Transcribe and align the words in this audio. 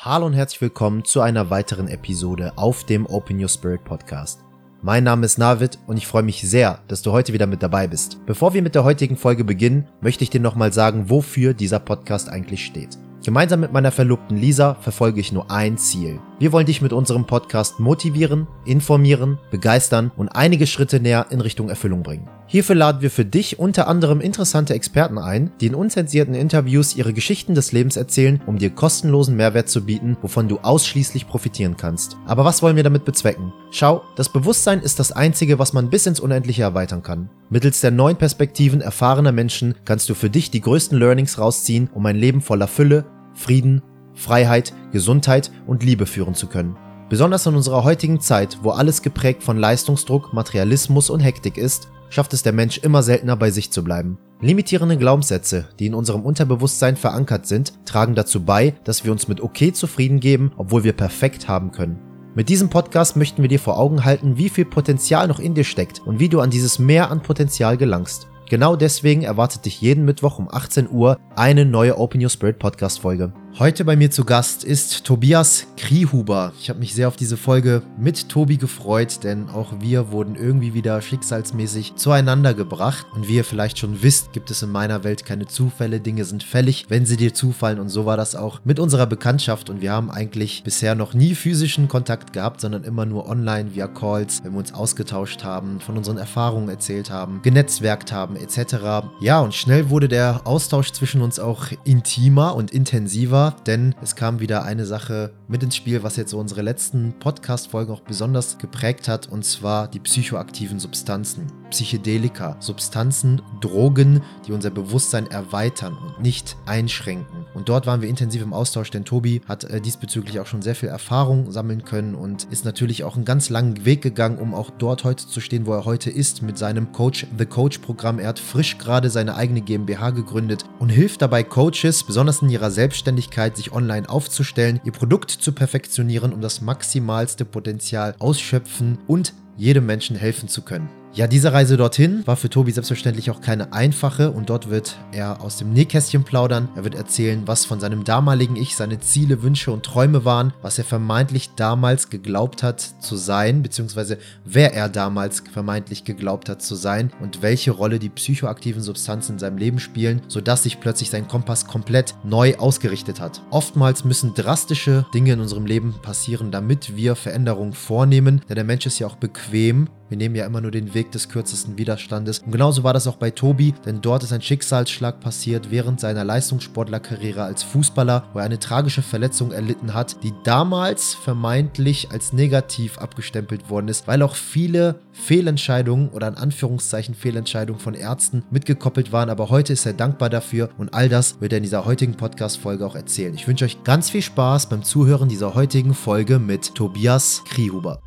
Hallo 0.00 0.26
und 0.26 0.34
herzlich 0.34 0.60
willkommen 0.60 1.04
zu 1.04 1.22
einer 1.22 1.50
weiteren 1.50 1.88
Episode 1.88 2.52
auf 2.54 2.84
dem 2.84 3.04
Open 3.06 3.42
Your 3.42 3.48
Spirit 3.48 3.82
Podcast. 3.82 4.44
Mein 4.80 5.02
Name 5.02 5.26
ist 5.26 5.38
Navid 5.38 5.80
und 5.88 5.96
ich 5.96 6.06
freue 6.06 6.22
mich 6.22 6.40
sehr, 6.48 6.78
dass 6.86 7.02
du 7.02 7.10
heute 7.10 7.32
wieder 7.32 7.48
mit 7.48 7.64
dabei 7.64 7.88
bist. 7.88 8.24
Bevor 8.24 8.54
wir 8.54 8.62
mit 8.62 8.76
der 8.76 8.84
heutigen 8.84 9.16
Folge 9.16 9.42
beginnen, 9.42 9.88
möchte 10.00 10.22
ich 10.22 10.30
dir 10.30 10.40
nochmal 10.40 10.72
sagen, 10.72 11.10
wofür 11.10 11.52
dieser 11.52 11.80
Podcast 11.80 12.28
eigentlich 12.28 12.64
steht. 12.64 12.96
Gemeinsam 13.24 13.60
mit 13.60 13.72
meiner 13.72 13.90
Verlobten 13.90 14.36
Lisa 14.36 14.74
verfolge 14.74 15.20
ich 15.20 15.32
nur 15.32 15.50
ein 15.50 15.76
Ziel. 15.76 16.20
Wir 16.38 16.52
wollen 16.52 16.66
dich 16.66 16.80
mit 16.80 16.92
unserem 16.92 17.26
Podcast 17.26 17.80
motivieren, 17.80 18.46
informieren, 18.64 19.38
begeistern 19.50 20.12
und 20.16 20.28
einige 20.28 20.68
Schritte 20.68 21.00
näher 21.00 21.26
in 21.30 21.40
Richtung 21.40 21.68
Erfüllung 21.68 22.04
bringen. 22.04 22.28
Hierfür 22.46 22.76
laden 22.76 23.02
wir 23.02 23.10
für 23.10 23.26
dich 23.26 23.58
unter 23.58 23.88
anderem 23.88 24.22
interessante 24.22 24.72
Experten 24.72 25.18
ein, 25.18 25.50
die 25.60 25.66
in 25.66 25.74
unzensierten 25.74 26.34
Interviews 26.34 26.96
ihre 26.96 27.12
Geschichten 27.12 27.54
des 27.54 27.72
Lebens 27.72 27.96
erzählen, 27.96 28.40
um 28.46 28.56
dir 28.56 28.70
kostenlosen 28.70 29.36
Mehrwert 29.36 29.68
zu 29.68 29.84
bieten, 29.84 30.16
wovon 30.22 30.48
du 30.48 30.60
ausschließlich 30.60 31.28
profitieren 31.28 31.76
kannst. 31.76 32.16
Aber 32.24 32.46
was 32.46 32.62
wollen 32.62 32.76
wir 32.76 32.84
damit 32.84 33.04
bezwecken? 33.04 33.52
Schau, 33.70 34.02
das 34.16 34.32
Bewusstsein 34.32 34.80
ist 34.80 34.98
das 34.98 35.12
Einzige, 35.12 35.58
was 35.58 35.74
man 35.74 35.90
bis 35.90 36.06
ins 36.06 36.20
Unendliche 36.20 36.62
erweitern 36.62 37.02
kann. 37.02 37.28
Mittels 37.50 37.82
der 37.82 37.90
neuen 37.90 38.16
Perspektiven 38.16 38.80
erfahrener 38.80 39.32
Menschen 39.32 39.74
kannst 39.84 40.08
du 40.08 40.14
für 40.14 40.30
dich 40.30 40.50
die 40.50 40.62
größten 40.62 40.98
Learnings 40.98 41.38
rausziehen, 41.38 41.90
um 41.92 42.06
ein 42.06 42.16
Leben 42.16 42.40
voller 42.40 42.68
Fülle, 42.68 43.04
Frieden, 43.38 43.82
Freiheit, 44.14 44.74
Gesundheit 44.90 45.52
und 45.66 45.84
Liebe 45.84 46.06
führen 46.06 46.34
zu 46.34 46.48
können. 46.48 46.76
Besonders 47.08 47.46
in 47.46 47.54
unserer 47.54 47.84
heutigen 47.84 48.20
Zeit, 48.20 48.58
wo 48.62 48.70
alles 48.70 49.00
geprägt 49.00 49.42
von 49.42 49.56
Leistungsdruck, 49.56 50.34
Materialismus 50.34 51.08
und 51.08 51.20
Hektik 51.20 51.56
ist, 51.56 51.88
schafft 52.10 52.34
es 52.34 52.42
der 52.42 52.52
Mensch 52.52 52.78
immer 52.78 53.02
seltener 53.02 53.36
bei 53.36 53.50
sich 53.50 53.70
zu 53.70 53.84
bleiben. 53.84 54.18
Limitierende 54.40 54.96
Glaubenssätze, 54.96 55.68
die 55.78 55.86
in 55.86 55.94
unserem 55.94 56.22
Unterbewusstsein 56.22 56.96
verankert 56.96 57.46
sind, 57.46 57.72
tragen 57.86 58.14
dazu 58.14 58.44
bei, 58.44 58.74
dass 58.84 59.04
wir 59.04 59.12
uns 59.12 59.28
mit 59.28 59.40
okay 59.40 59.72
zufrieden 59.72 60.20
geben, 60.20 60.52
obwohl 60.56 60.84
wir 60.84 60.92
perfekt 60.92 61.48
haben 61.48 61.72
können. 61.72 61.98
Mit 62.34 62.48
diesem 62.48 62.70
Podcast 62.70 63.16
möchten 63.16 63.42
wir 63.42 63.48
dir 63.48 63.58
vor 63.58 63.78
Augen 63.78 64.04
halten, 64.04 64.36
wie 64.36 64.48
viel 64.48 64.64
Potenzial 64.64 65.26
noch 65.26 65.40
in 65.40 65.54
dir 65.54 65.64
steckt 65.64 66.00
und 66.06 66.20
wie 66.20 66.28
du 66.28 66.40
an 66.40 66.50
dieses 66.50 66.78
Mehr 66.78 67.10
an 67.10 67.22
Potenzial 67.22 67.76
gelangst. 67.76 68.27
Genau 68.48 68.76
deswegen 68.76 69.24
erwartet 69.24 69.66
dich 69.66 69.82
jeden 69.82 70.06
Mittwoch 70.06 70.38
um 70.38 70.48
18 70.50 70.88
Uhr 70.90 71.18
eine 71.36 71.66
neue 71.66 71.98
Open 71.98 72.22
Your 72.22 72.30
Spirit 72.30 72.58
Podcast 72.58 73.00
Folge. 73.00 73.30
Heute 73.58 73.84
bei 73.84 73.96
mir 73.96 74.08
zu 74.08 74.24
Gast 74.24 74.62
ist 74.62 75.04
Tobias 75.04 75.66
Kriehuber. 75.76 76.52
Ich 76.60 76.70
habe 76.70 76.78
mich 76.78 76.94
sehr 76.94 77.08
auf 77.08 77.16
diese 77.16 77.36
Folge 77.36 77.82
mit 77.98 78.28
Tobi 78.28 78.56
gefreut, 78.56 79.24
denn 79.24 79.48
auch 79.48 79.80
wir 79.80 80.12
wurden 80.12 80.36
irgendwie 80.36 80.74
wieder 80.74 81.02
schicksalsmäßig 81.02 81.96
zueinander 81.96 82.54
gebracht. 82.54 83.06
Und 83.16 83.26
wie 83.26 83.34
ihr 83.34 83.44
vielleicht 83.44 83.78
schon 83.78 84.00
wisst, 84.00 84.32
gibt 84.32 84.52
es 84.52 84.62
in 84.62 84.70
meiner 84.70 85.02
Welt 85.02 85.24
keine 85.24 85.46
Zufälle. 85.46 85.98
Dinge 85.98 86.24
sind 86.24 86.44
fällig, 86.44 86.86
wenn 86.88 87.04
sie 87.04 87.16
dir 87.16 87.34
zufallen. 87.34 87.80
Und 87.80 87.88
so 87.88 88.06
war 88.06 88.16
das 88.16 88.36
auch 88.36 88.60
mit 88.62 88.78
unserer 88.78 89.06
Bekanntschaft. 89.06 89.70
Und 89.70 89.80
wir 89.80 89.90
haben 89.90 90.10
eigentlich 90.10 90.62
bisher 90.62 90.94
noch 90.94 91.12
nie 91.12 91.34
physischen 91.34 91.88
Kontakt 91.88 92.32
gehabt, 92.32 92.60
sondern 92.60 92.84
immer 92.84 93.06
nur 93.06 93.28
online 93.28 93.74
via 93.74 93.88
Calls, 93.88 94.44
wenn 94.44 94.52
wir 94.52 94.58
uns 94.58 94.72
ausgetauscht 94.72 95.42
haben, 95.42 95.80
von 95.80 95.96
unseren 95.96 96.18
Erfahrungen 96.18 96.68
erzählt 96.68 97.10
haben, 97.10 97.42
genetzwerkt 97.42 98.12
haben 98.12 98.36
etc. 98.40 99.08
Ja, 99.20 99.40
und 99.40 99.54
schnell 99.54 99.90
wurde 99.90 100.08
der 100.08 100.42
Austausch 100.44 100.92
zwischen 100.92 101.22
uns 101.22 101.38
auch 101.38 101.66
intimer 101.84 102.54
und 102.54 102.70
intensiver 102.70 103.54
denn 103.66 103.94
es 104.02 104.16
kam 104.16 104.40
wieder 104.40 104.64
eine 104.64 104.86
Sache 104.86 105.32
mit 105.46 105.62
ins 105.62 105.76
Spiel, 105.76 106.02
was 106.02 106.16
jetzt 106.16 106.30
so 106.30 106.38
unsere 106.38 106.62
letzten 106.62 107.14
Podcast-Folgen 107.18 107.92
auch 107.92 108.00
besonders 108.00 108.58
geprägt 108.58 109.08
hat, 109.08 109.28
und 109.28 109.44
zwar 109.44 109.88
die 109.88 110.00
psychoaktiven 110.00 110.78
Substanzen. 110.80 111.46
Psychedelika, 111.70 112.56
Substanzen, 112.60 113.42
Drogen, 113.60 114.22
die 114.46 114.52
unser 114.52 114.70
Bewusstsein 114.70 115.26
erweitern 115.26 115.96
und 115.96 116.20
nicht 116.20 116.56
einschränken. 116.66 117.46
Und 117.54 117.68
dort 117.68 117.86
waren 117.86 118.02
wir 118.02 118.08
intensiv 118.08 118.42
im 118.42 118.52
Austausch, 118.52 118.90
denn 118.90 119.04
Tobi 119.04 119.40
hat 119.48 119.64
äh, 119.64 119.80
diesbezüglich 119.80 120.40
auch 120.40 120.46
schon 120.46 120.62
sehr 120.62 120.74
viel 120.74 120.88
Erfahrung 120.88 121.50
sammeln 121.50 121.84
können 121.84 122.14
und 122.14 122.44
ist 122.44 122.64
natürlich 122.64 123.04
auch 123.04 123.16
einen 123.16 123.24
ganz 123.24 123.50
langen 123.50 123.84
Weg 123.84 124.02
gegangen, 124.02 124.38
um 124.38 124.54
auch 124.54 124.70
dort 124.70 125.04
heute 125.04 125.26
zu 125.26 125.40
stehen, 125.40 125.66
wo 125.66 125.72
er 125.72 125.84
heute 125.84 126.10
ist, 126.10 126.42
mit 126.42 126.58
seinem 126.58 126.92
Coach 126.92 127.26
The 127.36 127.46
Coach 127.46 127.78
Programm. 127.78 128.18
Er 128.18 128.28
hat 128.28 128.38
frisch 128.38 128.78
gerade 128.78 129.10
seine 129.10 129.34
eigene 129.34 129.60
GmbH 129.60 130.10
gegründet 130.10 130.64
und 130.78 130.88
hilft 130.88 131.22
dabei 131.22 131.42
Coaches, 131.42 132.04
besonders 132.04 132.42
in 132.42 132.48
ihrer 132.48 132.70
Selbstständigkeit, 132.70 133.56
sich 133.56 133.72
online 133.72 134.08
aufzustellen, 134.08 134.80
ihr 134.84 134.92
Produkt 134.92 135.30
zu 135.30 135.52
perfektionieren, 135.52 136.32
um 136.32 136.40
das 136.40 136.60
maximalste 136.60 137.44
Potenzial 137.44 138.14
ausschöpfen 138.18 138.98
und 139.06 139.34
jedem 139.56 139.86
Menschen 139.86 140.16
helfen 140.16 140.48
zu 140.48 140.62
können. 140.62 140.88
Ja, 141.18 141.26
diese 141.26 141.52
Reise 141.52 141.76
dorthin 141.76 142.24
war 142.28 142.36
für 142.36 142.48
Tobi 142.48 142.70
selbstverständlich 142.70 143.28
auch 143.32 143.40
keine 143.40 143.72
einfache 143.72 144.30
und 144.30 144.50
dort 144.50 144.70
wird 144.70 144.96
er 145.10 145.40
aus 145.40 145.56
dem 145.56 145.72
Nähkästchen 145.72 146.22
plaudern. 146.22 146.68
Er 146.76 146.84
wird 146.84 146.94
erzählen, 146.94 147.42
was 147.44 147.64
von 147.64 147.80
seinem 147.80 148.04
damaligen 148.04 148.54
Ich 148.54 148.76
seine 148.76 149.00
Ziele, 149.00 149.42
Wünsche 149.42 149.72
und 149.72 149.82
Träume 149.82 150.24
waren, 150.24 150.52
was 150.62 150.78
er 150.78 150.84
vermeintlich 150.84 151.50
damals 151.56 152.08
geglaubt 152.08 152.62
hat 152.62 152.80
zu 153.00 153.16
sein, 153.16 153.64
beziehungsweise 153.64 154.18
wer 154.44 154.74
er 154.74 154.88
damals 154.88 155.42
vermeintlich 155.52 156.04
geglaubt 156.04 156.48
hat 156.48 156.62
zu 156.62 156.76
sein 156.76 157.10
und 157.20 157.42
welche 157.42 157.72
Rolle 157.72 157.98
die 157.98 158.10
psychoaktiven 158.10 158.80
Substanzen 158.80 159.32
in 159.32 159.38
seinem 159.40 159.58
Leben 159.58 159.80
spielen, 159.80 160.22
sodass 160.28 160.62
sich 160.62 160.78
plötzlich 160.78 161.10
sein 161.10 161.26
Kompass 161.26 161.66
komplett 161.66 162.14
neu 162.22 162.54
ausgerichtet 162.58 163.18
hat. 163.18 163.42
Oftmals 163.50 164.04
müssen 164.04 164.34
drastische 164.34 165.04
Dinge 165.12 165.32
in 165.32 165.40
unserem 165.40 165.66
Leben 165.66 165.96
passieren, 166.00 166.52
damit 166.52 166.94
wir 166.94 167.16
Veränderungen 167.16 167.72
vornehmen, 167.72 168.40
denn 168.48 168.54
der 168.54 168.62
Mensch 168.62 168.86
ist 168.86 169.00
ja 169.00 169.08
auch 169.08 169.16
bequem 169.16 169.88
wir 170.08 170.16
nehmen 170.16 170.34
ja 170.34 170.46
immer 170.46 170.60
nur 170.60 170.70
den 170.70 170.94
Weg 170.94 171.12
des 171.12 171.28
kürzesten 171.28 171.78
Widerstandes. 171.78 172.40
Und 172.40 172.52
genauso 172.52 172.84
war 172.84 172.92
das 172.92 173.06
auch 173.06 173.16
bei 173.16 173.30
Tobi, 173.30 173.74
denn 173.84 174.00
dort 174.00 174.22
ist 174.22 174.32
ein 174.32 174.42
Schicksalsschlag 174.42 175.20
passiert 175.20 175.70
während 175.70 176.00
seiner 176.00 176.24
Leistungssportlerkarriere 176.24 177.42
als 177.42 177.62
Fußballer, 177.62 178.24
wo 178.32 178.38
er 178.38 178.44
eine 178.44 178.58
tragische 178.58 179.02
Verletzung 179.02 179.52
erlitten 179.52 179.94
hat, 179.94 180.22
die 180.22 180.32
damals 180.44 181.14
vermeintlich 181.14 182.10
als 182.10 182.32
negativ 182.32 182.98
abgestempelt 182.98 183.70
worden 183.70 183.88
ist, 183.88 184.06
weil 184.06 184.22
auch 184.22 184.34
viele 184.34 185.00
Fehlentscheidungen 185.12 186.08
oder 186.08 186.28
in 186.28 186.36
Anführungszeichen 186.36 187.14
Fehlentscheidungen 187.14 187.80
von 187.80 187.94
Ärzten 187.94 188.44
mitgekoppelt 188.50 189.12
waren. 189.12 189.30
Aber 189.30 189.50
heute 189.50 189.72
ist 189.72 189.86
er 189.86 189.92
dankbar 189.92 190.30
dafür 190.30 190.70
und 190.78 190.94
all 190.94 191.08
das 191.08 191.40
wird 191.40 191.52
er 191.52 191.58
in 191.58 191.64
dieser 191.64 191.84
heutigen 191.84 192.14
Podcast-Folge 192.14 192.86
auch 192.86 192.94
erzählen. 192.94 193.34
Ich 193.34 193.46
wünsche 193.46 193.64
euch 193.64 193.82
ganz 193.84 194.10
viel 194.10 194.22
Spaß 194.22 194.68
beim 194.68 194.82
Zuhören 194.82 195.28
dieser 195.28 195.54
heutigen 195.54 195.94
Folge 195.94 196.38
mit 196.38 196.74
Tobias 196.74 197.42
Kriehuber. 197.44 198.00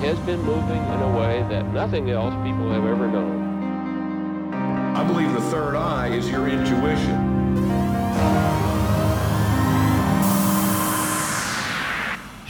Has 0.00 0.18
been 0.20 0.40
moving 0.42 0.82
in 0.82 1.02
a 1.02 1.18
way 1.18 1.44
that 1.50 1.66
nothing 1.74 2.10
else 2.10 2.32
people 2.42 2.72
have 2.72 2.86
ever 2.86 3.06
known. 3.06 4.54
I 4.96 5.04
believe 5.04 5.32
the 5.34 5.42
third 5.42 5.76
eye 5.76 6.08
is 6.08 6.30
your 6.30 6.48
intuition. 6.48 7.30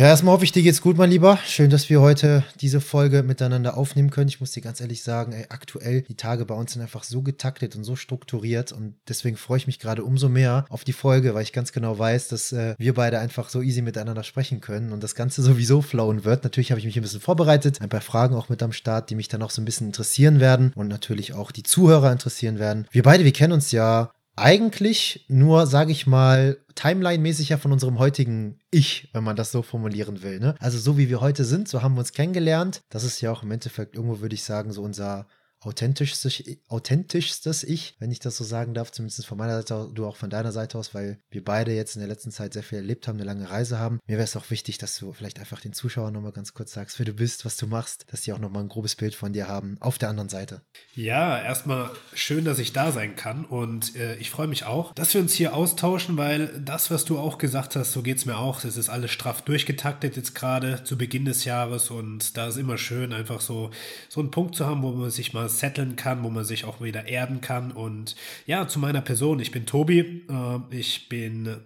Ja, 0.01 0.07
erstmal 0.07 0.33
hoffe 0.33 0.45
ich, 0.45 0.53
dir 0.53 0.63
geht's 0.63 0.81
gut, 0.81 0.97
mein 0.97 1.11
Lieber. 1.11 1.39
Schön, 1.45 1.69
dass 1.69 1.91
wir 1.91 2.01
heute 2.01 2.43
diese 2.59 2.81
Folge 2.81 3.23
miteinander 3.23 3.77
aufnehmen 3.77 4.09
können. 4.09 4.31
Ich 4.31 4.41
muss 4.41 4.53
dir 4.53 4.63
ganz 4.63 4.81
ehrlich 4.81 5.03
sagen, 5.03 5.33
ey, 5.33 5.45
aktuell, 5.51 6.01
die 6.01 6.15
Tage 6.15 6.47
bei 6.47 6.55
uns 6.55 6.73
sind 6.73 6.81
einfach 6.81 7.05
so 7.05 7.21
getaktet 7.21 7.77
und 7.77 7.85
so 7.85 7.97
strukturiert 7.97 8.73
und 8.73 8.95
deswegen 9.11 9.37
freue 9.37 9.59
ich 9.59 9.67
mich 9.67 9.79
gerade 9.79 10.03
umso 10.03 10.31
mehr 10.31 10.65
auf 10.71 10.85
die 10.85 10.95
Folge, 10.95 11.35
weil 11.35 11.43
ich 11.43 11.53
ganz 11.53 11.73
genau 11.73 11.99
weiß, 11.99 12.29
dass 12.29 12.51
äh, 12.51 12.77
wir 12.79 12.95
beide 12.95 13.19
einfach 13.19 13.51
so 13.51 13.61
easy 13.61 13.83
miteinander 13.83 14.23
sprechen 14.23 14.63
können 14.63 14.93
und 14.93 15.03
das 15.03 15.15
Ganze 15.15 15.43
sowieso 15.43 15.83
flowen 15.83 16.25
wird. 16.25 16.45
Natürlich 16.45 16.71
habe 16.71 16.79
ich 16.79 16.87
mich 16.87 16.97
ein 16.97 17.03
bisschen 17.03 17.21
vorbereitet, 17.21 17.83
ein 17.83 17.91
paar 17.91 18.01
Fragen 18.01 18.35
auch 18.35 18.49
mit 18.49 18.63
am 18.63 18.73
Start, 18.73 19.11
die 19.11 19.17
mich 19.17 19.29
dann 19.29 19.43
auch 19.43 19.51
so 19.51 19.61
ein 19.61 19.67
bisschen 19.67 19.89
interessieren 19.89 20.41
werden 20.41 20.73
und 20.77 20.89
natürlich 20.89 21.35
auch 21.35 21.51
die 21.51 21.63
Zuhörer 21.63 22.11
interessieren 22.11 22.59
werden. 22.59 22.87
Wir 22.91 23.03
beide, 23.03 23.25
wir 23.25 23.35
kennen 23.35 23.53
uns 23.53 23.71
ja 23.71 24.13
eigentlich 24.41 25.25
nur, 25.29 25.67
sage 25.67 25.93
ich 25.93 26.07
mal, 26.07 26.59
Timeline-mäßig 26.75 27.51
ja 27.51 27.59
von 27.59 27.73
unserem 27.73 27.99
heutigen 27.99 28.59
Ich, 28.71 29.09
wenn 29.13 29.25
man 29.25 29.37
das 29.37 29.53
so 29.53 29.63
formulieren 29.63 30.23
will. 30.23 30.41
Ne? 30.41 30.55
Also 30.61 30.79
so 30.79 30.97
wie 30.99 31.09
wir 31.09 31.21
heute 31.21 31.45
sind, 31.45 31.69
so 31.69 31.83
haben 31.83 31.95
wir 31.95 32.01
uns 32.01 32.13
kennengelernt. 32.13 32.83
Das 32.89 33.05
ist 33.05 33.21
ja 33.21 33.31
auch 33.31 33.43
im 33.43 33.51
Endeffekt 33.51 33.95
irgendwo, 33.95 34.21
würde 34.21 34.35
ich 34.35 34.43
sagen, 34.43 34.73
so 34.73 34.83
unser 34.83 35.27
authentischstes, 35.61 36.43
authentischstes 36.69 37.65
Ich, 37.65 37.97
wenn 37.99 38.11
ich 38.11 38.19
das 38.19 38.37
so 38.37 38.45
sagen 38.45 38.75
darf, 38.75 38.93
zumindest 38.93 39.27
von 39.27 39.39
meiner 39.39 39.57
Seite, 39.57 39.91
du 39.93 40.07
auch 40.07 40.17
von 40.17 40.31
deiner 40.31 40.53
Seite 40.53 40.79
aus, 40.79 40.95
weil 40.95 41.19
wir 41.31 41.45
beide 41.45 41.73
jetzt 41.73 41.97
in 41.97 42.01
der 42.01 42.09
letzten 42.09 42.31
Zeit 42.31 42.55
sehr 42.55 42.63
viel 42.63 42.79
erlebt 42.79 43.07
haben, 43.07 43.17
eine 43.17 43.25
lange 43.25 43.51
Reise 43.51 43.79
haben. 43.79 44.01
Mir 44.07 44.17
wäre 44.17 44.25
es 44.25 44.37
auch 44.37 44.51
wichtig, 44.51 44.79
dass 44.79 44.97
du 44.99 45.13
vielleicht 45.13 45.39
einfach 45.39 45.61
den 45.61 45.73
Zuschauern 45.73 46.15
nochmal 46.15 46.33
ganz 46.33 46.55
kurz 46.55 46.73
sagst, 46.73 46.99
wer 46.99 47.07
du 47.07 47.13
bist, 47.13 47.45
was 47.45 47.57
du 47.57 47.67
machst, 47.67 48.07
dass 48.11 48.23
die 48.23 48.33
auch 48.33 48.39
nochmal 48.39 48.63
ein 48.63 48.69
grobes 48.69 48.97
Bild 48.97 49.15
von 49.15 49.33
dir 49.33 49.49
haben 49.49 49.77
auf 49.81 49.99
der 49.99 50.09
anderen 50.09 50.29
Seite. 50.31 50.63
Ja, 50.95 51.41
erstmal 51.41 51.91
schön, 52.15 52.45
dass 52.45 52.59
ich 52.59 52.73
da 52.73 52.93
sein 52.93 53.17
kann 53.17 53.45
und 53.45 53.97
äh, 53.97 54.17
ich 54.17 54.31
freue 54.31 54.47
mich 54.47 54.65
auch, 54.65 54.95
dass 54.95 55.13
wir 55.13 55.21
uns 55.21 55.35
hier 55.35 55.55
austauschen, 55.55 56.17
weil 56.17 56.49
das, 56.61 56.91
was 56.91 57.05
du 57.05 57.19
auch 57.19 57.37
gesagt 57.37 57.77
hast, 57.77 57.93
so 57.93 58.03
geht 58.03 58.17
es 58.17 58.25
mir 58.25 58.39
auch. 58.39 58.65
Es 58.65 58.77
ist 58.77 58.89
alles 58.89 59.11
straff 59.11 59.43
durchgetaktet 59.43 60.17
jetzt 60.17 60.35
gerade 60.35 60.85
zu 60.85 60.97
Beginn 60.97 61.25
des 61.27 61.45
Jahres 61.45 61.91
und 61.91 62.37
da 62.37 62.49
ist 62.49 62.57
immer 62.57 62.79
schön, 62.79 63.13
einfach 63.13 63.41
so, 63.41 63.71
so 64.09 64.21
einen 64.21 64.31
Punkt 64.31 64.55
zu 64.55 64.67
haben, 64.67 64.83
wo 64.83 64.93
man 64.93 65.11
sich 65.11 65.33
mal 65.33 65.50
setteln 65.59 65.97
kann, 65.97 66.23
wo 66.23 66.31
man 66.31 66.45
sich 66.45 66.65
auch 66.65 66.81
wieder 66.81 67.07
erden 67.07 67.41
kann. 67.41 67.73
Und 67.73 68.17
ja, 68.47 68.69
zu 68.69 68.79
meiner 68.79 69.03
Person, 69.03 69.41
ich 69.41 69.51
bin 69.51 69.67
Tobi, 69.67 70.25
äh, 70.29 70.77
ich 70.77 71.09
bin 71.09 71.57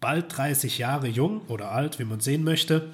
bald 0.00 0.36
30 0.36 0.78
Jahre 0.78 1.06
jung 1.08 1.42
oder 1.48 1.70
alt, 1.70 1.98
wie 1.98 2.04
man 2.04 2.20
sehen 2.20 2.44
möchte. 2.44 2.90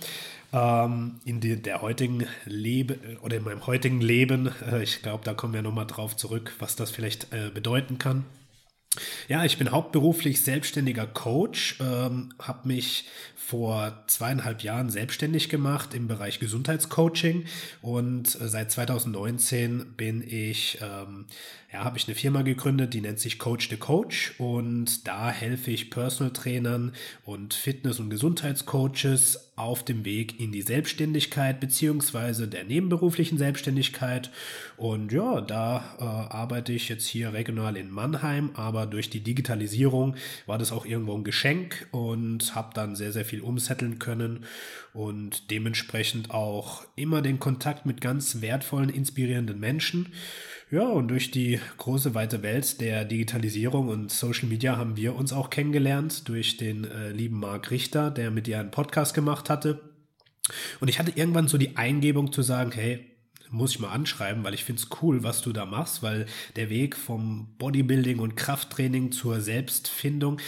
Ähm, 0.53 1.21
in 1.25 1.41
die, 1.41 1.61
der 1.61 1.81
heutigen 1.81 2.27
Leben 2.45 2.99
oder 3.23 3.37
in 3.37 3.45
meinem 3.45 3.67
heutigen 3.67 4.01
Leben, 4.01 4.51
äh, 4.71 4.83
ich 4.83 5.03
glaube, 5.03 5.25
da 5.25 5.35
kommen 5.35 5.55
wir 5.55 5.63
nochmal 5.63 5.87
drauf 5.87 6.17
zurück, 6.17 6.53
was 6.59 6.77
das 6.77 6.91
vielleicht 6.91 7.33
äh, 7.33 7.51
bedeuten 7.53 7.99
kann. 7.99 8.25
Ja, 9.29 9.45
ich 9.45 9.59
bin 9.59 9.71
hauptberuflich 9.71 10.43
selbstständiger 10.43 11.07
Coach, 11.07 11.79
ähm, 11.81 12.33
habe 12.41 12.67
mich 12.67 13.07
vor 13.51 14.05
zweieinhalb 14.07 14.63
Jahren 14.63 14.91
selbstständig 14.91 15.49
gemacht 15.49 15.93
im 15.93 16.07
Bereich 16.07 16.39
Gesundheitscoaching. 16.39 17.47
Und 17.83 18.41
äh, 18.41 18.49
seit 18.49 18.71
2019 18.71 19.95
bin 19.97 20.23
ich, 20.23 20.79
ähm, 20.81 21.27
ja, 21.73 21.85
habe 21.85 21.99
ich 21.99 22.09
eine 22.09 22.17
Firma 22.17 22.43
gegründet, 22.43 22.95
die 22.95 23.01
nennt 23.01 23.21
sich 23.21 23.39
Coach 23.39 23.69
the 23.71 23.77
Coach 23.77 24.35
und 24.39 25.07
da 25.07 25.31
helfe 25.31 25.71
ich 25.71 25.91
Personal 25.91 26.33
Trainern 26.33 26.93
und 27.25 27.55
Fitness- 27.55 28.01
und 28.01 28.11
Gesundheitscoaches 28.11 29.53
auf 29.55 29.85
dem 29.85 30.05
Weg 30.05 30.41
in 30.41 30.51
die 30.51 30.63
Selbstständigkeit 30.63 31.61
beziehungsweise 31.61 32.49
der 32.49 32.65
nebenberuflichen 32.65 33.39
Selbstständigkeit 33.39 34.33
und 34.79 35.13
ja, 35.13 35.41
da 35.41 35.97
äh, 36.01 36.03
arbeite 36.03 36.73
ich 36.73 36.89
jetzt 36.89 37.07
hier 37.07 37.33
regional 37.35 37.77
in 37.77 37.91
Mannheim, 37.91 38.51
aber 38.55 38.87
durch 38.87 39.09
die 39.09 39.21
Digitalisierung 39.21 40.17
war 40.47 40.59
das 40.59 40.73
auch 40.73 40.87
irgendwo 40.87 41.15
ein 41.15 41.25
Geschenk 41.25 41.87
und 41.93 42.57
habe 42.57 42.75
dann 42.75 42.97
sehr, 42.97 43.13
sehr 43.13 43.25
viel 43.25 43.43
umsetteln 43.43 44.01
können 44.01 44.45
und 44.93 45.53
dementsprechend 45.53 46.33
auch 46.33 46.85
immer 46.97 47.23
den 47.23 47.39
Kontakt 47.39 47.87
mit 47.87 48.01
ganz 48.01 48.41
wertvollen, 48.41 48.89
inspirierenden 48.89 49.61
Menschen. 49.61 50.13
Ja, 50.71 50.85
und 50.85 51.09
durch 51.09 51.33
die 51.33 51.59
große 51.79 52.15
weite 52.15 52.45
Welt 52.45 52.81
der 52.81 53.05
Digitalisierung 53.05 53.89
und 53.89 54.13
Social 54.13 54.49
Media 54.49 54.77
haben 54.77 54.97
wir 54.97 55.17
uns 55.17 55.33
auch 55.33 55.51
kennengelernt 55.51 56.29
durch 56.29 56.59
den 56.59 56.85
äh, 56.85 57.11
lieben 57.11 57.41
Marc 57.41 57.73
Richter, 57.73 58.13
der 58.13 58.31
mit 58.31 58.47
dir 58.47 58.61
einen 58.61 58.71
Podcast 58.71 59.13
gemacht 59.13 59.51
hatte. 59.51 59.81
Und 60.79 60.87
ich 60.87 61.01
hatte 61.01 61.13
irgendwann 61.17 61.49
so 61.49 61.59
die 61.59 61.77
Eingebung 61.77 62.33
zu 62.33 62.43
sagen, 62.43 62.71
hey, 62.71 63.05
muss 63.51 63.73
ich 63.73 63.81
mal 63.81 63.91
anschreiben, 63.91 64.45
weil 64.45 64.55
ich 64.55 64.63
finde 64.63 64.81
es 64.81 64.89
cool, 65.03 65.25
was 65.25 65.43
du 65.43 65.53
da 65.53 65.67
machst, 65.67 66.05
weil 66.05 66.27
der 66.55 66.71
Weg 66.71 66.97
vom 66.97 67.49
Bodybuilding 67.59 68.21
und 68.21 68.37
Krafttraining 68.37 69.11
zur 69.11 69.41
Selbstfindung, 69.41 70.41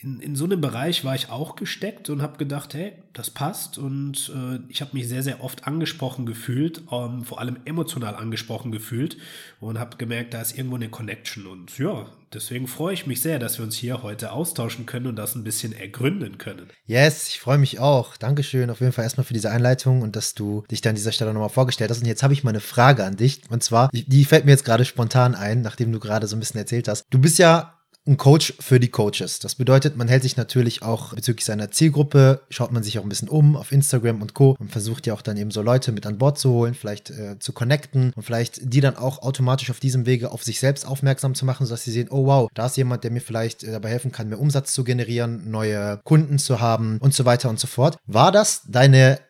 in, 0.00 0.20
in 0.20 0.36
so 0.36 0.44
einem 0.44 0.60
Bereich 0.60 1.04
war 1.04 1.16
ich 1.16 1.28
auch 1.28 1.56
gesteckt 1.56 2.08
und 2.08 2.22
habe 2.22 2.38
gedacht, 2.38 2.72
hey, 2.74 2.92
das 3.14 3.30
passt. 3.30 3.78
Und 3.78 4.32
äh, 4.32 4.60
ich 4.68 4.80
habe 4.80 4.96
mich 4.96 5.08
sehr, 5.08 5.24
sehr 5.24 5.42
oft 5.42 5.66
angesprochen 5.66 6.24
gefühlt, 6.24 6.82
ähm, 6.92 7.24
vor 7.24 7.40
allem 7.40 7.58
emotional 7.64 8.14
angesprochen 8.14 8.70
gefühlt 8.70 9.16
und 9.60 9.78
habe 9.78 9.96
gemerkt, 9.96 10.34
da 10.34 10.40
ist 10.40 10.56
irgendwo 10.56 10.76
eine 10.76 10.88
Connection. 10.88 11.46
Und 11.46 11.76
ja, 11.78 12.06
deswegen 12.32 12.68
freue 12.68 12.94
ich 12.94 13.08
mich 13.08 13.20
sehr, 13.20 13.40
dass 13.40 13.58
wir 13.58 13.64
uns 13.64 13.74
hier 13.74 14.04
heute 14.04 14.30
austauschen 14.30 14.86
können 14.86 15.08
und 15.08 15.16
das 15.16 15.34
ein 15.34 15.42
bisschen 15.42 15.72
ergründen 15.72 16.38
können. 16.38 16.68
Yes, 16.86 17.28
ich 17.28 17.40
freue 17.40 17.58
mich 17.58 17.80
auch. 17.80 18.16
Dankeschön 18.16 18.70
auf 18.70 18.80
jeden 18.80 18.92
Fall 18.92 19.04
erstmal 19.04 19.24
für 19.24 19.34
diese 19.34 19.50
Einleitung 19.50 20.02
und 20.02 20.14
dass 20.14 20.34
du 20.34 20.62
dich 20.70 20.80
da 20.80 20.90
an 20.90 20.96
dieser 20.96 21.12
Stelle 21.12 21.32
nochmal 21.32 21.48
vorgestellt 21.48 21.90
hast. 21.90 22.02
Und 22.02 22.06
jetzt 22.06 22.22
habe 22.22 22.34
ich 22.34 22.44
mal 22.44 22.50
eine 22.50 22.60
Frage 22.60 23.04
an 23.04 23.16
dich. 23.16 23.42
Und 23.50 23.64
zwar, 23.64 23.90
die 23.92 24.24
fällt 24.24 24.44
mir 24.44 24.52
jetzt 24.52 24.64
gerade 24.64 24.84
spontan 24.84 25.34
ein, 25.34 25.62
nachdem 25.62 25.90
du 25.90 25.98
gerade 25.98 26.28
so 26.28 26.36
ein 26.36 26.40
bisschen 26.40 26.60
erzählt 26.60 26.86
hast. 26.86 27.04
Du 27.10 27.18
bist 27.18 27.38
ja 27.38 27.77
ein 28.08 28.16
Coach 28.16 28.54
für 28.58 28.80
die 28.80 28.88
Coaches. 28.88 29.38
Das 29.38 29.54
bedeutet, 29.54 29.96
man 29.96 30.08
hält 30.08 30.22
sich 30.22 30.36
natürlich 30.36 30.82
auch 30.82 31.14
bezüglich 31.14 31.44
seiner 31.44 31.70
Zielgruppe, 31.70 32.40
schaut 32.48 32.72
man 32.72 32.82
sich 32.82 32.98
auch 32.98 33.02
ein 33.02 33.08
bisschen 33.08 33.28
um 33.28 33.56
auf 33.56 33.70
Instagram 33.70 34.22
und 34.22 34.34
Co. 34.34 34.56
und 34.58 34.72
versucht 34.72 35.06
ja 35.06 35.14
auch 35.14 35.22
dann 35.22 35.36
eben 35.36 35.50
so 35.50 35.62
Leute 35.62 35.92
mit 35.92 36.06
an 36.06 36.18
Bord 36.18 36.38
zu 36.38 36.50
holen, 36.50 36.74
vielleicht 36.74 37.10
äh, 37.10 37.38
zu 37.38 37.52
connecten 37.52 38.12
und 38.16 38.22
vielleicht 38.22 38.72
die 38.72 38.80
dann 38.80 38.96
auch 38.96 39.22
automatisch 39.22 39.70
auf 39.70 39.78
diesem 39.78 40.06
Wege 40.06 40.32
auf 40.32 40.42
sich 40.42 40.58
selbst 40.58 40.86
aufmerksam 40.86 41.34
zu 41.34 41.44
machen, 41.44 41.66
sodass 41.66 41.84
sie 41.84 41.92
sehen, 41.92 42.08
oh 42.10 42.26
wow, 42.26 42.48
da 42.54 42.66
ist 42.66 42.76
jemand, 42.76 43.04
der 43.04 43.10
mir 43.10 43.20
vielleicht 43.20 43.62
äh, 43.62 43.72
dabei 43.72 43.90
helfen 43.90 44.10
kann, 44.10 44.28
mehr 44.28 44.40
Umsatz 44.40 44.72
zu 44.72 44.84
generieren, 44.84 45.50
neue 45.50 46.00
Kunden 46.04 46.38
zu 46.38 46.60
haben 46.60 46.98
und 46.98 47.14
so 47.14 47.26
weiter 47.26 47.50
und 47.50 47.60
so 47.60 47.66
fort. 47.66 47.98
War 48.06 48.32
das 48.32 48.62
deine 48.66 49.20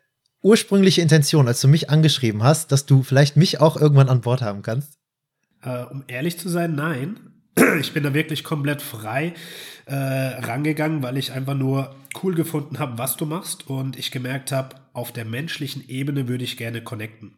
ursprüngliche 0.43 1.03
Intention, 1.03 1.49
als 1.49 1.61
du 1.61 1.67
mich 1.67 1.91
angeschrieben 1.91 2.45
hast, 2.45 2.71
dass 2.71 2.87
du 2.87 3.03
vielleicht 3.03 3.37
mich 3.37 3.61
auch 3.61 3.77
irgendwann 3.77 4.09
an 4.09 4.21
Bord 4.21 4.41
haben 4.41 4.63
kannst? 4.63 4.95
Äh, 5.63 5.85
um 5.85 6.05
ehrlich 6.07 6.39
zu 6.39 6.49
sein, 6.49 6.77
nein. 6.77 7.38
ich 7.81 7.93
bin 7.93 8.03
da 8.03 8.15
wirklich 8.15 8.45
komplett 8.45 8.83
frei 8.83 9.35
äh, 9.87 9.95
rangegangen, 9.95 11.03
weil 11.03 11.17
ich 11.17 11.33
einfach 11.33 11.55
nur 11.55 11.95
cool 12.23 12.35
gefunden 12.35 12.79
habe, 12.79 12.99
was 12.99 13.17
du 13.17 13.27
machst 13.27 13.69
und 13.69 13.99
ich 13.99 14.11
gemerkt 14.11 14.53
habe, 14.53 14.77
auf 14.93 15.13
der 15.13 15.25
menschlichen 15.25 15.89
Ebene 15.89 16.29
würde 16.29 16.45
ich 16.45 16.57
gerne 16.57 16.83
connecten. 16.83 17.33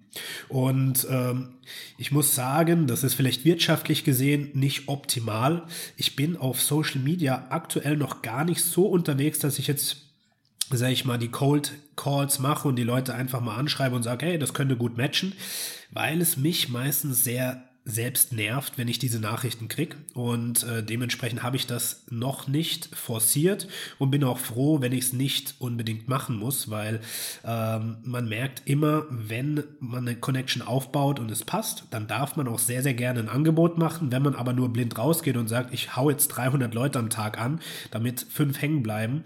Und 0.49 1.07
ähm, 1.11 1.51
ich 1.99 2.11
muss 2.11 2.35
sagen, 2.35 2.87
das 2.87 3.05
ist 3.05 3.15
vielleicht 3.15 3.45
wirtschaftlich 3.45 4.03
gesehen 4.03 4.51
nicht 4.55 4.89
optimal. 4.89 5.65
Ich 5.97 6.17
bin 6.17 6.37
auf 6.37 6.63
Social 6.63 7.01
Media 7.01 7.47
aktuell 7.51 7.97
noch 7.97 8.23
gar 8.23 8.45
nicht 8.45 8.63
so 8.63 8.87
unterwegs, 8.87 9.39
dass 9.39 9.59
ich 9.59 9.67
jetzt 9.67 10.11
sage 10.73 10.93
ich 10.93 11.05
mal, 11.05 11.19
die 11.19 11.33
Cold 11.33 11.73
Calls 11.97 12.39
mache 12.39 12.69
und 12.69 12.77
die 12.77 12.85
Leute 12.85 13.15
einfach 13.15 13.41
mal 13.41 13.57
anschreibe 13.57 13.97
und 13.97 14.05
sage, 14.05 14.27
hey, 14.27 14.39
das 14.39 14.55
könnte 14.55 14.77
gut 14.77 14.97
matchen, 14.97 15.35
weil 15.91 16.21
es 16.21 16.37
mich 16.37 16.69
meistens 16.69 17.25
sehr 17.25 17.65
selbst 17.85 18.33
nervt, 18.33 18.77
wenn 18.77 18.89
ich 18.89 18.99
diese 18.99 19.21
Nachrichten 19.21 19.69
kriege. 19.69 19.97
Und 20.13 20.65
äh, 20.65 20.83
dementsprechend 20.83 21.43
habe 21.43 21.57
ich 21.57 21.67
das 21.67 22.05
noch 22.11 22.47
nicht 22.47 22.95
forciert 22.95 23.69
und 23.99 24.11
bin 24.11 24.23
auch 24.23 24.39
froh, 24.39 24.81
wenn 24.81 24.93
ich 24.93 25.05
es 25.05 25.13
nicht 25.13 25.55
unbedingt 25.59 26.07
machen 26.07 26.37
muss, 26.37 26.71
weil 26.71 27.01
ähm, 27.45 27.97
man 28.05 28.29
merkt 28.29 28.63
immer, 28.67 29.07
wenn 29.11 29.65
man 29.81 30.07
eine 30.07 30.17
Connection 30.17 30.63
aufbaut 30.63 31.19
und 31.19 31.31
es 31.31 31.45
passt, 31.45 31.85
dann 31.91 32.07
darf 32.07 32.37
man 32.37 32.49
auch 32.49 32.59
sehr, 32.59 32.83
sehr 32.83 32.95
gerne 32.95 33.21
ein 33.21 33.29
Angebot 33.29 33.79
machen. 33.79 34.13
Wenn 34.13 34.23
man 34.23 34.35
aber 34.35 34.53
nur 34.53 34.73
blind 34.73 34.99
rausgeht 34.99 35.37
und 35.37 35.49
sagt, 35.49 35.73
ich 35.73 35.97
hau 35.97 36.11
jetzt 36.11 36.29
300 36.29 36.75
Leute 36.75 36.99
am 36.99 37.09
Tag 37.09 37.39
an, 37.39 37.61
damit 37.91 38.21
fünf 38.29 38.61
hängen 38.61 38.83
bleiben, 38.83 39.23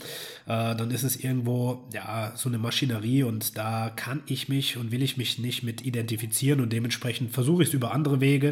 äh, 0.47 0.77
dann 0.77 0.93
ist 0.93 1.03
es 1.03 1.17
irgendwo 1.17 1.89
ja 1.93 2.33
so 2.37 2.49
eine 2.49 2.59
Maschinerie 2.59 3.25
und 3.25 3.59
da 3.59 3.91
kann 3.91 4.23
ich 4.27 4.49
mich 4.49 4.77
und 4.77 4.93
will 4.93 5.03
ich 5.03 5.17
mich 5.17 5.41
nicht 5.41 5.65
mit 5.65 5.85
identifizieren 5.85 6.61
und 6.61 6.73
dementsprechend 6.73 7.33
versuche 7.33 7.63
ich 7.63 7.69
es 7.69 7.75
über 7.75 7.93
andere 7.93 8.21
Wege 8.21 8.44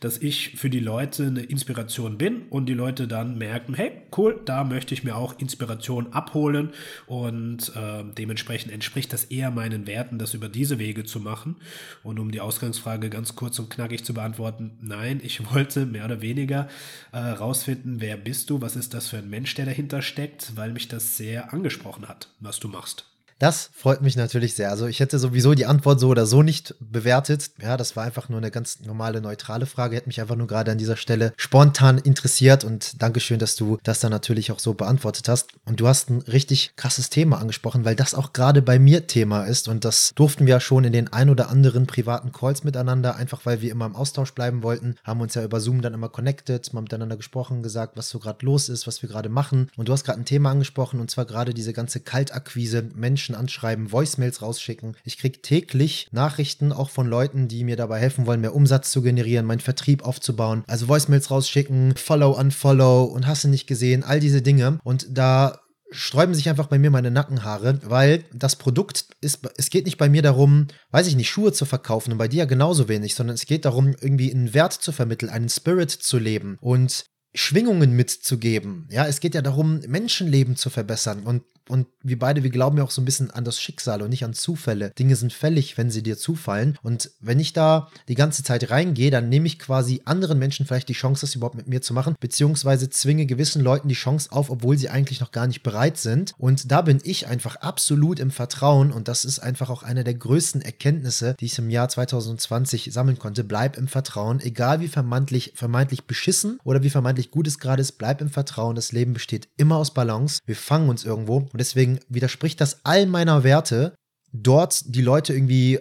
dass 0.00 0.18
ich 0.18 0.56
für 0.56 0.70
die 0.70 0.78
Leute 0.78 1.26
eine 1.26 1.42
Inspiration 1.42 2.16
bin 2.16 2.42
und 2.50 2.66
die 2.66 2.74
Leute 2.74 3.08
dann 3.08 3.36
merken, 3.36 3.74
hey, 3.74 3.90
cool, 4.16 4.40
da 4.44 4.62
möchte 4.62 4.94
ich 4.94 5.02
mir 5.02 5.16
auch 5.16 5.38
Inspiration 5.38 6.12
abholen 6.12 6.70
und 7.06 7.72
äh, 7.74 8.04
dementsprechend 8.16 8.72
entspricht 8.72 9.12
das 9.12 9.24
eher 9.24 9.50
meinen 9.50 9.86
Werten, 9.88 10.18
das 10.18 10.34
über 10.34 10.48
diese 10.48 10.78
Wege 10.78 11.04
zu 11.04 11.18
machen. 11.18 11.56
Und 12.02 12.18
um 12.18 12.30
die 12.30 12.40
Ausgangsfrage 12.40 13.10
ganz 13.10 13.34
kurz 13.34 13.58
und 13.58 13.70
knackig 13.70 14.04
zu 14.04 14.14
beantworten, 14.14 14.78
nein, 14.80 15.20
ich 15.22 15.50
wollte 15.52 15.86
mehr 15.86 16.04
oder 16.04 16.22
weniger 16.22 16.68
äh, 17.12 17.18
rausfinden, 17.18 18.00
wer 18.00 18.16
bist 18.16 18.50
du, 18.50 18.60
was 18.60 18.76
ist 18.76 18.94
das 18.94 19.08
für 19.08 19.18
ein 19.18 19.30
Mensch, 19.30 19.54
der 19.54 19.66
dahinter 19.66 20.02
steckt, 20.02 20.56
weil 20.56 20.72
mich 20.72 20.88
das 20.88 21.16
sehr 21.16 21.52
angesprochen 21.52 22.08
hat, 22.08 22.28
was 22.38 22.60
du 22.60 22.68
machst. 22.68 23.09
Das 23.40 23.70
freut 23.72 24.02
mich 24.02 24.16
natürlich 24.16 24.52
sehr. 24.52 24.68
Also 24.68 24.86
ich 24.86 25.00
hätte 25.00 25.18
sowieso 25.18 25.54
die 25.54 25.64
Antwort 25.64 25.98
so 25.98 26.08
oder 26.08 26.26
so 26.26 26.42
nicht 26.42 26.74
bewertet. 26.78 27.50
Ja, 27.58 27.78
das 27.78 27.96
war 27.96 28.04
einfach 28.04 28.28
nur 28.28 28.36
eine 28.36 28.50
ganz 28.50 28.80
normale, 28.80 29.22
neutrale 29.22 29.64
Frage. 29.64 29.96
Hätte 29.96 30.08
mich 30.08 30.20
einfach 30.20 30.36
nur 30.36 30.46
gerade 30.46 30.70
an 30.70 30.76
dieser 30.76 30.98
Stelle 30.98 31.32
spontan 31.38 31.96
interessiert 31.96 32.64
und 32.64 33.00
Dankeschön, 33.00 33.38
dass 33.38 33.56
du 33.56 33.78
das 33.82 34.00
dann 34.00 34.10
natürlich 34.10 34.52
auch 34.52 34.58
so 34.58 34.74
beantwortet 34.74 35.26
hast. 35.30 35.52
Und 35.64 35.80
du 35.80 35.88
hast 35.88 36.10
ein 36.10 36.20
richtig 36.20 36.72
krasses 36.76 37.08
Thema 37.08 37.40
angesprochen, 37.40 37.86
weil 37.86 37.96
das 37.96 38.14
auch 38.14 38.34
gerade 38.34 38.60
bei 38.60 38.78
mir 38.78 39.06
Thema 39.06 39.44
ist 39.44 39.68
und 39.68 39.86
das 39.86 40.12
durften 40.14 40.44
wir 40.44 40.56
ja 40.56 40.60
schon 40.60 40.84
in 40.84 40.92
den 40.92 41.10
ein 41.10 41.30
oder 41.30 41.48
anderen 41.48 41.86
privaten 41.86 42.32
Calls 42.32 42.62
miteinander, 42.62 43.16
einfach 43.16 43.46
weil 43.46 43.62
wir 43.62 43.72
immer 43.72 43.86
im 43.86 43.96
Austausch 43.96 44.34
bleiben 44.34 44.62
wollten, 44.62 44.96
haben 45.02 45.22
uns 45.22 45.32
ja 45.32 45.42
über 45.42 45.60
Zoom 45.60 45.80
dann 45.80 45.94
immer 45.94 46.10
connected, 46.10 46.74
mal 46.74 46.82
miteinander 46.82 47.16
gesprochen, 47.16 47.62
gesagt, 47.62 47.96
was 47.96 48.10
so 48.10 48.18
gerade 48.18 48.44
los 48.44 48.68
ist, 48.68 48.86
was 48.86 49.00
wir 49.00 49.08
gerade 49.08 49.30
machen. 49.30 49.70
Und 49.78 49.88
du 49.88 49.94
hast 49.94 50.04
gerade 50.04 50.20
ein 50.20 50.26
Thema 50.26 50.50
angesprochen 50.50 51.00
und 51.00 51.10
zwar 51.10 51.24
gerade 51.24 51.54
diese 51.54 51.72
ganze 51.72 52.00
Kaltakquise, 52.00 52.82
Menschen 52.94 53.29
Menschen 53.30 53.34
anschreiben, 53.34 53.92
Voicemails 53.92 54.42
rausschicken. 54.42 54.96
Ich 55.04 55.18
kriege 55.18 55.40
täglich 55.40 56.08
Nachrichten 56.12 56.72
auch 56.72 56.90
von 56.90 57.06
Leuten, 57.06 57.48
die 57.48 57.64
mir 57.64 57.76
dabei 57.76 57.98
helfen 57.98 58.26
wollen, 58.26 58.40
mehr 58.40 58.54
Umsatz 58.54 58.90
zu 58.90 59.02
generieren, 59.02 59.46
meinen 59.46 59.60
Vertrieb 59.60 60.02
aufzubauen. 60.02 60.64
Also 60.66 60.88
Voicemails 60.88 61.30
rausschicken, 61.30 61.94
Follow, 61.96 62.32
Unfollow 62.32 63.04
und 63.04 63.26
hast 63.26 63.44
du 63.44 63.48
nicht 63.48 63.66
gesehen, 63.66 64.04
all 64.04 64.20
diese 64.20 64.42
Dinge. 64.42 64.78
Und 64.84 65.06
da 65.10 65.60
sträuben 65.92 66.34
sich 66.34 66.48
einfach 66.48 66.68
bei 66.68 66.78
mir 66.78 66.90
meine 66.90 67.10
Nackenhaare, 67.10 67.80
weil 67.84 68.24
das 68.32 68.56
Produkt 68.56 69.06
ist, 69.20 69.40
es 69.56 69.70
geht 69.70 69.86
nicht 69.86 69.98
bei 69.98 70.08
mir 70.08 70.22
darum, 70.22 70.68
weiß 70.92 71.08
ich 71.08 71.16
nicht, 71.16 71.30
Schuhe 71.30 71.52
zu 71.52 71.64
verkaufen 71.64 72.12
und 72.12 72.18
bei 72.18 72.28
dir 72.28 72.46
genauso 72.46 72.88
wenig, 72.88 73.16
sondern 73.16 73.34
es 73.34 73.46
geht 73.46 73.64
darum, 73.64 73.96
irgendwie 74.00 74.32
einen 74.32 74.54
Wert 74.54 74.72
zu 74.72 74.92
vermitteln, 74.92 75.30
einen 75.30 75.48
Spirit 75.48 75.90
zu 75.90 76.18
leben 76.18 76.58
und 76.60 77.06
Schwingungen 77.34 77.94
mitzugeben. 77.94 78.88
Ja, 78.90 79.06
es 79.06 79.20
geht 79.20 79.34
ja 79.34 79.42
darum, 79.42 79.80
Menschenleben 79.86 80.56
zu 80.56 80.70
verbessern 80.70 81.22
und 81.24 81.42
und 81.70 81.86
wir 82.02 82.18
beide, 82.18 82.42
wir 82.42 82.50
glauben 82.50 82.78
ja 82.78 82.84
auch 82.84 82.90
so 82.90 83.00
ein 83.00 83.04
bisschen 83.04 83.30
an 83.30 83.44
das 83.44 83.60
Schicksal 83.60 84.02
und 84.02 84.10
nicht 84.10 84.24
an 84.24 84.34
Zufälle. 84.34 84.90
Dinge 84.98 85.16
sind 85.16 85.32
fällig, 85.32 85.78
wenn 85.78 85.90
sie 85.90 86.02
dir 86.02 86.18
zufallen. 86.18 86.78
Und 86.82 87.10
wenn 87.20 87.38
ich 87.38 87.52
da 87.52 87.88
die 88.08 88.14
ganze 88.14 88.42
Zeit 88.42 88.70
reingehe, 88.70 89.10
dann 89.10 89.28
nehme 89.28 89.46
ich 89.46 89.58
quasi 89.58 90.02
anderen 90.04 90.38
Menschen 90.38 90.66
vielleicht 90.66 90.88
die 90.88 90.94
Chance, 90.94 91.22
das 91.22 91.34
überhaupt 91.34 91.54
mit 91.54 91.68
mir 91.68 91.80
zu 91.80 91.94
machen, 91.94 92.16
beziehungsweise 92.18 92.90
zwinge 92.90 93.26
gewissen 93.26 93.62
Leuten 93.62 93.88
die 93.88 93.94
Chance 93.94 94.32
auf, 94.32 94.50
obwohl 94.50 94.76
sie 94.76 94.88
eigentlich 94.88 95.20
noch 95.20 95.32
gar 95.32 95.46
nicht 95.46 95.62
bereit 95.62 95.98
sind. 95.98 96.32
Und 96.38 96.70
da 96.70 96.82
bin 96.82 97.00
ich 97.04 97.28
einfach 97.28 97.56
absolut 97.56 98.18
im 98.18 98.30
Vertrauen 98.30 98.90
und 98.90 99.08
das 99.08 99.24
ist 99.24 99.38
einfach 99.38 99.70
auch 99.70 99.82
eine 99.82 100.04
der 100.04 100.14
größten 100.14 100.62
Erkenntnisse, 100.62 101.36
die 101.38 101.46
ich 101.46 101.58
im 101.58 101.70
Jahr 101.70 101.88
2020 101.88 102.90
sammeln 102.92 103.18
konnte. 103.18 103.44
Bleib 103.44 103.76
im 103.76 103.88
Vertrauen, 103.88 104.40
egal 104.40 104.80
wie 104.80 104.88
vermeintlich, 104.88 105.52
vermeintlich 105.54 106.04
beschissen 106.04 106.58
oder 106.64 106.82
wie 106.82 106.90
vermeintlich 106.90 107.30
gut 107.30 107.46
es 107.46 107.58
gerade 107.58 107.82
ist, 107.82 107.92
bleib 107.92 108.20
im 108.20 108.30
Vertrauen. 108.30 108.74
Das 108.74 108.92
Leben 108.92 109.12
besteht 109.12 109.48
immer 109.56 109.76
aus 109.76 109.92
Balance. 109.92 110.40
Wir 110.46 110.56
fangen 110.56 110.88
uns 110.88 111.04
irgendwo 111.04 111.48
und 111.52 111.59
deswegen 111.60 112.00
widerspricht 112.08 112.60
das 112.60 112.84
all 112.84 113.06
meiner 113.06 113.44
Werte, 113.44 113.94
dort 114.32 114.94
die 114.94 115.02
Leute 115.02 115.32
irgendwie 115.32 115.78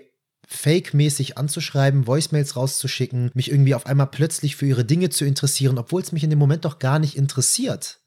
fake-mäßig 0.47 1.37
anzuschreiben, 1.37 2.07
Voicemails 2.07 2.55
rauszuschicken, 2.55 3.29
mich 3.35 3.51
irgendwie 3.51 3.75
auf 3.75 3.85
einmal 3.85 4.07
plötzlich 4.07 4.55
für 4.55 4.65
ihre 4.65 4.83
Dinge 4.83 5.09
zu 5.09 5.25
interessieren, 5.25 5.77
obwohl 5.77 6.01
es 6.01 6.11
mich 6.11 6.23
in 6.23 6.31
dem 6.31 6.39
Moment 6.39 6.65
doch 6.65 6.79
gar 6.79 6.97
nicht 6.97 7.15
interessiert. 7.15 7.98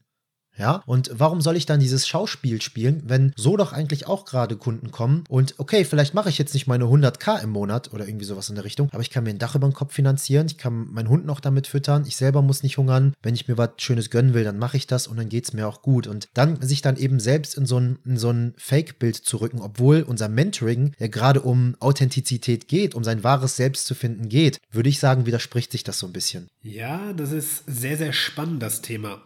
Ja, 0.62 0.80
und 0.86 1.10
warum 1.12 1.40
soll 1.40 1.56
ich 1.56 1.66
dann 1.66 1.80
dieses 1.80 2.06
Schauspiel 2.06 2.62
spielen, 2.62 3.02
wenn 3.04 3.32
so 3.34 3.56
doch 3.56 3.72
eigentlich 3.72 4.06
auch 4.06 4.24
gerade 4.24 4.54
Kunden 4.54 4.92
kommen 4.92 5.24
und 5.28 5.56
okay, 5.58 5.84
vielleicht 5.84 6.14
mache 6.14 6.28
ich 6.28 6.38
jetzt 6.38 6.54
nicht 6.54 6.68
meine 6.68 6.84
100k 6.84 7.42
im 7.42 7.50
Monat 7.50 7.92
oder 7.92 8.06
irgendwie 8.06 8.26
sowas 8.26 8.48
in 8.48 8.54
der 8.54 8.62
Richtung, 8.62 8.88
aber 8.92 9.02
ich 9.02 9.10
kann 9.10 9.24
mir 9.24 9.30
ein 9.30 9.40
Dach 9.40 9.56
über 9.56 9.66
den 9.66 9.74
Kopf 9.74 9.92
finanzieren, 9.92 10.46
ich 10.46 10.58
kann 10.58 10.86
meinen 10.92 11.08
Hund 11.08 11.26
noch 11.26 11.40
damit 11.40 11.66
füttern, 11.66 12.04
ich 12.06 12.14
selber 12.14 12.42
muss 12.42 12.62
nicht 12.62 12.78
hungern, 12.78 13.12
wenn 13.24 13.34
ich 13.34 13.48
mir 13.48 13.58
was 13.58 13.70
Schönes 13.78 14.08
gönnen 14.08 14.34
will, 14.34 14.44
dann 14.44 14.56
mache 14.56 14.76
ich 14.76 14.86
das 14.86 15.08
und 15.08 15.16
dann 15.16 15.28
geht 15.28 15.46
es 15.46 15.52
mir 15.52 15.66
auch 15.66 15.82
gut 15.82 16.06
und 16.06 16.28
dann 16.32 16.62
sich 16.62 16.80
dann 16.80 16.96
eben 16.96 17.18
selbst 17.18 17.56
in 17.56 17.66
so 17.66 17.80
ein, 17.80 17.98
in 18.04 18.16
so 18.16 18.30
ein 18.30 18.54
Fake-Bild 18.56 19.16
zu 19.16 19.38
rücken, 19.38 19.60
obwohl 19.60 20.02
unser 20.02 20.28
Mentoring 20.28 20.92
ja 21.00 21.08
gerade 21.08 21.40
um 21.40 21.74
Authentizität 21.80 22.68
geht, 22.68 22.94
um 22.94 23.02
sein 23.02 23.24
wahres 23.24 23.56
Selbst 23.56 23.86
zu 23.86 23.96
finden 23.96 24.28
geht, 24.28 24.60
würde 24.70 24.90
ich 24.90 25.00
sagen, 25.00 25.26
widerspricht 25.26 25.72
sich 25.72 25.82
das 25.82 25.98
so 25.98 26.06
ein 26.06 26.12
bisschen. 26.12 26.46
Ja, 26.62 27.12
das 27.14 27.32
ist 27.32 27.64
sehr, 27.66 27.96
sehr 27.96 28.12
spannend, 28.12 28.62
das 28.62 28.80
Thema. 28.80 29.20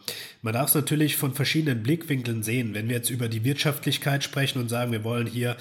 Man 0.46 0.54
darf 0.54 0.68
es 0.68 0.76
natürlich 0.76 1.16
von 1.16 1.34
verschiedenen 1.34 1.82
Blickwinkeln 1.82 2.44
sehen. 2.44 2.72
Wenn 2.72 2.88
wir 2.88 2.94
jetzt 2.94 3.10
über 3.10 3.28
die 3.28 3.42
Wirtschaftlichkeit 3.42 4.22
sprechen 4.22 4.60
und 4.60 4.68
sagen, 4.68 4.92
wir 4.92 5.02
wollen 5.02 5.26
hier 5.26 5.56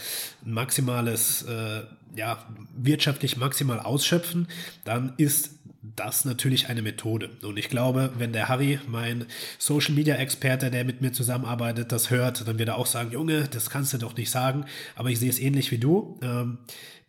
ein 0.46 0.52
maximales, 0.52 1.42
äh, 1.42 1.82
ja, 2.16 2.46
wirtschaftlich 2.78 3.36
maximal 3.36 3.80
ausschöpfen, 3.80 4.48
dann 4.84 5.14
ist 5.18 5.56
das 5.96 6.26
natürlich 6.26 6.70
eine 6.70 6.82
Methode. 6.82 7.30
Und 7.44 7.58
ich 7.58 7.70
glaube, 7.70 8.12
wenn 8.18 8.34
der 8.34 8.50
Harry, 8.50 8.80
mein 8.88 9.26
Social 9.58 9.94
Media 9.94 10.16
Experte, 10.16 10.72
der 10.72 10.86
mit 10.86 11.02
mir 11.02 11.12
zusammenarbeitet, 11.12 11.92
das 11.92 12.10
hört, 12.10 12.48
dann 12.48 12.60
wird 12.60 12.70
er 12.70 12.78
auch 12.78 12.86
sagen, 12.86 13.12
Junge, 13.12 13.48
das 13.48 13.70
kannst 13.70 13.94
du 13.94 13.98
doch 13.98 14.16
nicht 14.16 14.32
sagen. 14.32 14.66
Aber 14.96 15.10
ich 15.10 15.20
sehe 15.20 15.30
es 15.30 15.40
ähnlich 15.40 15.72
wie 15.72 15.78
du. 15.78 16.20
Ähm, 16.22 16.60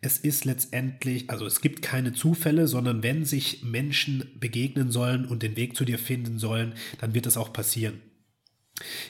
es 0.01 0.19
ist 0.19 0.45
letztendlich, 0.45 1.29
also 1.29 1.45
es 1.45 1.61
gibt 1.61 1.81
keine 1.81 2.13
Zufälle, 2.13 2.67
sondern 2.67 3.01
wenn 3.03 3.25
sich 3.25 3.63
Menschen 3.63 4.29
begegnen 4.39 4.91
sollen 4.91 5.25
und 5.25 5.41
den 5.43 5.55
Weg 5.55 5.75
zu 5.75 5.85
dir 5.85 5.97
finden 5.97 6.37
sollen, 6.37 6.73
dann 6.99 7.13
wird 7.13 7.25
das 7.25 7.37
auch 7.37 7.51
passieren. 7.51 8.01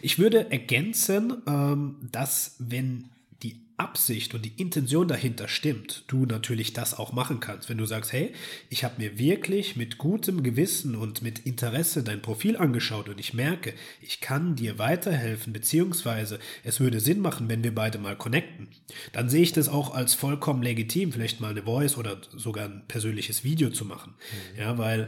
Ich 0.02 0.18
würde 0.18 0.50
ergänzen, 0.50 1.42
ähm, 1.46 2.10
dass 2.12 2.56
wenn 2.60 3.10
Absicht 3.78 4.34
und 4.34 4.44
die 4.44 4.54
Intention 4.58 5.08
dahinter 5.08 5.48
stimmt, 5.48 6.04
du 6.08 6.26
natürlich 6.26 6.74
das 6.74 6.98
auch 6.98 7.14
machen 7.14 7.40
kannst. 7.40 7.70
Wenn 7.70 7.78
du 7.78 7.86
sagst, 7.86 8.12
hey, 8.12 8.34
ich 8.70 8.84
habe 8.84 8.96
mir 8.98 9.20
wirklich 9.20 9.76
mit 9.76 10.00
gutem 10.00 10.42
Gewissen 10.42 10.96
und 10.96 11.22
mit 11.22 11.40
Interesse 11.40 12.04
dein 12.04 12.24
Profil 12.24 12.58
angeschaut 12.58 13.08
und 13.08 13.20
ich 13.20 13.36
merke, 13.36 13.74
ich 14.02 14.20
kann 14.20 14.56
dir 14.56 14.80
weiterhelfen, 14.80 15.54
beziehungsweise 15.54 16.40
es 16.64 16.80
würde 16.80 17.00
Sinn 17.00 17.20
machen, 17.20 17.50
wenn 17.50 17.64
wir 17.64 17.74
beide 17.74 18.00
mal 18.00 18.16
connecten, 18.16 18.68
dann 19.12 19.30
sehe 19.30 19.44
ich 19.44 19.54
das 19.54 19.70
auch 19.70 19.94
als 19.94 20.16
vollkommen 20.16 20.64
legitim, 20.64 21.12
vielleicht 21.12 21.40
mal 21.40 21.52
eine 21.52 21.64
Voice 21.64 21.98
oder 21.98 22.18
sogar 22.36 22.66
ein 22.66 22.84
persönliches 22.88 23.44
Video 23.44 23.70
zu 23.70 23.86
machen. 23.86 24.16
Mhm. 24.56 24.60
Ja, 24.60 24.78
weil 24.80 25.08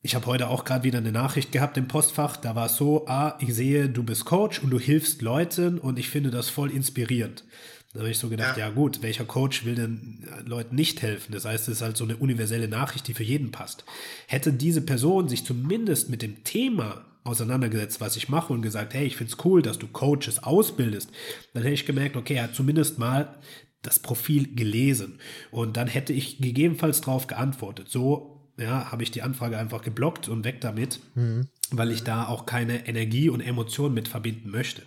ich 0.00 0.14
habe 0.14 0.26
heute 0.26 0.48
auch 0.48 0.66
gerade 0.66 0.84
wieder 0.84 0.98
eine 0.98 1.12
Nachricht 1.12 1.50
gehabt 1.50 1.78
im 1.78 1.88
Postfach. 1.88 2.36
Da 2.36 2.54
war 2.54 2.66
es 2.66 2.76
so, 2.76 3.06
ah, 3.08 3.38
ich 3.40 3.54
sehe, 3.54 3.88
du 3.88 4.02
bist 4.02 4.26
Coach 4.26 4.58
und 4.58 4.68
du 4.70 4.78
hilfst 4.78 5.22
Leuten 5.22 5.78
und 5.78 5.98
ich 5.98 6.10
finde 6.10 6.30
das 6.30 6.50
voll 6.50 6.70
inspirierend. 6.70 7.44
Da 7.94 8.00
habe 8.00 8.10
ich 8.10 8.18
so 8.18 8.28
gedacht, 8.28 8.56
ja. 8.56 8.66
ja. 8.66 8.74
gut, 8.74 9.02
welcher 9.02 9.24
Coach 9.24 9.64
will 9.64 9.76
denn 9.76 10.26
Leuten 10.44 10.74
nicht 10.74 11.00
helfen? 11.00 11.32
Das 11.32 11.44
heißt, 11.44 11.68
es 11.68 11.76
ist 11.76 11.82
halt 11.82 11.96
so 11.96 12.04
eine 12.04 12.16
universelle 12.16 12.66
Nachricht, 12.66 13.06
die 13.06 13.14
für 13.14 13.22
jeden 13.22 13.52
passt. 13.52 13.84
Hätte 14.26 14.52
diese 14.52 14.80
Person 14.80 15.28
sich 15.28 15.44
zumindest 15.44 16.10
mit 16.10 16.20
dem 16.20 16.42
Thema 16.42 17.04
auseinandergesetzt, 17.22 18.00
was 18.00 18.16
ich 18.16 18.28
mache 18.28 18.52
und 18.52 18.62
gesagt, 18.62 18.94
hey, 18.94 19.06
ich 19.06 19.16
finde 19.16 19.32
es 19.32 19.44
cool, 19.44 19.62
dass 19.62 19.78
du 19.78 19.86
Coaches 19.86 20.42
ausbildest, 20.42 21.10
dann 21.54 21.62
hätte 21.62 21.74
ich 21.74 21.86
gemerkt, 21.86 22.16
okay, 22.16 22.34
er 22.34 22.44
hat 22.44 22.54
zumindest 22.54 22.98
mal 22.98 23.38
das 23.82 24.00
Profil 24.00 24.54
gelesen. 24.54 25.20
Und 25.52 25.76
dann 25.76 25.86
hätte 25.86 26.12
ich 26.12 26.38
gegebenenfalls 26.38 27.00
darauf 27.00 27.28
geantwortet. 27.28 27.88
So 27.90 28.33
ja, 28.56 28.90
habe 28.92 29.02
ich 29.02 29.10
die 29.10 29.22
Anfrage 29.22 29.58
einfach 29.58 29.82
geblockt 29.82 30.28
und 30.28 30.44
weg 30.44 30.60
damit. 30.60 31.00
Mhm 31.14 31.48
weil 31.70 31.90
ich 31.90 32.04
da 32.04 32.26
auch 32.26 32.46
keine 32.46 32.86
Energie 32.86 33.28
und 33.28 33.40
Emotionen 33.40 33.94
mit 33.94 34.08
verbinden 34.08 34.50
möchte. 34.50 34.82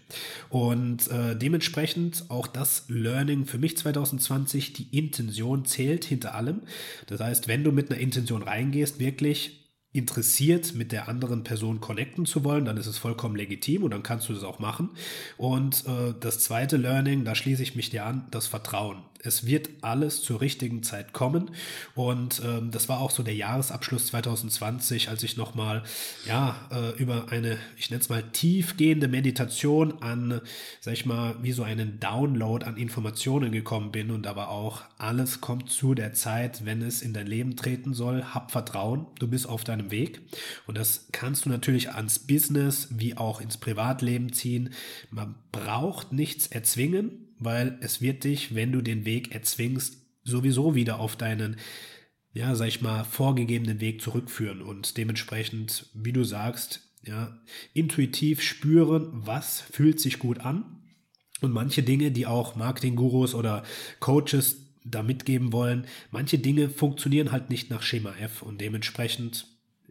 Und 0.50 1.10
äh, 1.10 1.36
dementsprechend 1.36 2.26
auch 2.30 2.48
das 2.48 2.86
Learning 2.88 3.46
für 3.46 3.58
mich 3.58 3.78
2020, 3.78 4.74
die 4.74 4.98
Intention 4.98 5.66
zählt 5.66 6.06
hinter 6.06 6.36
allem. 6.36 6.62
Das 7.08 7.20
heißt, 7.20 7.48
wenn 7.48 7.64
du 7.64 7.72
mit 7.72 7.92
einer 7.92 8.00
Intention 8.00 8.44
reingehst, 8.44 9.00
wirklich 9.00 9.64
interessiert, 9.94 10.76
mit 10.76 10.92
der 10.92 11.08
anderen 11.08 11.44
Person 11.44 11.82
connecten 11.82 12.26
zu 12.26 12.44
wollen, 12.44 12.66
dann 12.66 12.78
ist 12.78 12.88
es 12.88 12.98
vollkommen 12.98 13.36
legitim 13.36 13.84
und 13.84 13.92
dann 13.92 14.04
kannst 14.04 14.30
du 14.30 14.34
das 14.34 14.44
auch 14.44 14.60
machen. 14.60 14.90
Und 15.38 15.86
äh, 15.88 16.14
das 16.20 16.40
zweite 16.40 16.78
Learning, 16.78 17.26
da 17.26 17.34
schließe 17.34 17.64
ich 17.64 17.76
mich 17.76 17.90
dir 17.90 18.06
an, 18.06 18.28
das 18.30 18.46
Vertrauen 18.46 18.98
es 19.24 19.46
wird 19.46 19.70
alles 19.82 20.22
zur 20.22 20.42
richtigen 20.42 20.84
Zeit 20.84 21.14
kommen. 21.14 21.52
Und 21.96 22.42
ähm, 22.46 22.72
das 22.72 22.90
war 22.90 23.00
auch 23.00 23.12
so 23.12 23.24
der 23.24 23.36
Jahresabschluss 23.36 24.08
2020, 24.08 25.10
als 25.10 25.24
ich 25.24 25.38
nochmal 25.38 25.84
ja, 26.26 26.56
äh, 26.72 26.98
über 27.02 27.32
eine, 27.32 27.58
ich 27.78 27.90
nenne 27.90 28.02
es 28.02 28.10
mal, 28.10 28.24
tiefgehende 28.24 29.08
Meditation 29.08 30.02
an, 30.02 30.42
sag 30.80 30.94
ich 30.94 31.06
mal, 31.06 31.36
wie 31.42 31.52
so 31.52 31.64
einen 31.64 32.00
Download 32.00 32.66
an 32.66 32.78
Informationen 32.78 33.52
gekommen 33.52 33.92
bin. 33.92 34.12
Und 34.12 34.26
war 34.36 34.50
auch, 34.50 34.84
alles 34.98 35.42
kommt 35.42 35.70
zu 35.70 35.94
der 35.94 36.14
Zeit, 36.14 36.66
wenn 36.66 36.82
es 36.82 37.02
in 37.02 37.14
dein 37.14 37.28
Leben 37.28 37.56
treten 37.56 37.94
soll. 37.94 38.24
Hab 38.24 38.52
Vertrauen, 38.52 39.08
du 39.20 39.28
bist 39.28 39.48
auf 39.48 39.64
deinem 39.64 39.92
Weg. 39.92 40.22
Und 40.66 40.78
das 40.78 41.08
kannst 41.12 41.46
du 41.46 41.50
natürlich 41.50 41.92
ans 41.92 42.20
Business 42.20 42.90
wie 42.92 43.18
auch 43.18 43.42
ins 43.42 43.58
Privatleben 43.58 44.32
ziehen. 44.32 44.70
Man 45.12 45.36
braucht 45.52 46.14
nichts 46.14 46.48
erzwingen 46.48 47.27
weil 47.40 47.78
es 47.82 48.02
wird 48.02 48.24
dich, 48.24 48.56
wenn 48.56 48.72
du 48.72 48.82
den 48.82 49.06
Weg 49.06 49.34
erzwingst, 49.34 49.98
sowieso 50.24 50.76
wieder 50.76 51.00
auf 51.00 51.16
deinen, 51.16 51.58
ja, 52.34 52.56
sag 52.56 52.68
ich 52.68 52.82
mal, 52.82 53.04
vorgegebenen 53.04 53.80
Weg 53.80 54.02
zurückführen 54.02 54.62
und 54.62 54.98
dementsprechend, 54.98 55.90
wie 55.94 56.14
du 56.14 56.24
sagst, 56.24 56.82
ja, 57.06 57.40
intuitiv 57.74 58.42
spüren, 58.42 59.10
was 59.14 59.62
fühlt 59.62 60.00
sich 60.00 60.20
gut 60.20 60.40
an 60.40 60.84
und 61.42 61.52
manche 61.52 61.84
Dinge, 61.84 62.12
die 62.12 62.26
auch 62.26 62.56
Marketinggurus 62.56 63.34
oder 63.34 63.64
Coaches 64.00 64.58
da 64.84 65.04
mitgeben 65.04 65.54
wollen, 65.54 65.86
manche 66.12 66.40
Dinge 66.40 66.70
funktionieren 66.70 67.32
halt 67.32 67.50
nicht 67.50 67.70
nach 67.70 67.82
Schema 67.82 68.14
F 68.18 68.42
und 68.42 68.60
dementsprechend 68.60 69.48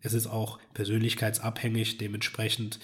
es 0.06 0.14
ist 0.14 0.26
auch 0.26 0.58
persönlichkeitsabhängig, 0.74 1.98
dementsprechend, 1.98 2.78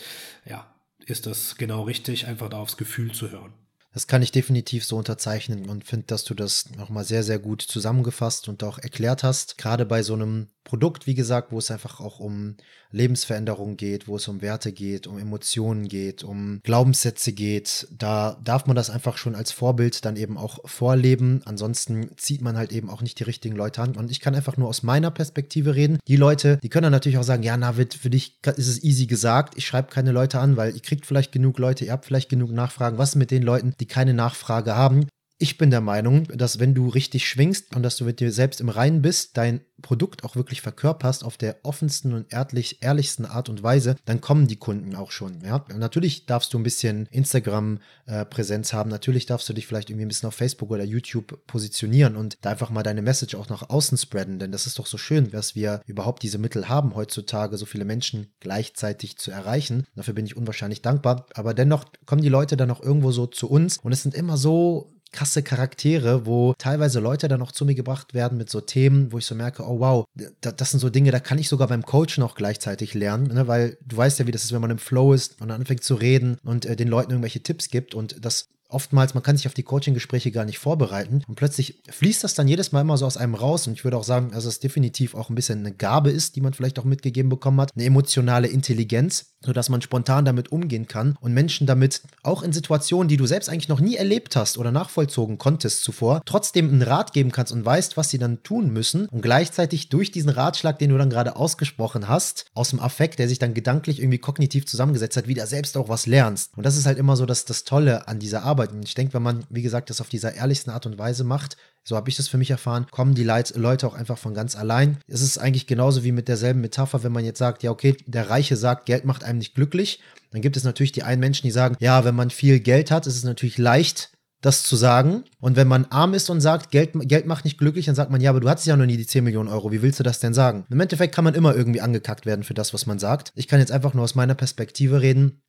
ja, 0.44 0.74
ist 1.06 1.26
das 1.26 1.56
genau 1.56 1.82
richtig, 1.82 2.26
einfach 2.26 2.48
da 2.48 2.58
aufs 2.58 2.76
Gefühl 2.76 3.12
zu 3.12 3.30
hören. 3.30 3.52
Das 3.92 4.06
kann 4.06 4.22
ich 4.22 4.32
definitiv 4.32 4.84
so 4.84 4.96
unterzeichnen 4.96 5.68
und 5.68 5.84
finde, 5.84 6.06
dass 6.06 6.24
du 6.24 6.34
das 6.34 6.70
nochmal 6.76 7.04
sehr, 7.04 7.22
sehr 7.22 7.38
gut 7.38 7.60
zusammengefasst 7.60 8.48
und 8.48 8.64
auch 8.64 8.78
erklärt 8.78 9.22
hast. 9.22 9.58
Gerade 9.58 9.84
bei 9.84 10.02
so 10.02 10.14
einem 10.14 10.48
Produkt, 10.64 11.06
wie 11.06 11.14
gesagt, 11.14 11.52
wo 11.52 11.58
es 11.58 11.70
einfach 11.70 12.00
auch 12.00 12.20
um 12.20 12.56
Lebensveränderung 12.90 13.76
geht, 13.76 14.06
wo 14.06 14.16
es 14.16 14.28
um 14.28 14.42
Werte 14.42 14.72
geht, 14.72 15.06
um 15.06 15.18
Emotionen 15.18 15.88
geht, 15.88 16.22
um 16.22 16.60
Glaubenssätze 16.62 17.32
geht. 17.32 17.88
Da 17.90 18.38
darf 18.44 18.66
man 18.66 18.76
das 18.76 18.90
einfach 18.90 19.16
schon 19.16 19.34
als 19.34 19.50
Vorbild 19.50 20.04
dann 20.04 20.16
eben 20.16 20.38
auch 20.38 20.58
vorleben. 20.68 21.42
Ansonsten 21.44 22.10
zieht 22.16 22.42
man 22.42 22.56
halt 22.56 22.72
eben 22.72 22.90
auch 22.90 23.02
nicht 23.02 23.18
die 23.18 23.24
richtigen 23.24 23.56
Leute 23.56 23.82
an. 23.82 23.96
Und 23.96 24.10
ich 24.10 24.20
kann 24.20 24.34
einfach 24.34 24.56
nur 24.56 24.68
aus 24.68 24.82
meiner 24.82 25.10
Perspektive 25.10 25.74
reden. 25.74 25.98
Die 26.06 26.16
Leute, 26.16 26.58
die 26.62 26.68
können 26.68 26.84
dann 26.84 26.92
natürlich 26.92 27.18
auch 27.18 27.24
sagen, 27.24 27.42
ja, 27.42 27.56
Navid, 27.56 27.94
für 27.94 28.10
dich 28.10 28.38
ist 28.44 28.68
es 28.68 28.84
easy 28.84 29.06
gesagt. 29.06 29.54
Ich 29.56 29.66
schreibe 29.66 29.90
keine 29.90 30.12
Leute 30.12 30.38
an, 30.38 30.56
weil 30.56 30.74
ihr 30.74 30.82
kriegt 30.82 31.06
vielleicht 31.06 31.32
genug 31.32 31.58
Leute, 31.58 31.84
ihr 31.84 31.92
habt 31.92 32.04
vielleicht 32.04 32.28
genug 32.28 32.52
Nachfragen. 32.52 32.98
Was 32.98 33.16
mit 33.16 33.30
den 33.30 33.42
Leuten, 33.42 33.74
die 33.80 33.86
keine 33.86 34.14
Nachfrage 34.14 34.76
haben? 34.76 35.06
Ich 35.42 35.58
bin 35.58 35.72
der 35.72 35.80
Meinung, 35.80 36.28
dass 36.28 36.60
wenn 36.60 36.72
du 36.72 36.88
richtig 36.88 37.26
schwingst 37.26 37.74
und 37.74 37.82
dass 37.82 37.96
du 37.96 38.04
mit 38.04 38.20
dir 38.20 38.30
selbst 38.30 38.60
im 38.60 38.68
Reinen 38.68 39.02
bist, 39.02 39.36
dein 39.36 39.62
Produkt 39.82 40.22
auch 40.22 40.36
wirklich 40.36 40.60
verkörperst 40.60 41.24
auf 41.24 41.36
der 41.36 41.56
offensten 41.64 42.14
und 42.14 42.32
ehrlich, 42.32 42.80
ehrlichsten 42.80 43.26
Art 43.26 43.48
und 43.48 43.60
Weise, 43.60 43.96
dann 44.04 44.20
kommen 44.20 44.46
die 44.46 44.54
Kunden 44.54 44.94
auch 44.94 45.10
schon. 45.10 45.40
Ja? 45.44 45.64
Natürlich 45.76 46.26
darfst 46.26 46.54
du 46.54 46.58
ein 46.58 46.62
bisschen 46.62 47.06
Instagram-Präsenz 47.06 48.72
haben, 48.72 48.88
natürlich 48.88 49.26
darfst 49.26 49.48
du 49.48 49.52
dich 49.52 49.66
vielleicht 49.66 49.90
irgendwie 49.90 50.04
ein 50.04 50.08
bisschen 50.10 50.28
auf 50.28 50.36
Facebook 50.36 50.70
oder 50.70 50.84
YouTube 50.84 51.44
positionieren 51.48 52.14
und 52.14 52.38
da 52.42 52.50
einfach 52.50 52.70
mal 52.70 52.84
deine 52.84 53.02
Message 53.02 53.34
auch 53.34 53.48
nach 53.48 53.68
außen 53.68 53.98
spreaden, 53.98 54.38
denn 54.38 54.52
das 54.52 54.68
ist 54.68 54.78
doch 54.78 54.86
so 54.86 54.96
schön, 54.96 55.32
dass 55.32 55.56
wir 55.56 55.82
überhaupt 55.86 56.22
diese 56.22 56.38
Mittel 56.38 56.68
haben, 56.68 56.94
heutzutage 56.94 57.56
so 57.56 57.66
viele 57.66 57.84
Menschen 57.84 58.28
gleichzeitig 58.38 59.18
zu 59.18 59.32
erreichen. 59.32 59.88
Dafür 59.96 60.14
bin 60.14 60.24
ich 60.24 60.36
unwahrscheinlich 60.36 60.82
dankbar, 60.82 61.26
aber 61.34 61.52
dennoch 61.52 61.86
kommen 62.06 62.22
die 62.22 62.28
Leute 62.28 62.56
dann 62.56 62.70
auch 62.70 62.80
irgendwo 62.80 63.10
so 63.10 63.26
zu 63.26 63.50
uns 63.50 63.78
und 63.78 63.90
es 63.90 64.04
sind 64.04 64.14
immer 64.14 64.36
so 64.36 64.92
krasse 65.12 65.42
Charaktere, 65.42 66.26
wo 66.26 66.54
teilweise 66.58 67.00
Leute 67.00 67.28
dann 67.28 67.40
noch 67.40 67.52
zu 67.52 67.64
mir 67.64 67.74
gebracht 67.74 68.14
werden 68.14 68.38
mit 68.38 68.50
so 68.50 68.60
Themen, 68.60 69.12
wo 69.12 69.18
ich 69.18 69.26
so 69.26 69.34
merke, 69.34 69.62
oh 69.64 69.78
wow, 69.78 70.06
das 70.40 70.70
sind 70.70 70.80
so 70.80 70.90
Dinge, 70.90 71.10
da 71.10 71.20
kann 71.20 71.38
ich 71.38 71.48
sogar 71.48 71.68
beim 71.68 71.82
Coach 71.82 72.18
noch 72.18 72.34
gleichzeitig 72.34 72.94
lernen, 72.94 73.28
ne? 73.28 73.46
weil 73.46 73.78
du 73.86 73.96
weißt 73.96 74.18
ja, 74.18 74.26
wie 74.26 74.32
das 74.32 74.44
ist, 74.44 74.52
wenn 74.52 74.60
man 74.60 74.70
im 74.70 74.78
Flow 74.78 75.12
ist 75.12 75.40
und 75.40 75.50
anfängt 75.50 75.84
zu 75.84 75.94
reden 75.94 76.38
und 76.44 76.66
äh, 76.66 76.76
den 76.76 76.88
Leuten 76.88 77.10
irgendwelche 77.10 77.42
Tipps 77.42 77.68
gibt 77.68 77.94
und 77.94 78.24
das 78.24 78.48
oftmals, 78.72 79.14
man 79.14 79.22
kann 79.22 79.36
sich 79.36 79.46
auf 79.46 79.54
die 79.54 79.62
Coaching-Gespräche 79.62 80.30
gar 80.30 80.44
nicht 80.44 80.58
vorbereiten 80.58 81.22
und 81.26 81.34
plötzlich 81.34 81.82
fließt 81.88 82.24
das 82.24 82.34
dann 82.34 82.48
jedes 82.48 82.72
Mal 82.72 82.80
immer 82.80 82.98
so 82.98 83.06
aus 83.06 83.16
einem 83.16 83.34
raus 83.34 83.66
und 83.66 83.74
ich 83.74 83.84
würde 83.84 83.96
auch 83.96 84.04
sagen, 84.04 84.30
dass 84.32 84.44
es 84.44 84.60
definitiv 84.60 85.14
auch 85.14 85.30
ein 85.30 85.34
bisschen 85.34 85.60
eine 85.60 85.72
Gabe 85.72 86.10
ist, 86.10 86.36
die 86.36 86.40
man 86.40 86.54
vielleicht 86.54 86.78
auch 86.78 86.84
mitgegeben 86.84 87.28
bekommen 87.28 87.60
hat, 87.60 87.72
eine 87.74 87.84
emotionale 87.84 88.48
Intelligenz, 88.48 89.32
sodass 89.44 89.68
man 89.68 89.82
spontan 89.82 90.24
damit 90.24 90.52
umgehen 90.52 90.86
kann 90.86 91.16
und 91.20 91.34
Menschen 91.34 91.66
damit 91.66 92.02
auch 92.22 92.42
in 92.42 92.52
Situationen, 92.52 93.08
die 93.08 93.16
du 93.16 93.26
selbst 93.26 93.48
eigentlich 93.48 93.68
noch 93.68 93.80
nie 93.80 93.96
erlebt 93.96 94.36
hast 94.36 94.58
oder 94.58 94.70
nachvollzogen 94.70 95.38
konntest 95.38 95.82
zuvor, 95.82 96.22
trotzdem 96.24 96.68
einen 96.68 96.82
Rat 96.82 97.12
geben 97.12 97.32
kannst 97.32 97.52
und 97.52 97.64
weißt, 97.64 97.96
was 97.96 98.10
sie 98.10 98.18
dann 98.18 98.42
tun 98.42 98.72
müssen 98.72 99.06
und 99.06 99.22
gleichzeitig 99.22 99.88
durch 99.88 100.10
diesen 100.10 100.30
Ratschlag, 100.30 100.78
den 100.78 100.90
du 100.90 100.98
dann 100.98 101.10
gerade 101.10 101.36
ausgesprochen 101.36 102.08
hast, 102.08 102.46
aus 102.54 102.70
dem 102.70 102.80
Affekt, 102.80 103.18
der 103.18 103.28
sich 103.28 103.38
dann 103.38 103.54
gedanklich 103.54 104.00
irgendwie 104.00 104.18
kognitiv 104.18 104.66
zusammengesetzt 104.66 105.16
hat, 105.16 105.28
wieder 105.28 105.46
selbst 105.46 105.76
auch 105.76 105.88
was 105.88 106.06
lernst. 106.06 106.50
Und 106.56 106.64
das 106.64 106.76
ist 106.76 106.86
halt 106.86 106.98
immer 106.98 107.16
so 107.16 107.26
das, 107.26 107.44
das 107.44 107.64
Tolle 107.64 108.08
an 108.08 108.18
dieser 108.18 108.42
Arbeit. 108.42 108.61
Und 108.70 108.84
ich 108.84 108.94
denke, 108.94 109.14
wenn 109.14 109.22
man, 109.22 109.44
wie 109.50 109.62
gesagt, 109.62 109.90
das 109.90 110.00
auf 110.00 110.08
dieser 110.08 110.34
ehrlichsten 110.34 110.70
Art 110.70 110.86
und 110.86 110.98
Weise 110.98 111.24
macht, 111.24 111.56
so 111.82 111.96
habe 111.96 112.08
ich 112.08 112.16
das 112.16 112.28
für 112.28 112.38
mich 112.38 112.50
erfahren, 112.50 112.86
kommen 112.90 113.14
die 113.14 113.24
Leute 113.24 113.86
auch 113.86 113.94
einfach 113.94 114.18
von 114.18 114.34
ganz 114.34 114.54
allein. 114.54 114.98
Es 115.08 115.20
ist 115.20 115.38
eigentlich 115.38 115.66
genauso 115.66 116.04
wie 116.04 116.12
mit 116.12 116.28
derselben 116.28 116.60
Metapher, 116.60 117.02
wenn 117.02 117.12
man 117.12 117.24
jetzt 117.24 117.38
sagt, 117.38 117.62
ja, 117.62 117.70
okay, 117.70 117.96
der 118.06 118.30
Reiche 118.30 118.56
sagt, 118.56 118.86
Geld 118.86 119.04
macht 119.04 119.24
einem 119.24 119.38
nicht 119.38 119.54
glücklich. 119.54 120.00
Dann 120.30 120.42
gibt 120.42 120.56
es 120.56 120.64
natürlich 120.64 120.92
die 120.92 121.02
einen 121.02 121.20
Menschen, 121.20 121.46
die 121.46 121.50
sagen, 121.50 121.76
ja, 121.80 122.04
wenn 122.04 122.14
man 122.14 122.30
viel 122.30 122.60
Geld 122.60 122.90
hat, 122.90 123.06
ist 123.06 123.16
es 123.16 123.24
natürlich 123.24 123.58
leicht, 123.58 124.12
das 124.40 124.62
zu 124.62 124.76
sagen. 124.76 125.24
Und 125.40 125.56
wenn 125.56 125.68
man 125.68 125.86
arm 125.86 126.14
ist 126.14 126.30
und 126.30 126.40
sagt, 126.40 126.70
Geld, 126.70 126.90
Geld 127.08 127.26
macht 127.26 127.44
nicht 127.44 127.58
glücklich, 127.58 127.86
dann 127.86 127.94
sagt 127.94 128.10
man, 128.10 128.20
ja, 128.20 128.30
aber 128.30 128.40
du 128.40 128.48
hattest 128.48 128.66
ja 128.66 128.76
noch 128.76 128.86
nie 128.86 128.96
die 128.96 129.06
10 129.06 129.24
Millionen 129.24 129.48
Euro. 129.48 129.72
Wie 129.72 129.82
willst 129.82 129.98
du 129.98 130.04
das 130.04 130.20
denn 130.20 130.34
sagen? 130.34 130.66
Im 130.70 130.80
Endeffekt 130.80 131.14
kann 131.14 131.24
man 131.24 131.34
immer 131.34 131.54
irgendwie 131.54 131.80
angekackt 131.80 132.26
werden 132.26 132.44
für 132.44 132.54
das, 132.54 132.72
was 132.74 132.86
man 132.86 132.98
sagt. 132.98 133.32
Ich 133.34 133.48
kann 133.48 133.60
jetzt 133.60 133.72
einfach 133.72 133.94
nur 133.94 134.04
aus 134.04 134.14
meiner 134.14 134.34
Perspektive 134.34 135.00
reden 135.00 135.42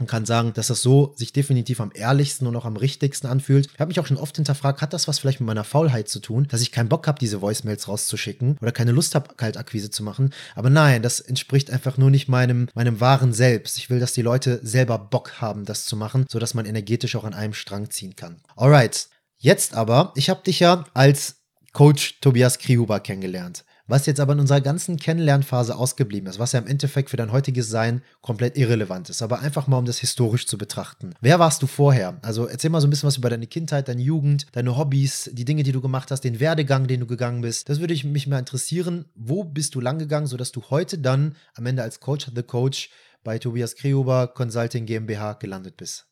und 0.00 0.08
kann 0.08 0.26
sagen, 0.26 0.52
dass 0.54 0.68
das 0.68 0.82
so 0.82 1.12
sich 1.16 1.32
definitiv 1.32 1.80
am 1.80 1.92
ehrlichsten 1.94 2.46
und 2.46 2.56
auch 2.56 2.64
am 2.64 2.76
richtigsten 2.76 3.28
anfühlt. 3.28 3.68
Ich 3.72 3.80
habe 3.80 3.88
mich 3.88 4.00
auch 4.00 4.06
schon 4.06 4.16
oft 4.16 4.36
hinterfragt, 4.36 4.80
hat 4.82 4.92
das 4.92 5.08
was 5.08 5.18
vielleicht 5.18 5.40
mit 5.40 5.46
meiner 5.46 5.64
Faulheit 5.64 6.08
zu 6.08 6.20
tun, 6.20 6.46
dass 6.50 6.62
ich 6.62 6.72
keinen 6.72 6.88
Bock 6.88 7.06
habe, 7.06 7.18
diese 7.18 7.40
Voicemails 7.40 7.88
rauszuschicken 7.88 8.58
oder 8.60 8.72
keine 8.72 8.92
Lust 8.92 9.14
habe, 9.14 9.34
Kaltakquise 9.34 9.90
zu 9.90 10.02
machen. 10.02 10.32
Aber 10.54 10.70
nein, 10.70 11.02
das 11.02 11.20
entspricht 11.20 11.70
einfach 11.70 11.98
nur 11.98 12.10
nicht 12.10 12.28
meinem, 12.28 12.68
meinem 12.74 13.00
wahren 13.00 13.32
Selbst. 13.32 13.78
Ich 13.78 13.90
will, 13.90 14.00
dass 14.00 14.12
die 14.12 14.22
Leute 14.22 14.60
selber 14.62 14.98
Bock 14.98 15.40
haben, 15.40 15.64
das 15.64 15.84
zu 15.84 15.96
machen, 15.96 16.26
sodass 16.28 16.54
man 16.54 16.66
energetisch 16.66 17.16
auch 17.16 17.24
an 17.24 17.34
einem 17.34 17.54
Strang 17.54 17.90
ziehen 17.90 18.16
kann. 18.16 18.40
Alright. 18.56 19.08
Jetzt 19.40 19.74
aber, 19.74 20.12
ich 20.16 20.30
habe 20.30 20.42
dich 20.42 20.58
ja 20.58 20.84
als 20.94 21.36
Coach 21.72 22.18
Tobias 22.20 22.58
Krihuber 22.58 22.98
kennengelernt 22.98 23.64
was 23.88 24.06
jetzt 24.06 24.20
aber 24.20 24.34
in 24.34 24.40
unserer 24.40 24.60
ganzen 24.60 24.98
Kennenlernphase 24.98 25.74
ausgeblieben 25.74 26.28
ist, 26.28 26.38
was 26.38 26.52
ja 26.52 26.60
im 26.60 26.66
Endeffekt 26.66 27.10
für 27.10 27.16
dein 27.16 27.32
heutiges 27.32 27.68
Sein 27.68 28.02
komplett 28.20 28.56
irrelevant 28.56 29.10
ist, 29.10 29.22
aber 29.22 29.40
einfach 29.40 29.66
mal 29.66 29.78
um 29.78 29.86
das 29.86 29.98
historisch 29.98 30.46
zu 30.46 30.58
betrachten. 30.58 31.14
Wer 31.20 31.38
warst 31.38 31.62
du 31.62 31.66
vorher? 31.66 32.18
Also 32.22 32.46
erzähl 32.46 32.70
mal 32.70 32.80
so 32.80 32.86
ein 32.86 32.90
bisschen 32.90 33.06
was 33.06 33.16
über 33.16 33.30
deine 33.30 33.46
Kindheit, 33.46 33.88
deine 33.88 34.02
Jugend, 34.02 34.46
deine 34.52 34.76
Hobbys, 34.76 35.30
die 35.32 35.44
Dinge, 35.44 35.62
die 35.62 35.72
du 35.72 35.80
gemacht 35.80 36.10
hast, 36.10 36.20
den 36.20 36.38
Werdegang, 36.38 36.86
den 36.86 37.00
du 37.00 37.06
gegangen 37.06 37.40
bist. 37.40 37.68
Das 37.68 37.80
würde 37.80 37.94
mich 38.06 38.26
mal 38.26 38.38
interessieren. 38.38 39.06
Wo 39.14 39.42
bist 39.42 39.74
du 39.74 39.80
lang 39.80 39.98
gegangen, 39.98 40.26
sodass 40.26 40.52
du 40.52 40.62
heute 40.70 40.98
dann 40.98 41.34
am 41.54 41.66
Ende 41.66 41.82
als 41.82 42.00
Coach 42.00 42.30
the 42.34 42.42
Coach 42.42 42.90
bei 43.24 43.38
Tobias 43.38 43.74
Kreober 43.74 44.28
Consulting 44.28 44.86
GmbH 44.86 45.34
gelandet 45.34 45.76
bist? 45.76 46.07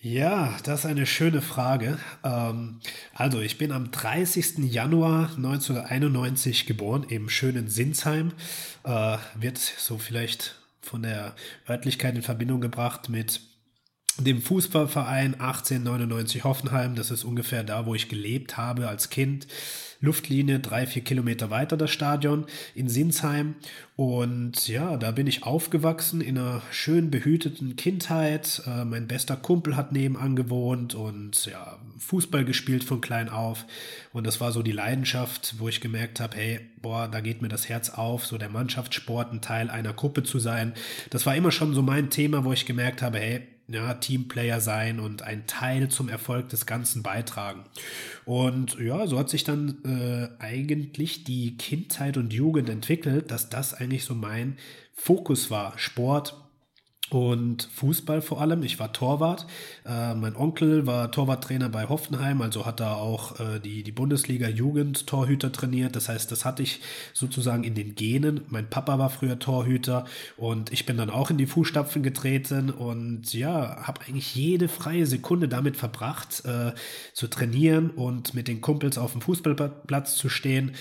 Ja, 0.00 0.56
das 0.62 0.80
ist 0.80 0.86
eine 0.86 1.06
schöne 1.06 1.40
Frage. 1.40 1.98
Ähm, 2.22 2.80
also, 3.14 3.40
ich 3.40 3.58
bin 3.58 3.72
am 3.72 3.90
30. 3.90 4.58
Januar 4.58 5.30
1991 5.36 6.66
geboren, 6.66 7.04
im 7.08 7.28
schönen 7.28 7.68
Sinsheim. 7.68 8.32
Äh, 8.84 9.16
wird 9.34 9.58
so 9.58 9.98
vielleicht 9.98 10.56
von 10.82 11.02
der 11.02 11.34
Örtlichkeit 11.68 12.14
in 12.14 12.22
Verbindung 12.22 12.60
gebracht 12.60 13.08
mit 13.08 13.40
dem 14.18 14.40
Fußballverein 14.40 15.34
1899 15.40 16.44
Hoffenheim. 16.44 16.94
Das 16.94 17.10
ist 17.10 17.24
ungefähr 17.24 17.64
da, 17.64 17.86
wo 17.86 17.94
ich 17.94 18.08
gelebt 18.08 18.56
habe 18.56 18.88
als 18.88 19.10
Kind. 19.10 19.46
Luftlinie 20.00 20.60
drei, 20.60 20.86
vier 20.86 21.02
Kilometer 21.02 21.50
weiter 21.50 21.76
das 21.76 21.90
Stadion 21.90 22.44
in 22.74 22.88
Sinsheim. 22.88 23.54
Und 23.96 24.68
ja, 24.68 24.96
da 24.98 25.10
bin 25.10 25.26
ich 25.26 25.42
aufgewachsen 25.44 26.20
in 26.20 26.36
einer 26.36 26.62
schön 26.70 27.10
behüteten 27.10 27.76
Kindheit. 27.76 28.62
Äh, 28.66 28.84
mein 28.84 29.08
bester 29.08 29.36
Kumpel 29.36 29.74
hat 29.74 29.92
nebenan 29.92 30.36
gewohnt 30.36 30.94
und 30.94 31.46
ja, 31.46 31.78
Fußball 31.98 32.44
gespielt 32.44 32.84
von 32.84 33.00
klein 33.00 33.30
auf. 33.30 33.64
Und 34.12 34.26
das 34.26 34.40
war 34.40 34.52
so 34.52 34.62
die 34.62 34.72
Leidenschaft, 34.72 35.54
wo 35.58 35.68
ich 35.68 35.80
gemerkt 35.80 36.20
habe, 36.20 36.36
hey, 36.36 36.60
boah, 36.82 37.08
da 37.08 37.20
geht 37.20 37.40
mir 37.40 37.48
das 37.48 37.68
Herz 37.68 37.90
auf, 37.90 38.26
so 38.26 38.36
der 38.36 38.50
Mannschaftssport, 38.50 39.32
ein 39.32 39.40
Teil 39.40 39.70
einer 39.70 39.94
Gruppe 39.94 40.24
zu 40.24 40.38
sein. 40.38 40.74
Das 41.08 41.24
war 41.24 41.34
immer 41.34 41.50
schon 41.50 41.74
so 41.74 41.80
mein 41.80 42.10
Thema, 42.10 42.44
wo 42.44 42.52
ich 42.52 42.66
gemerkt 42.66 43.00
habe, 43.00 43.18
hey, 43.18 43.46
ja, 43.68 43.94
Teamplayer 43.94 44.60
sein 44.60 45.00
und 45.00 45.22
ein 45.22 45.46
Teil 45.46 45.88
zum 45.88 46.08
Erfolg 46.08 46.48
des 46.48 46.66
Ganzen 46.66 47.02
beitragen. 47.02 47.64
Und 48.24 48.78
ja, 48.78 49.06
so 49.06 49.18
hat 49.18 49.28
sich 49.28 49.44
dann 49.44 49.78
äh, 49.84 50.42
eigentlich 50.42 51.24
die 51.24 51.56
Kindheit 51.56 52.16
und 52.16 52.32
Jugend 52.32 52.68
entwickelt, 52.68 53.30
dass 53.30 53.48
das 53.50 53.74
eigentlich 53.74 54.04
so 54.04 54.14
mein 54.14 54.56
Fokus 54.94 55.50
war. 55.50 55.78
Sport, 55.78 56.45
und 57.10 57.68
Fußball 57.72 58.20
vor 58.20 58.40
allem. 58.40 58.62
Ich 58.62 58.78
war 58.78 58.92
Torwart. 58.92 59.46
Äh, 59.84 60.14
mein 60.14 60.34
Onkel 60.34 60.86
war 60.86 61.10
Torwarttrainer 61.10 61.68
bei 61.68 61.88
Hoffenheim, 61.88 62.42
also 62.42 62.66
hat 62.66 62.80
da 62.80 62.94
auch 62.94 63.38
äh, 63.38 63.60
die, 63.60 63.82
die 63.82 63.92
Bundesliga-Jugend-Torhüter 63.92 65.52
trainiert. 65.52 65.94
Das 65.94 66.08
heißt, 66.08 66.30
das 66.32 66.44
hatte 66.44 66.62
ich 66.62 66.80
sozusagen 67.12 67.64
in 67.64 67.74
den 67.74 67.94
Genen. 67.94 68.42
Mein 68.48 68.68
Papa 68.68 68.98
war 68.98 69.10
früher 69.10 69.38
Torhüter 69.38 70.04
und 70.36 70.72
ich 70.72 70.84
bin 70.86 70.96
dann 70.96 71.10
auch 71.10 71.30
in 71.30 71.38
die 71.38 71.46
Fußstapfen 71.46 72.02
getreten 72.02 72.70
und 72.70 73.32
ja, 73.32 73.86
habe 73.86 74.00
eigentlich 74.02 74.34
jede 74.34 74.68
freie 74.68 75.06
Sekunde 75.06 75.48
damit 75.48 75.76
verbracht, 75.76 76.44
äh, 76.44 76.72
zu 77.12 77.28
trainieren 77.28 77.90
und 77.90 78.34
mit 78.34 78.48
den 78.48 78.60
Kumpels 78.60 78.98
auf 78.98 79.12
dem 79.12 79.20
Fußballplatz 79.20 80.16
zu 80.16 80.28
stehen. 80.28 80.72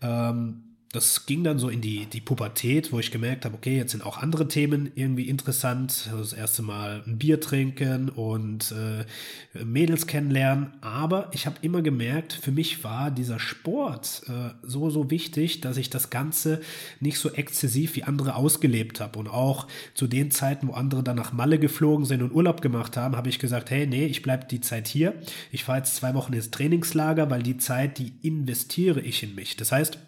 Ähm, 0.00 0.71
das 0.92 1.24
ging 1.24 1.42
dann 1.42 1.58
so 1.58 1.70
in 1.70 1.80
die, 1.80 2.04
die 2.04 2.20
Pubertät, 2.20 2.92
wo 2.92 2.98
ich 2.98 3.10
gemerkt 3.10 3.46
habe, 3.46 3.54
okay, 3.54 3.78
jetzt 3.78 3.92
sind 3.92 4.04
auch 4.04 4.18
andere 4.18 4.46
Themen 4.46 4.92
irgendwie 4.94 5.26
interessant. 5.26 6.10
Das 6.12 6.34
erste 6.34 6.60
Mal 6.60 7.02
ein 7.06 7.16
Bier 7.16 7.40
trinken 7.40 8.10
und 8.10 8.72
äh, 8.72 9.64
Mädels 9.64 10.06
kennenlernen. 10.06 10.74
Aber 10.82 11.30
ich 11.32 11.46
habe 11.46 11.56
immer 11.62 11.80
gemerkt, 11.80 12.34
für 12.34 12.52
mich 12.52 12.84
war 12.84 13.10
dieser 13.10 13.38
Sport 13.38 14.22
äh, 14.28 14.50
so, 14.62 14.90
so 14.90 15.10
wichtig, 15.10 15.62
dass 15.62 15.78
ich 15.78 15.88
das 15.88 16.10
Ganze 16.10 16.60
nicht 17.00 17.18
so 17.18 17.30
exzessiv 17.30 17.96
wie 17.96 18.02
andere 18.02 18.34
ausgelebt 18.34 19.00
habe. 19.00 19.18
Und 19.18 19.28
auch 19.28 19.68
zu 19.94 20.06
den 20.06 20.30
Zeiten, 20.30 20.68
wo 20.68 20.72
andere 20.72 21.02
dann 21.02 21.16
nach 21.16 21.32
Malle 21.32 21.58
geflogen 21.58 22.04
sind 22.04 22.20
und 22.20 22.32
Urlaub 22.32 22.60
gemacht 22.60 22.98
haben, 22.98 23.16
habe 23.16 23.30
ich 23.30 23.38
gesagt, 23.38 23.70
hey, 23.70 23.86
nee, 23.86 24.04
ich 24.04 24.20
bleibe 24.20 24.44
die 24.44 24.60
Zeit 24.60 24.88
hier. 24.88 25.14
Ich 25.52 25.64
fahre 25.64 25.78
jetzt 25.78 25.96
zwei 25.96 26.12
Wochen 26.12 26.34
ins 26.34 26.50
Trainingslager, 26.50 27.30
weil 27.30 27.42
die 27.42 27.56
Zeit, 27.56 27.96
die 27.96 28.12
investiere 28.20 29.00
ich 29.00 29.22
in 29.22 29.34
mich. 29.34 29.56
Das 29.56 29.72
heißt, 29.72 29.98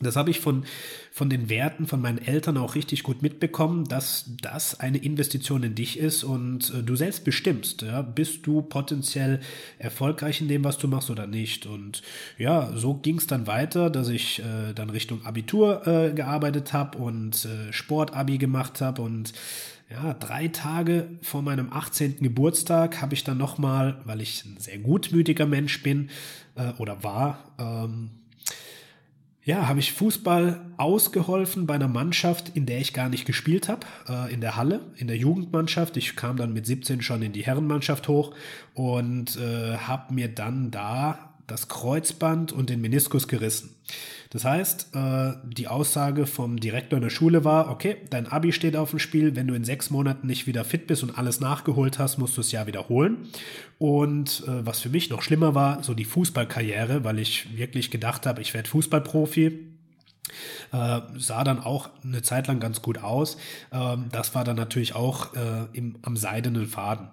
das 0.00 0.16
habe 0.16 0.30
ich 0.30 0.40
von, 0.40 0.64
von 1.12 1.30
den 1.30 1.48
Werten 1.48 1.86
von 1.86 2.00
meinen 2.00 2.18
Eltern 2.18 2.56
auch 2.56 2.74
richtig 2.74 3.02
gut 3.02 3.22
mitbekommen, 3.22 3.84
dass 3.84 4.24
das 4.40 4.80
eine 4.80 4.98
Investition 4.98 5.62
in 5.62 5.74
dich 5.74 5.98
ist 5.98 6.24
und 6.24 6.72
äh, 6.74 6.82
du 6.82 6.96
selbst 6.96 7.24
bestimmst, 7.24 7.82
ja, 7.82 8.02
bist 8.02 8.46
du 8.46 8.62
potenziell 8.62 9.40
erfolgreich 9.78 10.40
in 10.40 10.48
dem, 10.48 10.64
was 10.64 10.78
du 10.78 10.88
machst 10.88 11.10
oder 11.10 11.26
nicht. 11.26 11.66
Und 11.66 12.02
ja, 12.38 12.72
so 12.74 12.94
ging 12.94 13.18
es 13.18 13.26
dann 13.26 13.46
weiter, 13.46 13.90
dass 13.90 14.08
ich 14.08 14.40
äh, 14.40 14.72
dann 14.74 14.90
Richtung 14.90 15.24
Abitur 15.24 15.86
äh, 15.86 16.12
gearbeitet 16.12 16.72
habe 16.72 16.98
und 16.98 17.44
äh, 17.44 17.72
Sportabi 17.72 18.38
gemacht 18.38 18.80
habe 18.80 19.02
und 19.02 19.32
ja, 19.90 20.14
drei 20.14 20.48
Tage 20.48 21.08
vor 21.20 21.42
meinem 21.42 21.70
18. 21.70 22.20
Geburtstag 22.20 23.02
habe 23.02 23.12
ich 23.12 23.24
dann 23.24 23.36
nochmal, 23.36 24.00
weil 24.04 24.22
ich 24.22 24.42
ein 24.46 24.56
sehr 24.58 24.78
gutmütiger 24.78 25.44
Mensch 25.44 25.82
bin 25.82 26.08
äh, 26.54 26.72
oder 26.78 27.04
war, 27.04 27.52
ähm, 27.58 28.10
ja, 29.44 29.66
habe 29.66 29.80
ich 29.80 29.92
Fußball 29.92 30.60
ausgeholfen 30.76 31.66
bei 31.66 31.74
einer 31.74 31.88
Mannschaft, 31.88 32.50
in 32.54 32.64
der 32.64 32.78
ich 32.78 32.92
gar 32.92 33.08
nicht 33.08 33.24
gespielt 33.24 33.68
habe, 33.68 33.86
äh, 34.08 34.32
in 34.32 34.40
der 34.40 34.56
Halle, 34.56 34.80
in 34.96 35.08
der 35.08 35.16
Jugendmannschaft. 35.16 35.96
Ich 35.96 36.14
kam 36.14 36.36
dann 36.36 36.52
mit 36.52 36.64
17 36.64 37.02
schon 37.02 37.22
in 37.22 37.32
die 37.32 37.44
Herrenmannschaft 37.44 38.06
hoch 38.06 38.34
und 38.74 39.36
äh, 39.36 39.78
habe 39.78 40.14
mir 40.14 40.28
dann 40.28 40.70
da 40.70 41.31
das 41.46 41.68
Kreuzband 41.68 42.52
und 42.52 42.70
den 42.70 42.80
Meniskus 42.80 43.28
gerissen. 43.28 43.74
Das 44.30 44.44
heißt, 44.46 44.94
äh, 44.94 45.32
die 45.44 45.68
Aussage 45.68 46.26
vom 46.26 46.58
Direktor 46.58 46.96
in 46.96 47.02
der 47.02 47.10
Schule 47.10 47.44
war, 47.44 47.68
okay, 47.68 47.96
dein 48.08 48.26
Abi 48.26 48.52
steht 48.52 48.76
auf 48.76 48.90
dem 48.90 48.98
Spiel, 48.98 49.36
wenn 49.36 49.46
du 49.46 49.54
in 49.54 49.64
sechs 49.64 49.90
Monaten 49.90 50.26
nicht 50.26 50.46
wieder 50.46 50.64
fit 50.64 50.86
bist 50.86 51.02
und 51.02 51.18
alles 51.18 51.40
nachgeholt 51.40 51.98
hast, 51.98 52.16
musst 52.16 52.38
du 52.38 52.40
es 52.40 52.50
ja 52.50 52.66
wiederholen. 52.66 53.28
Und 53.78 54.42
äh, 54.46 54.64
was 54.64 54.80
für 54.80 54.88
mich 54.88 55.10
noch 55.10 55.20
schlimmer 55.20 55.54
war, 55.54 55.82
so 55.82 55.92
die 55.92 56.06
Fußballkarriere, 56.06 57.04
weil 57.04 57.18
ich 57.18 57.56
wirklich 57.56 57.90
gedacht 57.90 58.24
habe, 58.24 58.40
ich 58.40 58.54
werde 58.54 58.70
Fußballprofi, 58.70 59.72
äh, 60.72 61.00
sah 61.18 61.44
dann 61.44 61.60
auch 61.60 61.90
eine 62.02 62.22
Zeit 62.22 62.46
lang 62.46 62.58
ganz 62.58 62.80
gut 62.80 62.98
aus. 62.98 63.36
Ähm, 63.70 64.06
das 64.12 64.34
war 64.34 64.44
dann 64.44 64.56
natürlich 64.56 64.94
auch 64.94 65.34
äh, 65.34 65.66
im, 65.74 65.96
am 66.02 66.16
seidenen 66.16 66.66
Faden. 66.66 67.08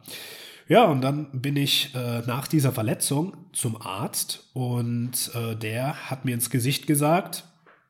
Ja, 0.70 0.84
und 0.86 1.02
dann 1.02 1.32
bin 1.32 1.58
ich 1.58 1.96
äh, 1.96 2.22
nach 2.28 2.48
dieser 2.48 2.72
Verletzung 2.72 3.36
zum 3.54 3.82
Arzt 3.82 4.52
und 4.54 5.32
äh, 5.34 5.56
der 5.56 6.12
hat 6.12 6.26
mir 6.26 6.36
ins 6.36 6.52
Gesicht 6.52 6.86
gesagt, 6.86 7.44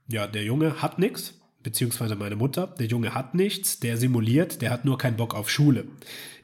ja, 0.08 0.28
der 0.28 0.46
Junge 0.46 0.82
hat 0.82 0.98
nichts, 0.98 1.34
beziehungsweise 1.62 2.16
meine 2.16 2.38
Mutter, 2.38 2.68
der 2.80 2.88
Junge 2.88 3.14
hat 3.14 3.36
nichts, 3.36 3.82
der 3.82 3.98
simuliert, 3.98 4.62
der 4.62 4.72
hat 4.72 4.86
nur 4.86 4.98
keinen 4.98 5.18
Bock 5.18 5.36
auf 5.36 5.50
Schule. 5.50 5.88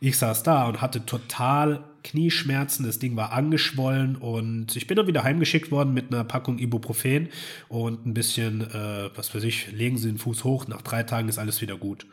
Ich 0.02 0.18
saß 0.18 0.44
da 0.44 0.68
und 0.68 0.82
hatte 0.82 1.06
total 1.06 1.86
Knieschmerzen, 2.04 2.86
das 2.86 3.00
Ding 3.00 3.16
war 3.16 3.32
angeschwollen 3.32 4.18
und 4.18 4.76
ich 4.76 4.88
bin 4.88 4.98
dann 4.98 5.08
wieder 5.08 5.24
heimgeschickt 5.24 5.72
worden 5.72 5.94
mit 5.94 6.14
einer 6.14 6.26
Packung 6.26 6.60
Ibuprofen 6.60 7.30
und 7.70 8.06
ein 8.06 8.14
bisschen, 8.14 8.60
äh, 8.60 9.10
was 9.16 9.34
weiß 9.34 9.46
ich, 9.46 9.72
legen 9.72 9.98
Sie 9.98 10.10
den 10.10 10.18
Fuß 10.18 10.44
hoch, 10.44 10.68
nach 10.68 10.82
drei 10.82 11.04
Tagen 11.04 11.30
ist 11.30 11.40
alles 11.40 11.62
wieder 11.62 11.78
gut. 11.78 12.06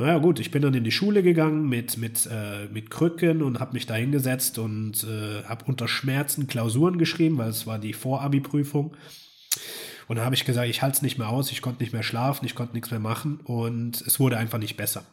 Naja 0.00 0.16
gut, 0.16 0.40
ich 0.40 0.50
bin 0.50 0.62
dann 0.62 0.72
in 0.72 0.82
die 0.82 0.92
Schule 0.92 1.22
gegangen 1.22 1.68
mit, 1.68 1.98
mit, 1.98 2.24
äh, 2.24 2.68
mit 2.72 2.90
Krücken 2.90 3.42
und 3.42 3.60
habe 3.60 3.74
mich 3.74 3.84
da 3.84 3.96
hingesetzt 3.96 4.58
und 4.58 5.04
äh, 5.04 5.44
habe 5.44 5.66
unter 5.66 5.88
Schmerzen 5.88 6.46
Klausuren 6.46 6.96
geschrieben, 6.96 7.36
weil 7.36 7.50
es 7.50 7.66
war 7.66 7.78
die 7.78 7.92
Vorabi-Prüfung. 7.92 8.96
Und 10.08 10.16
dann 10.16 10.24
habe 10.24 10.34
ich 10.34 10.46
gesagt, 10.46 10.70
ich 10.70 10.80
halte 10.80 10.96
es 10.96 11.02
nicht 11.02 11.18
mehr 11.18 11.28
aus, 11.28 11.52
ich 11.52 11.60
konnte 11.60 11.82
nicht 11.82 11.92
mehr 11.92 12.02
schlafen, 12.02 12.46
ich 12.46 12.54
konnte 12.54 12.72
nichts 12.72 12.90
mehr 12.90 12.98
machen 12.98 13.40
und 13.44 14.00
es 14.00 14.18
wurde 14.18 14.38
einfach 14.38 14.56
nicht 14.56 14.78
besser. 14.78 15.04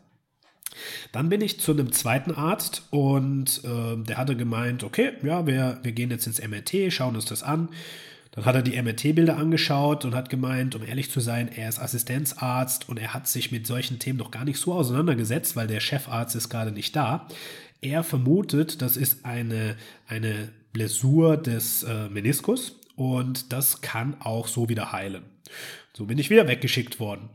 Dann 1.12 1.28
bin 1.28 1.42
ich 1.42 1.60
zu 1.60 1.74
einem 1.74 1.92
zweiten 1.92 2.32
Arzt 2.32 2.88
und 2.90 3.62
äh, 3.66 4.02
der 4.02 4.18
hatte 4.18 4.38
gemeint, 4.38 4.86
okay, 4.86 5.12
ja, 5.22 5.46
wir, 5.46 5.80
wir 5.84 5.92
gehen 5.92 6.12
jetzt 6.12 6.28
ins 6.28 6.42
MRT, 6.42 6.94
schauen 6.94 7.16
uns 7.16 7.26
das 7.26 7.44
an. 7.44 7.68
Dann 8.38 8.46
hat 8.46 8.54
er 8.54 8.62
die 8.62 8.80
MRT-Bilder 8.80 9.36
angeschaut 9.36 10.06
und 10.06 10.14
hat 10.14 10.30
gemeint, 10.30 10.76
um 10.76 10.84
ehrlich 10.84 11.10
zu 11.10 11.20
sein, 11.20 11.48
er 11.48 11.70
ist 11.70 11.80
Assistenzarzt 11.80 12.88
und 12.88 13.00
er 13.00 13.16
hat 13.16 13.28
sich 13.28 13.52
mit 13.52 13.66
solchen 13.66 13.98
Themen 13.98 14.20
noch 14.20 14.30
gar 14.30 14.46
nicht 14.46 14.60
so 14.60 14.76
auseinandergesetzt, 14.76 15.56
weil 15.56 15.66
der 15.66 15.80
Chefarzt 15.80 16.36
ist 16.36 16.48
gerade 16.48 16.72
nicht 16.72 16.96
da. 16.96 17.28
Er 17.82 18.04
vermutet, 18.04 18.84
das 18.84 18.96
ist 18.96 19.26
eine, 19.26 19.76
eine 20.08 20.50
Blessur 20.72 21.36
des 21.38 21.82
äh, 21.82 22.10
Meniskus 22.10 22.80
und 22.96 23.52
das 23.52 23.82
kann 23.82 24.22
auch 24.22 24.48
so 24.48 24.70
wieder 24.70 24.92
heilen. 24.92 25.24
So 25.94 26.06
bin 26.06 26.20
ich 26.20 26.30
wieder 26.30 26.48
weggeschickt 26.48 27.00
worden. 27.00 27.30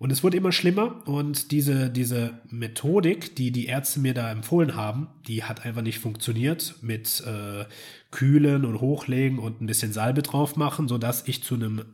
Und 0.00 0.12
es 0.12 0.22
wurde 0.22 0.36
immer 0.36 0.52
schlimmer 0.52 1.02
und 1.08 1.50
diese, 1.50 1.90
diese 1.90 2.34
Methodik, 2.50 3.34
die 3.34 3.50
die 3.50 3.66
Ärzte 3.66 3.98
mir 3.98 4.14
da 4.14 4.30
empfohlen 4.30 4.76
haben, 4.76 5.08
die 5.26 5.42
hat 5.42 5.66
einfach 5.66 5.82
nicht 5.82 5.98
funktioniert 5.98 6.76
mit 6.82 7.20
äh, 7.26 7.64
Kühlen 8.12 8.64
und 8.64 8.80
Hochlegen 8.80 9.40
und 9.40 9.60
ein 9.60 9.66
bisschen 9.66 9.92
Salbe 9.92 10.22
drauf 10.22 10.54
machen, 10.54 10.86
sodass 10.86 11.26
ich 11.26 11.42
zu 11.42 11.56
einem 11.56 11.84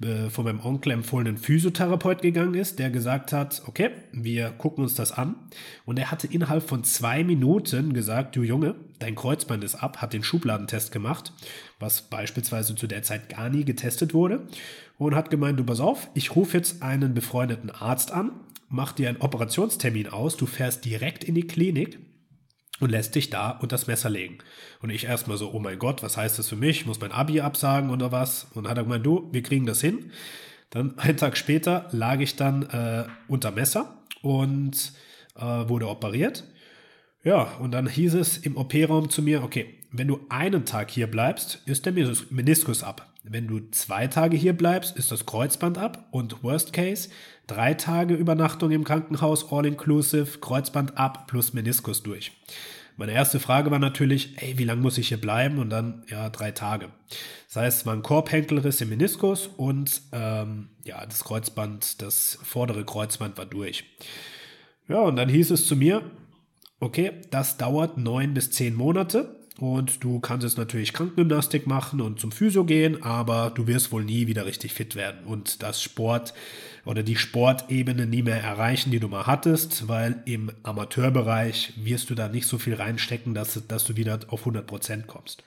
äh, 0.00 0.30
von 0.30 0.44
meinem 0.44 0.60
Onkel 0.60 0.92
empfohlenen 0.92 1.38
Physiotherapeut 1.38 2.22
gegangen 2.22 2.54
ist, 2.54 2.78
der 2.78 2.88
gesagt 2.88 3.32
hat, 3.32 3.62
okay, 3.66 3.90
wir 4.12 4.50
gucken 4.50 4.84
uns 4.84 4.94
das 4.94 5.10
an. 5.10 5.34
Und 5.84 5.98
er 5.98 6.12
hatte 6.12 6.28
innerhalb 6.28 6.62
von 6.62 6.84
zwei 6.84 7.24
Minuten 7.24 7.94
gesagt, 7.94 8.36
du 8.36 8.44
Junge, 8.44 8.76
dein 9.00 9.16
Kreuzband 9.16 9.64
ist 9.64 9.74
ab, 9.74 10.00
hat 10.00 10.12
den 10.12 10.22
Schubladentest 10.22 10.92
gemacht, 10.92 11.32
was 11.80 12.02
beispielsweise 12.02 12.76
zu 12.76 12.86
der 12.86 13.02
Zeit 13.02 13.28
gar 13.28 13.48
nie 13.48 13.64
getestet 13.64 14.14
wurde 14.14 14.46
und 15.06 15.14
hat 15.14 15.30
gemeint, 15.30 15.58
du 15.58 15.64
pass 15.64 15.80
auf, 15.80 16.10
ich 16.12 16.36
rufe 16.36 16.58
jetzt 16.58 16.82
einen 16.82 17.14
befreundeten 17.14 17.70
Arzt 17.70 18.12
an, 18.12 18.32
mach 18.68 18.92
dir 18.92 19.08
einen 19.08 19.22
Operationstermin 19.22 20.08
aus, 20.08 20.36
du 20.36 20.44
fährst 20.44 20.84
direkt 20.84 21.24
in 21.24 21.34
die 21.34 21.46
Klinik 21.46 21.98
und 22.80 22.90
lässt 22.90 23.14
dich 23.14 23.30
da 23.30 23.50
unter 23.50 23.68
das 23.68 23.86
Messer 23.86 24.10
legen. 24.10 24.38
Und 24.82 24.90
ich 24.90 25.04
erstmal 25.04 25.38
so, 25.38 25.52
oh 25.52 25.58
mein 25.58 25.78
Gott, 25.78 26.02
was 26.02 26.18
heißt 26.18 26.38
das 26.38 26.50
für 26.50 26.56
mich? 26.56 26.84
Muss 26.84 27.00
mein 27.00 27.12
Abi 27.12 27.40
absagen 27.40 27.88
oder 27.88 28.12
was? 28.12 28.48
Und 28.52 28.68
hat 28.68 28.76
er 28.76 28.82
gemeint, 28.82 29.06
du, 29.06 29.30
wir 29.32 29.42
kriegen 29.42 29.64
das 29.64 29.80
hin. 29.80 30.12
Dann 30.68 30.92
einen 30.98 31.16
Tag 31.16 31.38
später 31.38 31.88
lag 31.92 32.20
ich 32.20 32.36
dann 32.36 32.64
äh, 32.64 33.04
unter 33.26 33.52
Messer 33.52 34.04
und 34.20 34.92
äh, 35.34 35.40
wurde 35.40 35.88
operiert. 35.88 36.44
Ja, 37.24 37.44
und 37.58 37.70
dann 37.72 37.88
hieß 37.88 38.14
es 38.14 38.36
im 38.36 38.58
OP-Raum 38.58 39.08
zu 39.08 39.22
mir, 39.22 39.42
okay, 39.42 39.78
wenn 39.92 40.08
du 40.08 40.20
einen 40.28 40.66
Tag 40.66 40.90
hier 40.90 41.06
bleibst, 41.06 41.62
ist 41.64 41.86
der 41.86 41.94
Meniskus 41.94 42.82
ab. 42.82 43.09
Wenn 43.22 43.46
du 43.46 43.60
zwei 43.70 44.06
Tage 44.06 44.36
hier 44.36 44.54
bleibst, 44.54 44.96
ist 44.96 45.12
das 45.12 45.26
Kreuzband 45.26 45.76
ab 45.76 46.08
und 46.10 46.42
Worst 46.42 46.72
Case, 46.72 47.10
drei 47.46 47.74
Tage 47.74 48.14
Übernachtung 48.14 48.70
im 48.70 48.84
Krankenhaus, 48.84 49.52
all 49.52 49.66
inclusive, 49.66 50.38
Kreuzband 50.38 50.96
ab 50.96 51.26
plus 51.26 51.52
Meniskus 51.52 52.02
durch. 52.02 52.32
Meine 52.96 53.12
erste 53.12 53.40
Frage 53.40 53.70
war 53.70 53.78
natürlich, 53.78 54.42
ey, 54.42 54.58
wie 54.58 54.64
lange 54.64 54.82
muss 54.82 54.98
ich 54.98 55.08
hier 55.08 55.20
bleiben? 55.20 55.58
Und 55.58 55.70
dann, 55.70 56.04
ja, 56.08 56.28
drei 56.28 56.50
Tage. 56.50 56.90
Das 57.46 57.56
heißt, 57.56 57.78
es 57.78 57.86
war 57.86 57.94
ein 57.94 58.02
Korbhenkelriss 58.02 58.80
im 58.80 58.90
Meniskus 58.90 59.46
und 59.46 60.02
ähm, 60.12 60.68
ja, 60.84 61.04
das 61.04 61.24
Kreuzband, 61.24 62.02
das 62.02 62.38
vordere 62.42 62.84
Kreuzband 62.84 63.38
war 63.38 63.46
durch. 63.46 63.84
Ja, 64.88 65.00
und 65.00 65.16
dann 65.16 65.28
hieß 65.28 65.50
es 65.50 65.66
zu 65.66 65.76
mir, 65.76 66.10
okay, 66.78 67.12
das 67.30 67.56
dauert 67.56 67.96
neun 67.96 68.34
bis 68.34 68.50
zehn 68.50 68.74
Monate. 68.74 69.39
Und 69.60 70.02
du 70.02 70.20
kannst 70.20 70.44
jetzt 70.44 70.56
natürlich 70.56 70.94
Krankengymnastik 70.94 71.66
machen 71.66 72.00
und 72.00 72.18
zum 72.18 72.32
Physio 72.32 72.64
gehen, 72.64 73.02
aber 73.02 73.50
du 73.54 73.66
wirst 73.66 73.92
wohl 73.92 74.02
nie 74.02 74.26
wieder 74.26 74.46
richtig 74.46 74.72
fit 74.72 74.96
werden 74.96 75.26
und 75.26 75.62
das 75.62 75.82
Sport 75.82 76.32
oder 76.86 77.02
die 77.02 77.16
Sportebene 77.16 78.06
nie 78.06 78.22
mehr 78.22 78.42
erreichen, 78.42 78.90
die 78.90 79.00
du 79.00 79.08
mal 79.08 79.26
hattest, 79.26 79.86
weil 79.86 80.22
im 80.24 80.50
Amateurbereich 80.62 81.74
wirst 81.76 82.08
du 82.08 82.14
da 82.14 82.28
nicht 82.28 82.46
so 82.46 82.56
viel 82.56 82.74
reinstecken, 82.74 83.34
dass, 83.34 83.66
dass 83.68 83.84
du 83.84 83.96
wieder 83.96 84.20
auf 84.28 84.40
100 84.40 84.66
Prozent 84.66 85.06
kommst. 85.06 85.44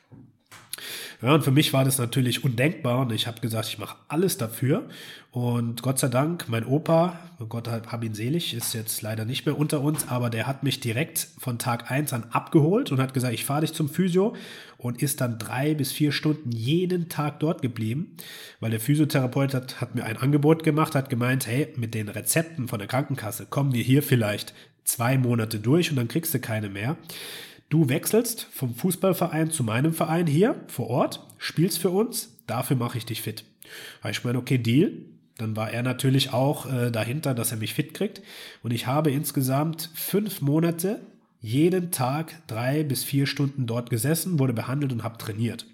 Ja, 1.22 1.34
und 1.36 1.44
für 1.44 1.52
mich 1.52 1.72
war 1.72 1.86
das 1.86 2.00
natürlich 2.00 2.44
undenkbar 2.44 3.00
und 3.00 3.12
ich 3.14 3.28
habe 3.28 3.40
gesagt, 3.40 3.70
ich 3.70 3.78
mache 3.78 3.96
alles 4.10 4.38
dafür. 4.38 4.90
Und 5.32 5.82
Gott 5.82 5.98
sei 5.98 6.10
Dank, 6.10 6.50
mein 6.50 6.66
Opa, 6.66 7.18
Gott 7.48 7.70
hab 7.70 8.04
ihn 8.04 8.14
selig, 8.14 8.54
ist 8.54 8.74
jetzt 8.74 9.02
leider 9.02 9.24
nicht 9.24 9.46
mehr 9.46 9.58
unter 9.58 9.82
uns, 9.82 10.08
aber 10.10 10.30
der 10.30 10.48
hat 10.48 10.64
mich 10.64 10.82
direkt 10.82 11.30
von 11.40 11.60
Tag 11.60 11.90
1 11.90 12.12
an 12.12 12.26
abgeholt 12.32 12.92
und 12.92 13.00
hat 13.00 13.14
gesagt, 13.14 13.34
ich 13.34 13.46
fahre 13.46 13.62
dich 13.62 13.74
zum 13.74 13.88
Physio 13.88 14.36
und 14.78 15.02
ist 15.02 15.22
dann 15.22 15.40
drei 15.40 15.74
bis 15.76 15.94
vier 15.94 16.12
Stunden 16.12 16.52
jeden 16.52 17.08
Tag 17.08 17.40
dort 17.40 17.62
geblieben, 17.62 18.18
weil 18.60 18.72
der 18.72 18.82
Physiotherapeut 18.82 19.54
hat, 19.54 19.80
hat 19.80 19.96
mir 19.96 20.04
ein 20.04 20.18
Angebot 20.18 20.64
gemacht, 20.64 20.94
hat 20.94 21.10
gemeint, 21.10 21.48
hey, 21.48 21.74
mit 21.78 21.94
den 21.94 22.10
Rezepten 22.10 22.68
von 22.68 22.80
der 22.80 22.88
Krankenkasse 22.90 23.46
kommen 23.46 23.74
wir 23.74 23.82
hier 23.82 24.04
vielleicht 24.04 24.54
zwei 24.84 25.18
Monate 25.18 25.60
durch 25.60 25.90
und 25.90 25.96
dann 25.96 26.10
kriegst 26.10 26.34
du 26.34 26.40
keine 26.40 26.70
mehr. 26.70 26.98
Du 27.74 27.90
wechselst 27.90 28.46
vom 28.52 28.76
Fußballverein 28.76 29.50
zu 29.50 29.64
meinem 29.64 29.94
Verein 29.96 30.28
hier 30.28 30.64
vor 30.68 30.92
Ort, 30.92 31.26
spielst 31.40 31.80
für 31.80 31.90
uns, 31.90 32.38
dafür 32.46 32.78
mache 32.78 33.00
ich 33.00 33.06
dich 33.08 33.24
fit. 33.24 33.46
Ich 34.08 34.24
meine, 34.24 34.38
okay, 34.38 34.60
Deal. 34.60 34.92
Dann 35.40 35.56
war 35.56 35.72
er 35.72 35.82
natürlich 35.82 36.34
auch 36.34 36.72
äh, 36.72 36.92
dahinter, 36.92 37.34
dass 37.34 37.50
er 37.50 37.58
mich 37.58 37.74
fit 37.74 37.96
kriegt. 37.96 38.22
Und 38.62 38.70
ich 38.70 38.86
habe 38.86 39.10
insgesamt 39.10 39.90
fünf 39.96 40.42
Monate 40.42 41.02
jeden 41.42 41.90
Tag 41.90 42.46
drei 42.46 42.84
bis 42.84 43.04
vier 43.04 43.26
Stunden 43.26 43.66
dort 43.66 43.90
gesessen, 43.90 44.38
wurde 44.38 44.54
behandelt 44.54 44.94
und 44.94 45.04
habe 45.04 45.18
trainiert. 45.18 45.66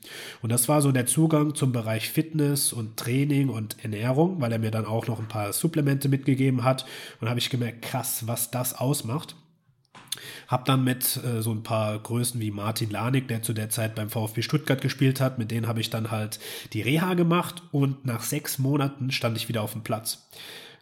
Und 0.41 0.53
das 0.53 0.69
war 0.69 0.81
so 0.81 0.93
der 0.93 1.05
Zugang 1.05 1.53
zum 1.53 1.73
Bereich 1.73 2.09
Fitness 2.09 2.71
und 2.71 2.95
Training 2.95 3.49
und 3.49 3.75
Ernährung, 3.83 4.39
weil 4.39 4.53
er 4.53 4.59
mir 4.59 4.71
dann 4.71 4.85
auch 4.85 5.07
noch 5.07 5.19
ein 5.19 5.27
paar 5.27 5.51
Supplemente 5.51 6.07
mitgegeben 6.07 6.63
hat. 6.63 6.85
Und 7.19 7.27
habe 7.27 7.39
ich 7.39 7.49
gemerkt, 7.49 7.81
krass, 7.81 8.25
was 8.25 8.51
das 8.51 8.73
ausmacht. 8.73 9.35
Hab 10.49 10.65
dann 10.65 10.83
mit 10.83 11.23
äh, 11.23 11.41
so 11.43 11.51
ein 11.51 11.62
paar 11.62 11.99
Größen 11.99 12.41
wie 12.41 12.49
Martin 12.49 12.89
Lanik, 12.89 13.27
der 13.27 13.43
zu 13.43 13.53
der 13.53 13.69
Zeit 13.69 13.93
beim 13.93 14.09
VfB 14.09 14.41
Stuttgart 14.41 14.81
gespielt 14.81 15.21
hat, 15.21 15.38
mit 15.38 15.51
denen 15.51 15.67
habe 15.67 15.79
ich 15.79 15.91
dann 15.91 16.09
halt 16.09 16.39
die 16.73 16.81
Reha 16.81 17.13
gemacht 17.13 17.62
und 17.71 18.03
nach 18.05 18.23
sechs 18.23 18.57
Monaten 18.57 19.12
stand 19.12 19.38
ich 19.38 19.47
wieder 19.47 19.62
auf 19.62 19.73
dem 19.73 19.83
Platz. 19.83 20.27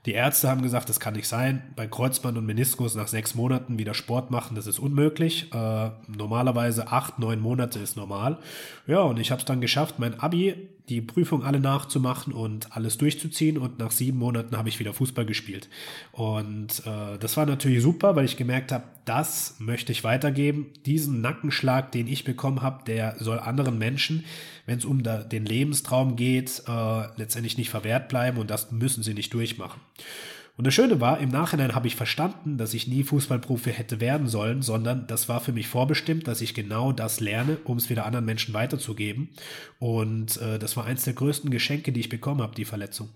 Die 0.06 0.14
Ärzte 0.14 0.48
haben 0.48 0.62
gesagt, 0.62 0.88
das 0.88 1.02
kann 1.02 1.16
nicht 1.16 1.28
sein. 1.28 1.74
Bei 1.76 1.86
Kreuzband 1.86 2.38
und 2.38 2.46
Meniskus 2.46 2.96
nach 2.96 3.10
sechs 3.10 3.36
Monaten 3.36 3.78
wieder 3.78 3.94
Sport 3.94 4.32
machen, 4.32 4.56
das 4.56 4.66
ist 4.66 4.80
unmöglich. 4.80 5.54
Äh, 5.54 5.90
normalerweise 6.08 6.88
acht, 6.88 7.20
neun 7.20 7.42
Monate 7.42 7.80
ist 7.80 7.98
normal. 7.98 8.38
Ja, 8.88 9.02
und 9.02 9.20
ich 9.20 9.32
habe 9.32 9.40
es 9.40 9.46
dann 9.46 9.60
geschafft, 9.60 10.00
mein 10.00 10.18
Abi, 10.18 10.70
die 10.90 11.02
Prüfung 11.02 11.44
alle 11.44 11.60
nachzumachen 11.60 12.34
und 12.34 12.76
alles 12.76 12.98
durchzuziehen. 12.98 13.58
Und 13.58 13.80
nach 13.80 13.92
sieben 13.92 14.20
Monaten 14.20 14.58
habe 14.58 14.70
ich 14.70 14.80
wieder 14.80 14.94
Fußball 14.94 15.26
gespielt. 15.26 15.70
Und 16.12 16.84
äh, 16.86 17.18
das 17.20 17.38
war 17.38 17.46
natürlich 17.46 17.82
super, 17.82 18.16
weil 18.16 18.26
ich 18.26 18.38
gemerkt 18.38 18.72
habe, 18.72 18.86
das 19.06 19.56
möchte 19.60 19.92
ich 19.92 20.04
weitergeben. 20.04 20.68
Diesen 20.86 21.22
Nackenschlag, 21.22 21.92
den 21.92 22.08
ich 22.08 22.24
bekommen 22.24 22.62
habe, 22.62 22.84
der 22.86 23.16
soll 23.20 23.40
anderen 23.40 23.78
Menschen 23.78 24.24
wenn 24.68 24.78
es 24.78 24.86
um 24.86 25.02
da, 25.02 25.24
den 25.24 25.46
Lebenstraum 25.46 26.16
geht, 26.16 26.62
äh, 26.68 27.08
letztendlich 27.16 27.58
nicht 27.58 27.72
verwehrt 27.72 28.10
bleiben 28.10 28.38
und 28.38 28.52
das 28.52 28.72
müssen 28.72 29.02
sie 29.02 29.16
nicht 29.16 29.34
durchmachen. 29.34 29.82
Und 30.58 30.66
das 30.66 30.74
Schöne 30.74 31.00
war, 31.00 31.20
im 31.20 31.30
Nachhinein 31.30 31.76
habe 31.76 31.86
ich 31.86 31.96
verstanden, 31.96 32.58
dass 32.58 32.74
ich 32.74 32.88
nie 32.88 33.04
Fußballprofi 33.04 33.72
hätte 33.72 34.02
werden 34.02 34.28
sollen, 34.28 34.64
sondern 34.64 35.06
das 35.06 35.30
war 35.30 35.40
für 35.40 35.52
mich 35.52 35.68
vorbestimmt, 35.68 36.28
dass 36.28 36.42
ich 36.42 36.56
genau 36.56 36.92
das 36.92 37.20
lerne, 37.20 37.58
um 37.64 37.78
es 37.78 37.92
wieder 37.92 38.08
anderen 38.08 38.26
Menschen 38.26 38.56
weiterzugeben. 38.56 39.30
Und 39.78 40.42
äh, 40.42 40.58
das 40.58 40.76
war 40.76 40.86
eins 40.86 41.04
der 41.04 41.14
größten 41.14 41.52
Geschenke, 41.52 41.92
die 41.92 42.00
ich 42.00 42.10
bekommen 42.10 42.42
habe, 42.42 42.56
die 42.56 42.66
Verletzung. 42.66 43.10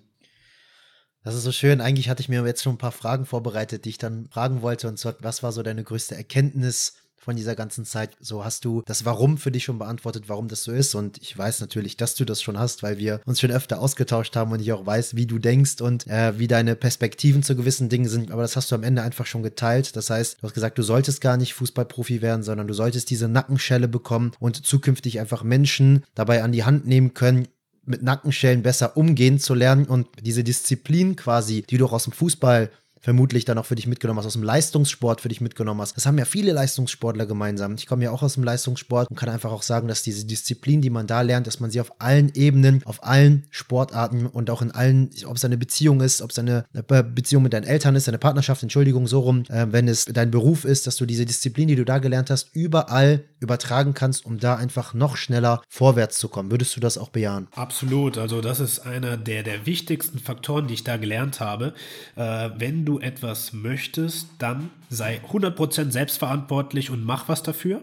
Das 1.23 1.33
ist 1.33 1.43
so 1.43 1.51
schön. 1.51 1.81
Eigentlich 1.81 2.09
hatte 2.09 2.21
ich 2.21 2.29
mir 2.29 2.45
jetzt 2.45 2.61
schon 2.61 2.75
ein 2.75 2.79
paar 2.79 2.91
Fragen 2.91 3.25
vorbereitet, 3.25 3.85
die 3.85 3.89
ich 3.89 3.97
dann 3.97 4.29
fragen 4.29 4.61
wollte. 4.61 4.87
Und 4.87 4.99
zwar, 4.99 5.15
was 5.19 5.41
war 5.41 5.51
so 5.51 5.63
deine 5.63 5.83
größte 5.83 6.15
Erkenntnis 6.15 7.00
von 7.21 7.35
dieser 7.35 7.55
ganzen 7.55 7.85
Zeit. 7.85 8.11
So 8.19 8.43
hast 8.43 8.65
du 8.65 8.81
das 8.85 9.05
Warum 9.05 9.37
für 9.37 9.51
dich 9.51 9.63
schon 9.63 9.77
beantwortet, 9.77 10.23
warum 10.27 10.47
das 10.47 10.63
so 10.63 10.71
ist. 10.71 10.95
Und 10.95 11.19
ich 11.19 11.37
weiß 11.37 11.61
natürlich, 11.61 11.95
dass 11.95 12.15
du 12.15 12.25
das 12.25 12.41
schon 12.41 12.57
hast, 12.57 12.81
weil 12.81 12.97
wir 12.97 13.21
uns 13.25 13.39
schon 13.39 13.51
öfter 13.51 13.79
ausgetauscht 13.79 14.35
haben 14.35 14.51
und 14.51 14.59
ich 14.59 14.73
auch 14.73 14.85
weiß, 14.85 15.15
wie 15.15 15.27
du 15.27 15.37
denkst 15.37 15.81
und 15.81 16.07
äh, 16.07 16.37
wie 16.39 16.47
deine 16.47 16.75
Perspektiven 16.75 17.43
zu 17.43 17.55
gewissen 17.55 17.89
Dingen 17.89 18.09
sind. 18.09 18.31
Aber 18.31 18.41
das 18.41 18.55
hast 18.55 18.71
du 18.71 18.75
am 18.75 18.83
Ende 18.83 19.03
einfach 19.03 19.27
schon 19.27 19.43
geteilt. 19.43 19.95
Das 19.95 20.09
heißt, 20.09 20.39
du 20.41 20.43
hast 20.43 20.53
gesagt, 20.53 20.79
du 20.79 20.83
solltest 20.83 21.21
gar 21.21 21.37
nicht 21.37 21.53
Fußballprofi 21.53 22.21
werden, 22.21 22.43
sondern 22.43 22.67
du 22.67 22.73
solltest 22.73 23.09
diese 23.11 23.27
Nackenschelle 23.27 23.87
bekommen 23.87 24.31
und 24.39 24.65
zukünftig 24.65 25.19
einfach 25.19 25.43
Menschen 25.43 26.03
dabei 26.15 26.43
an 26.43 26.51
die 26.51 26.63
Hand 26.63 26.87
nehmen 26.87 27.13
können, 27.13 27.47
mit 27.85 28.03
Nackenschellen 28.03 28.63
besser 28.63 28.95
umgehen 28.97 29.39
zu 29.39 29.53
lernen 29.53 29.85
und 29.85 30.07
diese 30.21 30.43
Disziplin 30.43 31.15
quasi, 31.15 31.63
die 31.63 31.77
du 31.77 31.85
auch 31.85 31.93
aus 31.93 32.03
dem 32.03 32.13
Fußball 32.13 32.69
vermutlich 33.01 33.45
dann 33.45 33.57
auch 33.57 33.65
für 33.65 33.75
dich 33.75 33.87
mitgenommen 33.87 34.19
hast, 34.19 34.27
aus 34.27 34.33
dem 34.33 34.43
Leistungssport 34.43 35.21
für 35.21 35.29
dich 35.29 35.41
mitgenommen 35.41 35.81
hast. 35.81 35.97
Das 35.97 36.05
haben 36.05 36.17
ja 36.17 36.25
viele 36.25 36.51
Leistungssportler 36.53 37.25
gemeinsam. 37.25 37.75
Ich 37.75 37.87
komme 37.87 38.03
ja 38.03 38.11
auch 38.11 38.21
aus 38.21 38.35
dem 38.35 38.43
Leistungssport 38.43 39.09
und 39.09 39.15
kann 39.15 39.29
einfach 39.29 39.51
auch 39.51 39.63
sagen, 39.63 39.87
dass 39.87 40.03
diese 40.03 40.25
Disziplin, 40.25 40.81
die 40.81 40.89
man 40.89 41.07
da 41.07 41.21
lernt, 41.21 41.47
dass 41.47 41.59
man 41.59 41.71
sie 41.71 41.81
auf 41.81 41.99
allen 41.99 42.31
Ebenen, 42.35 42.81
auf 42.85 43.03
allen 43.03 43.45
Sportarten 43.49 44.27
und 44.27 44.49
auch 44.49 44.61
in 44.61 44.71
allen, 44.71 45.09
ob 45.25 45.35
es 45.35 45.45
eine 45.45 45.57
Beziehung 45.57 46.01
ist, 46.01 46.21
ob 46.21 46.29
es 46.29 46.39
eine 46.39 46.65
Beziehung 46.71 47.43
mit 47.43 47.53
deinen 47.53 47.63
Eltern 47.63 47.95
ist, 47.95 48.07
eine 48.07 48.19
Partnerschaft, 48.19 48.61
Entschuldigung, 48.63 49.07
so 49.07 49.19
rum, 49.19 49.43
äh, 49.49 49.67
wenn 49.71 49.87
es 49.87 50.05
dein 50.05 50.31
Beruf 50.31 50.63
ist, 50.63 50.85
dass 50.87 50.95
du 50.95 51.05
diese 51.05 51.25
Disziplin, 51.25 51.67
die 51.67 51.75
du 51.75 51.85
da 51.85 51.97
gelernt 51.97 52.29
hast, 52.29 52.55
überall 52.55 53.23
übertragen 53.39 53.93
kannst, 53.93 54.25
um 54.25 54.39
da 54.39 54.55
einfach 54.55 54.93
noch 54.93 55.17
schneller 55.17 55.61
vorwärts 55.67 56.19
zu 56.19 56.29
kommen. 56.29 56.51
Würdest 56.51 56.75
du 56.75 56.79
das 56.79 56.97
auch 56.97 57.09
bejahen? 57.09 57.47
Absolut. 57.55 58.17
Also 58.17 58.41
das 58.41 58.59
ist 58.59 58.79
einer 58.79 59.17
der, 59.17 59.41
der 59.41 59.65
wichtigsten 59.65 60.19
Faktoren, 60.19 60.67
die 60.67 60.75
ich 60.75 60.83
da 60.83 60.97
gelernt 60.97 61.39
habe. 61.39 61.73
Äh, 62.15 62.49
wenn 62.57 62.85
du 62.85 62.90
du 62.91 62.99
etwas 62.99 63.53
möchtest, 63.53 64.29
dann 64.39 64.69
sei 64.89 65.21
100% 65.31 65.91
selbstverantwortlich 65.91 66.89
und 66.89 67.03
mach 67.03 67.29
was 67.29 67.41
dafür, 67.43 67.81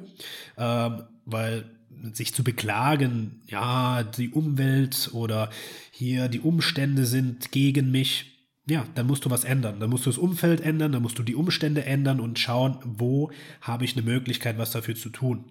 ähm, 0.57 1.03
weil 1.25 1.65
sich 2.13 2.35
zu 2.35 2.45
beklagen, 2.45 3.41
ja, 3.49 4.03
die 4.03 4.31
Umwelt 4.31 5.11
oder 5.13 5.51
hier 5.91 6.29
die 6.29 6.41
Umstände 6.41 7.07
sind 7.07 7.51
gegen 7.51 7.91
mich, 7.91 8.39
ja, 8.69 8.85
dann 8.95 9.07
musst 9.07 9.25
du 9.25 9.31
was 9.31 9.45
ändern. 9.45 9.81
Dann 9.81 9.91
musst 9.91 10.05
du 10.07 10.11
das 10.11 10.19
Umfeld 10.19 10.61
ändern, 10.61 10.93
dann 10.93 11.03
musst 11.03 11.19
du 11.19 11.23
die 11.23 11.35
Umstände 11.35 11.85
ändern 11.85 12.21
und 12.21 12.39
schauen, 12.39 12.79
wo 12.85 13.31
habe 13.63 13.85
ich 13.85 13.97
eine 13.97 14.05
Möglichkeit, 14.05 14.59
was 14.59 14.71
dafür 14.71 14.95
zu 14.95 15.09
tun. 15.09 15.47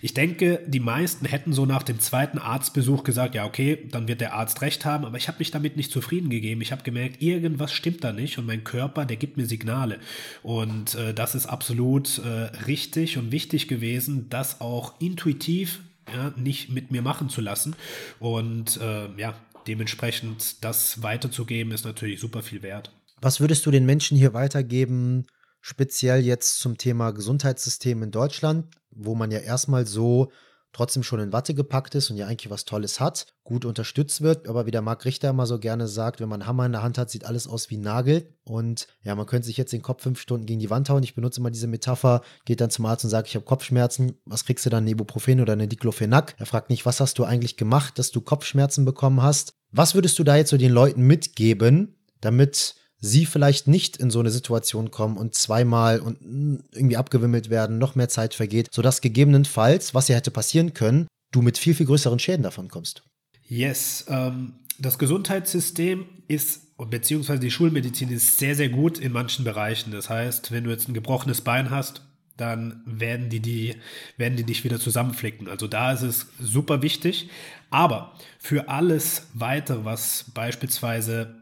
Ich 0.00 0.14
denke, 0.14 0.62
die 0.66 0.80
meisten 0.80 1.26
hätten 1.26 1.52
so 1.52 1.66
nach 1.66 1.82
dem 1.82 2.00
zweiten 2.00 2.38
Arztbesuch 2.38 3.04
gesagt, 3.04 3.34
ja, 3.34 3.44
okay, 3.44 3.88
dann 3.90 4.08
wird 4.08 4.20
der 4.20 4.34
Arzt 4.34 4.62
recht 4.62 4.84
haben, 4.84 5.04
aber 5.04 5.16
ich 5.16 5.28
habe 5.28 5.38
mich 5.38 5.50
damit 5.50 5.76
nicht 5.76 5.92
zufrieden 5.92 6.30
gegeben. 6.30 6.60
Ich 6.60 6.72
habe 6.72 6.82
gemerkt, 6.82 7.22
irgendwas 7.22 7.72
stimmt 7.72 8.04
da 8.04 8.12
nicht 8.12 8.38
und 8.38 8.46
mein 8.46 8.64
Körper, 8.64 9.04
der 9.04 9.16
gibt 9.16 9.36
mir 9.36 9.46
Signale. 9.46 9.98
Und 10.42 10.94
äh, 10.94 11.14
das 11.14 11.34
ist 11.34 11.46
absolut 11.46 12.18
äh, 12.18 12.28
richtig 12.66 13.18
und 13.18 13.32
wichtig 13.32 13.68
gewesen, 13.68 14.28
das 14.28 14.60
auch 14.60 15.00
intuitiv 15.00 15.80
ja, 16.12 16.32
nicht 16.36 16.70
mit 16.70 16.90
mir 16.90 17.02
machen 17.02 17.28
zu 17.28 17.40
lassen. 17.40 17.74
Und 18.20 18.78
äh, 18.80 19.08
ja, 19.16 19.34
dementsprechend 19.66 20.64
das 20.64 21.02
weiterzugeben, 21.02 21.72
ist 21.72 21.84
natürlich 21.84 22.20
super 22.20 22.42
viel 22.42 22.62
wert. 22.62 22.92
Was 23.20 23.40
würdest 23.40 23.66
du 23.66 23.70
den 23.70 23.86
Menschen 23.86 24.16
hier 24.16 24.34
weitergeben, 24.34 25.26
speziell 25.60 26.24
jetzt 26.24 26.58
zum 26.60 26.78
Thema 26.78 27.10
Gesundheitssystem 27.10 28.02
in 28.02 28.10
Deutschland, 28.10 28.66
wo 28.96 29.14
man 29.14 29.30
ja 29.30 29.38
erstmal 29.38 29.86
so 29.86 30.30
trotzdem 30.76 31.02
schon 31.02 31.20
in 31.20 31.32
Watte 31.32 31.54
gepackt 31.54 31.94
ist 31.94 32.10
und 32.10 32.18
ja 32.18 32.26
eigentlich 32.26 32.50
was 32.50 32.66
Tolles 32.66 33.00
hat, 33.00 33.28
gut 33.44 33.64
unterstützt 33.64 34.20
wird, 34.20 34.46
aber 34.46 34.66
wie 34.66 34.70
der 34.70 34.82
Marc 34.82 35.06
Richter 35.06 35.30
immer 35.30 35.46
so 35.46 35.58
gerne 35.58 35.88
sagt, 35.88 36.20
wenn 36.20 36.28
man 36.28 36.42
einen 36.42 36.48
Hammer 36.48 36.66
in 36.66 36.72
der 36.72 36.82
Hand 36.82 36.98
hat, 36.98 37.08
sieht 37.08 37.24
alles 37.24 37.48
aus 37.48 37.70
wie 37.70 37.78
Nagel 37.78 38.34
und 38.44 38.86
ja, 39.02 39.14
man 39.14 39.24
könnte 39.24 39.46
sich 39.46 39.56
jetzt 39.56 39.72
den 39.72 39.80
Kopf 39.80 40.02
fünf 40.02 40.20
Stunden 40.20 40.44
gegen 40.44 40.60
die 40.60 40.68
Wand 40.68 40.90
hauen. 40.90 41.02
Ich 41.02 41.14
benutze 41.14 41.40
immer 41.40 41.50
diese 41.50 41.66
Metapher, 41.66 42.20
geht 42.44 42.60
dann 42.60 42.68
zum 42.68 42.84
Arzt 42.84 43.04
und 43.04 43.10
sagt, 43.10 43.28
ich 43.28 43.36
habe 43.36 43.46
Kopfschmerzen, 43.46 44.18
was 44.26 44.44
kriegst 44.44 44.66
du 44.66 44.70
dann, 44.70 44.86
Ibuprofen 44.86 45.40
oder 45.40 45.54
eine 45.54 45.66
Diclofenac? 45.66 46.34
Er 46.38 46.46
fragt 46.46 46.68
nicht, 46.68 46.84
was 46.84 47.00
hast 47.00 47.18
du 47.18 47.24
eigentlich 47.24 47.56
gemacht, 47.56 47.98
dass 47.98 48.10
du 48.10 48.20
Kopfschmerzen 48.20 48.84
bekommen 48.84 49.22
hast? 49.22 49.54
Was 49.70 49.94
würdest 49.94 50.18
du 50.18 50.24
da 50.24 50.36
jetzt 50.36 50.50
so 50.50 50.58
den 50.58 50.72
Leuten 50.72 51.02
mitgeben, 51.02 51.96
damit 52.20 52.74
sie 53.06 53.26
vielleicht 53.26 53.68
nicht 53.68 53.96
in 53.96 54.10
so 54.10 54.20
eine 54.20 54.30
Situation 54.30 54.90
kommen 54.90 55.16
und 55.16 55.34
zweimal 55.34 56.00
und 56.00 56.20
hm, 56.20 56.64
irgendwie 56.72 56.96
abgewimmelt 56.96 57.50
werden, 57.50 57.78
noch 57.78 57.94
mehr 57.94 58.08
Zeit 58.08 58.34
vergeht, 58.34 58.68
sodass 58.72 59.00
gegebenenfalls, 59.00 59.94
was 59.94 60.08
ja 60.08 60.16
hätte 60.16 60.30
passieren 60.30 60.74
können, 60.74 61.06
du 61.32 61.42
mit 61.42 61.58
viel, 61.58 61.74
viel 61.74 61.86
größeren 61.86 62.18
Schäden 62.18 62.42
davon 62.42 62.68
kommst. 62.68 63.02
Yes, 63.48 64.04
ähm, 64.08 64.54
das 64.78 64.98
Gesundheitssystem 64.98 66.06
ist, 66.28 66.76
beziehungsweise 66.76 67.40
die 67.40 67.50
Schulmedizin 67.50 68.10
ist 68.10 68.38
sehr, 68.38 68.54
sehr 68.54 68.68
gut 68.68 68.98
in 68.98 69.12
manchen 69.12 69.44
Bereichen. 69.44 69.92
Das 69.92 70.10
heißt, 70.10 70.52
wenn 70.52 70.64
du 70.64 70.70
jetzt 70.70 70.88
ein 70.88 70.94
gebrochenes 70.94 71.40
Bein 71.40 71.70
hast, 71.70 72.02
dann 72.36 72.82
werden 72.84 73.30
die, 73.30 73.40
die, 73.40 73.76
werden 74.18 74.36
die 74.36 74.44
dich 74.44 74.64
wieder 74.64 74.78
zusammenflicken. 74.78 75.48
Also 75.48 75.68
da 75.68 75.92
ist 75.92 76.02
es 76.02 76.26
super 76.38 76.82
wichtig. 76.82 77.30
Aber 77.70 78.12
für 78.38 78.68
alles 78.68 79.28
weitere, 79.32 79.84
was 79.84 80.26
beispielsweise 80.34 81.34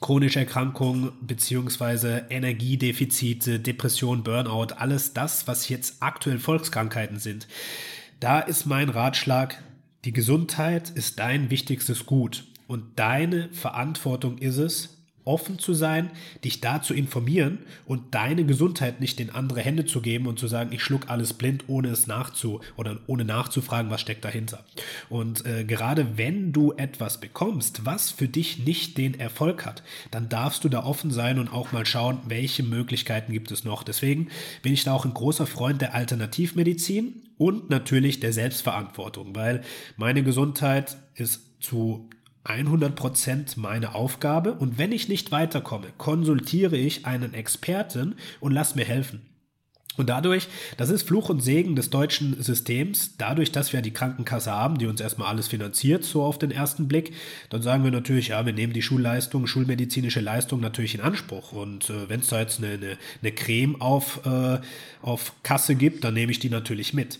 chronische 0.00 0.40
Erkrankungen 0.40 1.12
beziehungsweise 1.20 2.26
Energiedefizite, 2.30 3.58
Depression, 3.60 4.22
Burnout, 4.22 4.74
alles 4.76 5.12
das, 5.12 5.46
was 5.46 5.68
jetzt 5.68 6.02
aktuell 6.02 6.38
Volkskrankheiten 6.38 7.18
sind. 7.18 7.48
Da 8.20 8.40
ist 8.40 8.66
mein 8.66 8.88
Ratschlag, 8.90 9.62
die 10.04 10.12
Gesundheit 10.12 10.90
ist 10.90 11.18
dein 11.18 11.50
wichtigstes 11.50 12.06
Gut 12.06 12.44
und 12.66 12.98
deine 12.98 13.48
Verantwortung 13.52 14.38
ist 14.38 14.58
es, 14.58 14.97
offen 15.28 15.58
zu 15.58 15.74
sein, 15.74 16.10
dich 16.42 16.60
da 16.60 16.82
zu 16.82 16.94
informieren 16.94 17.58
und 17.86 18.14
deine 18.14 18.44
Gesundheit 18.44 19.00
nicht 19.00 19.20
in 19.20 19.30
andere 19.30 19.60
Hände 19.60 19.84
zu 19.84 20.00
geben 20.00 20.26
und 20.26 20.38
zu 20.38 20.48
sagen, 20.48 20.72
ich 20.72 20.82
schluck 20.82 21.08
alles 21.08 21.34
blind, 21.34 21.64
ohne 21.68 21.88
es 21.88 22.06
nachzu 22.06 22.60
oder 22.76 22.98
ohne 23.06 23.24
nachzufragen, 23.24 23.90
was 23.90 24.00
steckt 24.00 24.24
dahinter. 24.24 24.64
Und 25.08 25.44
äh, 25.44 25.64
gerade 25.64 26.16
wenn 26.16 26.52
du 26.52 26.72
etwas 26.72 27.20
bekommst, 27.20 27.84
was 27.84 28.10
für 28.10 28.26
dich 28.26 28.64
nicht 28.64 28.96
den 28.96 29.20
Erfolg 29.20 29.66
hat, 29.66 29.82
dann 30.10 30.28
darfst 30.28 30.64
du 30.64 30.68
da 30.68 30.84
offen 30.84 31.10
sein 31.10 31.38
und 31.38 31.52
auch 31.52 31.72
mal 31.72 31.86
schauen, 31.86 32.20
welche 32.26 32.62
Möglichkeiten 32.62 33.32
gibt 33.32 33.50
es 33.50 33.64
noch. 33.64 33.82
Deswegen 33.82 34.28
bin 34.62 34.72
ich 34.72 34.84
da 34.84 34.94
auch 34.94 35.04
ein 35.04 35.14
großer 35.14 35.46
Freund 35.46 35.82
der 35.82 35.94
Alternativmedizin 35.94 37.22
und 37.36 37.70
natürlich 37.70 38.18
der 38.20 38.32
Selbstverantwortung, 38.32 39.36
weil 39.36 39.62
meine 39.96 40.22
Gesundheit 40.22 40.96
ist 41.14 41.42
zu 41.60 42.08
100% 42.48 43.58
meine 43.58 43.94
Aufgabe 43.94 44.54
und 44.54 44.78
wenn 44.78 44.92
ich 44.92 45.08
nicht 45.08 45.30
weiterkomme, 45.30 45.88
konsultiere 45.98 46.76
ich 46.76 47.06
einen 47.06 47.34
Experten 47.34 48.16
und 48.40 48.52
lass 48.52 48.74
mir 48.74 48.84
helfen. 48.84 49.22
Und 49.98 50.08
dadurch, 50.08 50.46
das 50.76 50.90
ist 50.90 51.02
Fluch 51.02 51.28
und 51.28 51.40
Segen 51.40 51.74
des 51.74 51.90
deutschen 51.90 52.40
Systems, 52.40 53.16
dadurch, 53.18 53.50
dass 53.50 53.72
wir 53.72 53.82
die 53.82 53.90
Krankenkasse 53.90 54.52
haben, 54.52 54.78
die 54.78 54.86
uns 54.86 55.00
erstmal 55.00 55.26
alles 55.26 55.48
finanziert, 55.48 56.04
so 56.04 56.22
auf 56.22 56.38
den 56.38 56.52
ersten 56.52 56.86
Blick, 56.86 57.12
dann 57.50 57.62
sagen 57.62 57.82
wir 57.82 57.90
natürlich, 57.90 58.28
ja, 58.28 58.46
wir 58.46 58.52
nehmen 58.52 58.72
die 58.72 58.82
Schulleistung, 58.82 59.48
schulmedizinische 59.48 60.20
Leistung 60.20 60.60
natürlich 60.60 60.94
in 60.94 61.00
Anspruch. 61.00 61.50
Und 61.50 61.90
äh, 61.90 62.08
wenn 62.08 62.20
es 62.20 62.28
da 62.28 62.38
jetzt 62.38 62.62
eine, 62.62 62.74
eine, 62.74 62.96
eine 63.22 63.32
Creme 63.32 63.80
auf, 63.80 64.24
äh, 64.24 64.60
auf 65.02 65.32
Kasse 65.42 65.74
gibt, 65.74 66.04
dann 66.04 66.14
nehme 66.14 66.30
ich 66.30 66.38
die 66.38 66.50
natürlich 66.50 66.94
mit 66.94 67.18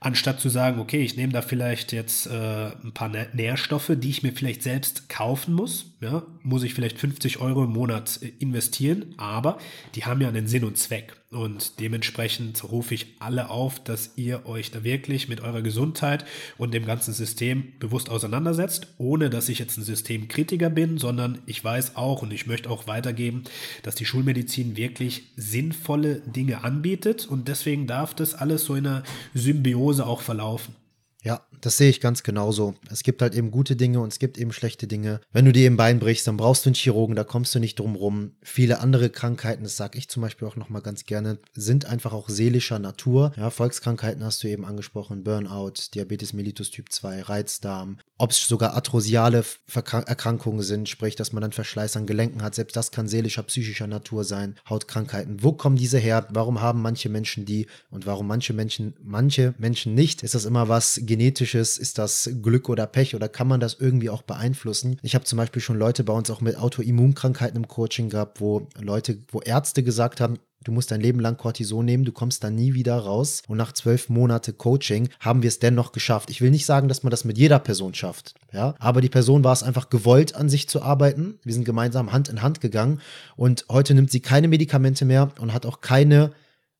anstatt 0.00 0.40
zu 0.40 0.48
sagen, 0.48 0.80
okay, 0.80 1.02
ich 1.02 1.16
nehme 1.16 1.32
da 1.32 1.42
vielleicht 1.42 1.92
jetzt 1.92 2.26
äh, 2.26 2.70
ein 2.82 2.92
paar 2.92 3.08
Nährstoffe, 3.08 3.92
die 3.96 4.10
ich 4.10 4.22
mir 4.22 4.32
vielleicht 4.32 4.62
selbst 4.62 5.08
kaufen 5.08 5.54
muss, 5.54 5.96
ja, 6.00 6.22
muss 6.42 6.62
ich 6.62 6.74
vielleicht 6.74 6.98
50 6.98 7.40
Euro 7.40 7.64
im 7.64 7.72
Monat 7.72 8.20
äh, 8.22 8.32
investieren, 8.38 9.14
aber 9.16 9.58
die 9.94 10.04
haben 10.04 10.20
ja 10.20 10.28
einen 10.28 10.46
Sinn 10.46 10.64
und 10.64 10.78
Zweck. 10.78 11.16
Und 11.30 11.80
dementsprechend 11.80 12.62
rufe 12.70 12.94
ich 12.94 13.16
alle 13.18 13.50
auf, 13.50 13.82
dass 13.82 14.12
ihr 14.14 14.46
euch 14.46 14.70
da 14.70 14.84
wirklich 14.84 15.28
mit 15.28 15.40
eurer 15.40 15.60
Gesundheit 15.60 16.24
und 16.56 16.72
dem 16.72 16.86
ganzen 16.86 17.12
System 17.12 17.72
bewusst 17.80 18.10
auseinandersetzt, 18.10 18.94
ohne 18.98 19.28
dass 19.28 19.48
ich 19.48 19.58
jetzt 19.58 19.76
ein 19.76 19.82
Systemkritiker 19.82 20.70
bin, 20.70 20.98
sondern 20.98 21.42
ich 21.46 21.62
weiß 21.62 21.96
auch 21.96 22.22
und 22.22 22.32
ich 22.32 22.46
möchte 22.46 22.70
auch 22.70 22.86
weitergeben, 22.86 23.42
dass 23.82 23.96
die 23.96 24.06
Schulmedizin 24.06 24.76
wirklich 24.76 25.24
sinnvolle 25.36 26.20
Dinge 26.20 26.62
anbietet 26.62 27.26
und 27.26 27.48
deswegen 27.48 27.88
darf 27.88 28.14
das 28.14 28.34
alles 28.34 28.64
so 28.64 28.76
in 28.76 28.86
einer 28.86 29.02
Symbiose 29.34 30.06
auch 30.06 30.20
verlaufen. 30.20 30.76
Ja, 31.24 31.44
das 31.60 31.76
sehe 31.76 31.90
ich 31.90 32.00
ganz 32.00 32.22
genauso. 32.22 32.74
Es 32.90 33.02
gibt 33.02 33.22
halt 33.22 33.34
eben 33.34 33.50
gute 33.50 33.76
Dinge 33.76 34.00
und 34.00 34.12
es 34.12 34.18
gibt 34.18 34.38
eben 34.38 34.52
schlechte 34.52 34.86
Dinge. 34.86 35.20
Wenn 35.32 35.44
du 35.44 35.52
dir 35.52 35.66
eben 35.66 35.76
Bein 35.76 35.98
brichst, 35.98 36.26
dann 36.26 36.36
brauchst 36.36 36.64
du 36.64 36.70
einen 36.70 36.74
Chirurgen, 36.74 37.16
da 37.16 37.24
kommst 37.24 37.54
du 37.54 37.58
nicht 37.58 37.78
drum 37.78 37.94
rum. 37.96 38.32
Viele 38.42 38.80
andere 38.80 39.10
Krankheiten, 39.10 39.64
das 39.64 39.76
sage 39.76 39.98
ich 39.98 40.08
zum 40.08 40.22
Beispiel 40.22 40.48
auch 40.48 40.56
nochmal 40.56 40.82
ganz 40.82 41.04
gerne, 41.04 41.38
sind 41.54 41.86
einfach 41.86 42.12
auch 42.12 42.28
seelischer 42.28 42.78
Natur. 42.78 43.32
Ja, 43.36 43.50
Volkskrankheiten 43.50 44.24
hast 44.24 44.42
du 44.42 44.48
eben 44.48 44.64
angesprochen, 44.64 45.24
Burnout, 45.24 45.74
Diabetes 45.94 46.32
mellitus 46.32 46.70
Typ 46.70 46.92
2, 46.92 47.22
Reizdarm, 47.22 47.98
ob 48.18 48.30
es 48.30 48.48
sogar 48.48 48.74
arthrosiale 48.74 49.44
Erkrankungen 49.74 50.62
sind, 50.62 50.88
sprich, 50.88 51.16
dass 51.16 51.32
man 51.32 51.42
dann 51.42 51.52
Verschleiß 51.52 51.96
an 51.96 52.06
Gelenken 52.06 52.42
hat. 52.42 52.54
Selbst 52.54 52.74
das 52.74 52.90
kann 52.90 53.08
seelischer, 53.08 53.42
psychischer 53.42 53.86
Natur 53.86 54.24
sein. 54.24 54.54
Hautkrankheiten. 54.68 55.42
Wo 55.42 55.52
kommen 55.52 55.76
diese 55.76 55.98
her? 55.98 56.26
Warum 56.30 56.62
haben 56.62 56.80
manche 56.80 57.10
Menschen 57.10 57.44
die 57.44 57.66
und 57.90 58.06
warum 58.06 58.26
manche 58.26 58.54
Menschen, 58.54 58.94
manche 59.02 59.54
Menschen 59.58 59.94
nicht? 59.94 60.22
Ist 60.22 60.34
das 60.34 60.46
immer 60.46 60.68
was 60.68 61.00
Genetisches? 61.46 61.78
Ist 61.78 61.98
das 61.98 62.30
Glück 62.42 62.68
oder 62.68 62.86
Pech 62.86 63.14
oder 63.14 63.28
kann 63.28 63.48
man 63.48 63.60
das 63.60 63.76
irgendwie 63.78 64.10
auch 64.10 64.22
beeinflussen? 64.22 64.98
Ich 65.02 65.14
habe 65.14 65.24
zum 65.24 65.36
Beispiel 65.36 65.62
schon 65.62 65.78
Leute 65.78 66.04
bei 66.04 66.12
uns 66.12 66.30
auch 66.30 66.40
mit 66.40 66.56
Autoimmunkrankheiten 66.56 67.56
im 67.56 67.68
Coaching 67.68 68.08
gehabt, 68.08 68.40
wo 68.40 68.68
Leute, 68.80 69.18
wo 69.30 69.40
Ärzte 69.40 69.82
gesagt 69.82 70.20
haben, 70.20 70.38
Du 70.64 70.72
musst 70.72 70.90
dein 70.90 71.00
Leben 71.00 71.20
lang 71.20 71.36
Cortison 71.36 71.84
nehmen, 71.84 72.04
du 72.04 72.10
kommst 72.10 72.42
da 72.42 72.50
nie 72.50 72.74
wieder 72.74 72.96
raus. 72.96 73.42
Und 73.46 73.56
nach 73.56 73.70
zwölf 73.70 74.08
Monate 74.08 74.52
Coaching 74.52 75.10
haben 75.20 75.42
wir 75.44 75.48
es 75.48 75.60
dennoch 75.60 75.92
geschafft. 75.92 76.28
Ich 76.28 76.40
will 76.40 76.50
nicht 76.50 76.66
sagen, 76.66 76.88
dass 76.88 77.04
man 77.04 77.12
das 77.12 77.24
mit 77.24 77.38
jeder 77.38 77.60
Person 77.60 77.94
schafft, 77.94 78.34
ja, 78.52 78.74
aber 78.80 79.00
die 79.00 79.08
Person 79.08 79.44
war 79.44 79.52
es 79.52 79.62
einfach 79.62 79.90
gewollt, 79.90 80.34
an 80.34 80.48
sich 80.48 80.68
zu 80.68 80.82
arbeiten. 80.82 81.38
Wir 81.44 81.54
sind 81.54 81.64
gemeinsam 81.64 82.10
Hand 82.10 82.28
in 82.28 82.42
Hand 82.42 82.60
gegangen 82.60 83.00
und 83.36 83.64
heute 83.70 83.94
nimmt 83.94 84.10
sie 84.10 84.18
keine 84.18 84.48
Medikamente 84.48 85.04
mehr 85.04 85.30
und 85.38 85.52
hat 85.52 85.66
auch 85.66 85.82
keine 85.82 86.32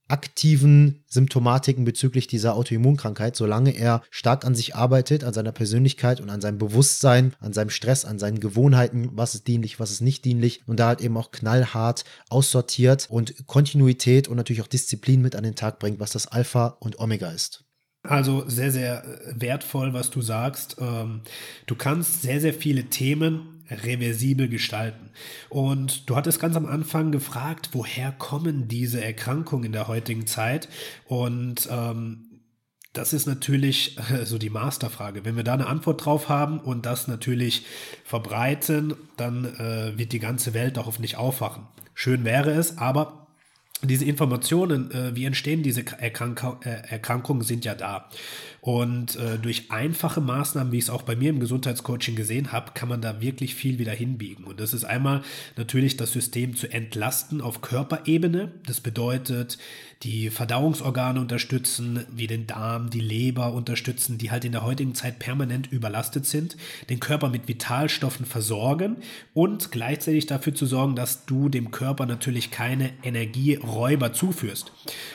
aktiven 0.08 1.02
Symptomatiken 1.06 1.84
bezüglich 1.84 2.26
dieser 2.26 2.54
Autoimmunkrankheit, 2.54 3.36
solange 3.36 3.70
er 3.70 4.02
stark 4.10 4.44
an 4.44 4.54
sich 4.54 4.76
arbeitet, 4.76 5.24
an 5.24 5.34
seiner 5.34 5.52
Persönlichkeit 5.52 6.20
und 6.20 6.30
an 6.30 6.40
seinem 6.40 6.58
Bewusstsein, 6.58 7.34
an 7.40 7.52
seinem 7.52 7.70
Stress, 7.70 8.04
an 8.04 8.18
seinen 8.18 8.40
Gewohnheiten, 8.40 9.10
was 9.12 9.34
ist 9.34 9.46
dienlich, 9.46 9.80
was 9.80 9.90
ist 9.90 10.00
nicht 10.00 10.24
dienlich 10.24 10.62
und 10.66 10.78
da 10.78 10.88
halt 10.88 11.00
eben 11.00 11.16
auch 11.16 11.30
knallhart 11.30 12.04
aussortiert 12.28 13.08
und 13.10 13.46
Kontinuität 13.46 14.28
und 14.28 14.36
natürlich 14.36 14.62
auch 14.62 14.68
Disziplin 14.68 15.22
mit 15.22 15.34
an 15.34 15.44
den 15.44 15.54
Tag 15.54 15.78
bringt, 15.78 16.00
was 16.00 16.12
das 16.12 16.26
Alpha 16.26 16.76
und 16.80 17.00
Omega 17.00 17.30
ist. 17.30 17.64
Also 18.02 18.48
sehr, 18.48 18.70
sehr 18.70 19.02
wertvoll, 19.34 19.92
was 19.92 20.10
du 20.10 20.22
sagst. 20.22 20.76
Ähm, 20.78 21.22
du 21.66 21.74
kannst 21.74 22.22
sehr, 22.22 22.40
sehr 22.40 22.54
viele 22.54 22.84
Themen 22.84 23.55
reversibel 23.70 24.48
gestalten. 24.48 25.10
Und 25.48 26.08
du 26.08 26.16
hattest 26.16 26.40
ganz 26.40 26.56
am 26.56 26.66
Anfang 26.66 27.12
gefragt, 27.12 27.70
woher 27.72 28.12
kommen 28.12 28.68
diese 28.68 29.02
Erkrankungen 29.02 29.64
in 29.64 29.72
der 29.72 29.88
heutigen 29.88 30.26
Zeit? 30.26 30.68
Und 31.06 31.68
ähm, 31.70 32.26
das 32.92 33.12
ist 33.12 33.26
natürlich 33.26 33.98
äh, 34.10 34.24
so 34.24 34.38
die 34.38 34.50
Masterfrage. 34.50 35.24
Wenn 35.24 35.36
wir 35.36 35.44
da 35.44 35.54
eine 35.54 35.66
Antwort 35.66 36.04
drauf 36.04 36.28
haben 36.28 36.60
und 36.60 36.86
das 36.86 37.08
natürlich 37.08 37.66
verbreiten, 38.04 38.94
dann 39.16 39.44
äh, 39.44 39.98
wird 39.98 40.12
die 40.12 40.18
ganze 40.18 40.54
Welt 40.54 40.78
auch 40.78 40.86
hoffentlich 40.86 41.16
aufwachen. 41.16 41.66
Schön 41.94 42.24
wäre 42.24 42.52
es, 42.52 42.78
aber 42.78 43.26
diese 43.82 44.06
Informationen, 44.06 44.90
äh, 44.90 45.14
wie 45.14 45.26
entstehen 45.26 45.62
diese 45.62 45.84
Erkrank 45.98 46.42
äh, 46.64 46.70
Erkrankungen, 46.88 47.42
sind 47.42 47.64
ja 47.64 47.74
da. 47.74 48.08
Und 48.66 49.14
äh, 49.14 49.38
durch 49.38 49.70
einfache 49.70 50.20
Maßnahmen, 50.20 50.72
wie 50.72 50.78
ich 50.78 50.86
es 50.86 50.90
auch 50.90 51.02
bei 51.02 51.14
mir 51.14 51.30
im 51.30 51.38
Gesundheitscoaching 51.38 52.16
gesehen 52.16 52.50
habe, 52.50 52.72
kann 52.74 52.88
man 52.88 53.00
da 53.00 53.20
wirklich 53.20 53.54
viel 53.54 53.78
wieder 53.78 53.92
hinbiegen. 53.92 54.42
Und 54.42 54.58
das 54.58 54.74
ist 54.74 54.82
einmal 54.82 55.22
natürlich 55.56 55.96
das 55.96 56.10
System 56.10 56.56
zu 56.56 56.66
entlasten 56.72 57.40
auf 57.40 57.60
Körperebene. 57.60 58.50
Das 58.66 58.80
bedeutet, 58.80 59.56
die 60.02 60.30
Verdauungsorgane 60.30 61.20
unterstützen, 61.20 62.04
wie 62.10 62.26
den 62.26 62.46
Darm, 62.46 62.90
die 62.90 63.00
Leber 63.00 63.52
unterstützen, 63.54 64.18
die 64.18 64.30
halt 64.30 64.44
in 64.44 64.52
der 64.52 64.62
heutigen 64.62 64.94
Zeit 64.94 65.18
permanent 65.18 65.72
überlastet 65.72 66.26
sind, 66.26 66.56
den 66.90 67.00
Körper 67.00 67.28
mit 67.28 67.48
Vitalstoffen 67.48 68.26
versorgen 68.26 68.96
und 69.32 69.70
gleichzeitig 69.70 70.26
dafür 70.26 70.54
zu 70.54 70.66
sorgen, 70.66 70.96
dass 70.96 71.24
du 71.24 71.48
dem 71.48 71.70
Körper 71.70 72.04
natürlich 72.04 72.50
keine 72.50 72.90
Energieräuber 73.04 74.12
zuführst. 74.12 74.72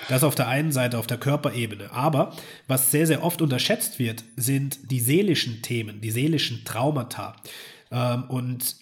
Das 0.09 0.23
auf 0.23 0.35
der 0.35 0.47
einen 0.47 0.71
Seite 0.71 0.97
auf 0.97 1.07
der 1.07 1.19
Körperebene. 1.19 1.91
Aber 1.91 2.35
was 2.67 2.91
sehr, 2.91 3.05
sehr 3.05 3.23
oft 3.23 3.40
unterschätzt 3.41 3.99
wird, 3.99 4.23
sind 4.35 4.91
die 4.91 4.99
seelischen 4.99 5.61
Themen, 5.61 6.01
die 6.01 6.11
seelischen 6.11 6.63
Traumata. 6.63 7.35
Ähm, 7.91 8.23
und 8.29 8.75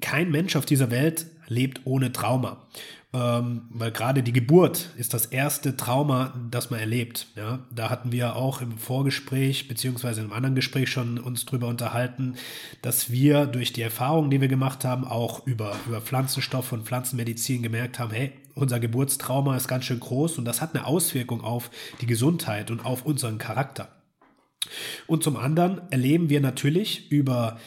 kein 0.00 0.30
Mensch 0.30 0.56
auf 0.56 0.66
dieser 0.66 0.90
Welt 0.90 1.26
lebt 1.48 1.82
ohne 1.84 2.12
Trauma 2.12 2.66
ähm, 3.14 3.62
weil 3.70 3.92
gerade 3.92 4.24
die 4.24 4.32
Geburt 4.32 4.90
ist 4.96 5.14
das 5.14 5.26
erste 5.26 5.76
Trauma, 5.76 6.34
das 6.50 6.70
man 6.70 6.80
erlebt. 6.80 7.28
Ja, 7.36 7.60
da 7.70 7.88
hatten 7.88 8.10
wir 8.10 8.34
auch 8.34 8.60
im 8.60 8.76
Vorgespräch 8.76 9.68
beziehungsweise 9.68 10.20
im 10.20 10.32
anderen 10.32 10.56
Gespräch 10.56 10.90
schon 10.90 11.18
uns 11.18 11.46
drüber 11.46 11.68
unterhalten, 11.68 12.34
dass 12.82 13.10
wir 13.10 13.46
durch 13.46 13.72
die 13.72 13.82
Erfahrungen, 13.82 14.30
die 14.30 14.40
wir 14.40 14.48
gemacht 14.48 14.84
haben, 14.84 15.04
auch 15.04 15.46
über, 15.46 15.76
über 15.86 16.00
Pflanzenstoff 16.00 16.72
und 16.72 16.86
Pflanzenmedizin 16.86 17.62
gemerkt 17.62 18.00
haben, 18.00 18.12
hey, 18.12 18.32
unser 18.54 18.80
Geburtstrauma 18.80 19.56
ist 19.56 19.68
ganz 19.68 19.84
schön 19.84 20.00
groß 20.00 20.38
und 20.38 20.44
das 20.44 20.60
hat 20.60 20.74
eine 20.74 20.86
Auswirkung 20.86 21.42
auf 21.42 21.70
die 22.00 22.06
Gesundheit 22.06 22.72
und 22.72 22.84
auf 22.84 23.06
unseren 23.06 23.38
Charakter. 23.38 23.93
Und 25.06 25.22
zum 25.22 25.36
anderen 25.36 25.80
erleben 25.90 26.28
wir 26.30 26.40
natürlich 26.40 27.10
über 27.10 27.58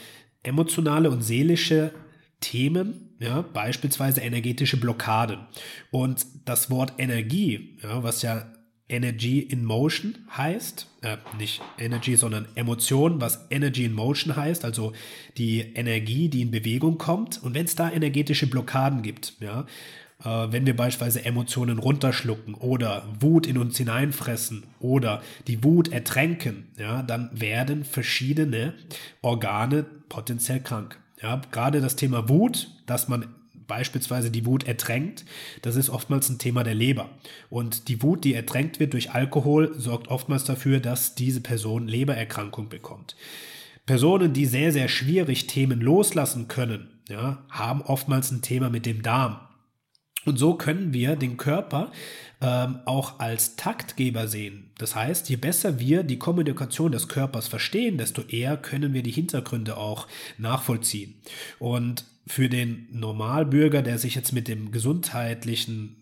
emotionale 0.44 1.10
und 1.10 1.22
seelische 1.22 1.92
Themen 2.40 3.16
ja, 3.20 3.42
beispielsweise 3.42 4.22
energetische 4.22 4.78
Blockaden. 4.78 5.40
Und 5.92 6.26
das 6.46 6.70
Wort 6.70 6.94
Energie, 6.98 7.78
ja, 7.82 8.04
was 8.04 8.22
ja 8.22 8.54
Energy 8.90 9.40
in 9.40 9.66
Motion 9.66 10.18
heißt, 10.36 10.88
äh, 11.02 11.18
nicht 11.38 11.62
Energy, 11.78 12.16
sondern 12.16 12.48
Emotion, 12.56 13.20
was 13.20 13.46
Energy 13.50 13.84
in 13.84 13.94
Motion 13.94 14.36
heißt, 14.36 14.64
also 14.64 14.94
die 15.38 15.60
Energie, 15.60 16.30
die 16.30 16.42
in 16.42 16.52
Bewegung 16.52 16.98
kommt. 16.98 17.44
Und 17.44 17.54
wenn 17.54 17.66
es 17.66 17.76
da 17.76 17.92
energetische 17.92 18.48
Blockaden 18.48 19.02
gibt, 19.02 19.34
ja, 19.42 19.66
äh, 20.24 20.48
wenn 20.52 20.66
wir 20.66 20.76
beispielsweise 20.76 21.26
Emotionen 21.26 21.78
runterschlucken 21.78 22.56
oder 22.56 23.08
Wut 23.20 23.46
in 23.46 23.58
uns 23.58 23.78
hineinfressen 23.78 24.64
oder 24.80 25.22
die 25.48 25.64
Wut 25.64 25.92
ertränken, 25.92 26.68
ja, 26.78 27.04
dann 27.04 27.30
werden 27.34 27.84
verschiedene 27.84 28.74
Organe 29.22 29.86
potenziell 30.10 30.60
krank. 30.60 31.00
Ja, 31.22 31.42
gerade 31.52 31.82
das 31.82 31.96
Thema 31.96 32.30
Wut, 32.30 32.70
dass 32.86 33.08
man 33.08 33.28
beispielsweise 33.68 34.32
die 34.32 34.46
Wut 34.46 34.66
ertränkt, 34.66 35.26
das 35.62 35.76
ist 35.76 35.90
oftmals 35.90 36.30
ein 36.30 36.40
Thema 36.40 36.64
der 36.64 36.74
Leber. 36.74 37.10
Und 37.50 37.90
die 37.90 38.02
Wut, 38.02 38.24
die 38.24 38.34
ertränkt 38.34 38.80
wird 38.80 38.94
durch 38.94 39.12
Alkohol, 39.12 39.74
sorgt 39.78 40.08
oftmals 40.08 40.46
dafür, 40.46 40.80
dass 40.80 41.16
diese 41.16 41.42
Person 41.42 41.88
Lebererkrankung 41.88 42.70
bekommt. 42.70 43.16
Personen, 43.86 44.34
die 44.34 44.46
sehr, 44.46 44.72
sehr 44.72 44.88
schwierig 44.88 45.48
Themen 45.48 45.82
loslassen 45.82 46.48
können, 46.48 46.90
ja, 47.10 47.44
haben 47.50 47.82
oftmals 47.82 48.32
ein 48.32 48.42
Thema 48.42 48.70
mit 48.70 48.86
dem 48.86 49.02
Darm. 49.02 49.40
Und 50.28 50.38
so 50.38 50.56
können 50.56 50.94
wir 50.94 51.16
den 51.16 51.38
Körper 51.38 51.92
ähm, 52.42 52.80
auch 52.86 53.20
als 53.20 53.56
Taktgeber 53.56 54.28
sehen. 54.28 54.70
Das 54.78 54.94
heißt, 54.94 55.30
je 55.30 55.38
besser 55.38 55.80
wir 55.80 56.04
die 56.04 56.20
Kommunikation 56.20 56.92
des 56.92 57.08
Körpers 57.08 57.48
verstehen, 57.48 57.98
desto 57.98 58.24
eher 58.24 58.58
können 58.58 58.94
wir 58.94 59.04
die 59.04 59.12
Hintergründe 59.12 59.78
auch 59.78 60.06
nachvollziehen. 60.38 61.16
Und 61.60 62.04
für 62.28 62.50
den 62.50 62.88
Normalbürger, 62.92 63.82
der 63.82 63.98
sich 63.98 64.16
jetzt 64.16 64.34
mit 64.34 64.50
dem 64.50 64.72
gesundheitlichen 64.72 65.96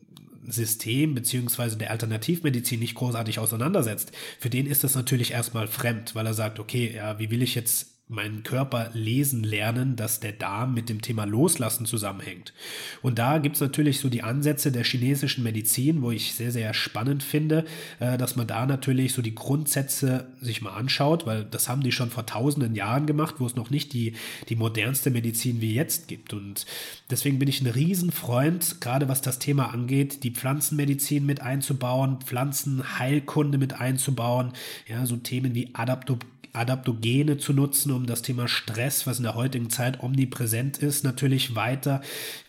System 0.47 1.13
beziehungsweise 1.13 1.77
der 1.77 1.91
Alternativmedizin 1.91 2.79
nicht 2.79 2.95
großartig 2.95 3.37
auseinandersetzt, 3.37 4.11
für 4.39 4.49
den 4.49 4.65
ist 4.65 4.83
das 4.83 4.95
natürlich 4.95 5.31
erstmal 5.31 5.67
fremd, 5.67 6.15
weil 6.15 6.25
er 6.25 6.33
sagt, 6.33 6.59
okay, 6.59 6.93
ja, 6.95 7.19
wie 7.19 7.29
will 7.29 7.43
ich 7.43 7.53
jetzt 7.53 7.94
meinen 8.07 8.43
Körper 8.43 8.91
lesen 8.93 9.43
lernen, 9.43 9.95
dass 9.95 10.19
der 10.19 10.31
Darm 10.31 10.75
mit 10.75 10.89
dem 10.89 11.01
Thema 11.01 11.25
Loslassen 11.25 11.87
zusammenhängt. 11.87 12.53
Und 13.01 13.17
da 13.17 13.39
gibt 13.39 13.55
es 13.55 13.61
natürlich 13.61 13.99
so 13.99 14.09
die 14.09 14.21
Ansätze 14.21 14.71
der 14.71 14.83
chinesischen 14.83 15.43
Medizin, 15.43 16.03
wo 16.03 16.11
ich 16.11 16.35
sehr, 16.35 16.51
sehr 16.51 16.75
spannend 16.75 17.23
finde, 17.23 17.65
äh, 17.99 18.19
dass 18.19 18.35
man 18.35 18.45
da 18.45 18.67
natürlich 18.67 19.13
so 19.13 19.23
die 19.23 19.33
Grundsätze 19.33 20.27
sich 20.39 20.61
mal 20.61 20.73
anschaut, 20.73 21.25
weil 21.25 21.45
das 21.45 21.67
haben 21.67 21.81
die 21.81 21.91
schon 21.91 22.11
vor 22.11 22.27
tausenden 22.27 22.75
Jahren 22.75 23.07
gemacht, 23.07 23.35
wo 23.39 23.47
es 23.47 23.55
noch 23.55 23.71
nicht 23.71 23.91
die, 23.93 24.13
die 24.49 24.55
modernste 24.55 25.09
Medizin 25.09 25.59
wie 25.61 25.73
jetzt 25.73 26.07
gibt. 26.07 26.31
Und 26.33 26.67
deswegen 27.09 27.39
bin 27.39 27.47
ich 27.49 27.61
ein 27.61 27.67
Riesenfreund, 27.67 28.81
gerade 28.81 29.09
was 29.09 29.23
das 29.23 29.39
Thema 29.39 29.73
angeht, 29.73 30.23
die 30.23 30.31
Pflanzenmedizin 30.31 31.25
mit 31.25 31.41
einzubauen, 31.41 32.19
Pflanzenheilkunde 32.21 33.57
mit 33.57 33.73
einzubauen, 33.73 34.53
ja, 34.87 35.07
so 35.07 35.15
Themen 35.17 35.55
wie 35.55 35.71
Adapto 35.73 36.19
Adaptogene 36.55 37.37
zu 37.37 37.53
nutzen, 37.53 37.91
um 37.91 38.05
das 38.05 38.21
Thema 38.21 38.47
Stress, 38.47 39.05
was 39.07 39.17
in 39.17 39.23
der 39.23 39.35
heutigen 39.35 39.69
Zeit 39.69 40.01
omnipräsent 40.01 40.77
ist, 40.77 41.03
natürlich 41.03 41.55
weiter 41.55 42.01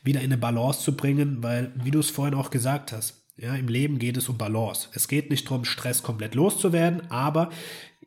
wieder 0.02 0.20
in 0.20 0.26
eine 0.26 0.38
Balance 0.38 0.80
zu 0.82 0.96
bringen, 0.96 1.42
weil, 1.42 1.72
wie 1.82 1.90
du 1.90 1.98
es 1.98 2.10
vorhin 2.10 2.34
auch 2.34 2.50
gesagt 2.50 2.92
hast, 2.92 3.22
ja, 3.36 3.54
im 3.54 3.68
Leben 3.68 3.98
geht 3.98 4.16
es 4.16 4.28
um 4.28 4.38
Balance. 4.38 4.88
Es 4.94 5.08
geht 5.08 5.28
nicht 5.30 5.46
darum, 5.46 5.64
Stress 5.64 6.02
komplett 6.02 6.34
loszuwerden, 6.34 7.10
aber 7.10 7.50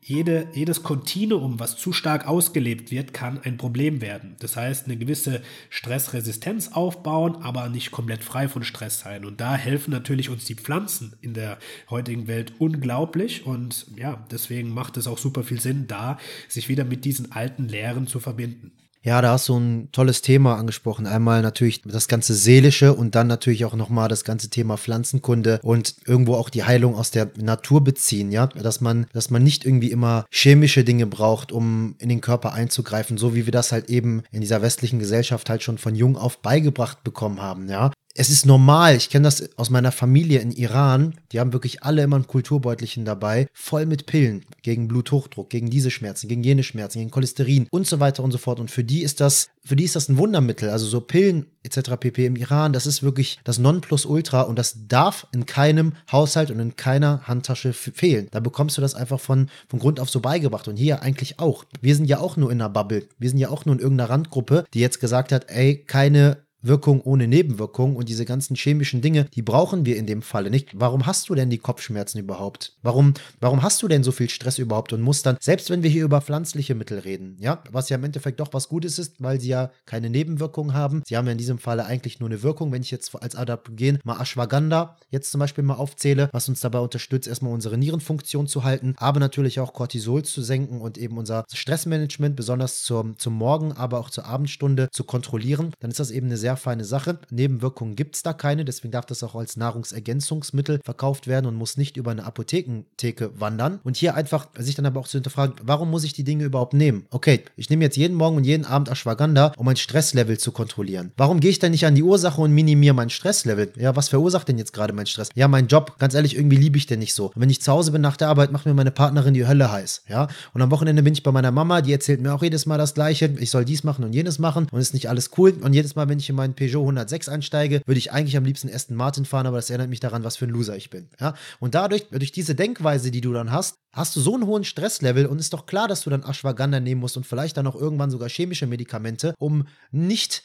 jede, 0.02 0.48
jedes 0.54 0.82
Kontinuum, 0.82 1.60
was 1.60 1.76
zu 1.76 1.92
stark 1.92 2.26
ausgelebt 2.26 2.90
wird, 2.90 3.12
kann 3.12 3.40
ein 3.42 3.58
Problem 3.58 4.00
werden. 4.00 4.36
Das 4.40 4.56
heißt, 4.56 4.86
eine 4.86 4.96
gewisse 4.96 5.42
Stressresistenz 5.68 6.68
aufbauen, 6.72 7.36
aber 7.42 7.68
nicht 7.68 7.90
komplett 7.90 8.24
frei 8.24 8.48
von 8.48 8.64
Stress 8.64 9.00
sein. 9.00 9.24
Und 9.24 9.40
da 9.40 9.56
helfen 9.56 9.90
natürlich 9.90 10.30
uns 10.30 10.44
die 10.46 10.54
Pflanzen 10.54 11.14
in 11.20 11.34
der 11.34 11.58
heutigen 11.90 12.26
Welt 12.28 12.54
unglaublich. 12.58 13.44
Und 13.44 13.86
ja, 13.96 14.24
deswegen 14.30 14.72
macht 14.72 14.96
es 14.96 15.06
auch 15.06 15.18
super 15.18 15.44
viel 15.44 15.60
Sinn, 15.60 15.86
da 15.86 16.18
sich 16.48 16.68
wieder 16.68 16.84
mit 16.84 17.04
diesen 17.04 17.32
alten 17.32 17.68
Lehren 17.68 18.06
zu 18.06 18.20
verbinden. 18.20 18.72
Ja, 19.02 19.22
da 19.22 19.32
hast 19.32 19.48
du 19.48 19.56
ein 19.56 19.88
tolles 19.92 20.20
Thema 20.20 20.56
angesprochen. 20.56 21.06
Einmal 21.06 21.40
natürlich 21.40 21.80
das 21.82 22.06
ganze 22.06 22.34
Seelische 22.34 22.92
und 22.92 23.14
dann 23.14 23.28
natürlich 23.28 23.64
auch 23.64 23.74
nochmal 23.74 24.08
das 24.08 24.24
ganze 24.24 24.50
Thema 24.50 24.76
Pflanzenkunde 24.76 25.58
und 25.62 25.94
irgendwo 26.04 26.34
auch 26.34 26.50
die 26.50 26.64
Heilung 26.64 26.94
aus 26.94 27.10
der 27.10 27.30
Natur 27.40 27.82
beziehen, 27.82 28.30
ja. 28.30 28.48
Dass 28.48 28.82
man, 28.82 29.06
dass 29.14 29.30
man 29.30 29.42
nicht 29.42 29.64
irgendwie 29.64 29.90
immer 29.90 30.26
chemische 30.30 30.84
Dinge 30.84 31.06
braucht, 31.06 31.50
um 31.50 31.94
in 31.98 32.10
den 32.10 32.20
Körper 32.20 32.52
einzugreifen, 32.52 33.16
so 33.16 33.34
wie 33.34 33.46
wir 33.46 33.52
das 33.52 33.72
halt 33.72 33.88
eben 33.88 34.22
in 34.32 34.42
dieser 34.42 34.60
westlichen 34.60 34.98
Gesellschaft 34.98 35.48
halt 35.48 35.62
schon 35.62 35.78
von 35.78 35.94
jung 35.94 36.18
auf 36.18 36.42
beigebracht 36.42 37.02
bekommen 37.02 37.40
haben, 37.40 37.70
ja 37.70 37.92
es 38.14 38.28
ist 38.28 38.44
normal, 38.44 38.96
ich 38.96 39.08
kenne 39.08 39.24
das 39.24 39.56
aus 39.56 39.70
meiner 39.70 39.92
Familie 39.92 40.40
in 40.40 40.50
Iran, 40.50 41.14
die 41.30 41.38
haben 41.38 41.52
wirklich 41.52 41.84
alle 41.84 42.02
immer 42.02 42.16
ein 42.16 42.26
Kulturbeutelchen 42.26 43.04
dabei, 43.04 43.46
voll 43.52 43.86
mit 43.86 44.06
Pillen 44.06 44.44
gegen 44.62 44.88
Bluthochdruck, 44.88 45.48
gegen 45.48 45.70
diese 45.70 45.90
Schmerzen, 45.90 46.28
gegen 46.28 46.42
jene 46.42 46.64
Schmerzen, 46.64 46.98
gegen 46.98 47.10
Cholesterin 47.10 47.68
und 47.70 47.86
so 47.86 48.00
weiter 48.00 48.24
und 48.24 48.32
so 48.32 48.38
fort. 48.38 48.58
Und 48.58 48.70
für 48.70 48.82
die 48.82 49.02
ist 49.02 49.20
das, 49.20 49.48
für 49.64 49.76
die 49.76 49.84
ist 49.84 49.94
das 49.94 50.08
ein 50.08 50.18
Wundermittel. 50.18 50.70
Also 50.70 50.86
so 50.86 51.00
Pillen 51.00 51.46
etc. 51.62 51.92
pp. 52.00 52.26
im 52.26 52.36
Iran, 52.36 52.72
das 52.72 52.86
ist 52.86 53.02
wirklich 53.02 53.38
das 53.44 53.58
Nonplusultra 53.58 54.42
und 54.42 54.58
das 54.58 54.88
darf 54.88 55.26
in 55.32 55.46
keinem 55.46 55.92
Haushalt 56.10 56.50
und 56.50 56.58
in 56.58 56.76
keiner 56.76 57.22
Handtasche 57.28 57.72
fehlen. 57.72 58.28
Da 58.32 58.40
bekommst 58.40 58.76
du 58.76 58.80
das 58.80 58.94
einfach 58.94 59.20
von, 59.20 59.48
von 59.68 59.78
Grund 59.78 60.00
auf 60.00 60.10
so 60.10 60.20
beigebracht 60.20 60.66
und 60.66 60.76
hier 60.76 61.02
eigentlich 61.02 61.38
auch. 61.38 61.64
Wir 61.80 61.94
sind 61.94 62.06
ja 62.06 62.18
auch 62.18 62.36
nur 62.36 62.50
in 62.50 62.60
einer 62.60 62.70
Bubble. 62.70 63.06
Wir 63.18 63.28
sind 63.28 63.38
ja 63.38 63.50
auch 63.50 63.66
nur 63.66 63.76
in 63.76 63.80
irgendeiner 63.80 64.10
Randgruppe, 64.10 64.64
die 64.74 64.80
jetzt 64.80 65.00
gesagt 65.00 65.30
hat, 65.30 65.46
ey, 65.48 65.84
keine 65.84 66.38
Wirkung 66.62 67.00
ohne 67.00 67.26
Nebenwirkung 67.26 67.96
und 67.96 68.08
diese 68.08 68.24
ganzen 68.24 68.54
chemischen 68.56 69.00
Dinge, 69.00 69.26
die 69.34 69.42
brauchen 69.42 69.84
wir 69.86 69.96
in 69.96 70.06
dem 70.06 70.22
Falle 70.22 70.50
nicht. 70.50 70.70
Warum 70.74 71.06
hast 71.06 71.28
du 71.28 71.34
denn 71.34 71.50
die 71.50 71.58
Kopfschmerzen 71.58 72.18
überhaupt? 72.18 72.74
Warum, 72.82 73.14
warum 73.40 73.62
hast 73.62 73.82
du 73.82 73.88
denn 73.88 74.02
so 74.02 74.12
viel 74.12 74.28
Stress 74.30 74.58
überhaupt 74.58 74.92
und 74.92 75.00
musst 75.00 75.26
dann, 75.26 75.36
selbst 75.40 75.70
wenn 75.70 75.82
wir 75.82 75.90
hier 75.90 76.04
über 76.04 76.20
pflanzliche 76.20 76.74
Mittel 76.74 76.98
reden, 76.98 77.36
ja, 77.38 77.62
was 77.70 77.88
ja 77.88 77.96
im 77.96 78.04
Endeffekt 78.04 78.40
doch 78.40 78.52
was 78.52 78.68
Gutes 78.68 78.98
ist, 78.98 79.22
weil 79.22 79.40
sie 79.40 79.48
ja 79.48 79.70
keine 79.86 80.10
Nebenwirkungen 80.10 80.74
haben. 80.74 81.02
Sie 81.06 81.16
haben 81.16 81.26
ja 81.26 81.32
in 81.32 81.38
diesem 81.38 81.58
Falle 81.58 81.86
eigentlich 81.86 82.20
nur 82.20 82.28
eine 82.28 82.42
Wirkung. 82.42 82.72
Wenn 82.72 82.82
ich 82.82 82.90
jetzt 82.90 83.14
als 83.20 83.34
Adaptogen 83.34 83.98
mal 84.04 84.20
Ashwagandha 84.20 84.96
jetzt 85.10 85.30
zum 85.30 85.38
Beispiel 85.38 85.64
mal 85.64 85.74
aufzähle, 85.74 86.28
was 86.32 86.48
uns 86.48 86.60
dabei 86.60 86.80
unterstützt, 86.80 87.28
erstmal 87.28 87.52
unsere 87.52 87.78
Nierenfunktion 87.78 88.46
zu 88.46 88.64
halten, 88.64 88.94
aber 88.96 89.20
natürlich 89.20 89.60
auch 89.60 89.72
Cortisol 89.72 90.24
zu 90.24 90.42
senken 90.42 90.80
und 90.80 90.98
eben 90.98 91.18
unser 91.18 91.44
Stressmanagement, 91.52 92.36
besonders 92.36 92.82
zum, 92.82 93.18
zum 93.18 93.34
Morgen, 93.34 93.72
aber 93.72 93.98
auch 93.98 94.10
zur 94.10 94.26
Abendstunde 94.26 94.88
zu 94.92 95.04
kontrollieren, 95.04 95.72
dann 95.80 95.90
ist 95.90 96.00
das 96.00 96.10
eben 96.10 96.26
eine 96.26 96.36
sehr 96.36 96.49
feine 96.56 96.84
Sache. 96.84 97.18
Nebenwirkungen 97.30 97.96
gibt 97.96 98.16
es 98.16 98.22
da 98.22 98.32
keine, 98.32 98.64
deswegen 98.64 98.92
darf 98.92 99.06
das 99.06 99.22
auch 99.22 99.34
als 99.34 99.56
Nahrungsergänzungsmittel 99.56 100.80
verkauft 100.84 101.26
werden 101.26 101.46
und 101.46 101.56
muss 101.56 101.76
nicht 101.76 101.96
über 101.96 102.10
eine 102.10 102.24
Apothekentheke 102.24 103.38
wandern. 103.40 103.80
Und 103.84 103.96
hier 103.96 104.14
einfach 104.14 104.48
sich 104.58 104.74
dann 104.74 104.86
aber 104.86 105.00
auch 105.00 105.08
zu 105.08 105.18
hinterfragen, 105.18 105.56
warum 105.62 105.90
muss 105.90 106.04
ich 106.04 106.12
die 106.12 106.24
Dinge 106.24 106.44
überhaupt 106.44 106.74
nehmen? 106.74 107.06
Okay, 107.10 107.44
ich 107.56 107.70
nehme 107.70 107.84
jetzt 107.84 107.96
jeden 107.96 108.16
Morgen 108.16 108.36
und 108.36 108.44
jeden 108.44 108.64
Abend 108.64 108.88
Ashwagandha, 108.88 109.52
um 109.56 109.66
mein 109.66 109.76
Stresslevel 109.76 110.38
zu 110.38 110.52
kontrollieren. 110.52 111.12
Warum 111.16 111.40
gehe 111.40 111.50
ich 111.50 111.58
denn 111.58 111.72
nicht 111.72 111.86
an 111.86 111.94
die 111.94 112.02
Ursache 112.02 112.40
und 112.40 112.52
minimiere 112.52 112.94
mein 112.94 113.10
Stresslevel? 113.10 113.72
Ja, 113.76 113.96
was 113.96 114.08
verursacht 114.08 114.48
denn 114.48 114.58
jetzt 114.58 114.72
gerade 114.72 114.92
mein 114.92 115.06
Stress? 115.06 115.30
Ja, 115.34 115.48
mein 115.48 115.66
Job, 115.66 115.98
ganz 115.98 116.14
ehrlich, 116.14 116.36
irgendwie 116.36 116.56
liebe 116.56 116.78
ich 116.78 116.86
den 116.86 116.98
nicht 116.98 117.14
so. 117.14 117.26
Und 117.26 117.40
wenn 117.40 117.50
ich 117.50 117.60
zu 117.62 117.72
Hause 117.72 117.92
bin 117.92 118.00
nach 118.00 118.16
der 118.16 118.28
Arbeit, 118.28 118.52
macht 118.52 118.66
mir 118.66 118.74
meine 118.74 118.90
Partnerin 118.90 119.34
die 119.34 119.46
Hölle 119.46 119.70
heiß. 119.70 120.04
Ja, 120.08 120.28
und 120.54 120.62
am 120.62 120.70
Wochenende 120.70 121.02
bin 121.02 121.12
ich 121.12 121.22
bei 121.22 121.32
meiner 121.32 121.50
Mama, 121.50 121.80
die 121.80 121.92
erzählt 121.92 122.20
mir 122.20 122.34
auch 122.34 122.42
jedes 122.42 122.66
Mal 122.66 122.78
das 122.78 122.94
Gleiche. 122.94 123.34
Ich 123.38 123.50
soll 123.50 123.64
dies 123.64 123.84
machen 123.84 124.04
und 124.04 124.12
jenes 124.12 124.38
machen 124.38 124.66
und 124.70 124.80
ist 124.80 124.94
nicht 124.94 125.08
alles 125.08 125.30
cool. 125.38 125.54
Und 125.60 125.72
jedes 125.72 125.94
Mal, 125.96 126.08
wenn 126.08 126.18
ich 126.18 126.28
in 126.28 126.36
meinen 126.40 126.54
Peugeot 126.54 126.80
106 126.80 127.28
einsteige, 127.28 127.82
würde 127.86 127.98
ich 127.98 128.12
eigentlich 128.12 128.36
am 128.36 128.44
liebsten 128.44 128.72
Aston 128.72 128.96
Martin 128.96 129.24
fahren, 129.24 129.46
aber 129.46 129.58
das 129.58 129.70
erinnert 129.70 129.90
mich 129.90 130.00
daran, 130.00 130.24
was 130.24 130.36
für 130.36 130.46
ein 130.46 130.50
Loser 130.50 130.76
ich 130.76 130.90
bin. 130.90 131.08
Ja, 131.20 131.34
und 131.60 131.74
dadurch, 131.74 132.08
durch 132.10 132.32
diese 132.32 132.54
Denkweise, 132.54 133.10
die 133.10 133.20
du 133.20 133.32
dann 133.32 133.52
hast, 133.52 133.76
hast 133.92 134.16
du 134.16 134.20
so 134.20 134.34
einen 134.34 134.46
hohen 134.46 134.64
Stresslevel 134.64 135.26
und 135.26 135.38
ist 135.38 135.52
doch 135.52 135.66
klar, 135.66 135.86
dass 135.86 136.02
du 136.02 136.10
dann 136.10 136.22
Ashwagandha 136.22 136.80
nehmen 136.80 137.00
musst 137.00 137.16
und 137.16 137.26
vielleicht 137.26 137.56
dann 137.56 137.66
auch 137.66 137.76
irgendwann 137.76 138.10
sogar 138.10 138.28
chemische 138.28 138.66
Medikamente, 138.66 139.34
um 139.38 139.66
nicht 139.90 140.42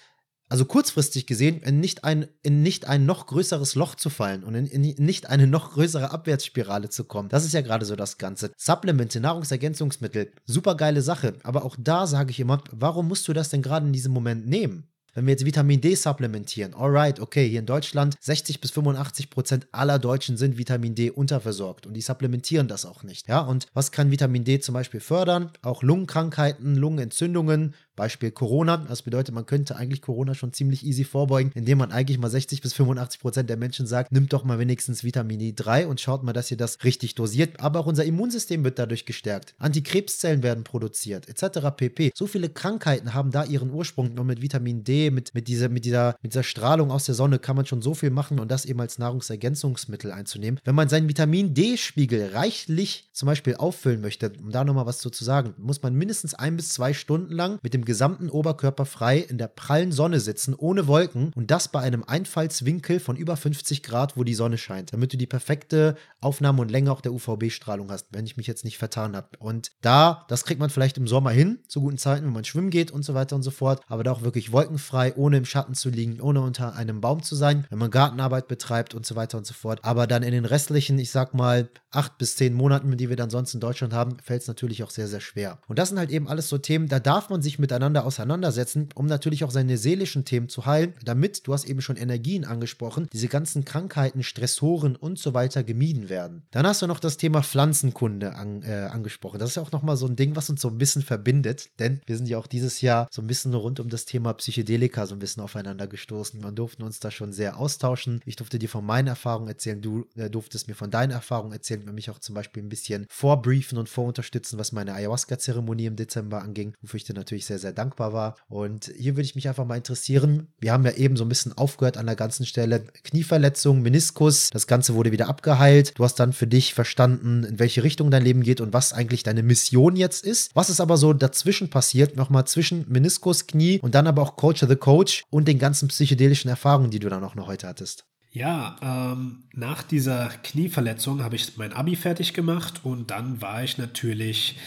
also 0.48 0.66
kurzfristig 0.66 1.26
gesehen, 1.26 1.62
in 1.62 1.80
nicht 1.80 2.04
ein, 2.04 2.28
in 2.43 2.62
nicht 2.62 2.88
ein 2.88 3.06
noch 3.06 3.26
größeres 3.26 3.76
Loch 3.76 3.96
zu 3.96 4.10
fallen 4.10 4.43
und 4.43 4.54
in, 4.54 4.68
in 4.68 5.04
nicht 5.04 5.28
eine 5.28 5.48
noch 5.48 5.72
größere 5.72 6.12
Abwärtsspirale 6.12 6.89
zu 6.89 7.06
kommen. 7.06 7.30
Das 7.30 7.46
ist 7.46 7.54
ja 7.54 7.62
gerade 7.62 7.86
so 7.86 7.96
das 7.96 8.18
Ganze. 8.18 8.52
Supplemente, 8.56 9.20
Nahrungsergänzungsmittel, 9.20 10.32
super 10.46 10.76
geile 10.76 11.02
Sache. 11.02 11.34
Aber 11.43 11.66
auch 11.66 11.76
da 11.80 12.06
sage 12.06 12.32
ich 12.32 12.39
immer, 12.39 12.64
warum 12.72 13.08
musst 13.08 13.28
du 13.28 13.34
das 13.34 13.50
denn 13.50 13.64
gerade 13.64 13.88
in 13.88 13.93
diesem 13.93 14.14
Moment 14.14 14.48
nehmen? 14.48 14.88
Wenn 15.16 15.28
wir 15.28 15.32
jetzt 15.32 15.45
Vitamin 15.45 15.80
D 15.80 15.95
supplementieren, 15.95 16.74
alright, 16.74 17.22
okay, 17.22 17.47
hier 17.47 17.61
in 17.61 17.66
Deutschland 17.66 18.18
60 18.20 18.59
bis 18.59 18.72
85 18.72 19.30
Prozent 19.30 19.66
aller 19.72 19.97
Deutschen 19.97 20.36
sind 20.36 20.57
Vitamin 20.57 20.93
D 20.93 21.09
unterversorgt 21.09 21.88
und 21.88 21.93
die 21.93 22.01
supplementieren 22.01 22.68
das 22.68 22.86
auch 22.86 23.01
nicht. 23.01 23.30
Ja, 23.30 23.39
und 23.39 23.68
was 23.74 23.93
kann 23.93 24.11
Vitamin 24.11 24.43
D 24.43 24.59
zum 24.59 24.74
Beispiel 24.74 24.99
fördern? 24.99 25.51
Auch 25.61 25.84
Lungenkrankheiten, 25.84 26.76
Lungenentzündungen, 26.76 27.76
Beispiel 27.96 28.32
Corona. 28.32 28.78
Das 28.78 29.02
bedeutet, 29.02 29.34
man 29.34 29.46
könnte 29.46 29.76
eigentlich 29.76 30.02
Corona 30.02 30.36
schon 30.36 30.54
ziemlich 30.54 30.86
easy 30.86 31.04
vorbeugen, 31.04 31.52
indem 31.56 31.78
man 31.78 31.91
eigentlich 31.91 32.18
mal 32.18 32.30
60 32.30 32.62
bis 32.62 32.74
85 32.74 33.20
Prozent 33.20 33.50
der 33.50 33.58
Menschen 33.58 33.88
sagt, 33.88 34.12
nimmt 34.12 34.34
doch 34.34 34.43
mal 34.43 34.60
wenigstens 34.60 35.04
Vitamin 35.04 35.39
D3 35.39 35.86
und 35.86 36.02
schaut 36.02 36.24
mal, 36.24 36.34
dass 36.34 36.52
ihr 36.52 36.58
das 36.58 36.84
richtig 36.84 37.16
dosiert. 37.16 37.60
Aber 37.60 37.80
auch 37.80 37.86
unser 37.86 38.06
Immunsystem 38.06 38.64
wird 38.64 38.80
dadurch 38.80 39.06
gestärkt. 39.06 39.56
Antikrebszellen 39.58 40.43
werden 40.43 40.64
produziert, 40.64 41.28
etc. 41.30 41.70
pp. 41.76 42.12
So 42.14 42.28
viele 42.28 42.50
Krankheiten 42.50 43.14
haben 43.14 43.32
da 43.32 43.43
ihren 43.43 43.72
Ursprung. 43.72 44.14
Nur 44.14 44.26
mit 44.26 44.41
Vitamin 44.41 44.84
D, 44.84 45.12
mit, 45.12 45.34
mit, 45.34 45.48
dieser, 45.48 45.70
mit, 45.70 45.86
dieser, 45.86 46.16
mit 46.22 46.34
dieser 46.34 46.43
Strahlung 46.43 46.91
aus 46.91 47.06
der 47.06 47.16
Sonne 47.16 47.39
kann 47.39 47.56
man 47.56 47.66
schon 47.66 47.82
so 47.82 47.93
viel 47.93 48.10
machen 48.10 48.39
und 48.39 48.52
das 48.52 48.66
eben 48.66 48.80
als 48.82 48.98
Nahrungsergänzungsmittel 48.98 50.12
einzunehmen. 50.12 50.60
Wenn 50.64 50.76
man 50.76 50.89
seinen 50.89 51.08
Vitamin 51.08 51.54
D-Spiegel 51.54 52.32
reichlich 52.34 53.10
zum 53.14 53.28
Beispiel 53.28 53.56
auffüllen 53.56 54.02
möchte, 54.02 54.32
um 54.39 54.52
da 54.52 54.64
nochmal 54.64 54.86
was 54.86 55.00
zu 55.00 55.10
sagen, 55.12 55.54
muss 55.58 55.82
man 55.82 55.96
mindestens 55.96 56.34
ein 56.34 56.56
bis 56.56 56.70
zwei 56.70 56.93
Stunden 56.93 57.34
lang 57.34 57.60
mit 57.62 57.74
dem 57.74 57.85
gesamten 57.86 58.30
Oberkörper 58.30 58.86
frei 58.86 59.20
in 59.20 59.38
der 59.38 59.48
prallen 59.48 59.92
Sonne 59.92 60.20
sitzen, 60.20 60.54
ohne 60.56 60.88
Wolken 60.88 61.32
und 61.36 61.52
das 61.52 61.68
bei 61.68 61.80
einem 61.80 62.04
Einfallswinkel 62.04 63.00
von 63.00 63.16
über 63.16 63.38
50 63.38 63.84
Grad, 63.84 64.18
wo 64.18 64.24
die 64.24 64.36
Sonne 64.36 64.58
scheint, 64.58 64.94
damit 64.94 65.14
du 65.14 65.18
die 65.18 65.28
perfekte 65.28 65.96
Aufnahme 66.20 66.62
und 66.62 66.72
Länge 66.72 66.92
auch 66.92 67.02
der 67.02 67.14
UVB-Strahlung 67.14 67.92
hast, 67.92 68.08
wenn 68.12 68.26
ich 68.26 68.38
mich 68.38 68.48
jetzt 68.48 68.64
nicht 68.64 68.78
vertan 68.78 69.16
habe. 69.16 69.30
Und 69.40 69.72
da, 69.82 70.26
das 70.28 70.44
kriegt 70.46 70.60
man 70.60 70.70
vielleicht 70.70 70.98
im 70.98 71.08
Sommer 71.08 71.32
hin, 71.32 71.60
zu 71.68 71.82
guten 71.82 71.98
Zeiten, 71.98 72.26
wenn 72.26 72.34
man 72.34 72.46
schwimmen 72.46 72.70
geht 72.70 72.92
und 72.92 73.04
so 73.04 73.14
weiter 73.14 73.36
und 73.36 73.44
so 73.44 73.52
fort, 73.52 73.82
aber 73.88 74.04
da 74.04 74.12
auch 74.12 74.24
wirklich 74.24 74.52
wolkenfrei, 74.52 75.16
ohne 75.16 75.38
im 75.38 75.46
Schatten 75.46 75.76
zu 75.76 75.90
liegen, 75.90 76.20
ohne 76.22 76.42
unter 76.42 76.76
einem 76.76 77.02
Baum 77.02 77.24
zu 77.24 77.36
sein, 77.36 77.66
wenn 77.70 77.80
man 77.80 77.92
Gartenarbeit 77.92 78.48
betreibt 78.48 78.96
und 78.96 79.06
so 79.06 79.16
weiter 79.16 79.38
und 79.38 79.46
so 79.46 79.54
fort. 79.54 79.80
Aber 79.84 80.08
dann 80.08 80.24
in 80.24 80.32
den 80.32 80.46
restlichen, 80.46 80.98
ich 81.00 81.12
sag 81.12 81.34
mal, 81.34 81.70
acht 81.92 82.18
bis 82.18 82.36
zehn 82.36 82.54
Monaten, 82.54 82.96
die 82.98 83.10
wir 83.10 83.16
dann 83.16 83.30
sonst 83.30 83.54
in 83.54 83.60
Deutschland 83.60 83.94
haben, 83.94 84.18
fällt 84.24 84.42
es 84.42 84.48
natürlich 84.48 84.84
auch 84.84 84.90
sehr, 84.90 85.08
sehr 85.08 85.22
schwer. 85.22 85.60
Und 85.68 85.80
das 85.80 85.90
sind 85.90 85.98
halt 85.98 86.12
eben 86.12 86.28
alles 86.28 86.50
so 86.50 86.58
Themen, 86.58 86.88
da 86.88 87.00
darf 87.00 87.30
man 87.30 87.42
sich 87.42 87.60
mit 87.60 87.72
miteinander 87.76 88.06
auseinandersetzen, 88.06 88.90
um 88.96 89.06
natürlich 89.06 89.44
auch 89.44 89.52
seine 89.52 89.78
seelischen 89.78 90.26
Themen 90.26 90.50
zu 90.50 90.66
heilen, 90.66 90.94
damit, 91.04 91.46
du 91.48 91.54
hast 91.54 91.66
eben 91.66 91.82
schon 91.82 91.98
Energien 91.98 92.46
angesprochen, 92.46 93.08
diese 93.12 93.28
ganzen 93.28 93.66
Krankheiten, 93.66 94.24
Stressoren 94.24 94.96
und 94.96 95.20
so 95.20 95.34
weiter 95.34 95.64
gemieden 95.64 96.10
werden. 96.10 96.44
Dann 96.52 96.66
hast 96.66 96.82
du 96.82 96.88
noch 96.88 97.00
das 97.00 97.18
Thema 97.18 97.44
Pflanzenkunde 97.44 98.36
an, 98.36 98.64
äh, 98.64 98.90
angesprochen. 98.92 99.40
Das 99.40 99.50
ist 99.50 99.56
ja 99.56 99.62
auch 99.62 99.72
nochmal 99.72 99.98
so 99.98 100.08
ein 100.08 100.16
Ding, 100.16 100.36
was 100.36 100.50
uns 100.50 100.62
so 100.62 100.70
ein 100.70 100.78
bisschen 100.78 101.02
verbindet, 101.02 101.70
denn 101.80 102.02
wir 102.06 102.18
sind 102.18 102.28
ja 102.28 102.38
auch 102.38 102.48
dieses 102.48 102.82
Jahr 102.82 103.08
so 103.12 103.22
ein 103.22 103.28
bisschen 103.28 103.54
rund 103.54 103.80
um 103.80 103.90
das 103.90 104.06
Thema 104.06 104.34
Psychedelika 104.34 105.06
so 105.06 105.16
ein 105.16 105.20
bisschen 105.20 105.44
aufeinander 105.44 105.88
gestoßen. 105.88 106.42
Wir 106.42 106.52
durften 106.52 106.84
uns 106.84 107.00
da 107.00 107.12
schon 107.12 107.34
sehr 107.34 107.58
austauschen. 107.58 108.22
Ich 108.26 108.36
durfte 108.36 108.60
dir 108.60 108.70
von 108.70 108.86
meinen 108.86 109.08
Erfahrungen 109.08 109.48
erzählen, 109.48 109.82
du 109.82 110.06
äh, 110.16 110.30
durftest 110.30 110.68
mir 110.68 110.76
von 110.76 110.92
deinen 110.92 111.12
Erfahrungen 111.12 111.52
erzählen, 111.52 111.84
mich 111.94 112.10
auch 112.10 112.20
zum 112.20 112.36
Beispiel 112.36 112.64
ein 112.64 112.70
bisschen 112.70 113.06
vorbriefen 113.10 113.78
und 113.78 113.90
vorunterstützen, 113.90 114.58
was 114.60 114.72
meine 114.72 114.94
Ayahuasca-Zeremonie 114.94 115.86
im 115.86 115.96
Dezember 115.96 116.42
anging, 116.42 116.74
wofür 116.82 116.98
ich 116.98 117.04
dir 117.04 117.14
natürlich 117.14 117.46
sehr, 117.46 117.60
sehr 117.60 117.64
sehr 117.66 117.74
dankbar 117.74 118.13
war. 118.13 118.36
Und 118.47 118.91
hier 118.95 119.16
würde 119.16 119.26
ich 119.26 119.36
mich 119.36 119.47
einfach 119.47 119.66
mal 119.66 119.76
interessieren. 119.76 120.47
Wir 120.59 120.72
haben 120.72 120.86
ja 120.86 120.91
eben 120.91 121.18
so 121.18 121.26
ein 121.26 121.30
bisschen 121.30 121.57
aufgehört 121.57 121.97
an 121.97 122.05
der 122.05 122.16
ganzen 122.16 122.45
Stelle. 122.45 122.86
Knieverletzung, 123.03 123.82
Meniskus, 123.82 124.51
das 124.51 124.68
Ganze 124.68 124.93
wurde 124.93 125.11
wieder 125.11 125.28
abgeheilt. 125.28 125.93
Du 125.97 126.03
hast 126.03 126.16
dann 126.16 126.32
für 126.32 126.47
dich 126.47 126.74
verstanden, 126.74 127.43
in 127.43 127.59
welche 127.59 127.84
Richtung 127.84 128.11
dein 128.11 128.24
Leben 128.24 128.43
geht 128.43 128.61
und 128.61 128.72
was 128.72 128.93
eigentlich 128.93 129.24
deine 129.24 129.41
Mission 129.41 129.95
jetzt 129.95 130.24
ist. 130.24 130.51
Was 130.53 130.70
ist 130.70 130.80
aber 130.80 130.97
so 130.97 131.13
dazwischen 131.13 131.70
passiert, 131.70 132.16
nochmal 132.16 132.45
zwischen 132.45 132.86
Meniskus, 132.88 133.47
Knie 133.47 133.80
und 133.80 133.95
dann 133.95 134.07
aber 134.07 134.22
auch 134.22 134.36
Coach 134.36 134.63
the 134.68 134.76
Coach 134.76 135.24
und 135.32 135.47
den 135.47 135.59
ganzen 135.59 135.88
psychedelischen 135.88 136.49
Erfahrungen, 136.49 136.91
die 136.91 136.99
du 136.99 137.09
dann 137.09 137.24
auch 137.24 137.36
noch 137.36 137.47
heute 137.47 137.68
hattest? 137.68 138.05
Ja, 138.32 138.76
ähm, 138.82 139.45
nach 139.53 139.82
dieser 139.82 140.28
Knieverletzung 140.43 141.24
habe 141.24 141.36
ich 141.36 141.57
mein 141.57 141.74
Abi 141.74 141.95
fertig 141.95 142.34
gemacht 142.34 142.82
und 142.84 143.09
dann 143.09 143.41
war 143.41 143.63
ich 143.63 143.78
natürlich 143.78 144.57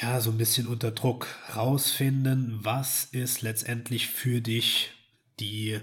ja, 0.00 0.20
so 0.20 0.30
ein 0.30 0.38
bisschen 0.38 0.66
unter 0.66 0.90
Druck 0.90 1.26
rausfinden, 1.56 2.60
was 2.62 3.06
ist 3.06 3.42
letztendlich 3.42 4.08
für 4.08 4.40
dich 4.40 4.92
die, 5.40 5.78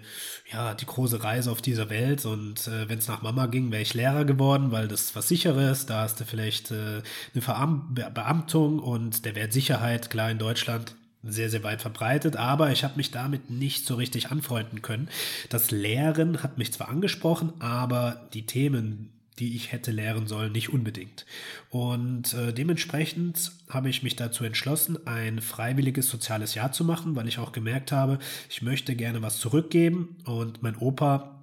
ja, 0.52 0.74
die 0.74 0.86
große 0.86 1.24
Reise 1.24 1.52
auf 1.52 1.62
dieser 1.62 1.90
Welt. 1.90 2.26
Und 2.26 2.68
äh, 2.68 2.90
wenn 2.90 3.00
es 3.00 3.08
nach 3.08 3.22
Mama 3.22 3.46
ging, 3.48 3.72
wäre 3.72 3.82
ich 3.82 3.94
Lehrer 3.94 4.26
geworden, 4.26 4.72
weil 4.72 4.88
das 4.88 5.16
was 5.16 5.28
Sicheres. 5.28 5.86
Da 5.86 6.02
hast 6.02 6.20
du 6.20 6.26
vielleicht 6.26 6.72
äh, 6.72 7.02
eine 7.34 7.42
Veram 7.42 7.94
Beamtung 7.94 8.80
und 8.80 9.26
der 9.26 9.36
Wert 9.36 9.54
Sicherheit, 9.54 10.10
klar 10.10 10.30
in 10.30 10.40
Deutschland 10.40 10.96
sehr, 11.28 11.50
sehr 11.50 11.64
weit 11.64 11.82
verbreitet, 11.82 12.36
aber 12.36 12.72
ich 12.72 12.84
habe 12.84 12.98
mich 12.98 13.10
damit 13.10 13.50
nicht 13.50 13.88
so 13.88 13.96
richtig 13.96 14.30
anfreunden 14.30 14.84
können. 14.84 15.10
Das 15.50 15.72
Lehren 15.72 16.44
hat 16.44 16.60
mich 16.60 16.72
zwar 16.72 16.90
angesprochen, 16.90 17.54
aber 17.60 18.30
die 18.34 18.46
Themen, 18.46 19.15
die 19.40 19.56
ich 19.56 19.72
hätte 19.72 19.92
lehren 19.92 20.28
sollen, 20.28 20.52
nicht 20.52 20.70
unbedingt. 20.70 21.26
Und 21.70 22.34
äh, 22.34 22.54
dementsprechend 22.54 23.52
habe 23.70 23.90
ich 23.90 24.04
mich 24.04 24.16
dazu 24.16 24.44
entschlossen, 24.44 25.06
ein 25.06 25.42
freiwilliges 25.42 26.10
soziales 26.10 26.56
Jahr 26.56 26.72
zu 26.72 26.86
machen, 26.86 27.16
weil 27.16 27.28
ich 27.28 27.40
auch 27.40 27.52
gemerkt 27.52 27.92
habe, 27.92 28.20
ich 28.50 28.62
möchte 28.62 28.96
gerne 28.96 29.22
was 29.22 29.40
zurückgeben. 29.40 30.16
Und 30.26 30.64
mein 30.64 30.78
Opa 30.78 31.35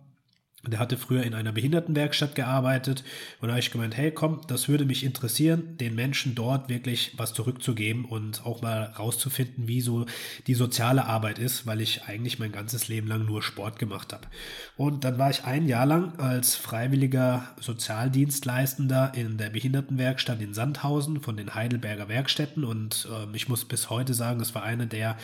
der 0.65 0.79
hatte 0.79 0.97
früher 0.97 1.25
in 1.25 1.35
einer 1.35 1.51
Behindertenwerkstatt 1.51 2.37
gearbeitet. 2.37 3.03
Und 3.41 3.49
da 3.49 3.55
habe 3.55 3.61
ich 3.61 3.73
gemeint, 3.73 3.97
hey 3.97 4.13
komm, 4.13 4.43
das 4.47 4.69
würde 4.69 4.85
mich 4.85 5.05
interessieren, 5.05 5.77
den 5.77 5.97
Menschen 5.97 6.37
dort 6.37 6.69
wirklich 6.69 7.15
was 7.17 7.35
zurückzugeben 7.35 8.05
und 8.05 8.47
auch 8.47 8.63
mal 8.63 8.85
rauszufinden, 8.97 9.67
wie 9.67 9.81
so 9.81 10.07
die 10.47 10.55
soziale 10.55 11.07
Arbeit 11.07 11.41
ist, 11.41 11.67
weil 11.67 11.81
ich 11.81 12.05
eigentlich 12.05 12.39
mein 12.39 12.53
ganzes 12.53 12.87
Leben 12.87 13.09
lang 13.09 13.27
nur 13.27 13.43
Sport 13.43 13.81
gemacht 13.81 14.13
habe. 14.13 14.29
Und 14.77 15.03
dann 15.03 15.19
war 15.19 15.31
ich 15.31 15.45
ein 15.45 15.67
Jahr 15.67 15.87
lang 15.87 16.17
als 16.21 16.55
freiwilliger 16.55 17.49
Sozialdienstleistender 17.59 19.13
in 19.17 19.39
der 19.39 19.51
Behindertenwerkstatt 19.51 20.41
in 20.41 20.55
Sandhausen 20.55 21.21
von 21.21 21.37
den 21.37 21.57
Heidelberger 21.57 22.09
Werkstätten. 22.09 22.65
Und 22.65 23.09
äh, 23.11 23.37
ich 23.37 23.49
muss 23.49 23.65
bis 23.65 23.91
heute 23.91 24.15
sagen, 24.15 24.41
es 24.41 24.55
war 24.55 24.63
eine 24.63 24.87
der, 24.87 25.17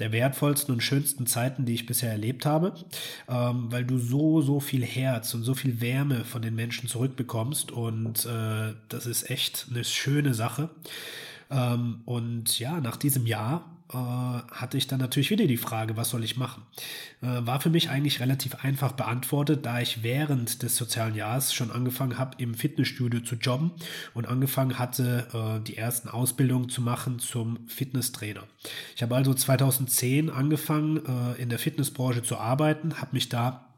der 0.00 0.12
wertvollsten 0.12 0.74
und 0.74 0.82
schönsten 0.82 1.26
Zeiten, 1.26 1.64
die 1.64 1.74
ich 1.74 1.86
bisher 1.86 2.10
erlebt 2.10 2.44
habe, 2.44 2.74
ähm, 3.28 3.72
weil 3.72 3.86
du 3.86 3.98
so, 3.98 4.42
so 4.42 4.60
viel 4.60 4.81
viel 4.82 5.02
Herz 5.02 5.34
und 5.34 5.44
so 5.44 5.54
viel 5.54 5.80
Wärme 5.80 6.24
von 6.24 6.42
den 6.42 6.54
Menschen 6.54 6.88
zurückbekommst. 6.88 7.70
Und 7.72 8.26
äh, 8.26 8.74
das 8.88 9.06
ist 9.06 9.30
echt 9.30 9.66
eine 9.70 9.84
schöne 9.84 10.34
Sache. 10.34 10.70
Ähm, 11.50 12.02
und 12.04 12.58
ja, 12.58 12.80
nach 12.80 12.96
diesem 12.96 13.26
Jahr 13.26 13.64
äh, 13.90 13.96
hatte 13.96 14.78
ich 14.78 14.86
dann 14.86 15.00
natürlich 15.00 15.30
wieder 15.30 15.46
die 15.46 15.56
Frage, 15.56 15.96
was 15.96 16.10
soll 16.10 16.24
ich 16.24 16.36
machen? 16.36 16.62
Äh, 17.20 17.46
war 17.46 17.60
für 17.60 17.70
mich 17.70 17.90
eigentlich 17.90 18.20
relativ 18.20 18.64
einfach 18.64 18.92
beantwortet, 18.92 19.64
da 19.66 19.80
ich 19.80 20.02
während 20.02 20.62
des 20.62 20.76
sozialen 20.76 21.14
Jahres 21.14 21.52
schon 21.52 21.70
angefangen 21.70 22.18
habe, 22.18 22.36
im 22.38 22.54
Fitnessstudio 22.54 23.20
zu 23.20 23.36
jobben 23.36 23.70
und 24.14 24.26
angefangen 24.26 24.78
hatte, 24.78 25.28
äh, 25.32 25.62
die 25.62 25.76
ersten 25.76 26.08
Ausbildungen 26.08 26.70
zu 26.70 26.80
machen 26.80 27.18
zum 27.18 27.68
Fitnesstrainer. 27.68 28.44
Ich 28.96 29.02
habe 29.02 29.14
also 29.14 29.34
2010 29.34 30.30
angefangen, 30.30 31.34
in 31.36 31.48
der 31.48 31.58
Fitnessbranche 31.58 32.22
zu 32.22 32.36
arbeiten, 32.36 33.00
habe 33.00 33.10
mich 33.12 33.28
da 33.28 33.71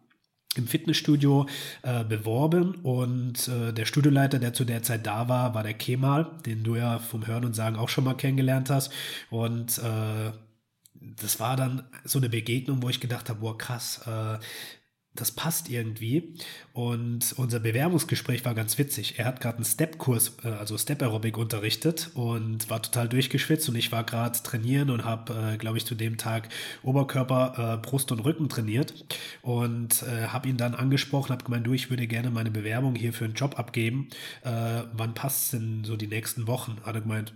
im 0.57 0.67
Fitnessstudio 0.67 1.47
äh, 1.83 2.05
beworben 2.05 2.77
und 2.83 3.49
äh, 3.49 3.73
der 3.73 3.85
Studioleiter, 3.85 4.39
der 4.39 4.53
zu 4.53 4.65
der 4.65 4.83
Zeit 4.83 5.07
da 5.07 5.29
war, 5.29 5.55
war 5.55 5.63
der 5.63 5.75
Kemal, 5.75 6.31
den 6.47 6.65
du 6.65 6.77
ja 6.77 6.99
vom 6.99 7.27
Hören 7.27 7.45
und 7.45 7.55
Sagen 7.55 7.77
auch 7.77 7.89
schon 7.89 8.05
mal 8.05 8.15
kennengelernt 8.15 8.71
hast. 8.71 8.93
Und 9.31 9.79
äh, 9.79 10.33
das 10.95 11.41
war 11.41 11.57
dann 11.57 11.83
so 12.05 12.19
eine 12.19 12.29
Begegnung, 12.29 12.83
wo 12.83 12.89
ich 12.89 13.01
gedacht 13.01 13.29
habe, 13.29 13.41
boah, 13.41 13.59
krass, 13.59 14.01
äh, 14.07 14.39
das 15.15 15.31
passt 15.31 15.71
irgendwie. 15.71 16.35
Und 16.73 17.35
unser 17.37 17.61
Bewerbungsgespräch 17.61 18.45
war 18.45 18.55
ganz 18.55 18.79
witzig. 18.79 19.19
Er 19.19 19.27
hat 19.27 19.41
gerade 19.41 19.57
einen 19.57 19.65
Step-Kurs, 19.65 20.37
äh, 20.45 20.49
also 20.49 20.77
Step-Aerobic 20.77 21.39
unterrichtet 21.39 22.11
und 22.15 22.69
war 22.69 22.83
total 22.83 23.09
durchgeschwitzt 23.09 23.69
und 23.69 23.77
ich 23.77 23.93
war 23.93 24.05
gerade 24.05 24.43
trainieren 24.43 24.91
und 24.91 25.05
habe, 25.05 25.53
äh, 25.55 25.57
glaube 25.57 25.79
ich, 25.79 25.87
zu 25.87 25.95
dem 25.95 26.19
Tag 26.19 26.49
Oberkörper, 26.83 27.79
äh, 27.81 27.87
Brust 27.87 28.11
und 28.11 28.21
Rücken 28.21 28.49
trainiert 28.49 29.05
und 29.43 30.05
habe 30.05 30.49
ihn 30.49 30.57
dann 30.57 30.75
angesprochen, 30.75 31.33
habe 31.33 31.45
gemeint, 31.45 31.67
du, 31.67 31.73
ich 31.73 31.91
würde 31.91 32.07
gerne 32.07 32.31
meine 32.31 32.51
Bewerbung 32.51 32.95
hier 32.95 33.13
für 33.13 33.25
einen 33.25 33.35
Job 33.35 33.59
abgeben. 33.59 34.09
Wann 34.43 35.15
passt 35.15 35.45
es 35.45 35.51
denn 35.53 35.85
so 35.85 35.97
die 35.97 36.07
nächsten 36.07 36.47
Wochen? 36.47 36.79
Hat 36.85 36.95
er 36.95 37.01
gemeint, 37.03 37.35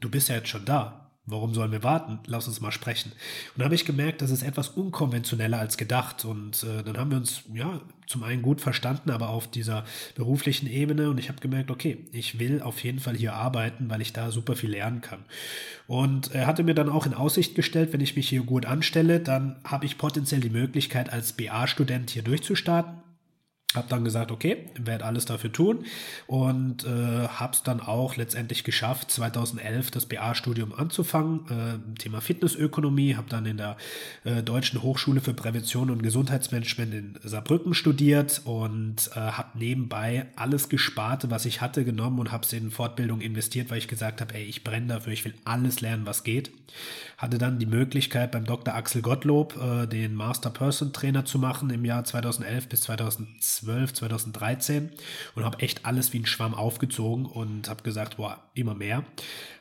du 0.00 0.10
bist 0.10 0.28
ja 0.28 0.36
jetzt 0.36 0.48
schon 0.48 0.64
da. 0.64 0.99
Warum 1.30 1.54
sollen 1.54 1.72
wir 1.72 1.82
warten? 1.82 2.18
Lass 2.26 2.48
uns 2.48 2.60
mal 2.60 2.72
sprechen. 2.72 3.12
Und 3.54 3.60
da 3.60 3.64
habe 3.64 3.74
ich 3.74 3.84
gemerkt, 3.84 4.22
das 4.22 4.30
ist 4.30 4.42
etwas 4.42 4.68
unkonventioneller 4.68 5.58
als 5.58 5.76
gedacht. 5.76 6.24
Und 6.24 6.64
äh, 6.64 6.82
dann 6.82 6.98
haben 6.98 7.10
wir 7.10 7.18
uns 7.18 7.42
ja 7.54 7.80
zum 8.06 8.22
einen 8.24 8.42
gut 8.42 8.60
verstanden, 8.60 9.10
aber 9.10 9.28
auf 9.28 9.48
dieser 9.48 9.84
beruflichen 10.14 10.66
Ebene. 10.66 11.10
Und 11.10 11.18
ich 11.18 11.28
habe 11.28 11.40
gemerkt, 11.40 11.70
okay, 11.70 12.06
ich 12.12 12.38
will 12.38 12.62
auf 12.62 12.82
jeden 12.82 12.98
Fall 12.98 13.16
hier 13.16 13.34
arbeiten, 13.34 13.88
weil 13.88 14.00
ich 14.00 14.12
da 14.12 14.30
super 14.30 14.56
viel 14.56 14.70
lernen 14.70 15.00
kann. 15.00 15.24
Und 15.86 16.34
er 16.34 16.46
hatte 16.46 16.62
mir 16.62 16.74
dann 16.74 16.88
auch 16.88 17.06
in 17.06 17.14
Aussicht 17.14 17.54
gestellt, 17.54 17.92
wenn 17.92 18.00
ich 18.00 18.16
mich 18.16 18.28
hier 18.28 18.42
gut 18.42 18.66
anstelle, 18.66 19.20
dann 19.20 19.56
habe 19.64 19.86
ich 19.86 19.98
potenziell 19.98 20.40
die 20.40 20.50
Möglichkeit, 20.50 21.12
als 21.12 21.32
BA-Student 21.32 22.10
hier 22.10 22.22
durchzustarten 22.22 23.09
habe 23.74 23.86
dann 23.88 24.02
gesagt, 24.02 24.32
okay, 24.32 24.66
werde 24.74 25.04
alles 25.04 25.26
dafür 25.26 25.52
tun 25.52 25.84
und 26.26 26.84
äh, 26.84 27.28
habe 27.28 27.52
es 27.52 27.62
dann 27.62 27.80
auch 27.80 28.16
letztendlich 28.16 28.64
geschafft, 28.64 29.12
2011 29.12 29.92
das 29.92 30.06
BA-Studium 30.06 30.74
anzufangen, 30.74 31.46
äh, 31.48 31.98
Thema 32.00 32.20
Fitnessökonomie, 32.20 33.14
habe 33.14 33.28
dann 33.28 33.46
in 33.46 33.58
der 33.58 33.76
äh, 34.24 34.42
Deutschen 34.42 34.82
Hochschule 34.82 35.20
für 35.20 35.34
Prävention 35.34 35.90
und 35.90 36.02
Gesundheitsmanagement 36.02 36.94
in 36.94 37.18
Saarbrücken 37.22 37.72
studiert 37.74 38.42
und 38.44 39.08
äh, 39.14 39.20
habe 39.20 39.56
nebenbei 39.56 40.26
alles 40.34 40.68
gespart, 40.68 41.30
was 41.30 41.44
ich 41.44 41.60
hatte, 41.60 41.84
genommen 41.84 42.18
und 42.18 42.32
habe 42.32 42.44
es 42.44 42.52
in 42.52 42.72
Fortbildung 42.72 43.20
investiert, 43.20 43.70
weil 43.70 43.78
ich 43.78 43.86
gesagt 43.86 44.20
habe, 44.20 44.34
ey, 44.34 44.42
ich 44.42 44.64
brenne 44.64 44.88
dafür, 44.88 45.12
ich 45.12 45.24
will 45.24 45.34
alles 45.44 45.80
lernen, 45.80 46.06
was 46.06 46.24
geht. 46.24 46.50
Hatte 47.18 47.38
dann 47.38 47.58
die 47.58 47.66
Möglichkeit 47.66 48.32
beim 48.32 48.46
Dr. 48.46 48.74
Axel 48.74 49.02
Gottlob 49.02 49.56
äh, 49.60 49.86
den 49.86 50.14
Master 50.14 50.50
Person 50.50 50.92
Trainer 50.92 51.24
zu 51.24 51.38
machen 51.38 51.70
im 51.70 51.84
Jahr 51.84 52.02
2011 52.02 52.68
bis 52.68 52.80
2012 52.82 53.59
2012, 53.60 53.92
2013 53.94 54.90
und 55.34 55.44
habe 55.44 55.60
echt 55.60 55.86
alles 55.86 56.12
wie 56.12 56.18
ein 56.18 56.26
Schwamm 56.26 56.54
aufgezogen 56.54 57.26
und 57.26 57.68
habe 57.68 57.82
gesagt, 57.82 58.16
boah, 58.16 58.42
immer 58.54 58.74
mehr. 58.74 59.04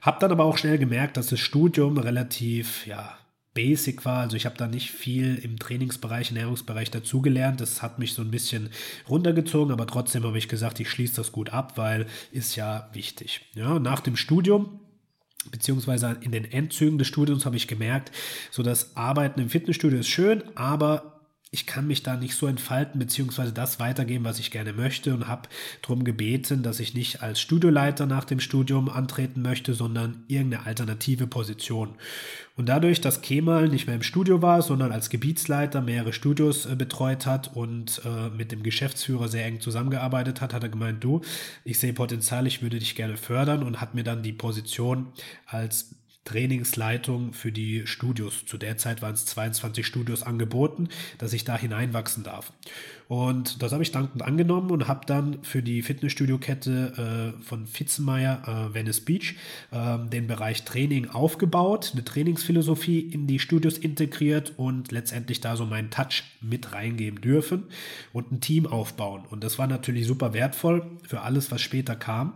Habe 0.02 0.20
dann 0.20 0.32
aber 0.32 0.46
auch 0.46 0.58
schnell 0.58 0.78
gemerkt, 0.78 1.18
dass 1.18 1.28
das 1.28 1.40
Studium 1.40 1.98
relativ, 1.98 2.86
ja, 2.86 3.18
basic 3.54 4.06
war. 4.06 4.22
Also 4.22 4.38
ich 4.38 4.46
habe 4.46 4.58
da 4.58 4.68
nicht 4.68 4.92
viel 4.92 5.36
im 5.36 5.60
Trainingsbereich, 5.60 6.30
Ernährungsbereich 6.30 6.92
dazugelernt. 6.92 7.60
Das 7.60 7.82
hat 7.82 8.00
mich 8.00 8.14
so 8.14 8.22
ein 8.22 8.32
bisschen 8.32 8.70
runtergezogen, 9.10 9.74
aber 9.74 9.88
trotzdem 9.88 10.24
habe 10.24 10.38
ich 10.38 10.48
gesagt, 10.48 10.80
ich 10.80 10.90
schließe 10.90 11.16
das 11.16 11.32
gut 11.32 11.50
ab, 11.50 11.78
weil 11.78 12.06
ist 12.32 12.56
ja 12.56 12.90
wichtig. 12.94 13.42
Ja, 13.56 13.80
nach 13.80 14.00
dem 14.00 14.16
Studium 14.16 14.80
beziehungsweise 15.52 16.18
in 16.22 16.32
den 16.32 16.46
Endzügen 16.46 16.98
des 16.98 17.08
Studiums 17.08 17.46
habe 17.46 17.56
ich 17.56 17.68
gemerkt, 17.68 18.12
so 18.52 18.62
das 18.62 18.96
Arbeiten 18.98 19.40
im 19.40 19.50
Fitnessstudio 19.50 20.00
ist 20.00 20.10
schön, 20.10 20.44
aber 20.56 21.19
ich 21.52 21.66
kann 21.66 21.88
mich 21.88 22.04
da 22.04 22.16
nicht 22.16 22.36
so 22.36 22.46
entfalten, 22.46 23.00
beziehungsweise 23.00 23.52
das 23.52 23.80
weitergeben, 23.80 24.24
was 24.24 24.38
ich 24.38 24.52
gerne 24.52 24.72
möchte 24.72 25.16
und 25.16 25.28
habe 25.28 25.50
darum 25.82 26.04
gebeten, 26.04 26.62
dass 26.62 26.80
ich 26.80 26.94
nicht 26.94 27.24
als 27.24 27.42
Studioleiter 27.42 28.06
nach 28.06 28.24
dem 28.24 28.40
Studium 28.40 28.88
antreten 28.88 29.42
möchte, 29.42 29.74
sondern 29.74 30.24
irgendeine 30.28 30.68
alternative 30.68 31.26
Position. 31.26 31.96
Und 32.56 32.70
dadurch, 32.70 33.02
dass 33.02 33.22
Kemal 33.22 33.68
nicht 33.68 33.88
mehr 33.88 33.96
im 33.96 34.04
Studio 34.04 34.44
war, 34.44 34.62
sondern 34.62 34.92
als 34.92 35.10
Gebietsleiter 35.10 35.82
mehrere 35.82 36.14
Studios 36.14 36.68
äh, 36.68 36.76
betreut 36.76 37.26
hat 37.26 37.56
und 37.56 38.02
äh, 38.06 38.30
mit 38.30 38.52
dem 38.52 38.62
Geschäftsführer 38.62 39.28
sehr 39.28 39.46
eng 39.46 39.60
zusammengearbeitet 39.60 40.42
hat, 40.42 40.54
hat 40.54 40.62
er 40.62 40.70
gemeint, 40.70 41.04
du, 41.04 41.22
ich 41.64 41.80
sehe 41.80 41.94
Potenzial, 41.94 42.46
ich 42.46 42.62
würde 42.62 42.78
dich 42.78 42.96
gerne 42.96 43.18
fördern 43.18 43.64
und 43.64 43.82
hat 43.82 43.96
mir 43.96 44.04
dann 44.04 44.22
die 44.22 44.34
Position 44.34 45.08
als 45.48 45.96
Trainingsleitung 46.26 47.34
für 47.34 47.52
die 47.52 47.88
Studios. 47.88 48.46
Zu 48.46 48.58
der 48.58 48.78
Zeit 48.78 49.02
waren 49.02 49.14
es 49.14 49.26
22 49.26 49.86
Studios 49.86 50.22
angeboten, 50.22 50.90
dass 51.18 51.34
ich 51.34 51.44
da 51.44 51.58
hineinwachsen 51.58 52.24
darf. 52.24 52.54
Und 53.08 53.64
das 53.64 53.72
habe 53.72 53.82
ich 53.82 53.92
dankend 53.92 54.22
angenommen 54.22 54.70
und 54.70 54.88
habe 54.88 55.08
dann 55.08 55.44
für 55.44 55.64
die 55.64 55.82
Fitnessstudio-Kette 55.82 57.34
äh, 57.40 57.44
von 57.44 57.66
Fitzenmeier, 57.66 58.70
äh, 58.70 58.74
Venice 58.76 59.02
Beach, 59.02 59.36
äh, 59.72 59.98
den 60.10 60.28
Bereich 60.28 60.64
Training 60.64 61.10
aufgebaut, 61.10 61.92
eine 61.94 62.06
Trainingsphilosophie 62.06 63.00
in 63.00 63.26
die 63.26 63.40
Studios 63.40 63.80
integriert 63.80 64.54
und 64.58 64.92
letztendlich 64.92 65.42
da 65.42 65.56
so 65.56 65.66
meinen 65.66 65.90
Touch 65.90 66.24
mit 66.42 66.74
reingeben 66.74 67.22
dürfen 67.22 67.64
und 68.14 68.32
ein 68.32 68.42
Team 68.42 68.68
aufbauen. 68.68 69.24
Und 69.28 69.44
das 69.44 69.58
war 69.58 69.66
natürlich 69.66 70.06
super 70.06 70.36
wertvoll 70.36 70.86
für 71.08 71.22
alles, 71.22 71.50
was 71.50 71.62
später 71.62 71.96
kam. 71.96 72.34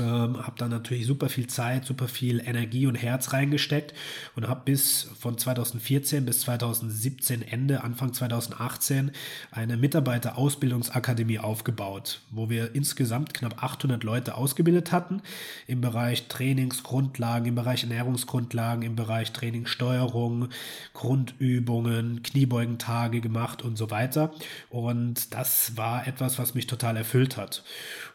Ähm, 0.00 0.38
habe 0.38 0.54
da 0.56 0.68
natürlich 0.68 1.06
super 1.06 1.28
viel 1.28 1.48
Zeit, 1.48 1.84
super 1.84 2.08
viel 2.08 2.40
Energie 2.40 2.86
und 2.86 2.94
Herz 2.94 3.34
reingesteckt 3.34 3.92
und 4.34 4.48
habe 4.48 4.62
bis 4.64 5.10
von 5.18 5.36
2014 5.36 6.24
bis 6.24 6.40
2017 6.40 7.42
Ende, 7.42 7.84
Anfang 7.84 8.14
2018 8.14 9.10
eine 9.50 9.76
Mitarbeiterausbildungsakademie 9.76 11.40
aufgebaut, 11.40 12.22
wo 12.30 12.48
wir 12.48 12.74
insgesamt 12.74 13.34
knapp 13.34 13.62
800 13.62 14.02
Leute 14.02 14.34
ausgebildet 14.34 14.92
hatten 14.92 15.20
im 15.66 15.82
Bereich 15.82 16.26
Trainingsgrundlagen, 16.28 17.48
im 17.48 17.54
Bereich 17.54 17.82
Ernährungsgrundlagen, 17.82 18.84
im 18.84 18.96
Bereich 18.96 19.32
Trainingssteuerung, 19.32 20.48
Grundübungen, 20.94 22.22
Kniebeugentage 22.22 23.20
gemacht 23.20 23.60
und 23.60 23.76
so 23.76 23.90
weiter. 23.90 24.32
Und 24.70 25.34
das 25.34 25.76
war 25.76 26.06
etwas, 26.06 26.38
was 26.38 26.54
mich 26.54 26.66
total 26.66 26.96
erfüllt 26.96 27.36
hat. 27.36 27.62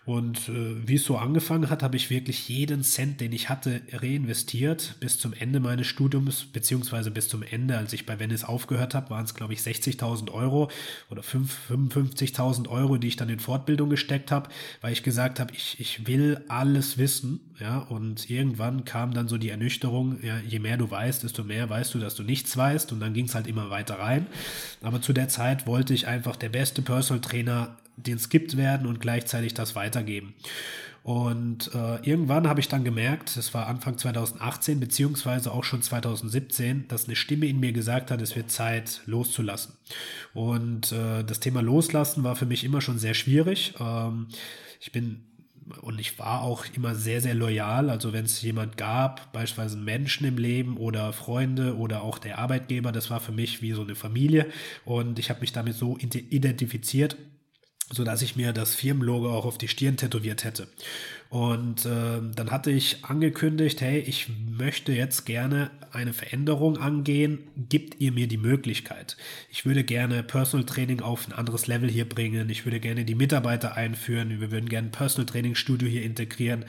Und 0.08 0.48
äh, 0.48 0.88
wie 0.88 0.96
es 0.96 1.04
so 1.04 1.18
angefangen 1.18 1.70
hat, 1.70 1.84
habe 1.84 1.98
ich 1.98 2.10
wirklich 2.10 2.48
jeden 2.48 2.82
Cent, 2.82 3.20
den 3.20 3.34
ich 3.34 3.50
hatte, 3.50 3.82
reinvestiert 3.92 4.96
bis 5.02 5.20
zum 5.20 5.34
Ende 5.34 5.60
meines 5.60 5.88
Studiums, 5.88 6.46
beziehungsweise 6.46 7.12
bis 7.12 7.28
zum 7.28 7.44
Ende, 7.44 7.78
als 7.78 7.92
ich 7.92 8.06
bei 8.06 8.18
Venice 8.18 8.46
aufgehört 8.46 8.96
habe, 8.96 9.10
waren 9.10 9.26
es, 9.26 9.36
glaube 9.36 9.52
ich, 9.52 9.60
60.000 9.60 10.32
Euro 10.32 10.72
oder 11.10 11.22
55.000 11.22 12.70
Euro, 12.70 12.96
die 12.96 13.10
ich 13.10 13.18
dann 13.18 13.28
in 13.28 13.42
Fortbildung 13.42 13.90
gesteckt 13.90 14.32
habe, 14.32 14.48
weil 14.80 14.94
ich 14.94 15.04
gesagt 15.04 15.42
habe, 15.42 15.54
ich, 15.54 15.78
ich 15.78 16.08
will 16.08 16.42
alles 16.48 16.98
wissen. 16.98 17.42
Ja, 17.60 17.80
und 17.80 18.30
irgendwann 18.30 18.86
kam 18.86 19.14
dann 19.14 19.28
so 19.28 19.38
die 19.38 19.50
Ernüchterung, 19.50 20.24
ja, 20.24 20.40
je 20.40 20.60
mehr 20.60 20.78
du 20.78 20.90
weißt, 20.90 21.24
desto 21.24 21.44
mehr 21.44 21.70
weißt 21.70 21.94
du, 21.94 22.00
dass 22.00 22.16
du 22.16 22.24
nichts 22.24 22.56
weißt. 22.56 22.94
Und 22.94 23.02
dann 23.02 23.14
ging 23.14 23.26
es 23.26 23.36
halt 23.36 23.48
immer 23.48 23.70
weiter 23.72 24.00
rein. 24.00 24.28
Aber 24.82 25.02
zu 25.02 25.12
der 25.12 25.28
Zeit 25.28 25.68
wollte 25.68 25.94
ich 25.94 26.08
einfach 26.08 26.38
der 26.38 26.50
beste 26.50 26.82
Personal 26.82 27.20
Trainer 27.20 27.76
den 27.98 28.20
skippt 28.20 28.56
werden 28.58 28.88
und 28.88 29.02
gleichzeitig 29.02 29.54
das 29.54 29.76
weitergeben. 29.76 30.34
Und 31.04 31.74
äh, 31.74 32.02
irgendwann 32.02 32.50
habe 32.50 32.60
ich 32.60 32.68
dann 32.68 32.84
gemerkt, 32.84 33.38
das 33.38 33.54
war 33.54 33.68
Anfang 33.68 33.98
2018 33.98 34.82
beziehungsweise 34.82 35.54
auch 35.54 35.64
schon 35.64 35.82
2017, 35.82 36.90
dass 36.90 37.06
eine 37.06 37.16
Stimme 37.16 37.46
in 37.46 37.62
mir 37.62 37.72
gesagt 37.72 38.12
hat, 38.12 38.22
es 38.22 38.36
wird 38.36 38.52
Zeit 38.52 39.02
loszulassen. 39.06 39.76
Und 40.34 40.92
äh, 40.92 41.24
das 41.24 41.40
Thema 41.40 41.62
Loslassen 41.62 42.26
war 42.26 42.36
für 42.36 42.46
mich 42.46 42.66
immer 42.66 42.82
schon 42.82 43.00
sehr 43.00 43.14
schwierig. 43.14 43.74
Ähm, 43.80 44.28
ich 44.82 44.92
bin 44.92 45.24
und 45.82 46.00
ich 46.00 46.20
war 46.20 46.42
auch 46.42 46.66
immer 46.76 46.94
sehr, 46.94 47.22
sehr 47.22 47.36
loyal. 47.36 47.90
Also 47.90 48.12
wenn 48.12 48.26
es 48.26 48.42
jemand 48.42 48.76
gab, 48.78 49.32
beispielsweise 49.32 49.78
Menschen 49.78 50.28
im 50.28 50.38
Leben 50.38 50.78
oder 50.78 51.14
Freunde 51.14 51.78
oder 51.78 52.04
auch 52.04 52.20
der 52.20 52.38
Arbeitgeber, 52.38 52.92
das 52.92 53.10
war 53.10 53.20
für 53.20 53.32
mich 53.32 53.62
wie 53.62 53.72
so 53.72 53.82
eine 53.82 53.96
Familie. 53.96 54.48
Und 54.86 55.20
ich 55.20 55.30
habe 55.30 55.42
mich 55.42 55.54
damit 55.54 55.76
so 55.76 55.98
identifiziert 55.98 57.16
so 57.90 58.04
dass 58.04 58.22
ich 58.22 58.36
mir 58.36 58.54
das 58.54 58.76
Firmenlogo 58.76 59.30
auch 59.30 59.46
auf 59.46 59.58
die 59.58 59.68
Stirn 59.68 59.98
tätowiert 59.98 60.44
hätte. 60.44 60.68
Und 61.30 61.86
äh, 61.86 62.22
dann 62.36 62.52
hatte 62.52 62.72
ich 62.72 63.04
angekündigt, 63.04 63.82
hey, 63.82 64.00
ich 64.00 64.30
möchte 64.58 64.94
jetzt 64.94 65.26
gerne 65.26 65.72
eine 65.92 66.14
Veränderung 66.14 66.78
angehen. 66.78 67.40
Gibt 67.70 68.00
ihr 68.00 68.12
mir 68.12 68.28
die 68.28 68.38
Möglichkeit? 68.38 69.18
Ich 69.50 69.66
würde 69.66 69.84
gerne 69.84 70.24
Personal 70.24 70.66
Training 70.66 71.02
auf 71.02 71.28
ein 71.28 71.34
anderes 71.34 71.68
Level 71.68 71.90
hier 71.90 72.08
bringen. 72.08 72.50
Ich 72.50 72.66
würde 72.66 72.80
gerne 72.80 73.04
die 73.04 73.16
Mitarbeiter 73.16 73.76
einführen. 73.76 74.40
Wir 74.40 74.52
würden 74.52 74.70
gerne 74.70 74.88
ein 74.88 74.92
Personal 74.92 75.26
Training 75.26 75.56
Studio 75.56 75.88
hier 75.88 76.04
integrieren. 76.04 76.66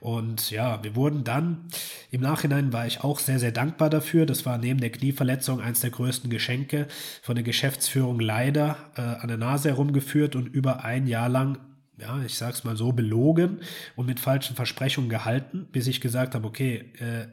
Und 0.00 0.50
ja, 0.50 0.82
wir 0.82 0.94
wurden 0.94 1.24
dann, 1.24 1.68
im 2.10 2.20
Nachhinein 2.20 2.72
war 2.72 2.86
ich 2.86 3.02
auch 3.02 3.18
sehr, 3.18 3.38
sehr 3.38 3.52
dankbar 3.52 3.88
dafür. 3.88 4.26
Das 4.26 4.44
war 4.44 4.58
neben 4.58 4.80
der 4.80 4.90
Knieverletzung 4.90 5.60
eines 5.60 5.80
der 5.80 5.90
größten 5.90 6.28
Geschenke 6.28 6.86
von 7.22 7.34
der 7.34 7.44
Geschäftsführung 7.44 8.20
leider 8.20 8.76
äh, 8.96 9.00
an 9.00 9.28
der 9.28 9.38
Nase 9.38 9.70
herumgeführt 9.70 10.36
und 10.36 10.48
über 10.48 10.84
ein 10.84 11.06
Jahr 11.06 11.28
lang 11.28 11.58
ja, 12.02 12.22
ich 12.24 12.34
sag's 12.34 12.64
mal 12.64 12.76
so, 12.76 12.92
belogen 12.92 13.60
und 13.96 14.06
mit 14.06 14.20
falschen 14.20 14.56
Versprechungen 14.56 15.08
gehalten, 15.08 15.66
bis 15.72 15.86
ich 15.86 16.00
gesagt 16.00 16.34
habe, 16.34 16.46
okay, 16.46 16.84
äh, 16.98 17.26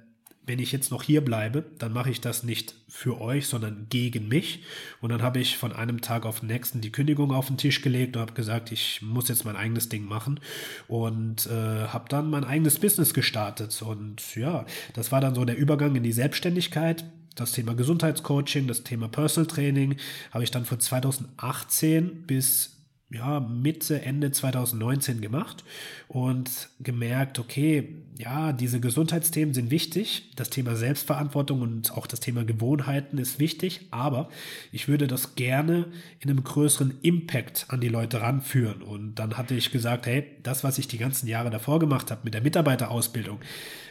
wenn 0.45 0.57
ich 0.57 0.71
jetzt 0.71 0.89
noch 0.89 1.03
hier 1.03 1.23
bleibe, 1.23 1.63
dann 1.77 1.93
mache 1.93 2.09
ich 2.09 2.21
das 2.21 2.41
nicht 2.43 2.73
für 2.87 3.21
euch, 3.21 3.45
sondern 3.45 3.85
gegen 3.89 4.27
mich. 4.27 4.63
Und 4.99 5.09
dann 5.11 5.21
habe 5.21 5.39
ich 5.39 5.57
von 5.57 5.71
einem 5.71 6.01
Tag 6.01 6.25
auf 6.25 6.39
den 6.39 6.47
nächsten 6.47 6.81
die 6.81 6.91
Kündigung 6.91 7.31
auf 7.31 7.47
den 7.47 7.57
Tisch 7.57 7.83
gelegt 7.83 8.15
und 8.15 8.21
habe 8.23 8.33
gesagt, 8.33 8.71
ich 8.71 8.99
muss 9.03 9.29
jetzt 9.29 9.45
mein 9.45 9.55
eigenes 9.55 9.89
Ding 9.89 10.05
machen 10.05 10.39
und 10.87 11.45
äh, 11.45 11.87
habe 11.87 12.09
dann 12.09 12.31
mein 12.31 12.45
eigenes 12.45 12.79
Business 12.79 13.13
gestartet. 13.13 13.79
Und 13.83 14.35
ja, 14.35 14.65
das 14.93 15.11
war 15.11 15.21
dann 15.21 15.35
so 15.35 15.45
der 15.45 15.55
Übergang 15.55 15.95
in 15.95 16.03
die 16.03 16.11
Selbstständigkeit. 16.11 17.05
Das 17.35 17.51
Thema 17.51 17.75
Gesundheitscoaching, 17.75 18.65
das 18.65 18.83
Thema 18.83 19.07
Personal 19.07 19.47
Training 19.47 19.97
habe 20.31 20.43
ich 20.43 20.49
dann 20.49 20.65
von 20.65 20.79
2018 20.79 22.23
bis 22.23 22.78
ja, 23.11 23.39
Mitte, 23.39 24.03
Ende 24.03 24.31
2019 24.31 25.19
gemacht 25.19 25.63
und 26.07 26.69
gemerkt, 26.79 27.39
okay, 27.39 28.03
ja, 28.19 28.53
diese 28.53 28.79
Gesundheitsthemen 28.79 29.53
sind 29.53 29.71
wichtig, 29.71 30.31
das 30.35 30.51
Thema 30.51 30.75
Selbstverantwortung 30.75 31.61
und 31.61 31.91
auch 31.91 32.05
das 32.05 32.19
Thema 32.19 32.43
Gewohnheiten 32.43 33.17
ist 33.17 33.39
wichtig, 33.39 33.87
aber 33.89 34.29
ich 34.71 34.87
würde 34.87 35.07
das 35.07 35.35
gerne 35.35 35.87
in 36.19 36.29
einem 36.29 36.43
größeren 36.43 36.99
Impact 37.01 37.65
an 37.69 37.81
die 37.81 37.87
Leute 37.87 38.21
ranführen. 38.21 38.83
Und 38.83 39.15
dann 39.15 39.37
hatte 39.37 39.55
ich 39.55 39.71
gesagt, 39.71 40.05
hey, 40.05 40.25
das, 40.43 40.63
was 40.63 40.77
ich 40.77 40.87
die 40.87 40.99
ganzen 40.99 41.27
Jahre 41.27 41.49
davor 41.49 41.79
gemacht 41.79 42.11
habe 42.11 42.21
mit 42.23 42.35
der 42.35 42.41
Mitarbeiterausbildung 42.41 43.39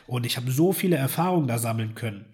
und 0.06 0.26
ich 0.26 0.36
habe 0.36 0.50
so 0.50 0.72
viele 0.72 0.96
Erfahrungen 0.96 1.48
da 1.48 1.58
sammeln 1.58 1.94
können, 1.96 2.24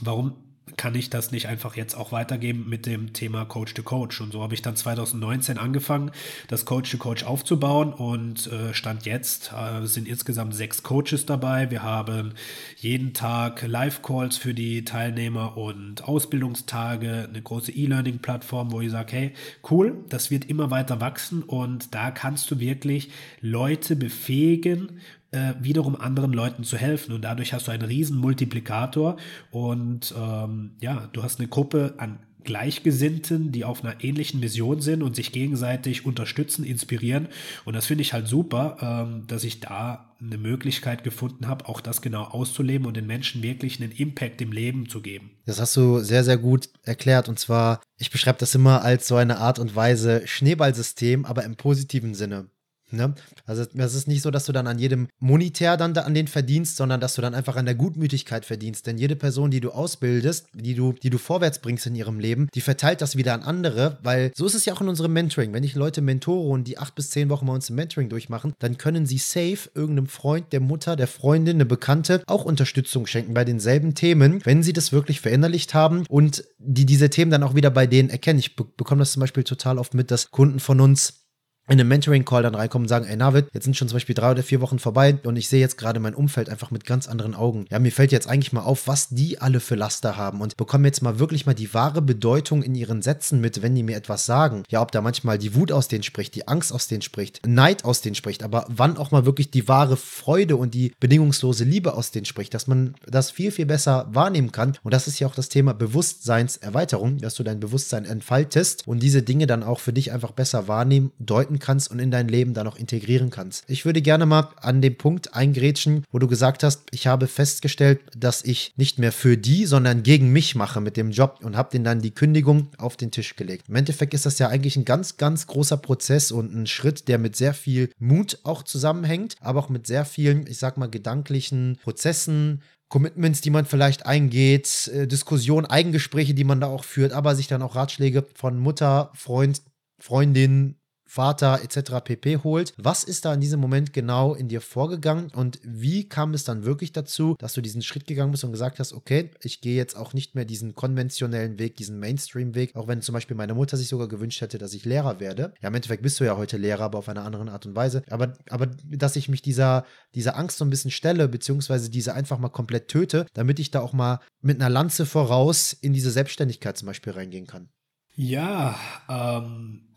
warum 0.00 0.49
kann 0.76 0.94
ich 0.94 1.10
das 1.10 1.30
nicht 1.30 1.46
einfach 1.46 1.76
jetzt 1.76 1.94
auch 1.94 2.12
weitergeben 2.12 2.66
mit 2.68 2.86
dem 2.86 3.12
Thema 3.12 3.44
Coach 3.44 3.74
to 3.74 3.82
Coach. 3.82 4.20
Und 4.20 4.32
so 4.32 4.42
habe 4.42 4.54
ich 4.54 4.62
dann 4.62 4.76
2019 4.76 5.58
angefangen, 5.58 6.10
das 6.48 6.64
Coach 6.64 6.90
to 6.90 6.98
Coach 6.98 7.24
aufzubauen 7.24 7.92
und 7.92 8.46
äh, 8.46 8.74
stand 8.74 9.06
jetzt 9.06 9.52
äh, 9.52 9.86
sind 9.86 10.08
insgesamt 10.08 10.54
sechs 10.54 10.82
Coaches 10.82 11.26
dabei. 11.26 11.70
Wir 11.70 11.82
haben 11.82 12.34
jeden 12.76 13.14
Tag 13.14 13.62
Live-Calls 13.66 14.36
für 14.36 14.54
die 14.54 14.84
Teilnehmer 14.84 15.56
und 15.56 16.04
Ausbildungstage, 16.04 17.28
eine 17.28 17.42
große 17.42 17.72
E-Learning-Plattform, 17.72 18.72
wo 18.72 18.80
ich 18.80 18.90
sage, 18.90 19.12
hey, 19.12 19.32
cool, 19.70 20.04
das 20.08 20.30
wird 20.30 20.46
immer 20.46 20.70
weiter 20.70 21.00
wachsen 21.00 21.42
und 21.42 21.94
da 21.94 22.10
kannst 22.10 22.50
du 22.50 22.60
wirklich 22.60 23.10
Leute 23.40 23.96
befähigen, 23.96 25.00
äh, 25.32 25.54
wiederum 25.60 25.96
anderen 25.96 26.32
Leuten 26.32 26.64
zu 26.64 26.76
helfen. 26.76 27.12
Und 27.12 27.22
dadurch 27.22 27.52
hast 27.52 27.68
du 27.68 27.72
einen 27.72 27.84
riesen 27.84 28.18
Multiplikator 28.18 29.16
und 29.50 30.14
ähm, 30.16 30.72
ja, 30.80 31.08
du 31.12 31.22
hast 31.22 31.38
eine 31.38 31.48
Gruppe 31.48 31.94
an 31.98 32.18
Gleichgesinnten, 32.44 33.52
die 33.52 33.64
auf 33.64 33.84
einer 33.84 34.02
ähnlichen 34.02 34.40
Mission 34.40 34.80
sind 34.80 35.02
und 35.02 35.14
sich 35.14 35.32
gegenseitig 35.32 36.06
unterstützen, 36.06 36.64
inspirieren. 36.64 37.28
Und 37.64 37.74
das 37.74 37.86
finde 37.86 38.02
ich 38.02 38.12
halt 38.12 38.28
super, 38.28 38.76
ähm, 38.80 39.26
dass 39.26 39.44
ich 39.44 39.60
da 39.60 40.14
eine 40.20 40.38
Möglichkeit 40.38 41.04
gefunden 41.04 41.46
habe, 41.48 41.68
auch 41.68 41.80
das 41.80 42.02
genau 42.02 42.24
auszuleben 42.24 42.86
und 42.86 42.96
den 42.96 43.06
Menschen 43.06 43.42
wirklich 43.42 43.80
einen 43.80 43.92
Impact 43.92 44.40
im 44.42 44.52
Leben 44.52 44.88
zu 44.88 45.00
geben. 45.00 45.30
Das 45.46 45.60
hast 45.60 45.76
du 45.76 46.00
sehr, 46.00 46.24
sehr 46.24 46.36
gut 46.36 46.68
erklärt. 46.82 47.28
Und 47.28 47.38
zwar, 47.38 47.80
ich 47.98 48.10
beschreibe 48.10 48.38
das 48.38 48.54
immer 48.54 48.82
als 48.82 49.08
so 49.08 49.16
eine 49.16 49.38
Art 49.38 49.58
und 49.58 49.74
Weise 49.74 50.26
Schneeballsystem, 50.26 51.24
aber 51.24 51.44
im 51.44 51.56
positiven 51.56 52.14
Sinne. 52.14 52.48
Ne? 52.92 53.14
Also 53.46 53.64
es 53.74 53.94
ist 53.94 54.08
nicht 54.08 54.22
so, 54.22 54.30
dass 54.30 54.44
du 54.44 54.52
dann 54.52 54.66
an 54.66 54.78
jedem 54.78 55.08
monetär 55.18 55.76
dann 55.76 55.94
da 55.94 56.02
an 56.02 56.14
den 56.14 56.28
verdienst, 56.28 56.76
sondern 56.76 57.00
dass 57.00 57.14
du 57.14 57.22
dann 57.22 57.34
einfach 57.34 57.56
an 57.56 57.64
der 57.64 57.74
Gutmütigkeit 57.74 58.44
verdienst. 58.44 58.86
Denn 58.86 58.98
jede 58.98 59.16
Person, 59.16 59.50
die 59.50 59.60
du 59.60 59.70
ausbildest, 59.70 60.46
die 60.52 60.74
du, 60.74 60.92
die 60.92 61.10
du 61.10 61.18
vorwärts 61.18 61.60
bringst 61.60 61.86
in 61.86 61.94
ihrem 61.94 62.18
Leben, 62.18 62.48
die 62.54 62.60
verteilt 62.60 63.00
das 63.00 63.16
wieder 63.16 63.34
an 63.34 63.42
andere, 63.42 63.98
weil 64.02 64.32
so 64.34 64.46
ist 64.46 64.54
es 64.54 64.64
ja 64.64 64.74
auch 64.74 64.80
in 64.80 64.88
unserem 64.88 65.12
Mentoring. 65.12 65.52
Wenn 65.52 65.64
ich 65.64 65.74
Leute 65.74 66.00
mentore 66.00 66.48
und 66.48 66.64
die 66.64 66.78
acht 66.78 66.94
bis 66.94 67.10
zehn 67.10 67.28
Wochen 67.28 67.46
bei 67.46 67.52
uns 67.52 67.70
im 67.70 67.76
Mentoring 67.76 68.08
durchmachen, 68.08 68.54
dann 68.58 68.78
können 68.78 69.06
sie 69.06 69.18
safe 69.18 69.70
irgendeinem 69.74 70.06
Freund, 70.06 70.52
der 70.52 70.60
Mutter, 70.60 70.96
der 70.96 71.06
Freundin, 71.06 71.56
eine 71.56 71.66
Bekannte 71.66 72.22
auch 72.26 72.44
Unterstützung 72.44 73.06
schenken 73.06 73.34
bei 73.34 73.44
denselben 73.44 73.94
Themen, 73.94 74.40
wenn 74.44 74.62
sie 74.62 74.72
das 74.72 74.92
wirklich 74.92 75.20
verinnerlicht 75.20 75.74
haben 75.74 76.04
und 76.08 76.44
die 76.58 76.86
diese 76.86 77.10
Themen 77.10 77.30
dann 77.30 77.42
auch 77.42 77.54
wieder 77.54 77.70
bei 77.70 77.86
denen 77.86 78.10
erkennen. 78.10 78.38
Ich 78.38 78.56
be 78.56 78.64
bekomme 78.76 79.00
das 79.00 79.12
zum 79.12 79.20
Beispiel 79.20 79.44
total 79.44 79.78
oft 79.78 79.94
mit, 79.94 80.10
dass 80.10 80.30
Kunden 80.30 80.60
von 80.60 80.80
uns 80.80 81.19
in 81.68 81.78
einem 81.78 81.88
Mentoring-Call 81.88 82.42
dann 82.42 82.54
reinkommen 82.54 82.86
und 82.86 82.88
sagen, 82.88 83.06
ey 83.06 83.16
Navid, 83.16 83.46
jetzt 83.52 83.64
sind 83.64 83.76
schon 83.76 83.88
zum 83.88 83.96
Beispiel 83.96 84.14
drei 84.14 84.32
oder 84.32 84.42
vier 84.42 84.60
Wochen 84.60 84.78
vorbei 84.80 85.18
und 85.22 85.36
ich 85.36 85.48
sehe 85.48 85.60
jetzt 85.60 85.78
gerade 85.78 86.00
mein 86.00 86.14
Umfeld 86.14 86.48
einfach 86.48 86.72
mit 86.72 86.84
ganz 86.84 87.06
anderen 87.06 87.34
Augen. 87.34 87.66
Ja, 87.70 87.78
mir 87.78 87.92
fällt 87.92 88.10
jetzt 88.10 88.28
eigentlich 88.28 88.52
mal 88.52 88.62
auf, 88.62 88.88
was 88.88 89.08
die 89.10 89.40
alle 89.40 89.60
für 89.60 89.76
Laster 89.76 90.16
haben 90.16 90.40
und 90.40 90.56
bekommen 90.56 90.84
jetzt 90.84 91.00
mal 91.02 91.20
wirklich 91.20 91.46
mal 91.46 91.54
die 91.54 91.72
wahre 91.72 92.02
Bedeutung 92.02 92.62
in 92.62 92.74
ihren 92.74 93.02
Sätzen 93.02 93.40
mit, 93.40 93.62
wenn 93.62 93.76
die 93.76 93.84
mir 93.84 93.96
etwas 93.96 94.26
sagen. 94.26 94.64
Ja, 94.68 94.82
ob 94.82 94.90
da 94.90 95.00
manchmal 95.00 95.38
die 95.38 95.54
Wut 95.54 95.70
aus 95.70 95.86
denen 95.86 96.02
spricht, 96.02 96.34
die 96.34 96.48
Angst 96.48 96.72
aus 96.72 96.88
denen 96.88 97.02
spricht, 97.02 97.46
Neid 97.46 97.84
aus 97.84 98.00
denen 98.00 98.16
spricht, 98.16 98.42
aber 98.42 98.64
wann 98.68 98.96
auch 98.96 99.12
mal 99.12 99.24
wirklich 99.24 99.52
die 99.52 99.68
wahre 99.68 99.96
Freude 99.96 100.56
und 100.56 100.74
die 100.74 100.92
bedingungslose 100.98 101.62
Liebe 101.62 101.94
aus 101.94 102.10
denen 102.10 102.26
spricht, 102.26 102.52
dass 102.52 102.66
man 102.66 102.94
das 103.06 103.30
viel, 103.30 103.52
viel 103.52 103.66
besser 103.66 104.08
wahrnehmen 104.10 104.50
kann. 104.50 104.76
Und 104.82 104.92
das 104.92 105.06
ist 105.06 105.20
ja 105.20 105.28
auch 105.28 105.36
das 105.36 105.48
Thema 105.48 105.72
Bewusstseinserweiterung, 105.74 107.18
dass 107.18 107.34
du 107.34 107.44
dein 107.44 107.60
Bewusstsein 107.60 108.04
entfaltest 108.04 108.88
und 108.88 109.00
diese 109.00 109.22
Dinge 109.22 109.46
dann 109.46 109.62
auch 109.62 109.78
für 109.78 109.92
dich 109.92 110.10
einfach 110.10 110.32
besser 110.32 110.66
wahrnehmen, 110.66 111.12
deuten 111.20 111.59
kannst 111.60 111.90
und 111.90 111.98
in 111.98 112.10
dein 112.10 112.28
Leben 112.28 112.54
dann 112.54 112.66
auch 112.66 112.76
integrieren 112.76 113.30
kannst. 113.30 113.64
Ich 113.68 113.84
würde 113.84 114.02
gerne 114.02 114.26
mal 114.26 114.48
an 114.56 114.82
den 114.82 114.96
Punkt 114.96 115.34
eingrätschen, 115.34 116.04
wo 116.10 116.18
du 116.18 116.26
gesagt 116.26 116.62
hast, 116.62 116.82
ich 116.90 117.06
habe 117.06 117.26
festgestellt, 117.26 118.00
dass 118.16 118.42
ich 118.42 118.72
nicht 118.76 118.98
mehr 118.98 119.12
für 119.12 119.36
die, 119.36 119.66
sondern 119.66 120.02
gegen 120.02 120.32
mich 120.32 120.54
mache 120.54 120.80
mit 120.80 120.96
dem 120.96 121.10
Job 121.10 121.38
und 121.42 121.56
habe 121.56 121.70
den 121.70 121.84
dann 121.84 122.00
die 122.00 122.10
Kündigung 122.10 122.68
auf 122.78 122.96
den 122.96 123.10
Tisch 123.10 123.36
gelegt. 123.36 123.68
Im 123.68 123.76
Endeffekt 123.76 124.14
ist 124.14 124.26
das 124.26 124.38
ja 124.38 124.48
eigentlich 124.48 124.76
ein 124.76 124.84
ganz, 124.84 125.16
ganz 125.16 125.46
großer 125.46 125.76
Prozess 125.76 126.32
und 126.32 126.54
ein 126.54 126.66
Schritt, 126.66 127.08
der 127.08 127.18
mit 127.18 127.36
sehr 127.36 127.54
viel 127.54 127.90
Mut 127.98 128.38
auch 128.42 128.62
zusammenhängt, 128.62 129.36
aber 129.40 129.60
auch 129.60 129.68
mit 129.68 129.86
sehr 129.86 130.04
vielen, 130.04 130.46
ich 130.46 130.58
sag 130.58 130.76
mal, 130.76 130.90
gedanklichen 130.90 131.78
Prozessen, 131.82 132.62
Commitments, 132.90 133.40
die 133.40 133.50
man 133.50 133.66
vielleicht 133.66 134.04
eingeht, 134.04 134.88
äh, 134.88 135.06
Diskussionen, 135.06 135.64
Eigengespräche, 135.64 136.34
die 136.34 136.44
man 136.44 136.60
da 136.60 136.66
auch 136.66 136.84
führt, 136.84 137.12
aber 137.12 137.36
sich 137.36 137.46
dann 137.46 137.62
auch 137.62 137.76
Ratschläge 137.76 138.26
von 138.34 138.58
Mutter, 138.58 139.12
Freund, 139.14 139.62
Freundin, 140.00 140.74
Vater 141.10 141.60
etc. 141.64 142.04
pp. 142.04 142.36
holt. 142.44 142.72
Was 142.76 143.02
ist 143.02 143.24
da 143.24 143.34
in 143.34 143.40
diesem 143.40 143.58
Moment 143.58 143.92
genau 143.92 144.32
in 144.32 144.46
dir 144.46 144.60
vorgegangen 144.60 145.32
und 145.34 145.58
wie 145.64 146.08
kam 146.08 146.34
es 146.34 146.44
dann 146.44 146.64
wirklich 146.64 146.92
dazu, 146.92 147.34
dass 147.40 147.52
du 147.52 147.60
diesen 147.60 147.82
Schritt 147.82 148.06
gegangen 148.06 148.30
bist 148.30 148.44
und 148.44 148.52
gesagt 148.52 148.78
hast, 148.78 148.92
okay, 148.92 149.32
ich 149.42 149.60
gehe 149.60 149.74
jetzt 149.74 149.96
auch 149.96 150.14
nicht 150.14 150.36
mehr 150.36 150.44
diesen 150.44 150.76
konventionellen 150.76 151.58
Weg, 151.58 151.74
diesen 151.74 151.98
Mainstream-Weg, 151.98 152.76
auch 152.76 152.86
wenn 152.86 153.02
zum 153.02 153.14
Beispiel 153.14 153.36
meine 153.36 153.54
Mutter 153.54 153.76
sich 153.76 153.88
sogar 153.88 154.06
gewünscht 154.06 154.40
hätte, 154.40 154.58
dass 154.58 154.72
ich 154.72 154.84
Lehrer 154.84 155.18
werde. 155.18 155.52
Ja, 155.60 155.70
im 155.70 155.74
Endeffekt 155.74 156.04
bist 156.04 156.20
du 156.20 156.24
ja 156.24 156.36
heute 156.36 156.58
Lehrer, 156.58 156.84
aber 156.84 156.98
auf 156.98 157.08
eine 157.08 157.22
andere 157.22 157.50
Art 157.50 157.66
und 157.66 157.74
Weise. 157.74 158.04
Aber, 158.08 158.34
aber 158.48 158.68
dass 158.88 159.16
ich 159.16 159.28
mich 159.28 159.42
dieser, 159.42 159.84
dieser 160.14 160.36
Angst 160.36 160.58
so 160.58 160.64
ein 160.64 160.70
bisschen 160.70 160.92
stelle, 160.92 161.26
beziehungsweise 161.26 161.90
diese 161.90 162.14
einfach 162.14 162.38
mal 162.38 162.50
komplett 162.50 162.86
töte, 162.86 163.26
damit 163.34 163.58
ich 163.58 163.72
da 163.72 163.80
auch 163.80 163.92
mal 163.92 164.20
mit 164.42 164.60
einer 164.60 164.70
Lanze 164.70 165.06
voraus 165.06 165.72
in 165.72 165.92
diese 165.92 166.12
Selbstständigkeit 166.12 166.78
zum 166.78 166.86
Beispiel 166.86 167.14
reingehen 167.14 167.48
kann. 167.48 167.68
Ja, 168.14 168.78
ähm, 169.08 169.89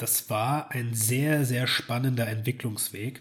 das 0.00 0.30
war 0.30 0.70
ein 0.70 0.94
sehr, 0.94 1.44
sehr 1.44 1.66
spannender 1.66 2.26
Entwicklungsweg. 2.26 3.20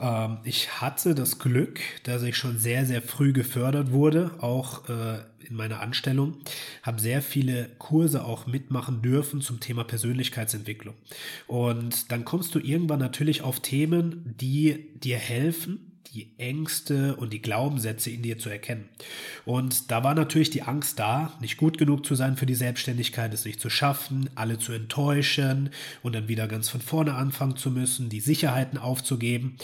Ähm, 0.00 0.38
ich 0.44 0.80
hatte 0.80 1.14
das 1.14 1.38
Glück, 1.38 1.80
dass 2.04 2.22
ich 2.22 2.36
schon 2.36 2.58
sehr, 2.58 2.86
sehr 2.86 3.02
früh 3.02 3.32
gefördert 3.32 3.92
wurde, 3.92 4.30
auch 4.40 4.88
äh, 4.88 5.18
in 5.46 5.56
meiner 5.56 5.80
Anstellung, 5.80 6.38
habe 6.82 7.00
sehr 7.00 7.20
viele 7.20 7.68
Kurse 7.78 8.24
auch 8.24 8.46
mitmachen 8.46 9.02
dürfen 9.02 9.42
zum 9.42 9.60
Thema 9.60 9.84
Persönlichkeitsentwicklung. 9.84 10.94
Und 11.46 12.10
dann 12.10 12.24
kommst 12.24 12.54
du 12.54 12.58
irgendwann 12.58 13.00
natürlich 13.00 13.42
auf 13.42 13.60
Themen, 13.60 14.34
die 14.40 14.90
dir 14.94 15.18
helfen, 15.18 15.93
die 16.14 16.30
Ängste 16.38 17.16
und 17.16 17.32
die 17.32 17.42
Glaubenssätze 17.42 18.10
in 18.10 18.22
dir 18.22 18.38
zu 18.38 18.48
erkennen. 18.48 18.88
Und 19.44 19.90
da 19.90 20.04
war 20.04 20.14
natürlich 20.14 20.50
die 20.50 20.62
Angst 20.62 20.98
da, 20.98 21.32
nicht 21.40 21.56
gut 21.56 21.76
genug 21.76 22.06
zu 22.06 22.14
sein 22.14 22.36
für 22.36 22.46
die 22.46 22.54
Selbstständigkeit, 22.54 23.34
es 23.34 23.44
nicht 23.44 23.60
zu 23.60 23.68
schaffen, 23.68 24.30
alle 24.36 24.58
zu 24.58 24.72
enttäuschen 24.72 25.70
und 26.02 26.14
dann 26.14 26.28
wieder 26.28 26.46
ganz 26.46 26.68
von 26.68 26.80
vorne 26.80 27.14
anfangen 27.14 27.56
zu 27.56 27.70
müssen, 27.70 28.08
die 28.08 28.20
Sicherheiten 28.20 28.78
aufzugeben. 28.78 29.56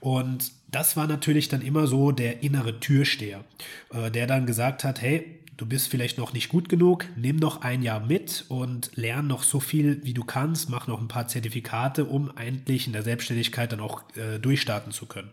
Und 0.00 0.52
das 0.70 0.96
war 0.96 1.06
natürlich 1.06 1.48
dann 1.48 1.62
immer 1.62 1.86
so 1.86 2.12
der 2.12 2.42
innere 2.42 2.80
Türsteher, 2.80 3.44
äh, 3.92 4.10
der 4.10 4.26
dann 4.26 4.46
gesagt 4.46 4.84
hat, 4.84 5.00
hey, 5.00 5.37
du 5.58 5.66
bist 5.66 5.88
vielleicht 5.88 6.16
noch 6.18 6.32
nicht 6.32 6.48
gut 6.48 6.68
genug, 6.68 7.04
nimm 7.16 7.36
noch 7.36 7.62
ein 7.62 7.82
Jahr 7.82 8.00
mit 8.00 8.46
und 8.48 8.90
lern 8.94 9.26
noch 9.26 9.42
so 9.42 9.60
viel, 9.60 10.00
wie 10.04 10.14
du 10.14 10.24
kannst, 10.24 10.70
mach 10.70 10.86
noch 10.86 11.00
ein 11.00 11.08
paar 11.08 11.28
Zertifikate, 11.28 12.06
um 12.06 12.30
endlich 12.36 12.86
in 12.86 12.92
der 12.94 13.02
Selbstständigkeit 13.02 13.72
dann 13.72 13.80
auch 13.80 14.02
äh, 14.16 14.38
durchstarten 14.38 14.92
zu 14.92 15.06
können. 15.06 15.30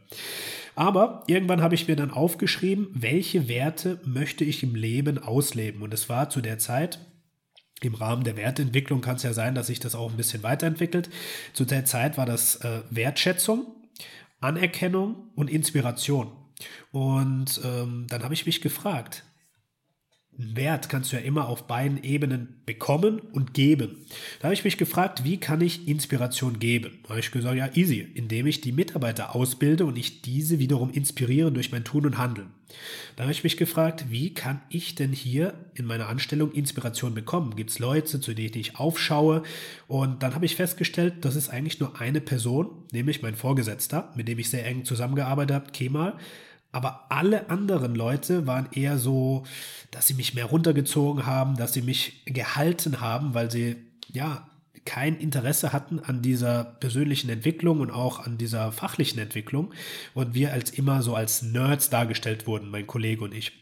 Aber 0.75 1.23
irgendwann 1.27 1.61
habe 1.61 1.75
ich 1.75 1.87
mir 1.87 1.95
dann 1.95 2.11
aufgeschrieben, 2.11 2.87
welche 2.91 3.47
Werte 3.47 4.01
möchte 4.03 4.43
ich 4.43 4.63
im 4.63 4.75
Leben 4.75 5.19
ausleben. 5.19 5.81
Und 5.83 5.93
es 5.93 6.09
war 6.09 6.29
zu 6.29 6.41
der 6.41 6.57
Zeit, 6.57 6.99
im 7.81 7.93
Rahmen 7.93 8.23
der 8.23 8.35
Wertentwicklung 8.35 9.01
kann 9.01 9.17
es 9.17 9.23
ja 9.23 9.31
sein, 9.31 9.53
dass 9.53 9.67
sich 9.67 9.79
das 9.79 9.95
auch 9.95 10.09
ein 10.09 10.17
bisschen 10.17 10.43
weiterentwickelt. 10.43 11.09
Zu 11.53 11.65
der 11.65 11.85
Zeit 11.85 12.17
war 12.17 12.25
das 12.25 12.57
äh, 12.57 12.81
Wertschätzung, 12.89 13.67
Anerkennung 14.41 15.29
und 15.35 15.49
Inspiration. 15.49 16.31
Und 16.91 17.61
ähm, 17.63 18.07
dann 18.09 18.23
habe 18.23 18.33
ich 18.33 18.45
mich 18.45 18.61
gefragt, 18.61 19.23
Wert 20.37 20.89
kannst 20.89 21.11
du 21.11 21.15
ja 21.15 21.21
immer 21.21 21.47
auf 21.47 21.67
beiden 21.67 22.03
Ebenen 22.03 22.55
bekommen 22.65 23.19
und 23.19 23.53
geben. 23.53 23.97
Da 24.39 24.45
habe 24.45 24.53
ich 24.53 24.65
mich 24.65 24.77
gefragt, 24.77 25.23
wie 25.23 25.37
kann 25.37 25.61
ich 25.61 25.87
Inspiration 25.87 26.59
geben? 26.59 26.99
Da 27.03 27.09
habe 27.11 27.19
ich 27.19 27.31
gesagt, 27.31 27.55
ja, 27.55 27.69
easy, 27.73 28.07
indem 28.15 28.47
ich 28.47 28.61
die 28.61 28.71
Mitarbeiter 28.71 29.35
ausbilde 29.35 29.85
und 29.85 29.97
ich 29.97 30.21
diese 30.21 30.59
wiederum 30.59 30.91
inspiriere 30.91 31.51
durch 31.51 31.71
mein 31.71 31.83
Tun 31.83 32.05
und 32.05 32.17
Handeln. 32.17 32.49
Da 33.15 33.23
habe 33.23 33.31
ich 33.31 33.43
mich 33.43 33.55
gefragt, 33.55 34.05
wie 34.09 34.33
kann 34.33 34.61
ich 34.69 34.95
denn 34.95 35.13
hier 35.13 35.53
in 35.75 35.85
meiner 35.85 36.07
Anstellung 36.07 36.51
Inspiration 36.51 37.13
bekommen? 37.13 37.55
Gibt 37.55 37.69
es 37.69 37.79
Leute, 37.79 38.19
zu 38.19 38.33
denen 38.33 38.57
ich 38.57 38.77
aufschaue? 38.77 39.43
Und 39.87 40.23
dann 40.23 40.35
habe 40.35 40.45
ich 40.45 40.55
festgestellt, 40.55 41.13
das 41.21 41.35
ist 41.35 41.49
eigentlich 41.49 41.79
nur 41.79 42.01
eine 42.01 42.19
Person, 42.19 42.69
nämlich 42.91 43.21
mein 43.21 43.35
Vorgesetzter, 43.35 44.11
mit 44.15 44.27
dem 44.27 44.39
ich 44.39 44.49
sehr 44.49 44.65
eng 44.65 44.83
zusammengearbeitet 44.83 45.55
habe, 45.55 45.71
Kemal. 45.71 46.17
Aber 46.75 47.05
alle 47.07 47.49
anderen 47.49 47.95
Leute 47.95 48.47
waren 48.47 48.67
eher 48.73 48.97
so, 48.97 49.45
dass 49.91 50.07
sie 50.07 50.13
mich 50.13 50.33
mehr 50.33 50.43
runtergezogen 50.43 51.25
haben, 51.25 51.55
dass 51.55 51.71
sie 51.71 51.81
mich 51.81 52.25
gehalten 52.25 52.99
haben, 52.99 53.33
weil 53.33 53.49
sie 53.49 53.77
ja 54.11 54.45
kein 54.83 55.15
Interesse 55.15 55.71
hatten 55.71 56.01
an 56.01 56.21
dieser 56.21 56.65
persönlichen 56.65 57.29
Entwicklung 57.29 57.79
und 57.79 57.91
auch 57.91 58.19
an 58.19 58.37
dieser 58.37 58.73
fachlichen 58.73 59.19
Entwicklung 59.19 59.73
und 60.13 60.33
wir 60.33 60.51
als 60.51 60.69
immer 60.69 61.01
so 61.01 61.15
als 61.15 61.43
Nerds 61.43 61.89
dargestellt 61.89 62.45
wurden, 62.45 62.69
mein 62.69 62.87
Kollege 62.87 63.23
und 63.23 63.33
ich. 63.33 63.53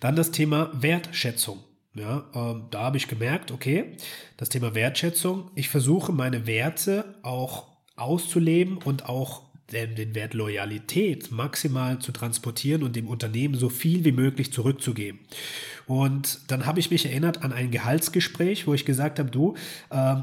Dann 0.00 0.14
das 0.14 0.30
Thema 0.30 0.70
Wertschätzung. 0.74 1.64
Ja, 1.94 2.26
ähm, 2.34 2.66
da 2.70 2.82
habe 2.82 2.98
ich 2.98 3.08
gemerkt, 3.08 3.50
okay, 3.50 3.96
das 4.36 4.50
Thema 4.50 4.74
Wertschätzung, 4.74 5.50
ich 5.54 5.70
versuche 5.70 6.12
meine 6.12 6.46
Werte 6.46 7.14
auch 7.22 7.68
auszuleben 7.96 8.76
und 8.76 9.08
auch 9.08 9.43
den 9.72 10.14
Wert 10.14 10.34
Loyalität 10.34 11.30
maximal 11.30 11.98
zu 11.98 12.12
transportieren 12.12 12.82
und 12.82 12.96
dem 12.96 13.08
Unternehmen 13.08 13.54
so 13.54 13.68
viel 13.68 14.04
wie 14.04 14.12
möglich 14.12 14.52
zurückzugeben. 14.52 15.20
Und 15.86 16.40
dann 16.48 16.66
habe 16.66 16.80
ich 16.80 16.90
mich 16.90 17.06
erinnert 17.06 17.42
an 17.42 17.52
ein 17.52 17.70
Gehaltsgespräch, 17.70 18.66
wo 18.66 18.74
ich 18.74 18.84
gesagt 18.84 19.18
habe, 19.18 19.30
du, 19.30 19.54
äh, 19.90 20.16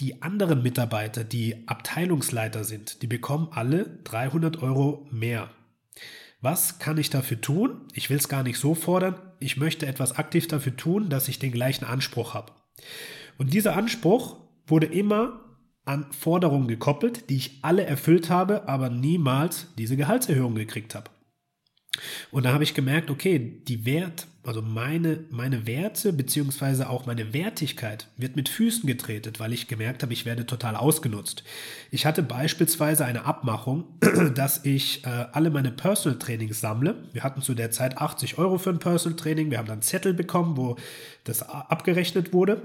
die 0.00 0.22
anderen 0.22 0.62
Mitarbeiter, 0.62 1.24
die 1.24 1.68
Abteilungsleiter 1.68 2.64
sind, 2.64 3.02
die 3.02 3.06
bekommen 3.06 3.48
alle 3.52 3.98
300 4.04 4.62
Euro 4.62 5.06
mehr. 5.10 5.50
Was 6.40 6.78
kann 6.78 6.98
ich 6.98 7.10
dafür 7.10 7.40
tun? 7.40 7.82
Ich 7.94 8.10
will 8.10 8.18
es 8.18 8.28
gar 8.28 8.42
nicht 8.42 8.58
so 8.58 8.74
fordern. 8.74 9.14
Ich 9.40 9.56
möchte 9.56 9.86
etwas 9.86 10.16
aktiv 10.16 10.48
dafür 10.48 10.76
tun, 10.76 11.08
dass 11.08 11.28
ich 11.28 11.38
den 11.38 11.52
gleichen 11.52 11.84
Anspruch 11.84 12.34
habe. 12.34 12.52
Und 13.38 13.54
dieser 13.54 13.76
Anspruch 13.76 14.36
wurde 14.66 14.86
immer 14.86 15.40
an 15.86 16.06
Forderungen 16.12 16.68
gekoppelt, 16.68 17.30
die 17.30 17.36
ich 17.36 17.58
alle 17.62 17.84
erfüllt 17.84 18.28
habe, 18.28 18.68
aber 18.68 18.90
niemals 18.90 19.68
diese 19.78 19.96
Gehaltserhöhung 19.96 20.54
gekriegt 20.54 20.94
habe. 20.94 21.10
Und 22.30 22.44
da 22.44 22.52
habe 22.52 22.64
ich 22.64 22.74
gemerkt, 22.74 23.10
okay, 23.10 23.62
die 23.66 23.86
Wert, 23.86 24.26
also 24.44 24.62
meine, 24.62 25.24
meine 25.30 25.66
Werte 25.66 26.12
beziehungsweise 26.12 26.90
auch 26.90 27.06
meine 27.06 27.32
Wertigkeit 27.32 28.08
wird 28.16 28.36
mit 28.36 28.48
Füßen 28.48 28.86
getretet, 28.86 29.40
weil 29.40 29.52
ich 29.52 29.68
gemerkt 29.68 30.02
habe, 30.02 30.12
ich 30.12 30.26
werde 30.26 30.44
total 30.44 30.76
ausgenutzt. 30.76 31.42
Ich 31.90 32.04
hatte 32.04 32.22
beispielsweise 32.22 33.04
eine 33.04 33.24
Abmachung, 33.24 33.84
dass 34.34 34.64
ich 34.64 35.04
äh, 35.04 35.08
alle 35.32 35.50
meine 35.50 35.70
Personal 35.70 36.18
Trainings 36.18 36.60
sammle. 36.60 37.08
Wir 37.12 37.22
hatten 37.22 37.42
zu 37.42 37.54
der 37.54 37.70
Zeit 37.70 37.98
80 37.98 38.38
Euro 38.38 38.58
für 38.58 38.70
ein 38.70 38.78
Personal 38.78 39.16
Training. 39.16 39.50
Wir 39.50 39.58
haben 39.58 39.68
dann 39.68 39.82
Zettel 39.82 40.14
bekommen, 40.14 40.56
wo 40.56 40.76
das 41.24 41.42
abgerechnet 41.42 42.32
wurde. 42.32 42.62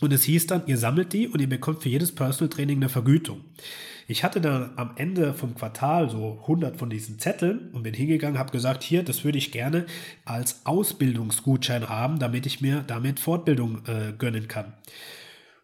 Und 0.00 0.12
es 0.12 0.24
hieß 0.24 0.46
dann, 0.46 0.66
ihr 0.66 0.78
sammelt 0.78 1.12
die 1.12 1.28
und 1.28 1.40
ihr 1.40 1.48
bekommt 1.48 1.82
für 1.82 1.88
jedes 1.88 2.14
Personal 2.14 2.48
Training 2.48 2.78
eine 2.78 2.88
Vergütung. 2.88 3.44
Ich 4.08 4.24
hatte 4.24 4.40
dann 4.40 4.72
am 4.76 4.92
Ende 4.96 5.34
vom 5.34 5.54
Quartal 5.54 6.10
so 6.10 6.40
100 6.42 6.76
von 6.76 6.90
diesen 6.90 7.20
Zetteln 7.20 7.70
und 7.72 7.84
bin 7.84 7.94
hingegangen, 7.94 8.40
habe 8.40 8.50
gesagt, 8.50 8.82
hier, 8.82 9.04
das 9.04 9.24
würde 9.24 9.38
ich 9.38 9.52
gerne 9.52 9.86
als 10.24 10.66
Ausbildungsgutschein 10.66 11.88
haben, 11.88 12.18
damit 12.18 12.44
ich 12.44 12.60
mir 12.60 12.82
damit 12.86 13.20
Fortbildung 13.20 13.82
äh, 13.86 14.12
gönnen 14.18 14.48
kann. 14.48 14.72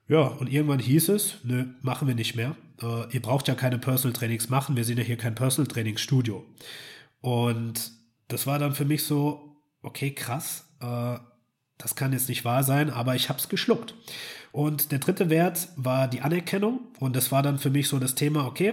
Ja, 0.06 0.20
und 0.20 0.52
irgendwann 0.52 0.78
hieß 0.78 1.08
es, 1.08 1.38
nö, 1.42 1.64
machen 1.82 2.06
wir 2.06 2.14
nicht 2.14 2.36
mehr. 2.36 2.54
Äh, 2.80 3.12
ihr 3.12 3.20
braucht 3.20 3.48
ja 3.48 3.56
keine 3.56 3.78
Personal 3.78 4.12
Trainings 4.12 4.48
machen, 4.48 4.76
wir 4.76 4.84
sind 4.84 4.98
ja 4.98 5.04
hier 5.04 5.16
kein 5.16 5.34
Personal 5.34 5.66
Training 5.66 5.96
Studio. 5.96 6.44
Und 7.20 7.90
das 8.28 8.46
war 8.46 8.60
dann 8.60 8.74
für 8.74 8.84
mich 8.84 9.02
so, 9.02 9.56
okay, 9.82 10.12
krass. 10.12 10.68
Äh, 10.80 11.16
das 11.78 11.94
kann 11.94 12.12
jetzt 12.12 12.28
nicht 12.28 12.44
wahr 12.44 12.64
sein, 12.64 12.90
aber 12.90 13.14
ich 13.14 13.28
habe 13.28 13.38
es 13.38 13.48
geschluckt. 13.48 13.94
Und 14.52 14.92
der 14.92 14.98
dritte 14.98 15.28
Wert 15.28 15.68
war 15.76 16.08
die 16.08 16.22
Anerkennung. 16.22 16.80
Und 16.98 17.14
das 17.14 17.30
war 17.30 17.42
dann 17.42 17.58
für 17.58 17.70
mich 17.70 17.88
so 17.88 17.98
das 17.98 18.14
Thema, 18.14 18.46
okay, 18.46 18.72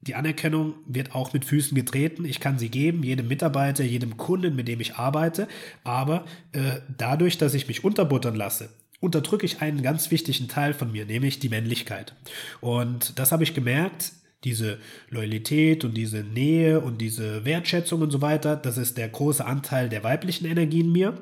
die 0.00 0.14
Anerkennung 0.14 0.74
wird 0.86 1.14
auch 1.14 1.32
mit 1.32 1.44
Füßen 1.44 1.74
getreten. 1.74 2.24
Ich 2.24 2.38
kann 2.38 2.58
sie 2.58 2.68
geben, 2.68 3.02
jedem 3.02 3.26
Mitarbeiter, 3.26 3.82
jedem 3.82 4.16
Kunden, 4.16 4.54
mit 4.54 4.68
dem 4.68 4.80
ich 4.80 4.96
arbeite. 4.96 5.48
Aber 5.82 6.26
äh, 6.52 6.80
dadurch, 6.96 7.38
dass 7.38 7.54
ich 7.54 7.68
mich 7.68 7.84
unterbuttern 7.84 8.34
lasse, 8.36 8.68
unterdrücke 9.00 9.46
ich 9.46 9.62
einen 9.62 9.82
ganz 9.82 10.10
wichtigen 10.10 10.46
Teil 10.46 10.74
von 10.74 10.92
mir, 10.92 11.06
nämlich 11.06 11.38
die 11.38 11.48
Männlichkeit. 11.48 12.14
Und 12.60 13.18
das 13.18 13.32
habe 13.32 13.42
ich 13.42 13.54
gemerkt. 13.54 14.12
Diese 14.44 14.78
Loyalität 15.08 15.84
und 15.84 15.96
diese 15.96 16.18
Nähe 16.18 16.80
und 16.80 17.00
diese 17.00 17.46
Wertschätzung 17.46 18.02
und 18.02 18.10
so 18.10 18.20
weiter, 18.20 18.56
das 18.56 18.76
ist 18.76 18.98
der 18.98 19.08
große 19.08 19.44
Anteil 19.44 19.88
der 19.88 20.04
weiblichen 20.04 20.46
Energie 20.46 20.80
in 20.80 20.92
mir. 20.92 21.18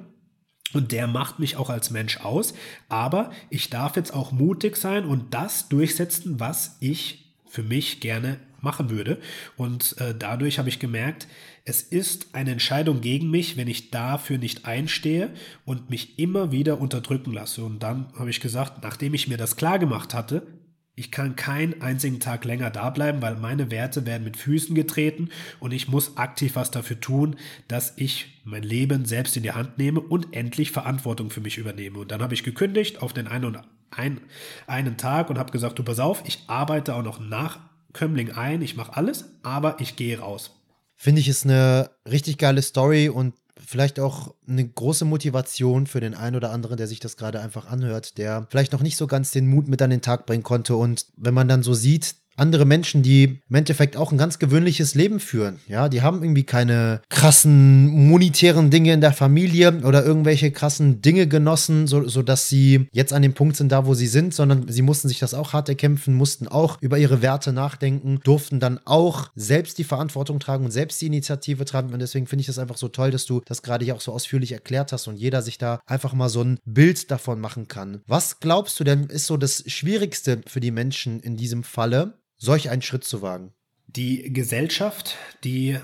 Und 0.73 0.93
der 0.93 1.07
macht 1.07 1.39
mich 1.39 1.57
auch 1.57 1.71
als 1.71 1.91
Mensch 1.91 2.19
aus. 2.19 2.55
Aber 2.89 3.31
ich 3.51 3.71
darf 3.71 3.97
jetzt 3.97 4.15
auch 4.15 4.33
mutig 4.33 4.77
sein 4.77 5.05
und 5.05 5.35
das 5.35 5.69
durchsetzen, 5.69 6.41
was 6.41 6.77
ich 6.81 7.33
für 7.47 7.63
mich 7.63 8.01
gerne 8.01 8.39
machen 8.63 8.89
würde. 8.91 9.19
Und 9.57 9.97
äh, 10.01 10.15
dadurch 10.19 10.59
habe 10.59 10.69
ich 10.69 10.79
gemerkt, 10.79 11.27
es 11.65 11.83
ist 11.83 12.35
eine 12.35 12.53
Entscheidung 12.53 13.01
gegen 13.01 13.31
mich, 13.31 13.57
wenn 13.57 13.69
ich 13.69 13.91
dafür 13.91 14.39
nicht 14.39 14.65
einstehe 14.65 15.31
und 15.65 15.91
mich 15.91 16.19
immer 16.19 16.51
wieder 16.51 16.81
unterdrücken 16.81 17.33
lasse. 17.33 17.65
Und 17.65 17.83
dann 17.83 18.07
habe 18.19 18.31
ich 18.31 18.41
gesagt, 18.41 18.83
nachdem 18.83 19.15
ich 19.15 19.29
mir 19.29 19.37
das 19.37 19.57
klar 19.57 19.79
gemacht 19.79 20.15
hatte, 20.15 20.47
ich 20.95 21.11
kann 21.11 21.37
keinen 21.37 21.81
einzigen 21.81 22.21
Tag 22.21 22.45
länger 22.45 22.71
da 22.71 22.91
bleiben, 22.91 23.23
weil 23.23 23.37
meine 23.37 23.71
Werte 23.71 24.05
werden 24.05 24.25
mit 24.25 24.37
Füßen 24.37 24.75
getreten 24.75 25.31
und 25.59 25.73
ich 25.73 25.89
muss 25.89 26.19
aktiv 26.19 26.55
was 26.55 26.71
dafür 26.71 27.01
tun, 27.01 27.37
dass 27.67 27.95
ich 27.97 28.41
mein 28.45 28.63
Leben 28.63 29.07
selbst 29.07 29.37
in 29.37 29.43
die 29.43 29.53
Hand 29.53 29.79
nehme 29.79 30.01
und 30.01 30.35
endlich 30.35 30.71
Verantwortung 30.71 31.31
für 31.31 31.41
mich 31.41 31.57
übernehme. 31.57 31.99
Und 32.01 32.11
dann 32.11 32.21
habe 32.21 32.35
ich 32.35 32.43
gekündigt 32.43 33.01
auf 33.01 33.15
den 33.15 33.27
einen, 33.27 33.47
und 33.47 33.59
ein, 33.91 34.21
einen 34.67 34.99
Tag 34.99 35.31
und 35.31 35.39
habe 35.39 35.53
gesagt, 35.53 35.79
du 35.79 35.83
pass 35.83 35.99
auf, 35.99 36.23
ich 36.27 36.41
arbeite 36.47 36.95
auch 36.95 37.03
noch 37.03 37.21
nach 37.21 37.61
Kömmling 37.95 38.33
ein, 38.33 38.61
ich 38.61 38.77
mache 38.77 38.97
alles, 38.97 39.31
aber 39.43 39.81
ich 39.81 39.97
gehe 39.97 40.19
raus. 40.19 40.59
Finde 40.97 41.21
ich 41.21 41.29
ist 41.29 41.45
eine 41.45 41.91
richtig 42.09 42.39
geile 42.39 42.63
Story 42.63 43.09
und 43.09 43.35
vielleicht 43.67 44.01
auch 44.01 44.35
eine 44.47 44.67
große 44.67 45.05
Motivation 45.05 45.87
für 45.87 46.01
den 46.01 46.15
einen 46.15 46.37
oder 46.37 46.51
anderen, 46.51 46.77
der 46.77 46.87
sich 46.87 47.01
das 47.01 47.17
gerade 47.17 47.41
einfach 47.41 47.67
anhört, 47.67 48.19
der 48.19 48.47
vielleicht 48.51 48.73
noch 48.73 48.83
nicht 48.83 48.97
so 48.97 49.07
ganz 49.07 49.31
den 49.31 49.49
Mut 49.49 49.69
mit 49.69 49.83
an 49.83 49.91
den 49.91 50.03
Tag 50.03 50.27
bringen 50.27 50.43
konnte. 50.43 50.77
Und 50.77 51.07
wenn 51.17 51.35
man 51.35 51.49
dann 51.49 51.63
so 51.63 51.75
sieht, 51.75 52.15
andere 52.37 52.65
Menschen, 52.65 53.03
die 53.03 53.41
im 53.49 53.55
Endeffekt 53.55 53.97
auch 53.97 54.13
ein 54.13 54.19
ganz 54.19 54.39
gewöhnliches 54.39 54.95
Leben 54.95 55.21
führen. 55.21 55.59
Ja, 55.69 55.89
die 55.89 56.03
haben 56.03 56.23
irgendwie 56.23 56.45
keine 56.45 57.03
krassen 57.09 57.87
monetären 58.09 58.71
Dinge 58.71 58.93
in 58.93 59.01
der 59.01 59.13
Familie 59.13 59.83
oder 59.85 60.05
irgendwelche 60.05 60.51
krassen 60.51 61.03
Dinge 61.03 61.27
genossen, 61.27 61.87
so, 61.87 62.09
sodass 62.09 62.49
sie 62.49 62.89
jetzt 62.93 63.13
an 63.13 63.23
dem 63.23 63.35
Punkt 63.35 63.57
sind, 63.57 63.71
da 63.71 63.87
wo 63.87 63.95
sie 63.95 64.07
sind, 64.07 64.35
sondern 64.35 64.69
sie 64.69 64.83
mussten 64.83 65.09
sich 65.09 65.19
das 65.19 65.35
auch 65.35 65.53
hart 65.53 65.69
erkämpfen, 65.69 66.15
mussten 66.15 66.49
auch 66.49 66.81
über 66.81 66.99
ihre 66.99 67.23
Werte 67.23 67.53
nachdenken, 67.53 68.21
durften 68.25 68.61
dann 68.61 68.81
auch 68.85 69.31
selbst 69.35 69.79
die 69.79 69.85
Verantwortung 69.85 70.41
tragen 70.41 70.65
und 70.65 70.71
selbst 70.71 71.01
die 71.01 71.07
Initiative 71.07 71.65
tragen. 71.65 71.93
Und 71.93 72.01
deswegen 72.01 72.27
finde 72.27 72.41
ich 72.41 72.47
das 72.47 72.59
einfach 72.59 72.77
so 72.77 72.89
toll, 72.89 73.11
dass 73.11 73.27
du 73.27 73.43
das 73.45 73.63
gerade 73.63 73.85
hier 73.85 73.95
auch 73.95 74.01
so 74.01 74.13
ausführlich 74.13 74.53
erklärt 74.53 74.93
hast 74.93 75.07
und 75.07 75.17
jeder 75.17 75.43
sich 75.43 75.59
da 75.59 75.81
einfach 75.87 76.13
mal 76.15 76.29
so 76.29 76.43
ein 76.43 76.59
Bild 76.65 77.11
davon 77.11 77.41
machen 77.41 77.69
kann. 77.69 78.01
Was 78.07 78.41
glaubst 78.41 78.79
du 78.81 78.85
denn 78.85 79.05
ist 79.05 79.27
so 79.27 79.37
das 79.37 79.65
Schwierigste 79.67 80.41
für 80.47 80.61
die 80.61 80.71
Menschen 80.71 81.21
in 81.21 81.37
diesem 81.37 81.63
Falle? 81.63 82.15
Solch 82.43 82.71
einen 82.71 82.83
Schritt 82.83 83.05
zu 83.05 83.23
wagen? 83.23 83.53
Die 83.87 84.33
Gesellschaft, 84.33 85.17
die 85.45 85.79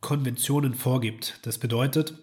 Konventionen 0.00 0.74
vorgibt. 0.74 1.40
Das 1.42 1.58
bedeutet, 1.58 2.14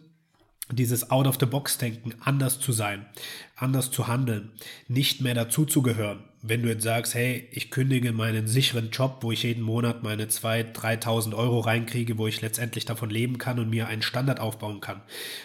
dieses 0.72 1.10
Out-of-the-Box-Denken, 1.10 2.16
anders 2.22 2.60
zu 2.60 2.72
sein. 2.72 3.08
anders 3.56 3.92
zu 3.92 4.08
handeln, 4.08 4.52
nicht 4.88 5.22
mehr 5.22 5.34
dazuzugehören. 5.34 6.24
Wenn 6.46 6.62
du 6.62 6.68
jetzt 6.68 6.84
sagst, 6.84 7.16
hey, 7.16 7.48
ich 7.52 7.72
kündige 7.72 8.12
meinen 8.12 8.48
sicheren 8.48 8.90
Job, 8.90 9.20
wo 9.22 9.32
ich 9.32 9.44
jeden 9.44 9.64
Monat 9.64 10.04
meine 10.04 10.26
2.000, 10.26 10.74
3.000 10.74 11.34
Euro 11.38 11.62
reinkriege, 11.62 12.18
wo 12.18 12.28
ich 12.28 12.42
letztendlich 12.42 12.84
davon 12.84 13.10
leben 13.10 13.38
kann 13.38 13.60
und 13.60 13.70
mir 13.70 13.88
einen 13.88 14.02
Standard 14.02 14.42
aufbauen 14.42 14.82
kann. 14.82 15.00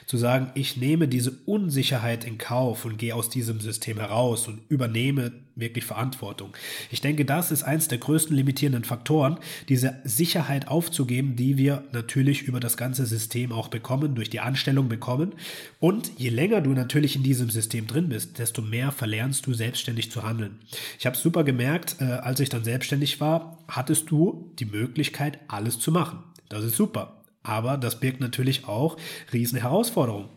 Zu 0.07 0.17
sagen, 0.17 0.51
ich 0.57 0.77
nehme 0.77 1.07
diese 1.07 1.31
Unsicherheit 1.47 2.25
in 2.25 2.37
Kauf 2.37 2.85
und 2.85 2.99
gehe 2.99 3.15
aus 3.15 3.31
diesem 3.31 3.61
System 3.61 3.99
heraus 3.99 4.49
und 4.49 4.61
übernehme 4.69 5.31
wirklich 5.59 5.85
Verantwortung. 5.85 6.53
Ich 6.91 7.01
denke, 7.01 7.25
das 7.25 7.51
ist 7.51 7.65
eins 7.65 7.89
der 7.89 7.99
größten 7.99 8.35
limitierenden 8.35 8.85
Faktoren, 8.85 9.39
diese 9.69 9.97
Sicherheit 10.05 10.69
aufzugeben, 10.69 11.37
die 11.37 11.57
wir 11.57 11.85
natürlich 11.93 12.43
über 12.43 12.61
das 12.61 12.77
ganze 12.77 13.07
System 13.07 13.53
auch 13.53 13.69
bekommen, 13.69 14.15
durch 14.15 14.31
die 14.31 14.41
Anstellung 14.41 14.89
bekommen. 14.89 15.35
Und 15.81 16.13
je 16.17 16.31
länger 16.31 16.61
du 16.61 16.71
natürlich 16.71 17.17
in 17.17 17.23
diesem 17.23 17.51
System 17.51 17.87
drin 17.87 18.09
bist, 18.09 18.39
desto 18.39 18.63
mehr 18.63 18.93
verlernst 18.93 19.47
du 19.47 19.55
selbstständig 19.55 20.11
zu 20.11 20.23
handeln. 20.23 20.59
Ich 20.99 21.07
habe 21.07 21.17
super 21.17 21.45
gemerkt, 21.45 21.97
äh, 22.01 22.05
als 22.05 22.41
ich 22.41 22.49
dann 22.49 22.65
selbstständig 22.65 23.21
war, 23.21 23.59
hattest 23.69 24.11
du 24.11 24.53
die 24.59 24.65
Möglichkeit, 24.65 25.39
alles 25.49 25.79
zu 25.79 25.93
machen. 25.93 26.23
Das 26.49 26.65
ist 26.65 26.77
super. 26.77 27.23
Aber 27.43 27.77
das 27.77 28.01
birgt 28.01 28.21
natürlich 28.21 28.67
auch 28.67 28.97
riesen 29.33 29.59
Herausforderungen. 29.59 30.29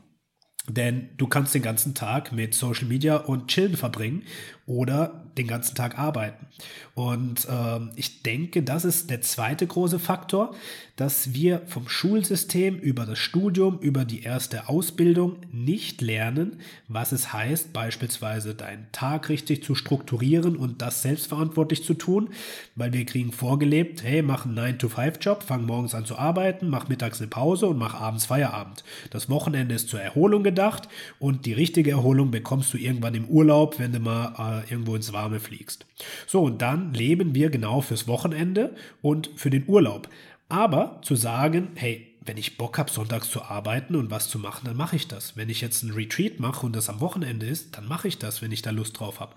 Denn 0.68 1.10
du 1.18 1.28
kannst 1.28 1.56
den 1.56 1.64
ganzen 1.64 1.96
Tag 1.96 2.32
mit 2.32 2.54
Social 2.54 2.88
Media 2.88 3.18
und 3.18 3.48
Chillen 3.48 3.78
verbringen 3.78 4.24
oder 4.68 5.31
den 5.38 5.48
ganzen 5.48 5.76
Tag 5.76 5.98
arbeiten. 5.98 6.46
Und 6.94 7.48
ähm, 7.50 7.92
ich 7.96 8.22
denke, 8.24 8.64
das 8.64 8.86
ist 8.86 9.10
der 9.10 9.22
zweite 9.22 9.66
große 9.66 10.00
Faktor, 10.00 10.54
dass 11.02 11.34
wir 11.34 11.64
vom 11.66 11.90
Schulsystem 11.90 12.78
über 12.78 13.08
das 13.08 13.18
Studium, 13.18 13.80
über 13.80 14.06
die 14.06 14.22
erste 14.22 14.70
Ausbildung 14.70 15.38
nicht 15.52 16.00
lernen, 16.02 16.60
was 16.88 17.12
es 17.12 17.34
heißt, 17.34 17.74
beispielsweise 17.74 18.54
deinen 18.54 18.86
Tag 18.92 19.30
richtig 19.30 19.64
zu 19.64 19.74
strukturieren 19.74 20.56
und 20.56 20.84
das 20.84 21.02
selbstverantwortlich 21.02 21.84
zu 21.84 21.96
tun, 21.96 22.30
weil 22.76 22.94
wir 22.94 23.04
kriegen 23.06 23.32
vorgelebt, 23.32 24.04
hey, 24.04 24.22
mach 24.22 24.46
einen 24.46 24.60
9-to-5-Job, 24.60 25.42
fang 25.42 25.66
morgens 25.66 25.96
an 25.96 26.06
zu 26.06 26.20
arbeiten, 26.20 26.70
mach 26.70 26.88
mittags 26.88 27.20
eine 27.20 27.30
Pause 27.30 27.68
und 27.68 27.80
mach 27.80 27.96
abends 27.96 28.26
Feierabend. 28.26 28.84
Das 29.10 29.28
Wochenende 29.28 29.74
ist 29.74 29.90
zur 29.90 30.02
Erholung 30.02 30.44
gedacht 30.44 30.88
und 31.18 31.48
die 31.48 31.54
richtige 31.54 31.90
Erholung 31.90 32.30
bekommst 32.30 32.74
du 32.74 32.78
irgendwann 32.78 33.16
im 33.16 33.26
Urlaub, 33.26 33.80
wenn 33.80 33.92
du 33.92 34.00
mal 34.00 34.64
äh, 34.68 34.72
irgendwo 34.72 34.96
ins 34.96 35.14
Warme 35.22 35.40
fliegst. 35.40 35.86
So, 36.26 36.42
und 36.42 36.62
dann 36.64 36.94
leben 36.96 37.36
wir 37.36 37.52
genau 37.52 37.82
fürs 37.82 38.08
Wochenende 38.08 38.76
und 39.02 39.30
für 39.36 39.52
den 39.52 39.66
Urlaub. 39.68 40.10
Aber 40.50 41.00
zu 41.04 41.16
sagen, 41.16 41.70
hey, 41.76 42.08
wenn 42.24 42.38
ich 42.38 42.58
Bock 42.58 42.78
habe, 42.78 42.92
sonntags 42.92 43.30
zu 43.32 43.42
arbeiten 43.42 43.96
und 43.96 44.12
was 44.12 44.30
zu 44.30 44.38
machen, 44.38 44.66
dann 44.66 44.78
mache 44.78 44.96
ich 44.96 45.08
das. 45.08 45.38
Wenn 45.38 45.50
ich 45.50 45.62
jetzt 45.62 45.84
einen 45.84 45.94
Retreat 45.94 46.40
mache 46.40 46.66
und 46.66 46.76
das 46.76 46.90
am 46.90 47.00
Wochenende 47.00 47.48
ist, 47.48 47.78
dann 47.78 47.88
mache 47.88 48.08
ich 48.08 48.20
das, 48.20 48.42
wenn 48.42 48.52
ich 48.52 48.62
da 48.62 48.70
Lust 48.70 49.00
drauf 49.00 49.20
habe. 49.20 49.34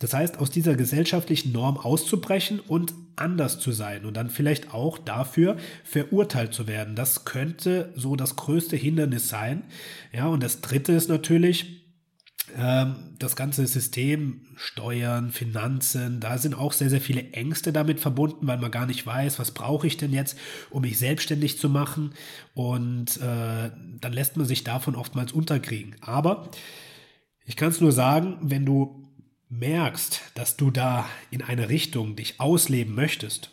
Das 0.00 0.14
heißt, 0.14 0.38
aus 0.38 0.50
dieser 0.50 0.74
gesellschaftlichen 0.74 1.52
Norm 1.52 1.76
auszubrechen 1.76 2.60
und 2.60 2.94
anders 3.16 3.60
zu 3.60 3.72
sein 3.72 4.04
und 4.04 4.16
dann 4.16 4.30
vielleicht 4.30 4.72
auch 4.72 4.98
dafür 4.98 5.56
verurteilt 5.84 6.54
zu 6.54 6.66
werden. 6.66 6.96
Das 6.96 7.24
könnte 7.24 7.92
so 7.94 8.16
das 8.16 8.34
größte 8.36 8.76
Hindernis 8.76 9.28
sein. 9.28 9.62
Ja, 10.12 10.26
und 10.26 10.42
das 10.42 10.60
dritte 10.60 10.92
ist 10.92 11.08
natürlich, 11.08 11.83
das 12.56 13.34
ganze 13.34 13.66
System, 13.66 14.42
Steuern, 14.56 15.30
Finanzen, 15.32 16.20
da 16.20 16.38
sind 16.38 16.54
auch 16.54 16.72
sehr, 16.72 16.88
sehr 16.88 17.00
viele 17.00 17.32
Ängste 17.32 17.72
damit 17.72 17.98
verbunden, 17.98 18.46
weil 18.46 18.58
man 18.58 18.70
gar 18.70 18.86
nicht 18.86 19.04
weiß, 19.04 19.38
was 19.38 19.50
brauche 19.50 19.86
ich 19.86 19.96
denn 19.96 20.12
jetzt, 20.12 20.38
um 20.70 20.82
mich 20.82 20.98
selbstständig 20.98 21.58
zu 21.58 21.68
machen. 21.68 22.14
Und 22.54 23.16
äh, 23.16 23.70
dann 24.00 24.12
lässt 24.12 24.36
man 24.36 24.46
sich 24.46 24.62
davon 24.62 24.94
oftmals 24.94 25.32
unterkriegen. 25.32 25.96
Aber 26.00 26.48
ich 27.44 27.56
kann 27.56 27.70
es 27.70 27.80
nur 27.80 27.92
sagen, 27.92 28.38
wenn 28.40 28.64
du 28.64 29.04
merkst, 29.48 30.20
dass 30.34 30.56
du 30.56 30.70
da 30.70 31.06
in 31.30 31.42
eine 31.42 31.68
Richtung 31.68 32.14
dich 32.16 32.40
ausleben 32.40 32.94
möchtest, 32.94 33.50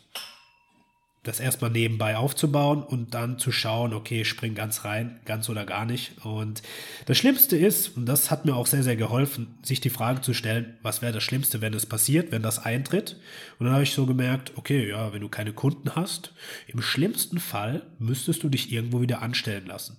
das 1.22 1.38
erstmal 1.38 1.70
nebenbei 1.70 2.16
aufzubauen 2.16 2.82
und 2.82 3.14
dann 3.14 3.38
zu 3.38 3.52
schauen, 3.52 3.94
okay, 3.94 4.24
spring 4.24 4.54
ganz 4.54 4.84
rein, 4.84 5.20
ganz 5.24 5.48
oder 5.48 5.64
gar 5.64 5.86
nicht. 5.86 6.24
Und 6.24 6.62
das 7.06 7.16
Schlimmste 7.16 7.56
ist, 7.56 7.96
und 7.96 8.06
das 8.06 8.32
hat 8.32 8.44
mir 8.44 8.56
auch 8.56 8.66
sehr, 8.66 8.82
sehr 8.82 8.96
geholfen, 8.96 9.58
sich 9.62 9.80
die 9.80 9.90
Frage 9.90 10.20
zu 10.20 10.34
stellen, 10.34 10.76
was 10.82 11.00
wäre 11.00 11.12
das 11.12 11.22
Schlimmste, 11.22 11.60
wenn 11.60 11.74
es 11.74 11.86
passiert, 11.86 12.32
wenn 12.32 12.42
das 12.42 12.58
eintritt? 12.58 13.20
Und 13.58 13.66
dann 13.66 13.74
habe 13.74 13.84
ich 13.84 13.92
so 13.92 14.04
gemerkt, 14.04 14.52
okay, 14.56 14.88
ja, 14.88 15.12
wenn 15.12 15.20
du 15.20 15.28
keine 15.28 15.52
Kunden 15.52 15.94
hast, 15.94 16.34
im 16.66 16.82
schlimmsten 16.82 17.38
Fall 17.38 17.82
müsstest 18.00 18.42
du 18.42 18.48
dich 18.48 18.72
irgendwo 18.72 19.00
wieder 19.00 19.22
anstellen 19.22 19.66
lassen. 19.66 19.98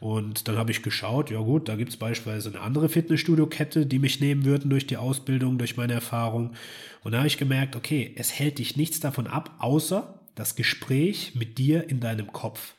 Und 0.00 0.48
dann 0.48 0.56
habe 0.56 0.72
ich 0.72 0.82
geschaut, 0.82 1.30
ja 1.30 1.38
gut, 1.38 1.68
da 1.68 1.76
gibt 1.76 1.90
es 1.90 1.96
beispielsweise 1.96 2.50
eine 2.50 2.60
andere 2.60 2.88
Fitnessstudio-Kette, 2.88 3.86
die 3.86 3.98
mich 3.98 4.20
nehmen 4.20 4.44
würden 4.44 4.70
durch 4.70 4.86
die 4.86 4.96
Ausbildung, 4.96 5.58
durch 5.58 5.76
meine 5.76 5.92
Erfahrung. 5.92 6.54
Und 7.02 7.12
da 7.12 7.18
habe 7.18 7.28
ich 7.28 7.38
gemerkt, 7.38 7.76
okay, 7.76 8.12
es 8.16 8.32
hält 8.32 8.58
dich 8.58 8.76
nichts 8.76 9.00
davon 9.00 9.26
ab, 9.26 9.54
außer 9.58 10.17
das 10.38 10.54
Gespräch 10.54 11.34
mit 11.34 11.58
dir 11.58 11.88
in 11.88 11.98
deinem 11.98 12.32
Kopf. 12.32 12.74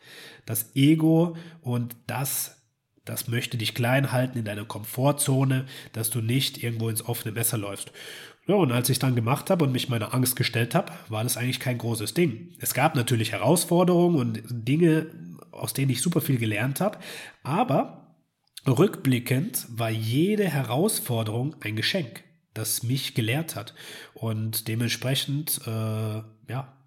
Das 0.46 0.76
Ego 0.76 1.36
und 1.62 1.96
das, 2.08 2.62
das 3.04 3.28
möchte 3.28 3.58
dich 3.58 3.76
klein 3.76 4.12
halten 4.14 4.38
in 4.38 4.46
deiner 4.46 4.66
Komfortzone, 4.66 5.66
dass 5.92 6.10
du 6.10 6.22
nicht 6.22 6.64
irgendwo 6.64 6.88
ins 6.90 7.06
offene 7.06 7.34
Messer 7.34 7.58
läufst. 7.58 7.92
Ja, 8.48 8.56
und 8.56 8.72
als 8.72 8.90
ich 8.90 8.98
dann 8.98 9.16
gemacht 9.16 9.50
habe 9.50 9.66
und 9.66 9.74
mich 9.74 9.90
meiner 9.90 10.14
Angst 10.14 10.38
gestellt 10.38 10.74
habe, 10.74 10.94
war 11.10 11.24
das 11.24 11.38
eigentlich 11.38 11.60
kein 11.60 11.78
großes 11.78 12.14
Ding. 12.14 12.56
Es 12.60 12.74
gab 12.74 12.96
natürlich 12.96 13.34
Herausforderungen 13.34 14.16
und 14.16 14.42
Dinge, 14.50 15.08
aus 15.52 15.74
denen 15.74 15.92
ich 15.92 16.02
super 16.02 16.22
viel 16.22 16.38
gelernt 16.38 16.80
habe, 16.80 16.98
aber 17.44 18.16
rückblickend 18.66 19.68
war 19.70 19.90
jede 19.90 20.46
Herausforderung 20.46 21.58
ein 21.60 21.76
Geschenk, 21.76 22.24
das 22.54 22.84
mich 22.84 23.14
gelehrt 23.14 23.56
hat. 23.56 23.76
Und 24.14 24.68
dementsprechend, 24.70 25.60
äh, 25.68 26.22
ja, 26.50 26.79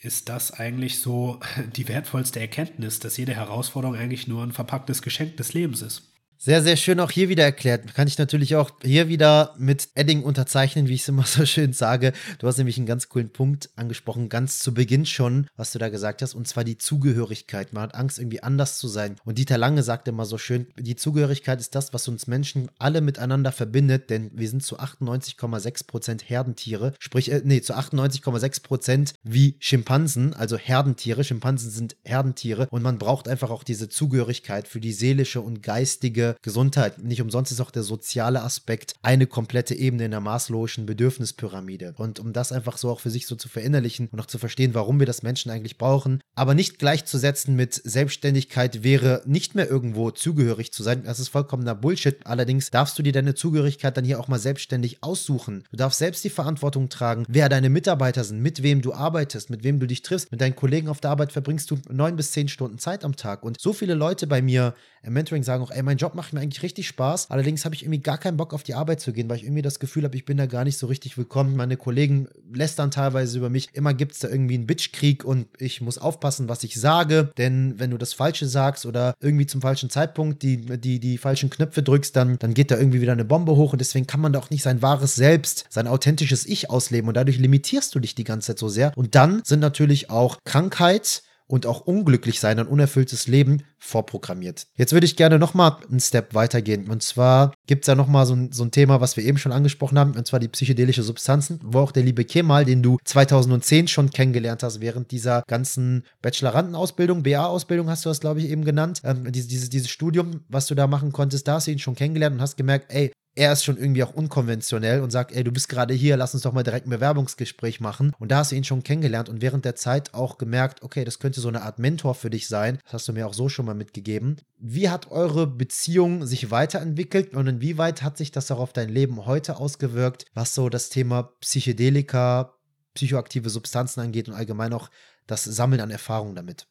ist 0.00 0.28
das 0.28 0.52
eigentlich 0.52 1.00
so 1.00 1.40
die 1.76 1.88
wertvollste 1.88 2.40
Erkenntnis, 2.40 3.00
dass 3.00 3.16
jede 3.16 3.34
Herausforderung 3.34 3.96
eigentlich 3.96 4.28
nur 4.28 4.42
ein 4.42 4.52
verpacktes 4.52 5.02
Geschenk 5.02 5.36
des 5.36 5.54
Lebens 5.54 5.82
ist. 5.82 6.17
Sehr, 6.40 6.62
sehr 6.62 6.76
schön 6.76 7.00
auch 7.00 7.10
hier 7.10 7.28
wieder 7.28 7.42
erklärt. 7.42 7.92
Kann 7.94 8.06
ich 8.06 8.16
natürlich 8.16 8.54
auch 8.54 8.70
hier 8.84 9.08
wieder 9.08 9.56
mit 9.58 9.88
Edding 9.96 10.22
unterzeichnen, 10.22 10.86
wie 10.86 10.94
ich 10.94 11.00
es 11.00 11.08
immer 11.08 11.24
so 11.26 11.44
schön 11.44 11.72
sage. 11.72 12.12
Du 12.38 12.46
hast 12.46 12.58
nämlich 12.58 12.76
einen 12.76 12.86
ganz 12.86 13.08
coolen 13.08 13.30
Punkt 13.30 13.70
angesprochen, 13.74 14.28
ganz 14.28 14.60
zu 14.60 14.72
Beginn 14.72 15.04
schon, 15.04 15.48
was 15.56 15.72
du 15.72 15.80
da 15.80 15.88
gesagt 15.88 16.22
hast, 16.22 16.34
und 16.34 16.46
zwar 16.46 16.62
die 16.62 16.78
Zugehörigkeit. 16.78 17.72
Man 17.72 17.82
hat 17.82 17.96
Angst, 17.96 18.20
irgendwie 18.20 18.40
anders 18.40 18.78
zu 18.78 18.86
sein. 18.86 19.16
Und 19.24 19.38
Dieter 19.38 19.58
Lange 19.58 19.82
sagte 19.82 20.12
immer 20.12 20.26
so 20.26 20.38
schön, 20.38 20.68
die 20.78 20.94
Zugehörigkeit 20.94 21.58
ist 21.58 21.74
das, 21.74 21.92
was 21.92 22.06
uns 22.06 22.28
Menschen 22.28 22.70
alle 22.78 23.00
miteinander 23.00 23.50
verbindet, 23.50 24.08
denn 24.08 24.30
wir 24.32 24.48
sind 24.48 24.62
zu 24.62 24.78
98,6 24.78 25.88
Prozent 25.88 26.30
Herdentiere, 26.30 26.94
sprich, 27.00 27.32
äh, 27.32 27.42
nee, 27.44 27.62
zu 27.62 27.74
98,6 27.74 28.62
Prozent 28.62 29.14
wie 29.24 29.56
Schimpansen, 29.58 30.34
also 30.34 30.56
Herdentiere. 30.56 31.24
Schimpansen 31.24 31.72
sind 31.72 31.96
Herdentiere 32.04 32.68
und 32.70 32.82
man 32.82 32.98
braucht 32.98 33.26
einfach 33.26 33.50
auch 33.50 33.64
diese 33.64 33.88
Zugehörigkeit 33.88 34.68
für 34.68 34.78
die 34.78 34.92
seelische 34.92 35.40
und 35.40 35.64
geistige 35.64 36.27
Gesundheit. 36.42 37.02
Nicht 37.02 37.22
umsonst 37.22 37.52
ist 37.52 37.60
auch 37.60 37.70
der 37.70 37.82
soziale 37.82 38.42
Aspekt 38.42 38.94
eine 39.02 39.26
komplette 39.26 39.74
Ebene 39.74 40.04
in 40.04 40.10
der 40.10 40.20
maßlosen 40.20 40.86
Bedürfnispyramide. 40.86 41.94
Und 41.96 42.20
um 42.20 42.32
das 42.32 42.52
einfach 42.52 42.78
so 42.78 42.90
auch 42.90 43.00
für 43.00 43.10
sich 43.10 43.26
so 43.26 43.36
zu 43.36 43.48
verinnerlichen 43.48 44.08
und 44.08 44.20
auch 44.20 44.26
zu 44.26 44.38
verstehen, 44.38 44.74
warum 44.74 44.98
wir 44.98 45.06
das 45.06 45.22
Menschen 45.22 45.50
eigentlich 45.50 45.78
brauchen, 45.78 46.20
aber 46.34 46.54
nicht 46.54 46.78
gleichzusetzen 46.78 47.56
mit 47.56 47.74
Selbstständigkeit 47.74 48.82
wäre 48.82 49.22
nicht 49.26 49.54
mehr 49.54 49.68
irgendwo 49.68 50.10
zugehörig 50.10 50.72
zu 50.72 50.82
sein. 50.82 51.04
Das 51.04 51.20
ist 51.20 51.28
vollkommener 51.28 51.74
Bullshit. 51.74 52.18
Allerdings 52.24 52.70
darfst 52.70 52.98
du 52.98 53.02
dir 53.02 53.12
deine 53.12 53.34
Zugehörigkeit 53.34 53.96
dann 53.96 54.04
hier 54.04 54.20
auch 54.20 54.28
mal 54.28 54.38
selbstständig 54.38 55.02
aussuchen. 55.02 55.64
Du 55.70 55.76
darfst 55.76 55.98
selbst 55.98 56.24
die 56.24 56.30
Verantwortung 56.30 56.88
tragen, 56.88 57.24
wer 57.28 57.48
deine 57.48 57.70
Mitarbeiter 57.70 58.24
sind, 58.24 58.40
mit 58.40 58.62
wem 58.62 58.82
du 58.82 58.92
arbeitest, 58.92 59.50
mit 59.50 59.64
wem 59.64 59.80
du 59.80 59.86
dich 59.86 60.02
triffst. 60.02 60.30
Mit 60.30 60.40
deinen 60.40 60.56
Kollegen 60.56 60.88
auf 60.88 61.00
der 61.00 61.10
Arbeit 61.10 61.32
verbringst 61.32 61.70
du 61.70 61.78
neun 61.90 62.16
bis 62.16 62.32
zehn 62.32 62.48
Stunden 62.48 62.78
Zeit 62.78 63.04
am 63.04 63.16
Tag. 63.16 63.42
Und 63.42 63.60
so 63.60 63.72
viele 63.72 63.94
Leute 63.94 64.26
bei 64.26 64.42
mir 64.42 64.74
im 65.02 65.12
Mentoring 65.12 65.42
sagen 65.42 65.62
auch, 65.62 65.70
ey, 65.70 65.82
mein 65.82 65.96
Job 65.96 66.14
macht 66.14 66.32
mir 66.32 66.40
eigentlich 66.40 66.62
richtig 66.62 66.88
Spaß. 66.88 67.30
Allerdings 67.30 67.64
habe 67.64 67.74
ich 67.74 67.82
irgendwie 67.82 68.00
gar 68.00 68.18
keinen 68.18 68.36
Bock 68.36 68.52
auf 68.52 68.62
die 68.62 68.74
Arbeit 68.74 69.00
zu 69.00 69.12
gehen, 69.12 69.28
weil 69.28 69.36
ich 69.36 69.44
irgendwie 69.44 69.62
das 69.62 69.78
Gefühl 69.78 70.04
habe, 70.04 70.16
ich 70.16 70.24
bin 70.24 70.36
da 70.36 70.46
gar 70.46 70.64
nicht 70.64 70.78
so 70.78 70.86
richtig 70.86 71.16
willkommen. 71.16 71.56
Meine 71.56 71.76
Kollegen 71.76 72.28
lästern 72.52 72.90
teilweise 72.90 73.38
über 73.38 73.50
mich. 73.50 73.68
Immer 73.72 73.94
gibt 73.94 74.12
es 74.12 74.18
da 74.20 74.28
irgendwie 74.28 74.54
einen 74.54 74.66
Bitchkrieg 74.66 75.24
und 75.24 75.46
ich 75.58 75.80
muss 75.80 75.98
aufpassen, 75.98 76.48
was 76.48 76.64
ich 76.64 76.80
sage. 76.80 77.30
Denn 77.38 77.78
wenn 77.78 77.90
du 77.90 77.98
das 77.98 78.12
Falsche 78.12 78.46
sagst 78.46 78.86
oder 78.86 79.14
irgendwie 79.20 79.46
zum 79.46 79.60
falschen 79.60 79.90
Zeitpunkt 79.90 80.42
die, 80.42 80.58
die, 80.78 80.98
die 80.98 81.18
falschen 81.18 81.50
Knöpfe 81.50 81.82
drückst, 81.82 82.14
dann, 82.16 82.38
dann 82.38 82.54
geht 82.54 82.70
da 82.70 82.78
irgendwie 82.78 83.00
wieder 83.00 83.12
eine 83.12 83.24
Bombe 83.24 83.56
hoch 83.56 83.72
und 83.72 83.80
deswegen 83.80 84.06
kann 84.06 84.20
man 84.20 84.32
da 84.32 84.38
auch 84.38 84.50
nicht 84.50 84.62
sein 84.62 84.82
wahres 84.82 85.14
Selbst, 85.14 85.66
sein 85.68 85.86
authentisches 85.86 86.46
Ich 86.46 86.70
ausleben 86.70 87.08
und 87.08 87.16
dadurch 87.16 87.38
limitierst 87.38 87.94
du 87.94 88.00
dich 88.00 88.14
die 88.14 88.24
ganze 88.24 88.48
Zeit 88.48 88.58
so 88.58 88.68
sehr. 88.68 88.92
Und 88.96 89.14
dann 89.14 89.42
sind 89.44 89.60
natürlich 89.60 90.10
auch 90.10 90.38
Krankheit, 90.44 91.22
und 91.48 91.66
auch 91.66 91.80
unglücklich 91.80 92.38
sein, 92.40 92.58
ein 92.58 92.66
unerfülltes 92.66 93.26
Leben 93.26 93.62
vorprogrammiert. 93.78 94.66
Jetzt 94.76 94.92
würde 94.92 95.06
ich 95.06 95.16
gerne 95.16 95.38
nochmal 95.38 95.78
einen 95.88 96.00
Step 96.00 96.34
weitergehen. 96.34 96.88
Und 96.88 97.02
zwar 97.02 97.52
gibt 97.66 97.84
es 97.84 97.86
da 97.86 97.94
nochmal 97.94 98.26
so, 98.26 98.34
ein, 98.34 98.52
so 98.52 98.64
ein 98.64 98.70
Thema, 98.70 99.00
was 99.00 99.16
wir 99.16 99.24
eben 99.24 99.38
schon 99.38 99.52
angesprochen 99.52 99.98
haben, 99.98 100.12
und 100.12 100.26
zwar 100.26 100.40
die 100.40 100.48
psychedelische 100.48 101.02
Substanzen, 101.02 101.58
wo 101.64 101.80
auch 101.80 101.92
der 101.92 102.02
liebe 102.02 102.24
Kemal, 102.24 102.64
den 102.64 102.82
du 102.82 102.98
2010 103.04 103.88
schon 103.88 104.10
kennengelernt 104.10 104.62
hast, 104.62 104.80
während 104.80 105.10
dieser 105.10 105.42
ganzen 105.46 106.04
Bachelorandenausbildung, 106.22 107.22
BA-Ausbildung 107.22 107.88
hast 107.88 108.04
du 108.04 108.10
das, 108.10 108.20
glaube 108.20 108.40
ich, 108.40 108.50
eben 108.50 108.64
genannt, 108.64 109.00
ähm, 109.04 109.32
dieses, 109.32 109.48
dieses, 109.48 109.70
dieses 109.70 109.88
Studium, 109.88 110.40
was 110.48 110.66
du 110.66 110.74
da 110.74 110.86
machen 110.86 111.12
konntest, 111.12 111.48
da 111.48 111.54
hast 111.54 111.66
du 111.66 111.70
ihn 111.70 111.78
schon 111.78 111.94
kennengelernt 111.94 112.36
und 112.36 112.42
hast 112.42 112.56
gemerkt, 112.56 112.92
ey, 112.92 113.12
er 113.38 113.52
ist 113.52 113.62
schon 113.62 113.76
irgendwie 113.76 114.02
auch 114.02 114.12
unkonventionell 114.12 115.00
und 115.00 115.10
sagt, 115.10 115.30
ey, 115.30 115.44
du 115.44 115.52
bist 115.52 115.68
gerade 115.68 115.94
hier, 115.94 116.16
lass 116.16 116.34
uns 116.34 116.42
doch 116.42 116.52
mal 116.52 116.64
direkt 116.64 116.88
ein 116.88 116.90
Bewerbungsgespräch 116.90 117.80
machen. 117.80 118.12
Und 118.18 118.32
da 118.32 118.38
hast 118.38 118.50
du 118.50 118.56
ihn 118.56 118.64
schon 118.64 118.82
kennengelernt 118.82 119.28
und 119.28 119.40
während 119.40 119.64
der 119.64 119.76
Zeit 119.76 120.12
auch 120.12 120.38
gemerkt, 120.38 120.82
okay, 120.82 121.04
das 121.04 121.20
könnte 121.20 121.40
so 121.40 121.46
eine 121.46 121.62
Art 121.62 121.78
Mentor 121.78 122.16
für 122.16 122.30
dich 122.30 122.48
sein. 122.48 122.80
Das 122.82 122.94
hast 122.94 123.08
du 123.08 123.12
mir 123.12 123.28
auch 123.28 123.34
so 123.34 123.48
schon 123.48 123.64
mal 123.64 123.76
mitgegeben. 123.76 124.38
Wie 124.58 124.90
hat 124.90 125.12
eure 125.12 125.46
Beziehung 125.46 126.26
sich 126.26 126.50
weiterentwickelt 126.50 127.32
und 127.32 127.46
inwieweit 127.46 128.02
hat 128.02 128.18
sich 128.18 128.32
das 128.32 128.50
auch 128.50 128.58
auf 128.58 128.72
dein 128.72 128.88
Leben 128.88 129.24
heute 129.24 129.58
ausgewirkt, 129.58 130.24
was 130.34 130.56
so 130.56 130.68
das 130.68 130.88
Thema 130.88 131.30
Psychedelika, 131.40 132.54
psychoaktive 132.94 133.50
Substanzen 133.50 134.00
angeht 134.00 134.28
und 134.28 134.34
allgemein 134.34 134.72
auch 134.72 134.90
das 135.28 135.44
Sammeln 135.44 135.80
an 135.80 135.92
Erfahrungen 135.92 136.34
damit? 136.34 136.66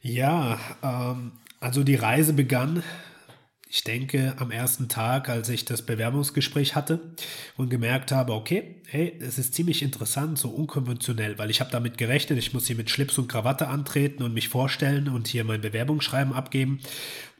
Ja, 0.00 0.58
ähm, 0.82 1.32
also 1.60 1.84
die 1.84 1.96
Reise 1.96 2.32
begann 2.32 2.82
ich 3.72 3.84
denke, 3.84 4.34
am 4.38 4.50
ersten 4.50 4.88
Tag, 4.88 5.28
als 5.28 5.48
ich 5.48 5.64
das 5.64 5.82
Bewerbungsgespräch 5.82 6.74
hatte 6.74 6.98
und 7.56 7.70
gemerkt 7.70 8.10
habe, 8.10 8.32
okay, 8.32 8.74
hey, 8.88 9.16
es 9.20 9.38
ist 9.38 9.54
ziemlich 9.54 9.82
interessant, 9.82 10.38
so 10.38 10.48
unkonventionell, 10.48 11.38
weil 11.38 11.50
ich 11.50 11.60
habe 11.60 11.70
damit 11.70 11.96
gerechnet, 11.96 12.40
ich 12.40 12.52
muss 12.52 12.66
hier 12.66 12.74
mit 12.74 12.90
Schlips 12.90 13.16
und 13.16 13.28
Krawatte 13.28 13.68
antreten 13.68 14.24
und 14.24 14.34
mich 14.34 14.48
vorstellen 14.48 15.08
und 15.08 15.28
hier 15.28 15.44
mein 15.44 15.60
Bewerbungsschreiben 15.60 16.34
abgeben. 16.34 16.80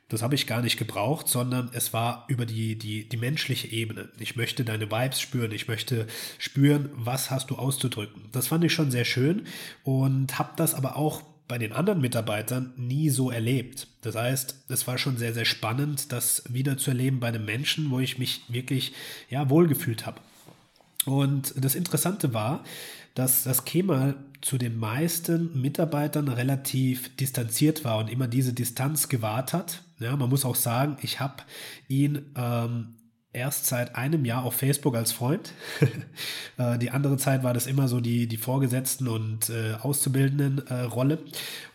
Das 0.09 0.23
habe 0.23 0.37
ich 0.37 0.47
gar 0.47 0.63
nicht 0.63 0.77
gebraucht, 0.77 1.27
sondern 1.27 1.71
es 1.73 1.93
war 1.93 2.27
über 2.29 2.47
die, 2.47 2.77
die, 2.77 3.09
die 3.09 3.17
menschliche 3.17 3.67
Ebene. 3.67 4.09
Ich 4.21 4.37
möchte 4.37 4.65
deine 4.65 4.89
Vibes 4.91 5.21
spüren, 5.21 5.51
ich 5.51 5.67
möchte 5.67 6.07
spüren, 6.39 6.91
was 6.95 7.33
hast 7.33 7.51
du 7.51 7.57
auszudrücken. 7.57 8.29
Das 8.31 8.49
fand 8.49 8.63
ich 8.63 8.73
schon 8.73 8.93
sehr 8.93 9.05
schön 9.05 9.47
und 9.83 10.39
habe 10.39 10.51
das 10.57 10.75
aber 10.75 10.97
auch 10.97 11.23
bei 11.51 11.59
den 11.59 11.73
anderen 11.73 12.01
Mitarbeitern 12.01 12.73
nie 12.77 13.11
so 13.11 13.29
erlebt. 13.29 13.89
Das 14.03 14.15
heißt, 14.15 14.67
es 14.69 14.87
war 14.87 14.99
schon 14.99 15.17
sehr, 15.17 15.35
sehr 15.35 15.45
spannend, 15.45 16.13
das 16.13 16.45
wieder 16.49 16.79
zu 16.79 16.93
erleben 16.93 17.19
bei 17.19 17.27
einem 17.27 17.45
Menschen, 17.45 17.91
wo 17.91 17.99
ich 17.99 18.21
mich 18.21 18.43
wirklich 18.47 18.93
ja, 19.31 19.51
wohlgefühlt 19.51 20.07
habe. 20.07 20.21
Und 21.07 21.53
das 21.57 21.75
Interessante 21.75 22.35
war, 22.35 22.63
dass 23.17 23.43
das 23.43 23.65
Kemal 23.65 24.15
zu 24.43 24.59
den 24.59 24.79
meisten 24.79 25.61
Mitarbeitern 25.61 26.29
relativ 26.29 27.17
distanziert 27.17 27.85
war 27.85 27.99
und 27.99 28.09
immer 28.09 28.29
diese 28.29 28.53
Distanz 28.53 29.09
gewahrt 29.09 29.53
hat. 29.53 29.83
Ja, 29.99 30.15
man 30.15 30.31
muss 30.31 30.45
auch 30.45 30.55
sagen, 30.55 30.99
ich 31.03 31.19
habe 31.19 31.43
ihn 31.89 32.27
ähm, 32.37 32.95
erst 33.33 33.67
seit 33.67 33.95
einem 33.95 34.25
Jahr 34.25 34.45
auf 34.45 34.55
Facebook 34.55 34.95
als 34.97 35.13
Freund. 35.13 35.53
Äh, 36.59 36.79
die 36.79 36.91
andere 36.91 37.17
Zeit 37.17 37.43
war 37.43 37.55
das 37.55 37.67
immer 37.67 37.89
so 37.89 38.01
die, 38.01 38.27
die 38.27 38.37
Vorgesetzten 38.37 39.09
und 39.09 39.49
äh, 39.49 39.77
Auszubildenden 39.81 40.67
äh, 40.67 40.83
Rolle. 40.83 41.19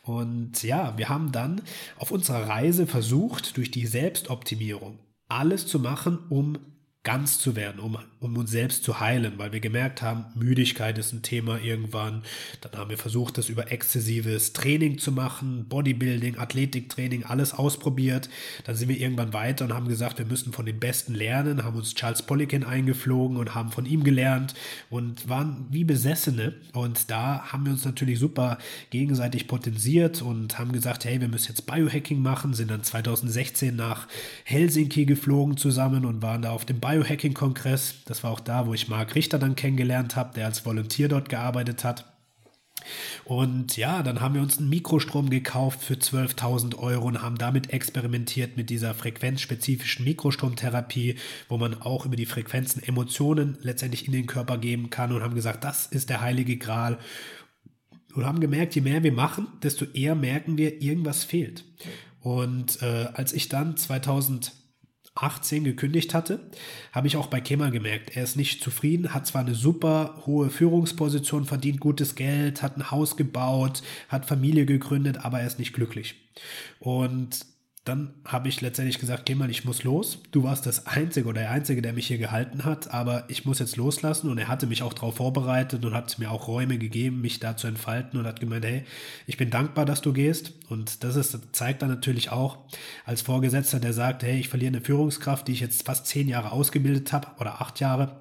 Und 0.03 0.61
ja, 0.61 0.95
wir 0.97 1.09
haben 1.09 1.31
dann 1.31 1.61
auf 1.97 2.11
unserer 2.11 2.47
Reise 2.47 2.85
versucht, 2.85 3.57
durch 3.57 3.71
die 3.71 3.87
Selbstoptimierung 3.87 4.99
alles 5.27 5.65
zu 5.65 5.79
machen, 5.79 6.19
um 6.29 6.59
ganz 7.01 7.39
zu 7.39 7.55
werden, 7.55 7.79
um, 7.79 7.97
um 8.25 8.37
uns 8.37 8.51
selbst 8.51 8.83
zu 8.83 8.99
heilen, 8.99 9.33
weil 9.37 9.53
wir 9.53 9.59
gemerkt 9.59 10.01
haben, 10.01 10.25
Müdigkeit 10.35 10.97
ist 10.97 11.13
ein 11.13 11.21
Thema 11.21 11.59
irgendwann. 11.59 12.23
Dann 12.61 12.79
haben 12.79 12.89
wir 12.89 12.97
versucht, 12.97 13.37
das 13.37 13.49
über 13.49 13.71
exzessives 13.71 14.53
Training 14.53 14.97
zu 14.97 15.11
machen, 15.11 15.65
Bodybuilding, 15.69 16.37
Athletiktraining, 16.37 17.23
alles 17.23 17.53
ausprobiert. 17.53 18.29
Dann 18.65 18.75
sind 18.75 18.89
wir 18.89 18.99
irgendwann 18.99 19.33
weiter 19.33 19.65
und 19.65 19.73
haben 19.73 19.87
gesagt, 19.87 20.19
wir 20.19 20.25
müssen 20.25 20.53
von 20.53 20.65
den 20.65 20.79
Besten 20.79 21.13
lernen, 21.13 21.63
haben 21.63 21.77
uns 21.77 21.93
Charles 21.95 22.23
Poliquin 22.23 22.63
eingeflogen 22.63 23.37
und 23.37 23.55
haben 23.55 23.71
von 23.71 23.85
ihm 23.85 24.03
gelernt 24.03 24.53
und 24.89 25.29
waren 25.29 25.67
wie 25.69 25.83
Besessene. 25.83 26.55
Und 26.73 27.09
da 27.09 27.51
haben 27.51 27.65
wir 27.65 27.71
uns 27.71 27.85
natürlich 27.85 28.19
super 28.19 28.57
gegenseitig 28.89 29.47
potenziert 29.47 30.21
und 30.21 30.59
haben 30.59 30.71
gesagt, 30.71 31.05
hey, 31.05 31.21
wir 31.21 31.27
müssen 31.27 31.49
jetzt 31.49 31.65
Biohacking 31.65 32.21
machen, 32.21 32.53
sind 32.53 32.71
dann 32.71 32.83
2016 32.83 33.75
nach 33.75 34.07
Helsinki 34.43 35.05
geflogen 35.05 35.57
zusammen 35.57 36.05
und 36.05 36.21
waren 36.21 36.41
da 36.41 36.51
auf 36.51 36.65
dem 36.65 36.79
Biohacking 36.79 37.05
Biohacking-Kongress. 37.05 38.03
Das 38.05 38.14
war 38.23 38.31
auch 38.31 38.39
da, 38.39 38.67
wo 38.67 38.73
ich 38.73 38.87
Marc 38.87 39.15
Richter 39.15 39.39
dann 39.39 39.55
kennengelernt 39.55 40.15
habe, 40.15 40.33
der 40.33 40.45
als 40.45 40.65
Volontier 40.65 41.07
dort 41.07 41.29
gearbeitet 41.29 41.83
hat. 41.83 42.05
Und 43.23 43.77
ja, 43.77 44.03
dann 44.03 44.21
haben 44.21 44.35
wir 44.35 44.41
uns 44.41 44.57
einen 44.57 44.69
Mikrostrom 44.69 45.29
gekauft 45.29 45.81
für 45.81 45.95
12.000 45.95 46.77
Euro 46.77 47.07
und 47.07 47.21
haben 47.21 47.37
damit 47.37 47.71
experimentiert 47.71 48.57
mit 48.57 48.69
dieser 48.69 48.93
frequenzspezifischen 48.93 50.05
Mikrostromtherapie, 50.05 51.15
wo 51.49 51.57
man 51.57 51.81
auch 51.81 52.05
über 52.05 52.15
die 52.15 52.25
Frequenzen 52.25 52.83
Emotionen 52.83 53.57
letztendlich 53.61 54.05
in 54.05 54.13
den 54.13 54.27
Körper 54.27 54.57
geben 54.57 54.89
kann 54.89 55.11
und 55.11 55.23
haben 55.23 55.35
gesagt, 55.35 55.63
das 55.63 55.87
ist 55.87 56.09
der 56.09 56.21
heilige 56.21 56.57
Gral. 56.57 56.99
Und 58.13 58.25
haben 58.25 58.39
gemerkt, 58.39 58.75
je 58.75 58.81
mehr 58.81 59.03
wir 59.03 59.11
machen, 59.11 59.47
desto 59.61 59.85
eher 59.85 60.15
merken 60.15 60.57
wir, 60.57 60.81
irgendwas 60.81 61.23
fehlt. 61.23 61.65
Und 62.21 62.81
äh, 62.81 63.07
als 63.13 63.33
ich 63.33 63.49
dann 63.49 63.75
2000 63.75 64.53
18 65.15 65.63
gekündigt 65.63 66.13
hatte, 66.13 66.39
habe 66.91 67.07
ich 67.07 67.15
auch 67.15 67.27
bei 67.27 67.39
Kemal 67.39 67.71
gemerkt, 67.71 68.15
er 68.15 68.23
ist 68.23 68.35
nicht 68.35 68.61
zufrieden, 68.61 69.13
hat 69.13 69.25
zwar 69.25 69.41
eine 69.41 69.55
super 69.55 70.21
hohe 70.25 70.49
Führungsposition, 70.49 71.45
verdient 71.45 71.79
gutes 71.79 72.15
Geld, 72.15 72.61
hat 72.61 72.77
ein 72.77 72.91
Haus 72.91 73.15
gebaut, 73.15 73.81
hat 74.09 74.25
Familie 74.25 74.65
gegründet, 74.65 75.23
aber 75.23 75.39
er 75.39 75.47
ist 75.47 75.57
nicht 75.57 75.73
glücklich. 75.73 76.15
Und 76.79 77.45
dann 77.85 78.15
habe 78.25 78.49
ich 78.49 78.61
letztendlich 78.61 78.97
gesagt, 78.97 79.27
geh 79.27 79.35
mal, 79.35 79.51
ich 79.51 79.63
muss 79.63 79.83
los. 79.83 80.17
Du 80.31 80.41
warst 80.41 80.65
das 80.65 80.87
Einzige 80.87 81.29
oder 81.29 81.41
der 81.41 81.51
Einzige, 81.51 81.83
der 81.83 81.93
mich 81.93 82.07
hier 82.07 82.17
gehalten 82.17 82.65
hat, 82.65 82.91
aber 82.91 83.25
ich 83.27 83.45
muss 83.45 83.59
jetzt 83.59 83.77
loslassen. 83.77 84.31
Und 84.31 84.39
er 84.39 84.47
hatte 84.47 84.65
mich 84.65 84.81
auch 84.81 84.93
darauf 84.93 85.17
vorbereitet 85.17 85.85
und 85.85 85.93
hat 85.93 86.17
mir 86.17 86.31
auch 86.31 86.47
Räume 86.47 86.79
gegeben, 86.79 87.21
mich 87.21 87.39
da 87.39 87.55
zu 87.55 87.67
entfalten 87.67 88.19
und 88.19 88.25
hat 88.25 88.39
gemeint, 88.39 88.65
hey, 88.65 88.85
ich 89.27 89.37
bin 89.37 89.51
dankbar, 89.51 89.85
dass 89.85 90.01
du 90.01 90.13
gehst. 90.13 90.53
Und 90.67 91.03
das 91.03 91.15
ist, 91.15 91.37
zeigt 91.51 91.83
dann 91.83 91.89
natürlich 91.89 92.31
auch 92.31 92.57
als 93.05 93.21
Vorgesetzter, 93.21 93.79
der 93.79 93.93
sagt, 93.93 94.23
hey, 94.23 94.39
ich 94.39 94.49
verliere 94.49 94.69
eine 94.69 94.81
Führungskraft, 94.81 95.47
die 95.47 95.51
ich 95.51 95.59
jetzt 95.59 95.85
fast 95.85 96.07
zehn 96.07 96.27
Jahre 96.27 96.53
ausgebildet 96.53 97.13
habe 97.13 97.27
oder 97.39 97.61
acht 97.61 97.79
Jahre. 97.79 98.17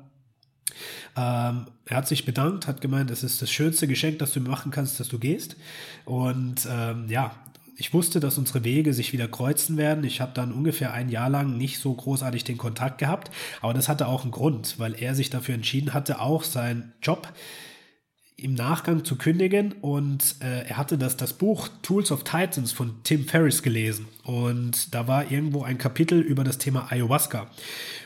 Ähm, 1.16 1.68
er 1.86 1.96
hat 1.96 2.08
sich 2.08 2.26
bedankt, 2.26 2.66
hat 2.66 2.82
gemeint, 2.82 3.10
es 3.10 3.22
ist 3.22 3.40
das 3.40 3.50
schönste 3.50 3.88
Geschenk, 3.88 4.18
das 4.18 4.32
du 4.32 4.40
mir 4.40 4.50
machen 4.50 4.70
kannst, 4.70 5.00
dass 5.00 5.08
du 5.08 5.18
gehst. 5.18 5.56
Und 6.04 6.68
ähm, 6.70 7.06
ja, 7.08 7.34
ich 7.76 7.92
wusste, 7.92 8.20
dass 8.20 8.38
unsere 8.38 8.64
Wege 8.64 8.94
sich 8.94 9.12
wieder 9.12 9.28
kreuzen 9.28 9.76
werden. 9.76 10.04
Ich 10.04 10.20
habe 10.20 10.32
dann 10.34 10.52
ungefähr 10.52 10.92
ein 10.92 11.08
Jahr 11.08 11.28
lang 11.28 11.56
nicht 11.56 11.78
so 11.78 11.92
großartig 11.92 12.44
den 12.44 12.58
Kontakt 12.58 12.98
gehabt, 12.98 13.30
aber 13.60 13.74
das 13.74 13.88
hatte 13.88 14.06
auch 14.06 14.22
einen 14.22 14.30
Grund, 14.30 14.78
weil 14.78 14.94
er 14.94 15.14
sich 15.14 15.30
dafür 15.30 15.54
entschieden 15.54 15.94
hatte, 15.94 16.20
auch 16.20 16.44
seinen 16.44 16.92
Job 17.02 17.32
im 18.36 18.54
Nachgang 18.54 19.04
zu 19.04 19.16
kündigen. 19.16 19.72
Und 19.80 20.36
äh, 20.40 20.66
er 20.66 20.76
hatte 20.76 20.98
das, 20.98 21.16
das 21.16 21.32
Buch 21.32 21.68
Tools 21.82 22.10
of 22.10 22.24
Titans 22.24 22.72
von 22.72 22.96
Tim 23.04 23.26
Ferriss 23.26 23.62
gelesen. 23.62 24.06
Und 24.24 24.94
da 24.94 25.06
war 25.08 25.30
irgendwo 25.30 25.62
ein 25.62 25.78
Kapitel 25.78 26.20
über 26.20 26.44
das 26.44 26.58
Thema 26.58 26.90
Ayahuasca 26.90 27.50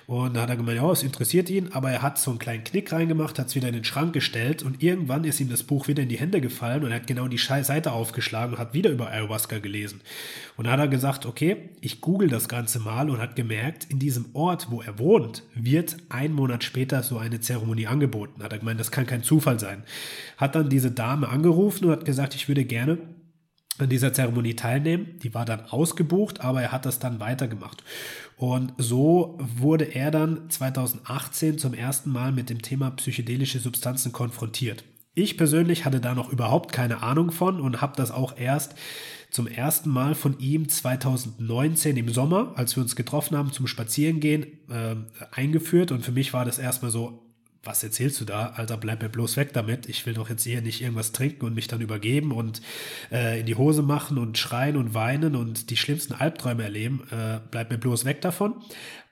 und 0.09 0.35
da 0.35 0.41
hat 0.41 0.49
er 0.49 0.57
gemeint, 0.57 0.79
ja, 0.79 0.91
es 0.91 1.03
interessiert 1.03 1.51
ihn, 1.51 1.69
aber 1.73 1.91
er 1.91 2.01
hat 2.01 2.19
so 2.19 2.31
einen 2.31 2.39
kleinen 2.39 2.65
Knick 2.65 2.91
reingemacht, 2.93 3.39
hat 3.39 3.49
es 3.49 3.55
wieder 3.55 3.69
in 3.69 3.75
den 3.75 3.85
Schrank 3.85 4.15
gestellt 4.15 4.63
und 4.63 4.83
irgendwann 4.83 5.25
ist 5.25 5.39
ihm 5.39 5.51
das 5.51 5.63
Buch 5.63 5.87
wieder 5.87 6.03
in 6.03 6.09
die 6.09 6.19
Hände 6.19 6.41
gefallen 6.41 6.83
und 6.83 6.93
er 6.93 6.97
hat 6.97 7.07
genau 7.07 7.29
die 7.29 7.37
Seite 7.37 7.93
aufgeschlagen 7.93 8.55
und 8.55 8.59
hat 8.59 8.73
wieder 8.73 8.89
über 8.89 9.11
Ayahuasca 9.11 9.59
gelesen. 9.59 10.01
Und 10.57 10.67
da 10.67 10.71
hat 10.71 10.81
er 10.81 10.89
gesagt, 10.89 11.27
okay, 11.27 11.69
ich 11.83 12.01
google 12.01 12.31
das 12.31 12.49
Ganze 12.49 12.81
mal 12.81 13.11
und 13.11 13.21
hat 13.21 13.37
gemerkt, 13.37 13.85
in 13.91 13.99
diesem 13.99 14.31
Ort, 14.33 14.69
wo 14.71 14.81
er 14.81 14.99
wohnt, 14.99 15.43
wird 15.55 15.99
ein 16.09 16.33
Monat 16.33 16.65
später 16.65 17.03
so 17.03 17.19
eine 17.19 17.41
Zeremonie 17.41 17.87
angeboten. 17.87 18.43
Hat 18.43 18.55
er 18.55 18.61
gemeint, 18.61 18.81
das 18.81 18.91
kann 18.91 19.07
kein 19.07 19.23
Zufall 19.23 19.61
sein. 19.61 19.83
Hat 20.39 20.55
dann 20.55 20.71
diese 20.71 20.91
Dame 20.91 21.29
angerufen 21.29 21.85
und 21.85 21.91
hat 21.91 22.07
gesagt, 22.07 22.35
ich 22.35 22.49
würde 22.49 22.65
gerne 22.65 22.97
an 23.81 23.89
dieser 23.89 24.13
Zeremonie 24.13 24.55
teilnehmen. 24.55 25.19
Die 25.23 25.35
war 25.35 25.45
dann 25.45 25.67
ausgebucht, 25.67 26.41
aber 26.41 26.63
er 26.63 26.73
hat 26.73 26.87
das 26.87 26.99
dann 26.99 27.21
weitergemacht. 27.21 27.83
Und 28.37 28.73
so 28.79 29.39
wurde 29.39 29.85
er 29.85 30.11
dann 30.11 30.49
2018 30.51 31.59
zum 31.59 31.75
ersten 31.75 32.11
Mal 32.11 32.33
mit 32.33 32.51
dem 32.51 32.63
Thema 32.63 32.91
psychedelische 32.91 33.59
Substanzen 33.59 34.13
konfrontiert. 34.13 34.85
Ich 35.15 35.37
persönlich 35.37 35.85
hatte 35.85 36.01
da 36.01 36.15
noch 36.15 36.33
überhaupt 36.33 36.73
keine 36.73 37.03
Ahnung 37.03 37.33
von 37.33 37.61
und 37.61 37.81
habe 37.81 37.97
das 37.97 38.11
auch 38.11 38.39
erst 38.39 38.77
zum 39.31 39.47
ersten 39.47 39.91
Mal 39.91 40.15
von 40.15 40.39
ihm 40.39 40.69
2019 40.69 41.97
im 41.97 42.09
Sommer, 42.09 42.53
als 42.57 42.77
wir 42.77 42.83
uns 42.83 42.97
getroffen 42.97 43.37
haben 43.37 43.53
zum 43.53 43.67
Spazierengehen, 43.67 44.45
äh, 44.71 44.97
eingeführt. 45.33 45.93
Und 45.93 46.05
für 46.05 46.13
mich 46.13 46.33
war 46.33 46.45
das 46.45 46.59
erstmal 46.59 46.91
so, 46.91 47.28
was 47.69 47.85
erzählst 47.85 48.19
du 48.21 48.25
da? 48.25 48.55
Alter, 48.57 48.79
bleib 48.79 49.03
mir 49.03 49.11
bloß 49.11 49.37
weg 49.37 49.53
damit. 49.53 49.89
Ich 49.91 50.07
will 50.07 50.15
doch 50.15 50.31
jetzt 50.31 50.43
hier 50.43 50.63
nicht 50.63 50.81
irgendwas 50.81 51.13
trinken 51.13 51.45
und 51.45 51.55
mich 51.55 51.69
dann 51.69 51.83
übergeben 51.83 52.33
und 52.33 52.63
äh, 53.13 53.41
in 53.41 53.47
die 53.47 53.57
Hose 53.57 53.83
machen 53.83 54.17
und 54.17 54.39
schreien 54.39 54.77
und 54.79 54.95
weinen 54.95 55.37
und 55.37 55.69
die 55.69 55.77
schlimmsten 55.77 56.15
Albträume 56.15 56.63
erleben. 56.63 57.07
Äh, 57.11 57.41
bleib 57.51 57.71
mir 57.71 57.77
bloß 57.77 58.07
weg 58.07 58.23
davon. 58.23 58.55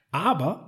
Aber 0.09 0.66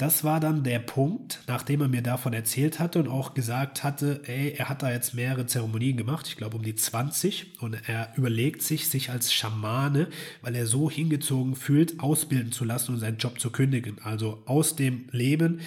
das 0.00 0.24
war 0.24 0.40
dann 0.40 0.64
der 0.64 0.78
Punkt, 0.78 1.40
nachdem 1.46 1.82
er 1.82 1.88
mir 1.88 2.00
davon 2.00 2.32
erzählt 2.32 2.78
hatte 2.78 3.00
und 3.00 3.08
auch 3.08 3.34
gesagt 3.34 3.84
hatte, 3.84 4.22
ey, 4.24 4.54
er 4.56 4.70
hat 4.70 4.82
da 4.82 4.90
jetzt 4.90 5.12
mehrere 5.12 5.44
Zeremonien 5.44 5.98
gemacht, 5.98 6.26
ich 6.26 6.36
glaube 6.36 6.56
um 6.56 6.62
die 6.62 6.74
20, 6.74 7.60
und 7.60 7.76
er 7.86 8.12
überlegt 8.16 8.62
sich, 8.62 8.88
sich 8.88 9.10
als 9.10 9.32
Schamane, 9.32 10.08
weil 10.40 10.56
er 10.56 10.66
so 10.66 10.90
hingezogen 10.90 11.54
fühlt, 11.54 12.00
ausbilden 12.00 12.50
zu 12.50 12.64
lassen 12.64 12.94
und 12.94 13.00
seinen 13.00 13.18
Job 13.18 13.38
zu 13.38 13.50
kündigen. 13.50 13.98
Also 14.02 14.42
aus 14.46 14.74
dem 14.74 15.04
Leben 15.10 15.60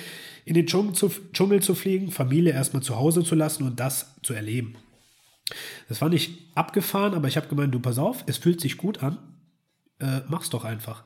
in 0.46 0.56
den 0.56 0.66
Dschungel 0.66 0.94
zu, 0.94 1.12
Dschungel 1.32 1.62
zu 1.62 1.76
fliegen, 1.76 2.10
Familie 2.10 2.54
erstmal 2.54 2.82
zu 2.82 2.96
Hause 2.96 3.24
zu 3.24 3.36
lassen 3.36 3.64
und 3.64 3.80
das 3.80 4.16
zu 4.24 4.34
erleben. 4.34 4.76
Das 5.90 6.00
fand 6.00 6.16
ich 6.16 6.48
abgefahren, 6.56 7.14
aber 7.14 7.28
ich 7.28 7.38
habe 7.38 7.48
gemeint, 7.48 7.74
du 7.74 7.80
pass 7.80 8.00
auf, 8.00 8.24
es 8.26 8.38
fühlt 8.38 8.62
sich 8.62 8.78
gut 8.78 9.04
an 9.04 9.20
äh, 10.04 10.22
mach's 10.28 10.50
doch 10.50 10.66
einfach. 10.66 11.04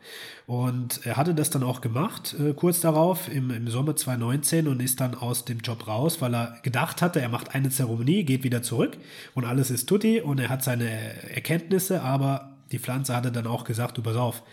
Und 0.48 1.06
er 1.06 1.18
hatte 1.18 1.36
das 1.36 1.50
dann 1.50 1.64
auch 1.64 1.82
gemacht, 1.82 2.36
äh, 2.40 2.54
kurz 2.54 2.82
darauf, 2.82 3.32
im, 3.32 3.52
im 3.52 3.68
Sommer 3.68 3.96
2019 3.96 4.68
und 4.68 4.82
ist 4.82 5.00
dann 5.00 5.14
aus 5.14 5.46
dem 5.46 5.60
Job 5.60 5.88
raus, 5.88 6.20
weil 6.20 6.34
er 6.34 6.58
gedacht 6.64 7.02
hatte, 7.02 7.22
er 7.22 7.30
macht 7.30 7.54
eine 7.54 7.70
Zeremonie, 7.70 8.24
geht 8.24 8.44
wieder 8.44 8.64
zurück 8.64 8.98
und 9.36 9.46
alles 9.46 9.70
ist 9.70 9.88
tutti 9.88 10.20
und 10.22 10.40
er 10.40 10.50
hat 10.50 10.64
seine 10.64 10.90
Erkenntnisse, 11.34 12.02
aber 12.02 12.58
die 12.72 12.80
Pflanze 12.80 13.16
hatte 13.16 13.32
dann 13.32 13.48
auch 13.48 13.64
gesagt, 13.64 13.98
du 13.98 14.02
pass 14.02 14.16
auf, 14.16 14.44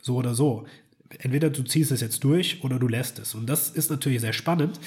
so 0.00 0.16
oder 0.16 0.34
so. 0.34 0.66
Entweder 1.18 1.50
du 1.50 1.62
ziehst 1.62 1.92
es 1.92 2.00
jetzt 2.00 2.24
durch 2.24 2.64
oder 2.64 2.78
du 2.78 2.88
lässt 2.88 3.18
es. 3.18 3.34
Und 3.34 3.46
das 3.46 3.70
ist 3.70 3.90
natürlich 3.90 4.20
sehr 4.20 4.32
spannend. 4.32 4.80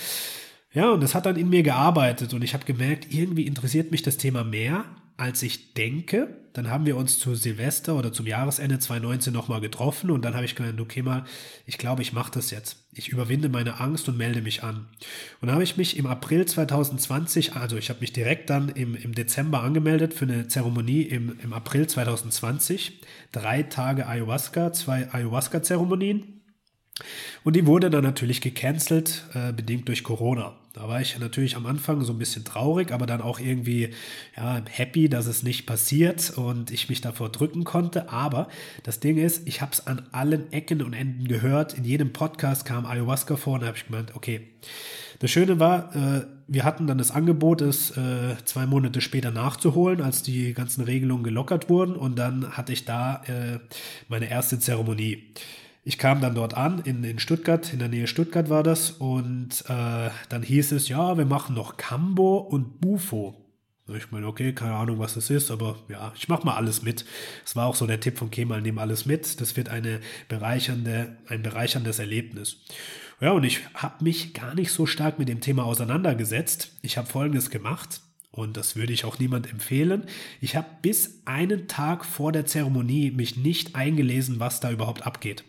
Ja, 0.74 0.92
und 0.92 1.02
das 1.02 1.16
hat 1.16 1.26
dann 1.26 1.38
in 1.38 1.50
mir 1.50 1.64
gearbeitet 1.64 2.34
und 2.34 2.44
ich 2.44 2.54
habe 2.54 2.66
gemerkt, 2.66 3.14
irgendwie 3.14 3.48
interessiert 3.48 3.92
mich 3.92 4.02
das 4.02 4.18
Thema 4.18 4.44
mehr 4.44 4.84
als 5.18 5.44
ich 5.44 5.74
denke. 5.74 6.36
Dann 6.54 6.70
haben 6.70 6.86
wir 6.86 6.96
uns 6.96 7.20
zu 7.20 7.36
Silvester 7.36 7.96
oder 7.96 8.14
zum 8.14 8.28
Jahresende 8.28 8.80
2019 8.80 9.34
nochmal 9.34 9.60
getroffen 9.60 10.10
und 10.10 10.24
dann 10.24 10.36
habe 10.36 10.46
ich 10.46 10.56
gemeint, 10.56 10.80
okay 10.80 11.02
mal, 11.02 11.26
ich 11.66 11.78
glaube, 11.78 12.02
ich 12.02 12.14
mache 12.14 12.32
das 12.32 12.52
jetzt. 12.52 12.86
Ich 12.94 13.10
überwinde 13.10 13.50
meine 13.50 13.82
Angst 13.82 14.08
und 14.08 14.18
melde 14.18 14.42
mich 14.42 14.64
an. 14.64 14.88
Und 15.42 15.48
dann 15.48 15.52
habe 15.52 15.64
ich 15.64 15.76
mich 15.76 15.98
im 15.98 16.06
April 16.06 16.46
2020, 16.46 17.56
also 17.56 17.76
ich 17.78 17.90
habe 17.90 18.00
mich 18.00 18.14
direkt 18.14 18.50
dann 18.50 18.70
im, 18.70 18.96
im 18.96 19.14
Dezember 19.14 19.64
angemeldet 19.64 20.14
für 20.14 20.26
eine 20.26 20.48
Zeremonie 20.48 21.02
im, 21.02 21.38
im 21.44 21.52
April 21.52 21.88
2020. 21.88 23.02
Drei 23.34 23.64
Tage 23.64 24.08
Ayahuasca, 24.08 24.72
zwei 24.72 25.12
Ayahuasca-Zeremonien. 25.12 26.35
Und 27.44 27.56
die 27.56 27.66
wurde 27.66 27.90
dann 27.90 28.04
natürlich 28.04 28.40
gecancelt, 28.42 29.26
äh, 29.34 29.52
bedingt 29.52 29.88
durch 29.88 30.04
Corona. 30.04 30.54
Da 30.72 30.90
war 30.90 31.00
ich 31.00 31.18
natürlich 31.20 31.56
am 31.56 31.66
Anfang 31.66 32.02
so 32.02 32.12
ein 32.12 32.20
bisschen 32.20 32.44
traurig, 32.44 32.92
aber 32.92 33.06
dann 33.06 33.22
auch 33.22 33.40
irgendwie 33.40 33.92
ja, 34.36 34.62
happy, 34.70 35.08
dass 35.08 35.26
es 35.26 35.42
nicht 35.42 35.66
passiert 35.66 36.34
und 36.38 36.70
ich 36.70 36.90
mich 36.90 37.00
davor 37.00 37.30
drücken 37.30 37.64
konnte. 37.64 38.10
Aber 38.10 38.50
das 38.84 39.00
Ding 39.00 39.18
ist, 39.18 39.48
ich 39.48 39.62
habe 39.62 39.72
es 39.72 39.88
an 39.88 40.06
allen 40.12 40.52
Ecken 40.52 40.82
und 40.82 40.94
Enden 40.94 41.28
gehört. 41.28 41.78
In 41.78 41.86
jedem 41.86 42.12
Podcast 42.12 42.66
kam 42.66 42.86
Ayahuasca 42.86 43.38
vor 43.38 43.54
und 43.56 43.62
da 43.62 43.68
habe 43.68 43.78
ich 43.78 43.88
gemeint, 43.88 44.16
okay. 44.16 44.48
Das 45.20 45.32
Schöne 45.32 45.62
war, 45.62 45.96
äh, 45.96 46.26
wir 46.48 46.66
hatten 46.66 46.88
dann 46.88 46.98
das 46.98 47.12
Angebot, 47.12 47.62
es 47.62 47.92
äh, 47.92 48.36
zwei 48.44 48.66
Monate 48.66 49.00
später 49.00 49.32
nachzuholen, 49.32 50.02
als 50.02 50.24
die 50.24 50.54
ganzen 50.54 50.84
Regelungen 50.84 51.24
gelockert 51.24 51.70
wurden. 51.70 51.96
Und 51.96 52.20
dann 52.20 52.52
hatte 52.58 52.74
ich 52.74 52.84
da 52.84 53.22
äh, 53.28 53.60
meine 54.10 54.30
erste 54.30 54.60
Zeremonie. 54.60 55.24
Ich 55.88 56.00
kam 56.00 56.20
dann 56.20 56.34
dort 56.34 56.56
an, 56.56 56.80
in, 56.80 57.04
in 57.04 57.20
Stuttgart, 57.20 57.72
in 57.72 57.78
der 57.78 57.90
Nähe 57.90 58.08
Stuttgart 58.08 58.50
war 58.50 58.64
das, 58.64 58.90
und 58.90 59.64
äh, 59.68 60.10
dann 60.30 60.42
hieß 60.42 60.72
es, 60.72 60.90
ja, 60.90 61.16
wir 61.16 61.26
machen 61.26 61.56
noch 61.56 61.78
Cambo 61.78 62.38
und 62.38 62.82
Bufo. 62.82 63.36
Ich 63.96 64.10
meine, 64.10 64.26
okay, 64.26 64.52
keine 64.54 64.74
Ahnung, 64.74 64.98
was 64.98 65.14
das 65.14 65.30
ist, 65.30 65.52
aber 65.52 65.78
ja, 65.88 66.12
ich 66.16 66.28
mache 66.28 66.44
mal 66.44 66.56
alles 66.56 66.82
mit. 66.82 67.06
Es 67.46 67.56
war 67.56 67.68
auch 67.68 67.76
so 67.76 67.86
der 67.86 68.00
Tipp 68.00 68.18
von 68.18 68.32
Kemal, 68.32 68.64
nimm 68.64 68.80
alles 68.80 69.06
mit. 69.06 69.40
Das 69.40 69.56
wird 69.58 69.70
eine 69.70 70.00
bereichernde, 70.28 71.18
ein 71.28 71.44
bereicherndes 71.44 72.00
Erlebnis. 72.00 72.58
Ja, 73.22 73.34
und 73.34 73.44
ich 73.44 73.60
habe 73.76 74.04
mich 74.04 74.34
gar 74.34 74.56
nicht 74.56 74.72
so 74.72 74.88
stark 74.88 75.20
mit 75.20 75.30
dem 75.30 75.40
Thema 75.40 75.66
auseinandergesetzt. 75.66 76.72
Ich 76.82 76.98
habe 76.98 77.08
Folgendes 77.08 77.52
gemacht. 77.52 78.02
Und 78.32 78.58
das 78.58 78.76
würde 78.76 78.92
ich 78.92 79.06
auch 79.06 79.20
niemand 79.20 79.52
empfehlen. 79.52 80.06
Ich 80.42 80.56
habe 80.56 80.68
bis 80.82 81.22
einen 81.26 81.68
Tag 81.68 82.06
vor 82.06 82.32
der 82.32 82.48
Zeremonie 82.48 83.12
mich 83.12 83.38
nicht 83.38 83.76
eingelesen, 83.76 84.40
was 84.40 84.60
da 84.60 84.72
überhaupt 84.72 85.06
abgeht. 85.06 85.44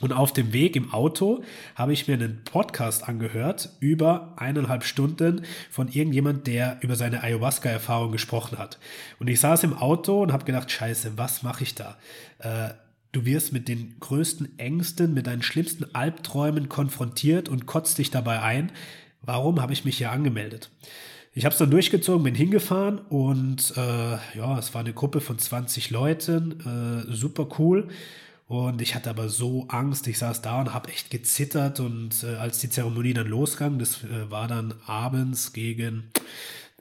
Und 0.00 0.12
auf 0.12 0.32
dem 0.32 0.52
Weg 0.52 0.76
im 0.76 0.92
Auto 0.92 1.42
habe 1.74 1.92
ich 1.92 2.08
mir 2.08 2.14
einen 2.14 2.42
Podcast 2.44 3.08
angehört 3.08 3.70
über 3.80 4.34
eineinhalb 4.36 4.84
Stunden 4.84 5.42
von 5.70 5.88
irgendjemand, 5.88 6.46
der 6.46 6.78
über 6.80 6.96
seine 6.96 7.22
Ayahuasca-Erfahrung 7.22 8.10
gesprochen 8.10 8.58
hat. 8.58 8.78
Und 9.18 9.28
ich 9.28 9.40
saß 9.40 9.62
im 9.64 9.74
Auto 9.74 10.22
und 10.22 10.32
habe 10.32 10.44
gedacht, 10.44 10.70
scheiße, 10.70 11.12
was 11.16 11.42
mache 11.42 11.64
ich 11.64 11.74
da? 11.74 11.98
Äh, 12.38 12.70
du 13.12 13.24
wirst 13.26 13.52
mit 13.52 13.68
den 13.68 13.96
größten 14.00 14.58
Ängsten, 14.58 15.12
mit 15.12 15.26
deinen 15.26 15.42
schlimmsten 15.42 15.94
Albträumen 15.94 16.68
konfrontiert 16.68 17.48
und 17.48 17.66
kotzt 17.66 17.98
dich 17.98 18.10
dabei 18.10 18.40
ein. 18.40 18.72
Warum 19.22 19.60
habe 19.60 19.72
ich 19.72 19.84
mich 19.84 19.98
hier 19.98 20.12
angemeldet? 20.12 20.70
Ich 21.32 21.44
habe 21.44 21.52
es 21.52 21.58
dann 21.58 21.70
durchgezogen, 21.70 22.24
bin 22.24 22.34
hingefahren 22.34 22.98
und 23.08 23.74
äh, 23.76 23.80
ja, 24.36 24.58
es 24.58 24.74
war 24.74 24.80
eine 24.80 24.92
Gruppe 24.92 25.20
von 25.20 25.38
20 25.38 25.90
Leuten, 25.90 27.06
äh, 27.08 27.12
super 27.12 27.46
cool. 27.58 27.88
Und 28.50 28.82
ich 28.82 28.96
hatte 28.96 29.10
aber 29.10 29.28
so 29.28 29.66
Angst, 29.68 30.08
ich 30.08 30.18
saß 30.18 30.42
da 30.42 30.60
und 30.60 30.74
habe 30.74 30.90
echt 30.90 31.08
gezittert. 31.08 31.78
Und 31.78 32.24
äh, 32.24 32.34
als 32.34 32.58
die 32.58 32.68
Zeremonie 32.68 33.14
dann 33.14 33.28
losging, 33.28 33.78
das 33.78 34.02
äh, 34.02 34.28
war 34.28 34.48
dann 34.48 34.74
abends 34.86 35.52
gegen 35.52 36.10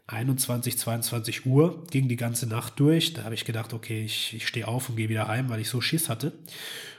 21, 0.07 0.79
22 0.79 1.45
Uhr, 1.45 1.85
ging 1.91 2.07
die 2.07 2.15
ganze 2.15 2.47
Nacht 2.47 2.79
durch. 2.79 3.13
Da 3.13 3.23
habe 3.23 3.35
ich 3.35 3.45
gedacht, 3.45 3.73
okay, 3.73 4.03
ich, 4.03 4.33
ich 4.33 4.47
stehe 4.47 4.67
auf 4.67 4.89
und 4.89 4.95
gehe 4.95 5.09
wieder 5.09 5.27
heim, 5.27 5.49
weil 5.49 5.59
ich 5.59 5.69
so 5.69 5.79
Schiss 5.79 6.09
hatte. 6.09 6.31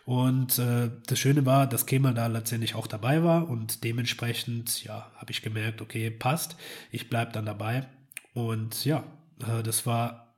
Und 0.04 0.60
äh, 0.60 0.88
das 1.04 1.18
Schöne 1.18 1.44
war, 1.44 1.66
dass 1.66 1.86
Kemal 1.86 2.14
da 2.14 2.28
letztendlich 2.28 2.76
auch 2.76 2.86
dabei 2.86 3.24
war 3.24 3.50
und 3.50 3.82
dementsprechend, 3.82 4.84
ja, 4.84 5.10
habe 5.16 5.32
ich 5.32 5.42
gemerkt, 5.42 5.82
okay, 5.82 6.10
passt, 6.10 6.54
ich 6.92 7.10
bleibe 7.10 7.32
dann 7.32 7.44
dabei. 7.44 7.88
Und 8.34 8.84
ja, 8.84 9.02
äh, 9.40 9.64
das 9.64 9.84
war 9.84 10.29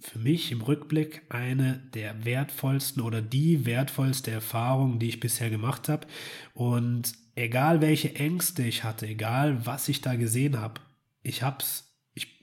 für 0.00 0.18
mich 0.18 0.52
im 0.52 0.60
Rückblick 0.60 1.22
eine 1.28 1.80
der 1.94 2.24
wertvollsten 2.24 3.02
oder 3.02 3.20
die 3.20 3.66
wertvollste 3.66 4.30
Erfahrung, 4.30 4.98
die 4.98 5.08
ich 5.08 5.20
bisher 5.20 5.50
gemacht 5.50 5.88
habe. 5.88 6.06
Und 6.54 7.12
egal 7.34 7.80
welche 7.80 8.14
Ängste 8.14 8.62
ich 8.62 8.84
hatte, 8.84 9.06
egal 9.06 9.66
was 9.66 9.88
ich 9.88 10.00
da 10.00 10.14
gesehen 10.14 10.60
habe, 10.60 10.80
ich 11.22 11.42
habe 11.42 11.58
es 11.60 11.84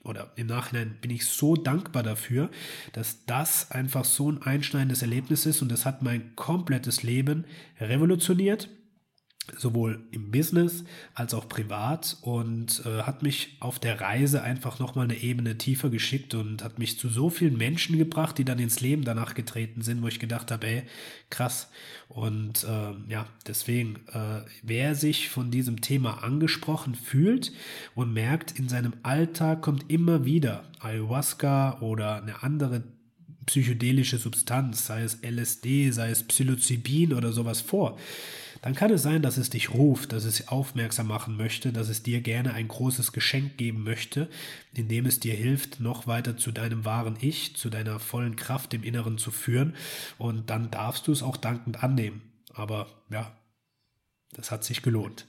oder 0.04 0.32
im 0.36 0.46
Nachhinein 0.46 0.96
bin 1.00 1.10
ich 1.10 1.26
so 1.26 1.56
dankbar 1.56 2.02
dafür, 2.02 2.50
dass 2.92 3.26
das 3.26 3.70
einfach 3.72 4.04
so 4.04 4.30
ein 4.30 4.40
einschneidendes 4.40 5.02
Erlebnis 5.02 5.44
ist 5.44 5.62
und 5.62 5.70
das 5.70 5.84
hat 5.84 6.00
mein 6.00 6.34
komplettes 6.36 7.02
Leben 7.02 7.44
revolutioniert 7.80 8.70
sowohl 9.56 10.00
im 10.10 10.30
Business 10.30 10.84
als 11.14 11.34
auch 11.34 11.48
privat 11.48 12.16
und 12.22 12.82
äh, 12.84 13.02
hat 13.02 13.22
mich 13.22 13.56
auf 13.60 13.78
der 13.78 14.00
Reise 14.00 14.42
einfach 14.42 14.78
nochmal 14.78 15.04
eine 15.04 15.16
Ebene 15.16 15.56
tiefer 15.56 15.88
geschickt 15.88 16.34
und 16.34 16.64
hat 16.64 16.78
mich 16.78 16.98
zu 16.98 17.08
so 17.08 17.30
vielen 17.30 17.56
Menschen 17.56 17.96
gebracht, 17.96 18.38
die 18.38 18.44
dann 18.44 18.58
ins 18.58 18.80
Leben 18.80 19.04
danach 19.04 19.34
getreten 19.34 19.82
sind, 19.82 20.02
wo 20.02 20.08
ich 20.08 20.18
gedacht 20.18 20.50
habe, 20.50 20.66
ey, 20.66 20.82
krass. 21.30 21.70
Und 22.08 22.64
äh, 22.64 23.12
ja, 23.12 23.26
deswegen, 23.46 23.96
äh, 24.12 24.42
wer 24.62 24.94
sich 24.94 25.28
von 25.28 25.50
diesem 25.50 25.80
Thema 25.80 26.22
angesprochen 26.22 26.94
fühlt 26.94 27.52
und 27.94 28.12
merkt, 28.12 28.58
in 28.58 28.68
seinem 28.68 28.94
Alltag 29.02 29.62
kommt 29.62 29.90
immer 29.90 30.24
wieder 30.24 30.64
Ayahuasca 30.80 31.80
oder 31.80 32.22
eine 32.22 32.42
andere 32.42 32.82
psychedelische 33.46 34.18
Substanz, 34.18 34.86
sei 34.86 35.02
es 35.02 35.18
LSD, 35.22 35.92
sei 35.92 36.10
es 36.10 36.24
Psilocybin 36.24 37.14
oder 37.14 37.32
sowas 37.32 37.60
vor, 37.60 37.96
dann 38.62 38.74
kann 38.74 38.90
es 38.90 39.02
sein, 39.02 39.22
dass 39.22 39.36
es 39.36 39.50
dich 39.50 39.70
ruft, 39.70 40.12
dass 40.12 40.24
es 40.24 40.48
aufmerksam 40.48 41.06
machen 41.08 41.36
möchte, 41.36 41.72
dass 41.72 41.88
es 41.88 42.02
dir 42.02 42.20
gerne 42.20 42.54
ein 42.54 42.68
großes 42.68 43.12
Geschenk 43.12 43.56
geben 43.56 43.82
möchte, 43.84 44.28
indem 44.74 45.06
es 45.06 45.20
dir 45.20 45.34
hilft, 45.34 45.80
noch 45.80 46.06
weiter 46.06 46.36
zu 46.36 46.52
deinem 46.52 46.84
wahren 46.84 47.16
Ich, 47.20 47.56
zu 47.56 47.70
deiner 47.70 47.98
vollen 47.98 48.36
Kraft 48.36 48.74
im 48.74 48.82
Inneren 48.82 49.18
zu 49.18 49.30
führen. 49.30 49.74
Und 50.18 50.50
dann 50.50 50.70
darfst 50.70 51.06
du 51.06 51.12
es 51.12 51.22
auch 51.22 51.36
dankend 51.36 51.82
annehmen. 51.82 52.22
Aber 52.52 52.86
ja, 53.10 53.36
das 54.32 54.50
hat 54.50 54.64
sich 54.64 54.82
gelohnt. 54.82 55.26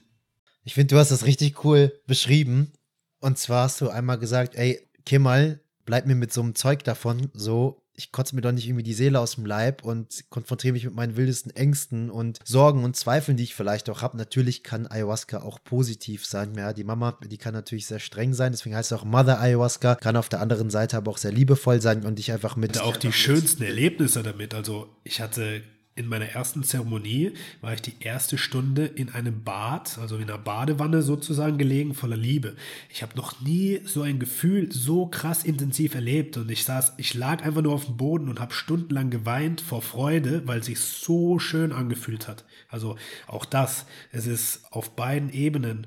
Ich 0.64 0.74
finde, 0.74 0.94
du 0.94 0.98
hast 0.98 1.10
das 1.10 1.24
richtig 1.24 1.64
cool 1.64 1.92
beschrieben. 2.06 2.72
Und 3.20 3.38
zwar 3.38 3.64
hast 3.64 3.80
du 3.80 3.88
einmal 3.88 4.18
gesagt, 4.18 4.54
ey, 4.54 4.86
Kemal, 5.04 5.60
bleib 5.84 6.06
mir 6.06 6.14
mit 6.14 6.32
so 6.32 6.42
einem 6.42 6.54
Zeug 6.54 6.84
davon, 6.84 7.30
so 7.32 7.82
ich 7.98 8.12
kotze 8.12 8.36
mir 8.36 8.42
doch 8.42 8.52
nicht 8.52 8.66
irgendwie 8.66 8.84
die 8.84 8.94
Seele 8.94 9.18
aus 9.18 9.34
dem 9.34 9.44
Leib 9.44 9.84
und 9.84 10.24
konfrontiere 10.30 10.72
mich 10.72 10.84
mit 10.84 10.94
meinen 10.94 11.16
wildesten 11.16 11.54
Ängsten 11.54 12.10
und 12.10 12.38
Sorgen 12.44 12.84
und 12.84 12.94
Zweifeln, 12.96 13.36
die 13.36 13.42
ich 13.42 13.56
vielleicht 13.56 13.90
auch 13.90 14.02
habe. 14.02 14.16
Natürlich 14.16 14.62
kann 14.62 14.86
Ayahuasca 14.86 15.42
auch 15.42 15.58
positiv 15.64 16.24
sein. 16.24 16.54
Ja, 16.56 16.72
die 16.72 16.84
Mama, 16.84 17.18
die 17.28 17.38
kann 17.38 17.54
natürlich 17.54 17.86
sehr 17.86 17.98
streng 17.98 18.34
sein, 18.34 18.52
deswegen 18.52 18.76
heißt 18.76 18.92
es 18.92 18.98
auch 18.98 19.04
Mother 19.04 19.40
Ayahuasca, 19.40 19.96
kann 19.96 20.16
auf 20.16 20.28
der 20.28 20.40
anderen 20.40 20.70
Seite 20.70 20.96
aber 20.96 21.10
auch 21.10 21.18
sehr 21.18 21.32
liebevoll 21.32 21.82
sein 21.82 22.06
und 22.06 22.20
dich 22.20 22.30
einfach 22.30 22.54
mit. 22.54 22.80
Auch 22.80 22.96
die 22.96 23.12
schönsten 23.12 23.64
Erlebnisse 23.64 24.22
damit. 24.22 24.54
Also 24.54 24.88
ich 25.02 25.20
hatte 25.20 25.62
in 25.98 26.06
meiner 26.06 26.26
ersten 26.26 26.62
Zeremonie 26.62 27.32
war 27.60 27.74
ich 27.74 27.82
die 27.82 27.96
erste 28.00 28.38
Stunde 28.38 28.86
in 28.86 29.10
einem 29.10 29.42
Bad, 29.42 29.98
also 29.98 30.16
in 30.16 30.22
einer 30.22 30.38
Badewanne 30.38 31.02
sozusagen 31.02 31.58
gelegen, 31.58 31.92
voller 31.92 32.16
Liebe. 32.16 32.54
Ich 32.88 33.02
habe 33.02 33.16
noch 33.16 33.40
nie 33.40 33.80
so 33.84 34.02
ein 34.02 34.20
Gefühl 34.20 34.70
so 34.70 35.06
krass 35.06 35.44
intensiv 35.44 35.94
erlebt 35.94 36.36
und 36.36 36.50
ich 36.50 36.64
saß, 36.64 36.94
ich 36.98 37.14
lag 37.14 37.42
einfach 37.42 37.62
nur 37.62 37.74
auf 37.74 37.86
dem 37.86 37.96
Boden 37.96 38.28
und 38.28 38.40
habe 38.40 38.54
stundenlang 38.54 39.10
geweint 39.10 39.60
vor 39.60 39.82
Freude, 39.82 40.42
weil 40.46 40.60
es 40.60 40.66
sich 40.66 40.78
so 40.78 41.38
schön 41.38 41.72
angefühlt 41.72 42.28
hat. 42.28 42.44
Also 42.68 42.96
auch 43.26 43.44
das, 43.44 43.84
es 44.12 44.26
ist 44.26 44.64
auf 44.70 44.94
beiden 44.94 45.30
Ebenen 45.30 45.86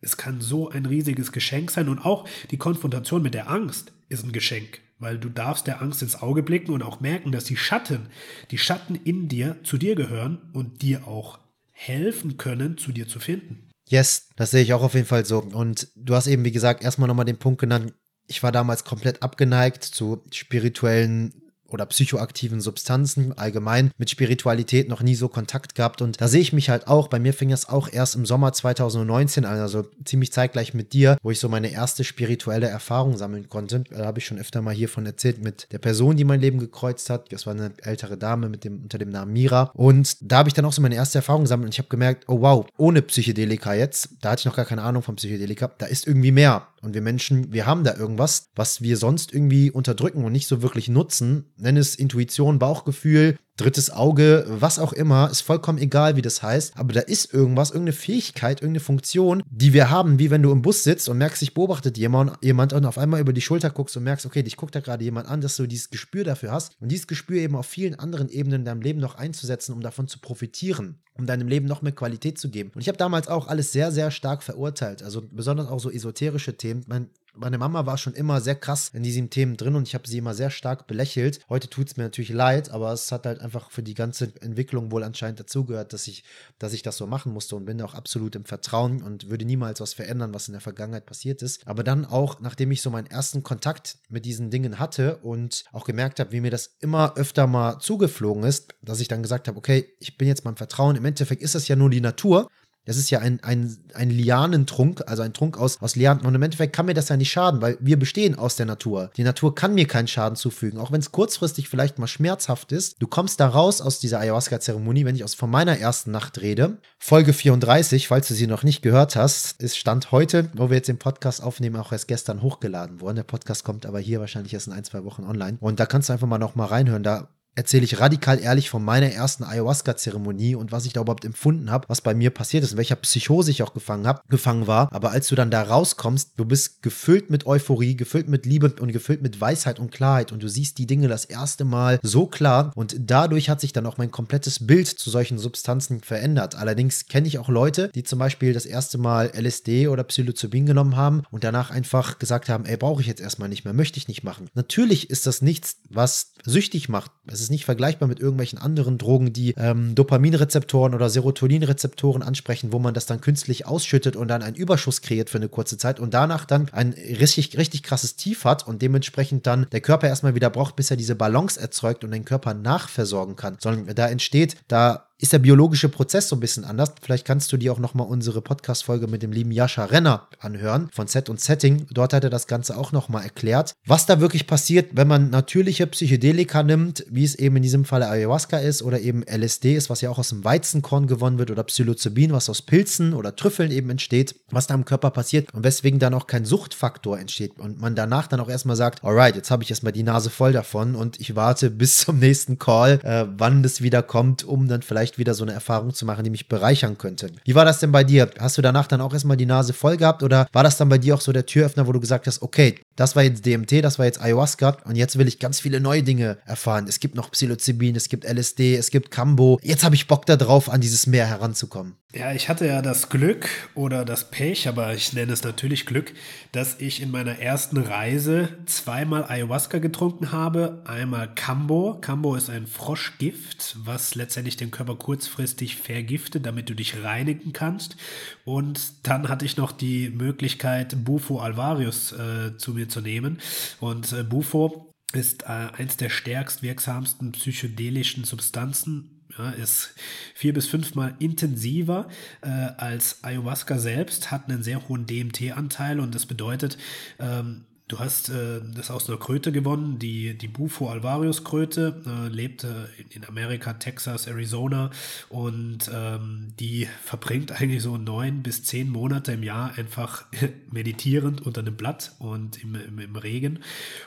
es 0.00 0.18
kann 0.18 0.42
so 0.42 0.68
ein 0.68 0.84
riesiges 0.84 1.32
Geschenk 1.32 1.70
sein 1.70 1.88
und 1.88 2.04
auch 2.04 2.28
die 2.50 2.58
Konfrontation 2.58 3.22
mit 3.22 3.32
der 3.32 3.48
Angst 3.48 3.94
ist 4.10 4.22
ein 4.22 4.32
Geschenk 4.32 4.83
weil 4.98 5.18
du 5.18 5.28
darfst 5.28 5.66
der 5.66 5.82
Angst 5.82 6.02
ins 6.02 6.22
Auge 6.22 6.42
blicken 6.42 6.72
und 6.72 6.82
auch 6.82 7.00
merken, 7.00 7.32
dass 7.32 7.44
die 7.44 7.56
Schatten, 7.56 8.08
die 8.50 8.58
Schatten 8.58 8.94
in 8.94 9.28
dir 9.28 9.56
zu 9.64 9.78
dir 9.78 9.94
gehören 9.94 10.50
und 10.52 10.82
dir 10.82 11.06
auch 11.06 11.38
helfen 11.72 12.36
können, 12.36 12.78
zu 12.78 12.92
dir 12.92 13.08
zu 13.08 13.18
finden. 13.20 13.70
Yes, 13.88 14.28
das 14.36 14.50
sehe 14.50 14.62
ich 14.62 14.72
auch 14.72 14.82
auf 14.82 14.94
jeden 14.94 15.06
Fall 15.06 15.24
so. 15.24 15.40
Und 15.40 15.88
du 15.94 16.14
hast 16.14 16.26
eben, 16.26 16.44
wie 16.44 16.52
gesagt, 16.52 16.82
erstmal 16.82 17.08
nochmal 17.08 17.26
den 17.26 17.38
Punkt 17.38 17.60
genannt, 17.60 17.92
ich 18.26 18.42
war 18.42 18.52
damals 18.52 18.84
komplett 18.84 19.22
abgeneigt 19.22 19.84
zu 19.84 20.22
spirituellen 20.32 21.43
oder 21.68 21.86
psychoaktiven 21.86 22.60
Substanzen 22.60 23.36
allgemein 23.36 23.90
mit 23.98 24.10
Spiritualität 24.10 24.88
noch 24.88 25.02
nie 25.02 25.14
so 25.14 25.28
Kontakt 25.28 25.74
gehabt 25.74 26.02
und 26.02 26.20
da 26.20 26.28
sehe 26.28 26.40
ich 26.40 26.52
mich 26.52 26.70
halt 26.70 26.86
auch, 26.86 27.08
bei 27.08 27.18
mir 27.18 27.32
fing 27.32 27.52
es 27.52 27.68
auch 27.68 27.92
erst 27.92 28.14
im 28.14 28.26
Sommer 28.26 28.52
2019 28.52 29.44
an, 29.44 29.58
also 29.58 29.84
ziemlich 30.04 30.32
zeitgleich 30.32 30.74
mit 30.74 30.92
dir, 30.92 31.16
wo 31.22 31.30
ich 31.30 31.40
so 31.40 31.48
meine 31.48 31.70
erste 31.70 32.04
spirituelle 32.04 32.68
Erfahrung 32.68 33.16
sammeln 33.16 33.48
konnte. 33.48 33.84
Da 33.90 34.04
habe 34.04 34.18
ich 34.18 34.26
schon 34.26 34.38
öfter 34.38 34.62
mal 34.62 34.74
hiervon 34.74 35.06
erzählt 35.06 35.42
mit 35.42 35.68
der 35.72 35.78
Person, 35.78 36.16
die 36.16 36.24
mein 36.24 36.40
Leben 36.40 36.58
gekreuzt 36.58 37.10
hat. 37.10 37.32
Das 37.32 37.46
war 37.46 37.54
eine 37.54 37.72
ältere 37.82 38.16
Dame 38.16 38.48
mit 38.48 38.64
dem, 38.64 38.82
unter 38.82 38.98
dem 38.98 39.10
Namen 39.10 39.32
Mira 39.32 39.70
und 39.74 40.16
da 40.20 40.38
habe 40.38 40.48
ich 40.48 40.54
dann 40.54 40.64
auch 40.64 40.72
so 40.72 40.82
meine 40.82 40.94
erste 40.94 41.18
Erfahrung 41.18 41.42
gesammelt 41.42 41.66
und 41.66 41.74
ich 41.74 41.78
habe 41.78 41.88
gemerkt, 41.88 42.24
oh 42.28 42.40
wow, 42.40 42.66
ohne 42.76 43.02
Psychedelika 43.02 43.74
jetzt, 43.74 44.10
da 44.20 44.30
hatte 44.30 44.40
ich 44.40 44.46
noch 44.46 44.56
gar 44.56 44.64
keine 44.64 44.82
Ahnung 44.82 45.02
von 45.02 45.16
Psychedelika, 45.16 45.70
da 45.78 45.86
ist 45.86 46.06
irgendwie 46.06 46.32
mehr. 46.32 46.68
Und 46.84 46.94
wir 46.94 47.00
Menschen, 47.00 47.52
wir 47.52 47.66
haben 47.66 47.82
da 47.82 47.96
irgendwas, 47.96 48.50
was 48.54 48.82
wir 48.82 48.98
sonst 48.98 49.32
irgendwie 49.32 49.70
unterdrücken 49.70 50.22
und 50.24 50.32
nicht 50.32 50.46
so 50.46 50.60
wirklich 50.60 50.88
nutzen. 50.88 51.46
Nenn 51.56 51.78
es 51.78 51.94
Intuition, 51.94 52.58
Bauchgefühl, 52.58 53.38
drittes 53.56 53.90
Auge, 53.90 54.44
was 54.48 54.78
auch 54.78 54.92
immer, 54.92 55.30
ist 55.30 55.42
vollkommen 55.42 55.78
egal, 55.78 56.16
wie 56.16 56.22
das 56.22 56.42
heißt. 56.42 56.76
Aber 56.76 56.92
da 56.92 57.00
ist 57.00 57.32
irgendwas, 57.32 57.70
irgendeine 57.70 57.92
Fähigkeit, 57.92 58.60
irgendeine 58.60 58.84
Funktion, 58.84 59.42
die 59.48 59.72
wir 59.72 59.90
haben, 59.90 60.18
wie 60.18 60.30
wenn 60.30 60.42
du 60.42 60.50
im 60.50 60.62
Bus 60.62 60.82
sitzt 60.82 61.08
und 61.08 61.18
merkst, 61.18 61.40
sich 61.40 61.54
beobachtet 61.54 61.96
jemand, 61.96 62.32
jemand 62.42 62.72
und 62.72 62.84
auf 62.84 62.98
einmal 62.98 63.20
über 63.20 63.32
die 63.32 63.40
Schulter 63.40 63.70
guckst 63.70 63.96
und 63.96 64.04
merkst, 64.04 64.26
okay, 64.26 64.42
dich 64.42 64.56
guckt 64.56 64.74
da 64.74 64.80
gerade 64.80 65.04
jemand 65.04 65.28
an, 65.28 65.40
dass 65.40 65.56
du 65.56 65.66
dieses 65.66 65.90
Gespür 65.90 66.24
dafür 66.24 66.52
hast 66.52 66.76
und 66.80 66.90
dieses 66.90 67.06
Gespür 67.06 67.40
eben 67.40 67.56
auf 67.56 67.66
vielen 67.66 67.94
anderen 67.94 68.28
Ebenen 68.28 68.60
in 68.60 68.64
deinem 68.64 68.82
Leben 68.82 69.00
noch 69.00 69.14
einzusetzen, 69.14 69.72
um 69.72 69.80
davon 69.80 70.08
zu 70.08 70.18
profitieren 70.18 70.98
um 71.16 71.26
deinem 71.26 71.46
Leben 71.48 71.66
noch 71.66 71.80
mehr 71.80 71.92
Qualität 71.92 72.38
zu 72.38 72.50
geben. 72.50 72.72
Und 72.74 72.80
ich 72.80 72.88
habe 72.88 72.98
damals 72.98 73.28
auch 73.28 73.46
alles 73.46 73.72
sehr, 73.72 73.92
sehr 73.92 74.10
stark 74.10 74.42
verurteilt. 74.42 75.02
Also 75.02 75.22
besonders 75.30 75.68
auch 75.68 75.78
so 75.78 75.90
esoterische 75.90 76.56
Themen. 76.56 76.84
Mein 76.88 77.08
meine 77.36 77.58
Mama 77.58 77.86
war 77.86 77.98
schon 77.98 78.14
immer 78.14 78.40
sehr 78.40 78.54
krass 78.54 78.90
in 78.92 79.02
diesen 79.02 79.30
Themen 79.30 79.56
drin 79.56 79.74
und 79.74 79.88
ich 79.88 79.94
habe 79.94 80.08
sie 80.08 80.18
immer 80.18 80.34
sehr 80.34 80.50
stark 80.50 80.86
belächelt. 80.86 81.40
Heute 81.48 81.68
tut 81.68 81.88
es 81.88 81.96
mir 81.96 82.04
natürlich 82.04 82.30
leid, 82.30 82.70
aber 82.70 82.92
es 82.92 83.10
hat 83.12 83.26
halt 83.26 83.40
einfach 83.40 83.70
für 83.70 83.82
die 83.82 83.94
ganze 83.94 84.32
Entwicklung 84.40 84.90
wohl 84.90 85.02
anscheinend 85.02 85.40
dazugehört, 85.40 85.92
dass 85.92 86.06
ich, 86.06 86.24
dass 86.58 86.72
ich 86.72 86.82
das 86.82 86.96
so 86.96 87.06
machen 87.06 87.32
musste 87.32 87.56
und 87.56 87.64
bin 87.64 87.80
auch 87.82 87.94
absolut 87.94 88.36
im 88.36 88.44
Vertrauen 88.44 89.02
und 89.02 89.30
würde 89.30 89.44
niemals 89.44 89.80
was 89.80 89.94
verändern, 89.94 90.34
was 90.34 90.48
in 90.48 90.52
der 90.52 90.60
Vergangenheit 90.60 91.06
passiert 91.06 91.42
ist. 91.42 91.66
Aber 91.66 91.82
dann 91.82 92.04
auch, 92.04 92.40
nachdem 92.40 92.70
ich 92.70 92.82
so 92.82 92.90
meinen 92.90 93.06
ersten 93.06 93.42
Kontakt 93.42 93.98
mit 94.08 94.24
diesen 94.24 94.50
Dingen 94.50 94.78
hatte 94.78 95.16
und 95.18 95.64
auch 95.72 95.84
gemerkt 95.84 96.20
habe, 96.20 96.32
wie 96.32 96.40
mir 96.40 96.50
das 96.50 96.76
immer 96.80 97.16
öfter 97.16 97.46
mal 97.46 97.78
zugeflogen 97.78 98.44
ist, 98.44 98.74
dass 98.82 99.00
ich 99.00 99.08
dann 99.08 99.22
gesagt 99.22 99.48
habe, 99.48 99.58
okay, 99.58 99.92
ich 99.98 100.16
bin 100.16 100.28
jetzt 100.28 100.44
beim 100.44 100.56
Vertrauen. 100.56 100.96
Im 100.96 101.04
Endeffekt 101.04 101.42
ist 101.42 101.54
das 101.54 101.68
ja 101.68 101.76
nur 101.76 101.90
die 101.90 102.00
Natur. 102.00 102.48
Das 102.84 102.96
ist 102.96 103.10
ja 103.10 103.20
ein, 103.20 103.42
ein, 103.42 103.76
ein 103.94 104.10
Lianentrunk, 104.10 105.02
also 105.06 105.22
ein 105.22 105.32
Trunk 105.32 105.58
aus, 105.58 105.80
aus 105.80 105.96
Lianen. 105.96 106.24
Und 106.24 106.34
im 106.34 106.42
Endeffekt 106.42 106.74
kann 106.74 106.86
mir 106.86 106.94
das 106.94 107.08
ja 107.08 107.16
nicht 107.16 107.30
schaden, 107.30 107.62
weil 107.62 107.78
wir 107.80 107.98
bestehen 107.98 108.34
aus 108.34 108.56
der 108.56 108.66
Natur. 108.66 109.10
Die 109.16 109.24
Natur 109.24 109.54
kann 109.54 109.74
mir 109.74 109.86
keinen 109.86 110.08
Schaden 110.08 110.36
zufügen, 110.36 110.78
auch 110.78 110.92
wenn 110.92 111.00
es 111.00 111.12
kurzfristig 111.12 111.68
vielleicht 111.68 111.98
mal 111.98 112.06
schmerzhaft 112.06 112.72
ist. 112.72 113.00
Du 113.00 113.06
kommst 113.06 113.40
da 113.40 113.48
raus 113.48 113.80
aus 113.80 114.00
dieser 114.00 114.20
Ayahuasca-Zeremonie, 114.20 115.04
wenn 115.04 115.16
ich 115.16 115.24
aus 115.24 115.34
von 115.34 115.50
meiner 115.50 115.78
ersten 115.78 116.10
Nacht 116.10 116.40
rede. 116.40 116.78
Folge 116.98 117.32
34, 117.32 118.08
falls 118.08 118.28
du 118.28 118.34
sie 118.34 118.46
noch 118.46 118.62
nicht 118.62 118.82
gehört 118.82 119.16
hast, 119.16 119.60
ist 119.62 119.78
Stand 119.78 120.12
heute, 120.12 120.50
wo 120.54 120.68
wir 120.68 120.76
jetzt 120.76 120.88
den 120.88 120.98
Podcast 120.98 121.42
aufnehmen, 121.42 121.76
auch 121.76 121.92
erst 121.92 122.08
gestern 122.08 122.42
hochgeladen 122.42 123.00
worden. 123.00 123.16
Der 123.16 123.22
Podcast 123.24 123.64
kommt 123.64 123.86
aber 123.86 123.98
hier 123.98 124.20
wahrscheinlich 124.20 124.52
erst 124.52 124.66
in 124.66 124.72
ein, 124.72 124.84
zwei 124.84 125.04
Wochen 125.04 125.24
online. 125.24 125.56
Und 125.60 125.80
da 125.80 125.86
kannst 125.86 126.08
du 126.08 126.12
einfach 126.12 126.26
mal 126.26 126.38
noch 126.38 126.54
mal 126.54 126.66
reinhören. 126.66 127.02
Da 127.02 127.28
erzähle 127.54 127.84
ich 127.84 128.00
radikal 128.00 128.40
ehrlich 128.40 128.70
von 128.70 128.84
meiner 128.84 129.10
ersten 129.10 129.44
Ayahuasca-Zeremonie 129.44 130.54
und 130.54 130.72
was 130.72 130.86
ich 130.86 130.92
da 130.92 131.00
überhaupt 131.00 131.24
empfunden 131.24 131.70
habe, 131.70 131.88
was 131.88 132.00
bei 132.00 132.14
mir 132.14 132.30
passiert 132.30 132.64
ist, 132.64 132.72
in 132.72 132.78
welcher 132.78 132.96
Psychose 132.96 133.50
ich 133.50 133.62
auch 133.62 133.74
gefangen 133.74 134.06
habe, 134.06 134.22
gefangen 134.28 134.66
war. 134.66 134.88
Aber 134.92 135.10
als 135.10 135.28
du 135.28 135.34
dann 135.34 135.50
da 135.50 135.62
rauskommst, 135.62 136.32
du 136.36 136.44
bist 136.44 136.82
gefüllt 136.82 137.30
mit 137.30 137.46
Euphorie, 137.46 137.96
gefüllt 137.96 138.28
mit 138.28 138.46
Liebe 138.46 138.74
und 138.80 138.92
gefüllt 138.92 139.22
mit 139.22 139.40
Weisheit 139.40 139.78
und 139.78 139.92
Klarheit 139.92 140.32
und 140.32 140.42
du 140.42 140.48
siehst 140.48 140.78
die 140.78 140.86
Dinge 140.86 141.08
das 141.08 141.24
erste 141.24 141.64
Mal 141.64 142.00
so 142.02 142.26
klar 142.26 142.72
und 142.74 142.96
dadurch 142.98 143.48
hat 143.48 143.60
sich 143.60 143.72
dann 143.72 143.86
auch 143.86 143.98
mein 143.98 144.10
komplettes 144.10 144.66
Bild 144.66 144.88
zu 144.88 145.10
solchen 145.10 145.38
Substanzen 145.38 146.00
verändert. 146.00 146.54
Allerdings 146.54 147.06
kenne 147.06 147.28
ich 147.28 147.38
auch 147.38 147.48
Leute, 147.48 147.90
die 147.94 148.02
zum 148.02 148.18
Beispiel 148.18 148.52
das 148.52 148.66
erste 148.66 148.98
Mal 148.98 149.32
LSD 149.34 149.88
oder 149.88 150.04
Psilocybin 150.04 150.66
genommen 150.66 150.96
haben 150.96 151.22
und 151.30 151.44
danach 151.44 151.70
einfach 151.70 152.18
gesagt 152.18 152.48
haben, 152.48 152.64
ey, 152.64 152.76
brauche 152.76 153.00
ich 153.00 153.06
jetzt 153.06 153.20
erstmal 153.20 153.48
nicht 153.48 153.64
mehr, 153.64 153.74
möchte 153.74 153.98
ich 153.98 154.08
nicht 154.08 154.24
machen. 154.24 154.48
Natürlich 154.54 155.10
ist 155.10 155.26
das 155.26 155.42
nichts, 155.42 155.76
was 155.88 156.32
süchtig 156.44 156.88
macht. 156.88 157.12
Es 157.26 157.43
ist 157.44 157.50
nicht 157.50 157.64
vergleichbar 157.64 158.08
mit 158.08 158.20
irgendwelchen 158.20 158.58
anderen 158.58 158.98
Drogen, 158.98 159.32
die 159.32 159.54
ähm, 159.56 159.94
Dopaminrezeptoren 159.94 160.94
oder 160.94 161.08
Serotoninrezeptoren 161.08 162.22
ansprechen, 162.22 162.72
wo 162.72 162.78
man 162.78 162.94
das 162.94 163.06
dann 163.06 163.20
künstlich 163.20 163.66
ausschüttet 163.66 164.16
und 164.16 164.28
dann 164.28 164.42
einen 164.42 164.56
Überschuss 164.56 165.02
kreiert 165.02 165.30
für 165.30 165.38
eine 165.38 165.48
kurze 165.48 165.78
Zeit 165.78 166.00
und 166.00 166.14
danach 166.14 166.44
dann 166.44 166.68
ein 166.72 166.92
richtig, 166.92 167.56
richtig 167.56 167.82
krasses 167.82 168.16
Tief 168.16 168.44
hat 168.44 168.66
und 168.66 168.82
dementsprechend 168.82 169.46
dann 169.46 169.66
der 169.72 169.80
Körper 169.80 170.08
erstmal 170.08 170.34
wieder 170.34 170.50
braucht, 170.50 170.76
bis 170.76 170.90
er 170.90 170.96
diese 170.96 171.14
Balance 171.14 171.60
erzeugt 171.60 172.04
und 172.04 172.10
den 172.10 172.24
Körper 172.24 172.54
nachversorgen 172.54 173.36
kann. 173.36 173.56
Sondern 173.60 173.94
da 173.94 174.08
entsteht, 174.08 174.56
da 174.68 175.08
ist 175.24 175.32
der 175.32 175.38
biologische 175.38 175.88
Prozess 175.88 176.28
so 176.28 176.36
ein 176.36 176.40
bisschen 176.40 176.66
anders. 176.66 176.92
Vielleicht 177.00 177.26
kannst 177.26 177.50
du 177.50 177.56
dir 177.56 177.72
auch 177.72 177.78
nochmal 177.78 178.06
unsere 178.06 178.42
Podcast-Folge 178.42 179.06
mit 179.06 179.22
dem 179.22 179.32
lieben 179.32 179.52
Jascha 179.52 179.86
Renner 179.86 180.28
anhören 180.38 180.90
von 180.92 181.06
Set 181.06 181.30
und 181.30 181.40
Setting. 181.40 181.86
Dort 181.90 182.12
hat 182.12 182.24
er 182.24 182.28
das 182.28 182.46
Ganze 182.46 182.76
auch 182.76 182.92
nochmal 182.92 183.24
erklärt, 183.24 183.72
was 183.86 184.04
da 184.04 184.20
wirklich 184.20 184.46
passiert, 184.46 184.90
wenn 184.92 185.08
man 185.08 185.30
natürliche 185.30 185.86
Psychedelika 185.86 186.62
nimmt, 186.62 187.06
wie 187.08 187.24
es 187.24 187.36
eben 187.36 187.56
in 187.56 187.62
diesem 187.62 187.86
Falle 187.86 188.10
Ayahuasca 188.10 188.58
ist 188.58 188.82
oder 188.82 189.00
eben 189.00 189.22
LSD 189.22 189.74
ist, 189.74 189.88
was 189.88 190.02
ja 190.02 190.10
auch 190.10 190.18
aus 190.18 190.28
dem 190.28 190.44
Weizenkorn 190.44 191.06
gewonnen 191.06 191.38
wird 191.38 191.50
oder 191.50 191.64
Psilocybin, 191.64 192.32
was 192.32 192.50
aus 192.50 192.60
Pilzen 192.60 193.14
oder 193.14 193.34
Trüffeln 193.34 193.70
eben 193.70 193.88
entsteht, 193.88 194.34
was 194.50 194.66
da 194.66 194.74
im 194.74 194.84
Körper 194.84 195.10
passiert 195.10 195.54
und 195.54 195.64
weswegen 195.64 196.00
dann 196.00 196.12
auch 196.12 196.26
kein 196.26 196.44
Suchtfaktor 196.44 197.18
entsteht 197.18 197.58
und 197.58 197.80
man 197.80 197.94
danach 197.94 198.26
dann 198.26 198.40
auch 198.40 198.50
erstmal 198.50 198.76
sagt, 198.76 199.02
alright, 199.02 199.36
jetzt 199.36 199.50
habe 199.50 199.62
ich 199.62 199.70
erstmal 199.70 199.94
die 199.94 200.02
Nase 200.02 200.28
voll 200.28 200.52
davon 200.52 200.94
und 200.94 201.18
ich 201.18 201.34
warte 201.34 201.70
bis 201.70 201.96
zum 201.96 202.18
nächsten 202.18 202.58
Call, 202.58 203.00
äh, 203.04 203.24
wann 203.38 203.62
das 203.62 203.80
wieder 203.80 204.02
kommt, 204.02 204.44
um 204.44 204.68
dann 204.68 204.82
vielleicht 204.82 205.13
vielleicht 205.14 205.18
wieder 205.18 205.34
so 205.34 205.44
eine 205.44 205.52
Erfahrung 205.52 205.94
zu 205.94 206.04
machen, 206.04 206.24
die 206.24 206.30
mich 206.30 206.48
bereichern 206.48 206.98
könnte. 206.98 207.30
Wie 207.44 207.54
war 207.54 207.64
das 207.64 207.80
denn 207.80 207.92
bei 207.92 208.04
dir? 208.04 208.30
Hast 208.38 208.58
du 208.58 208.62
danach 208.62 208.86
dann 208.86 209.00
auch 209.00 209.12
erstmal 209.12 209.36
die 209.36 209.46
Nase 209.46 209.72
voll 209.72 209.96
gehabt 209.96 210.22
oder 210.22 210.46
war 210.52 210.62
das 210.62 210.76
dann 210.76 210.88
bei 210.88 210.98
dir 210.98 211.14
auch 211.14 211.20
so 211.20 211.32
der 211.32 211.46
Türöffner, 211.46 211.86
wo 211.86 211.92
du 211.92 212.00
gesagt 212.00 212.26
hast, 212.26 212.42
okay, 212.42 212.80
das 212.96 213.16
war 213.16 213.22
jetzt 213.22 213.46
DMT, 213.46 213.84
das 213.84 213.98
war 213.98 214.06
jetzt 214.06 214.20
Ayahuasca 214.20 214.78
und 214.84 214.96
jetzt 214.96 215.18
will 215.18 215.28
ich 215.28 215.38
ganz 215.38 215.60
viele 215.60 215.80
neue 215.80 216.02
Dinge 216.02 216.38
erfahren. 216.46 216.86
Es 216.88 217.00
gibt 217.00 217.14
noch 217.14 217.30
Psilocybin, 217.30 217.96
es 217.96 218.08
gibt 218.08 218.24
LSD, 218.24 218.76
es 218.76 218.90
gibt 218.90 219.10
Cambo. 219.10 219.58
Jetzt 219.62 219.84
habe 219.84 219.94
ich 219.94 220.06
Bock 220.06 220.26
darauf, 220.26 220.70
an 220.70 220.80
dieses 220.80 221.06
Meer 221.06 221.26
heranzukommen. 221.26 221.96
Ja, 222.16 222.32
ich 222.32 222.48
hatte 222.48 222.64
ja 222.64 222.80
das 222.80 223.08
Glück 223.08 223.48
oder 223.74 224.04
das 224.04 224.30
Pech, 224.30 224.68
aber 224.68 224.94
ich 224.94 225.14
nenne 225.14 225.32
es 225.32 225.42
natürlich 225.42 225.84
Glück, 225.84 226.12
dass 226.52 226.80
ich 226.80 227.02
in 227.02 227.10
meiner 227.10 227.40
ersten 227.40 227.76
Reise 227.76 228.50
zweimal 228.66 229.24
Ayahuasca 229.24 229.78
getrunken 229.78 230.30
habe. 230.30 230.80
Einmal 230.84 231.34
Cambo. 231.34 231.98
Cambo 232.00 232.36
ist 232.36 232.50
ein 232.50 232.68
Froschgift, 232.68 233.78
was 233.80 234.14
letztendlich 234.14 234.56
den 234.56 234.70
Körper 234.70 234.94
kurzfristig 234.94 235.74
vergiftet, 235.74 236.46
damit 236.46 236.70
du 236.70 236.74
dich 236.74 237.02
reinigen 237.02 237.52
kannst. 237.52 237.96
Und 238.44 239.08
dann 239.08 239.28
hatte 239.28 239.44
ich 239.44 239.56
noch 239.56 239.72
die 239.72 240.10
Möglichkeit, 240.10 241.04
Bufo 241.04 241.40
alvarius 241.40 242.12
äh, 242.12 242.56
zu 242.56 242.74
mir 242.74 242.88
zu 242.88 243.00
nehmen. 243.00 243.40
Und 243.80 244.12
äh, 244.12 244.22
Bufo 244.22 244.92
ist 245.12 245.42
äh, 245.42 245.46
eins 245.46 245.96
der 245.96 246.10
stärkst 246.10 246.62
wirksamsten 246.62 247.32
psychedelischen 247.32 248.22
Substanzen 248.22 249.13
ja, 249.38 249.50
ist 249.50 249.94
vier 250.34 250.52
bis 250.52 250.66
fünfmal 250.66 251.14
intensiver 251.18 252.08
äh, 252.42 252.48
als 252.48 253.22
Ayahuasca 253.22 253.78
selbst, 253.78 254.30
hat 254.30 254.48
einen 254.48 254.62
sehr 254.62 254.88
hohen 254.88 255.06
DMT-Anteil 255.06 256.00
und 256.00 256.14
das 256.14 256.26
bedeutet, 256.26 256.78
ähm, 257.18 257.64
Du 257.86 257.98
hast 257.98 258.30
äh, 258.30 258.62
das 258.74 258.90
aus 258.90 259.10
einer 259.10 259.18
Kröte 259.18 259.52
gewonnen, 259.52 259.98
die, 259.98 260.38
die 260.38 260.48
Bufo 260.48 260.88
alvarius 260.88 261.44
Kröte, 261.44 262.02
äh, 262.06 262.28
lebte 262.28 262.88
in 263.10 263.26
Amerika, 263.26 263.74
Texas, 263.74 264.26
Arizona 264.26 264.90
und 265.28 265.90
ähm, 265.92 266.54
die 266.58 266.88
verbringt 267.02 267.52
eigentlich 267.52 267.82
so 267.82 267.98
neun 267.98 268.42
bis 268.42 268.64
zehn 268.64 268.88
Monate 268.88 269.32
im 269.32 269.42
Jahr 269.42 269.76
einfach 269.76 270.24
meditierend 270.70 271.42
unter 271.42 271.60
einem 271.60 271.76
Blatt 271.76 272.12
und 272.20 272.64
im, 272.64 272.74
im, 272.74 272.98
im 273.00 273.16
Regen. 273.16 273.58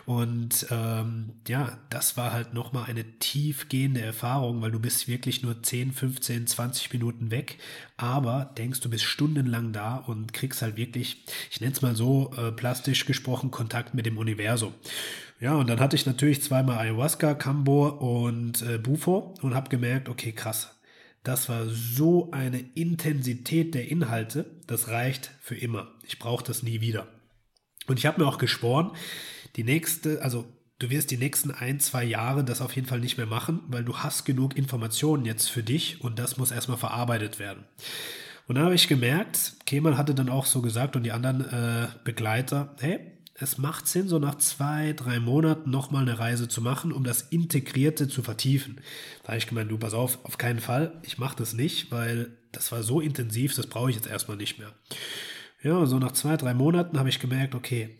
Und 0.07 0.65
ähm, 0.71 1.33
ja, 1.47 1.77
das 1.91 2.17
war 2.17 2.33
halt 2.33 2.55
nochmal 2.55 2.85
eine 2.85 3.03
tiefgehende 3.19 4.01
Erfahrung, 4.01 4.59
weil 4.63 4.71
du 4.71 4.79
bist 4.79 5.07
wirklich 5.07 5.43
nur 5.43 5.61
10, 5.61 5.91
15, 5.91 6.47
20 6.47 6.93
Minuten 6.93 7.29
weg, 7.29 7.59
aber 7.95 8.51
denkst, 8.57 8.81
du 8.81 8.89
bist 8.89 9.03
stundenlang 9.03 9.71
da 9.71 9.97
und 9.97 10.33
kriegst 10.33 10.63
halt 10.63 10.77
wirklich, 10.77 11.25
ich 11.51 11.61
nenne 11.61 11.73
es 11.73 11.83
mal 11.83 11.95
so 11.95 12.33
äh, 12.37 12.51
plastisch 12.51 13.05
gesprochen, 13.05 13.51
Kontakt 13.67 13.93
mit 13.93 14.05
dem 14.05 14.17
Universum. 14.17 14.73
Ja, 15.41 15.55
und 15.55 15.69
dann 15.69 15.81
hatte 15.81 15.97
ich 15.97 16.05
natürlich 16.05 16.41
zweimal 16.41 16.77
Ayahuasca, 16.77 17.33
Cambo 17.33 17.89
und 17.89 18.61
äh, 18.61 18.77
Bufo 18.77 19.35
und 19.41 19.55
habe 19.55 19.67
gemerkt, 19.67 20.07
okay, 20.07 20.31
krass, 20.31 20.79
das 21.23 21.49
war 21.49 21.65
so 21.67 22.31
eine 22.31 22.59
Intensität 22.75 23.75
der 23.75 23.91
Inhalte, 23.91 24.45
das 24.67 24.87
reicht 24.87 25.31
für 25.41 25.55
immer. 25.55 25.91
Ich 26.07 26.17
brauche 26.17 26.45
das 26.45 26.63
nie 26.63 26.79
wieder. 26.79 27.07
Und 27.87 27.99
ich 27.99 28.05
habe 28.05 28.21
mir 28.21 28.27
auch 28.27 28.37
geschworen, 28.37 28.91
die 29.57 29.65
nächste, 29.65 30.21
also 30.21 30.45
du 30.79 30.89
wirst 30.89 31.11
die 31.11 31.17
nächsten 31.17 31.51
ein, 31.51 31.81
zwei 31.81 32.05
Jahre 32.05 32.45
das 32.45 32.61
auf 32.61 32.73
jeden 32.73 32.87
Fall 32.87 33.01
nicht 33.01 33.17
mehr 33.17 33.27
machen, 33.27 33.59
weil 33.67 33.83
du 33.83 33.97
hast 33.97 34.23
genug 34.23 34.55
Informationen 34.55 35.25
jetzt 35.25 35.49
für 35.49 35.61
dich 35.61 35.99
und 35.99 36.19
das 36.19 36.37
muss 36.37 36.51
erstmal 36.51 36.77
verarbeitet 36.77 37.37
werden. 37.37 37.65
Und 38.47 38.55
dann 38.55 38.63
habe 38.63 38.75
ich 38.75 38.87
gemerkt, 38.87 39.55
Kemal 39.65 39.97
hatte 39.97 40.15
dann 40.15 40.29
auch 40.29 40.45
so 40.45 40.61
gesagt 40.61 40.95
und 40.95 41.03
die 41.03 41.11
anderen 41.11 41.41
äh, 41.41 41.87
Begleiter, 42.05 42.73
hey, 42.79 43.16
es 43.39 43.57
macht 43.57 43.87
Sinn, 43.87 44.07
so 44.07 44.17
nach 44.17 44.35
zwei, 44.35 44.93
drei 44.93 45.19
Monaten 45.19 45.69
nochmal 45.69 46.01
eine 46.01 46.17
Reise 46.17 46.47
zu 46.47 46.61
machen, 46.61 46.91
um 46.91 47.03
das 47.03 47.21
Integrierte 47.21 48.07
zu 48.07 48.23
vertiefen. 48.23 48.81
Da 49.23 49.29
habe 49.29 49.37
ich 49.37 49.47
gemeint, 49.47 49.69
du 49.69 49.77
pass 49.77 49.93
auf, 49.93 50.19
auf 50.23 50.37
keinen 50.37 50.59
Fall, 50.59 50.93
ich 51.03 51.17
mache 51.17 51.37
das 51.37 51.53
nicht, 51.53 51.91
weil 51.91 52.31
das 52.51 52.71
war 52.71 52.81
so 52.81 52.99
intensiv, 52.99 53.53
das 53.53 53.67
brauche 53.67 53.91
ich 53.91 53.95
jetzt 53.95 54.07
erstmal 54.07 54.37
nicht 54.37 54.57
mehr. 54.57 54.71
Ja, 55.61 55.85
so 55.85 55.99
nach 55.99 56.13
zwei, 56.13 56.35
drei 56.37 56.53
Monaten 56.53 56.97
habe 56.97 57.09
ich 57.09 57.19
gemerkt, 57.19 57.53
okay, 57.53 57.97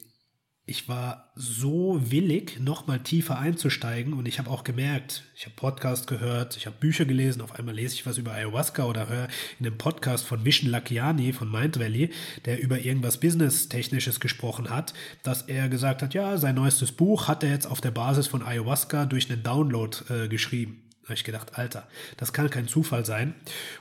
ich 0.70 0.90
war 0.90 1.32
so 1.34 1.98
willig, 2.12 2.60
nochmal 2.60 3.00
tiefer 3.00 3.40
einzusteigen 3.40 4.14
und 4.14 4.28
ich 4.28 4.38
habe 4.38 4.50
auch 4.50 4.66
gemerkt, 4.66 5.24
ich 5.34 5.46
habe 5.46 5.56
Podcast 5.56 6.08
gehört, 6.08 6.58
ich 6.58 6.66
habe 6.66 6.76
Bücher 6.78 7.06
gelesen, 7.06 7.42
auf 7.42 7.58
einmal 7.58 7.74
lese 7.74 7.96
ich 7.96 8.06
was 8.06 8.18
über 8.18 8.34
Ayahuasca 8.34 8.84
oder 8.84 9.08
höre 9.08 9.30
in 9.62 9.66
einem 9.66 9.78
Podcast 9.78 10.26
von 10.26 10.44
Vishen 10.44 10.70
Lakiani 10.70 11.32
von 11.32 11.50
Mind 11.50 11.80
Valley, 11.80 12.10
der 12.44 12.62
über 12.62 12.80
irgendwas 12.80 13.18
Business-Technisches 13.18 14.20
gesprochen 14.20 14.70
hat, 14.70 14.94
dass 15.24 15.44
er 15.44 15.70
gesagt 15.70 16.02
hat, 16.02 16.14
ja, 16.14 16.38
sein 16.38 16.56
neuestes 16.56 16.92
Buch 16.92 17.30
hat 17.30 17.44
er 17.44 17.50
jetzt 17.50 17.66
auf 17.66 17.80
der 17.80 17.92
Basis 17.92 18.28
von 18.28 18.44
Ayahuasca 18.44 19.06
durch 19.06 19.32
einen 19.32 19.44
Download 19.44 19.98
äh, 20.10 20.28
geschrieben. 20.28 20.87
Habe 21.08 21.14
ich 21.14 21.24
gedacht, 21.24 21.58
Alter, 21.58 21.88
das 22.18 22.34
kann 22.34 22.50
kein 22.50 22.68
Zufall 22.68 23.06
sein. 23.06 23.34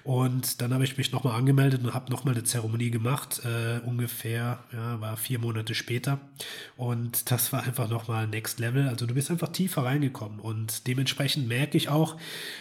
Und 0.05 0.61
dann 0.61 0.73
habe 0.73 0.85
ich 0.85 0.97
mich 0.97 1.11
nochmal 1.11 1.37
angemeldet 1.37 1.83
und 1.83 1.93
habe 1.93 2.09
nochmal 2.09 2.35
eine 2.35 2.45
Zeremonie 2.45 2.93
gemacht, 2.93 3.43
äh, 3.45 3.81
ungefähr, 3.85 4.61
ja, 4.73 5.01
war 5.01 5.17
vier 5.17 5.41
Monate 5.41 5.75
später. 5.75 6.21
Und 6.77 7.33
das 7.33 7.53
war 7.53 7.65
einfach 7.65 7.89
nochmal 7.89 8.29
Next 8.29 8.61
Level. 8.61 8.87
Also 8.89 9.07
du 9.07 9.15
bist 9.15 9.33
einfach 9.33 9.49
tiefer 9.49 9.85
reingekommen. 9.85 10.39
Und 10.39 10.87
dementsprechend 10.87 11.49
merke 11.49 11.77
ich 11.77 11.89
auch, 11.89 12.17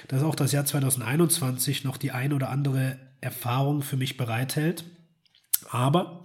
dass 0.07 0.23
auch 0.23 0.33
das 0.33 0.51
Jahr 0.51 0.65
2021 0.65 1.83
noch 1.83 1.97
die 1.97 2.09
ein 2.09 2.33
oder 2.33 2.49
andere 2.49 2.97
Erfahrung 3.21 3.83
für 3.83 3.97
mich 3.97 4.17
bereithält. 4.17 4.83
Aber 5.69 6.23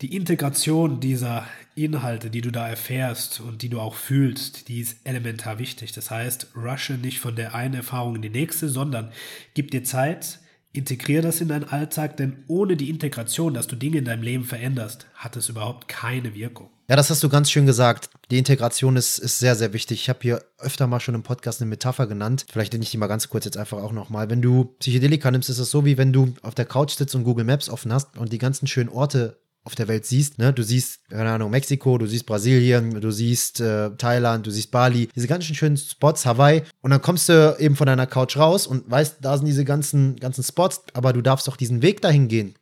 die 0.00 0.14
Integration 0.14 1.00
dieser 1.00 1.44
Inhalte, 1.74 2.30
die 2.30 2.40
du 2.40 2.50
da 2.50 2.68
erfährst 2.68 3.40
und 3.40 3.62
die 3.62 3.68
du 3.68 3.80
auch 3.80 3.94
fühlst, 3.94 4.68
die 4.68 4.80
ist 4.80 4.98
elementar 5.04 5.58
wichtig. 5.58 5.92
Das 5.92 6.10
heißt, 6.10 6.48
rushe 6.56 6.94
nicht 6.94 7.20
von 7.20 7.36
der 7.36 7.54
einen 7.54 7.74
Erfahrung 7.74 8.16
in 8.16 8.22
die 8.22 8.30
nächste, 8.30 8.68
sondern 8.68 9.12
gib 9.54 9.70
dir 9.70 9.84
Zeit, 9.84 10.38
integriere 10.72 11.22
das 11.22 11.40
in 11.40 11.48
deinen 11.48 11.64
Alltag, 11.64 12.16
denn 12.16 12.44
ohne 12.48 12.76
die 12.76 12.90
Integration, 12.90 13.54
dass 13.54 13.66
du 13.66 13.76
Dinge 13.76 13.98
in 13.98 14.04
deinem 14.04 14.22
Leben 14.22 14.44
veränderst, 14.44 15.06
hat 15.14 15.36
es 15.36 15.48
überhaupt 15.48 15.88
keine 15.88 16.34
Wirkung. 16.34 16.70
Ja, 16.88 16.96
das 16.96 17.08
hast 17.08 17.22
du 17.22 17.30
ganz 17.30 17.50
schön 17.50 17.64
gesagt. 17.64 18.10
Die 18.30 18.36
Integration 18.36 18.96
ist, 18.96 19.18
ist 19.18 19.38
sehr, 19.38 19.56
sehr 19.56 19.72
wichtig. 19.72 20.02
Ich 20.02 20.08
habe 20.10 20.18
hier 20.20 20.44
öfter 20.58 20.86
mal 20.86 21.00
schon 21.00 21.14
im 21.14 21.22
Podcast 21.22 21.62
eine 21.62 21.70
Metapher 21.70 22.06
genannt. 22.06 22.44
Vielleicht 22.50 22.72
nenne 22.74 22.82
ich 22.82 22.90
die 22.90 22.98
mal 22.98 23.06
ganz 23.06 23.30
kurz 23.30 23.46
jetzt 23.46 23.56
einfach 23.56 23.78
auch 23.78 23.92
nochmal. 23.92 24.28
Wenn 24.28 24.42
du 24.42 24.74
Psychedelika 24.80 25.30
nimmst, 25.30 25.48
ist 25.48 25.58
es 25.58 25.70
so, 25.70 25.86
wie 25.86 25.96
wenn 25.96 26.12
du 26.12 26.34
auf 26.42 26.54
der 26.54 26.66
Couch 26.66 26.92
sitzt 26.92 27.14
und 27.14 27.24
Google 27.24 27.46
Maps 27.46 27.70
offen 27.70 27.90
hast 27.90 28.18
und 28.18 28.32
die 28.34 28.38
ganzen 28.38 28.66
schönen 28.66 28.90
Orte 28.90 29.38
auf 29.64 29.74
der 29.74 29.88
Welt 29.88 30.04
siehst. 30.04 30.38
Ne? 30.38 30.52
Du 30.52 30.62
siehst, 30.62 31.08
keine 31.08 31.30
Ahnung, 31.30 31.50
Mexiko, 31.50 31.96
du 31.98 32.06
siehst 32.06 32.26
Brasilien, 32.26 33.00
du 33.00 33.10
siehst 33.10 33.60
äh, 33.60 33.90
Thailand, 33.96 34.46
du 34.46 34.50
siehst 34.50 34.70
Bali, 34.70 35.08
diese 35.14 35.26
ganzen 35.26 35.54
schönen 35.54 35.76
Spots, 35.76 36.26
Hawaii. 36.26 36.62
Und 36.82 36.90
dann 36.90 37.00
kommst 37.00 37.28
du 37.28 37.56
eben 37.58 37.74
von 37.74 37.86
deiner 37.86 38.06
Couch 38.06 38.36
raus 38.36 38.66
und 38.66 38.88
weißt, 38.90 39.16
da 39.22 39.36
sind 39.36 39.46
diese 39.46 39.64
ganzen, 39.64 40.16
ganzen 40.16 40.44
Spots, 40.44 40.82
aber 40.92 41.12
du 41.12 41.22
darfst 41.22 41.48
auch 41.48 41.56
diesen 41.56 41.82
Weg 41.82 42.02
dahin 42.02 42.28
gehen. 42.28 42.54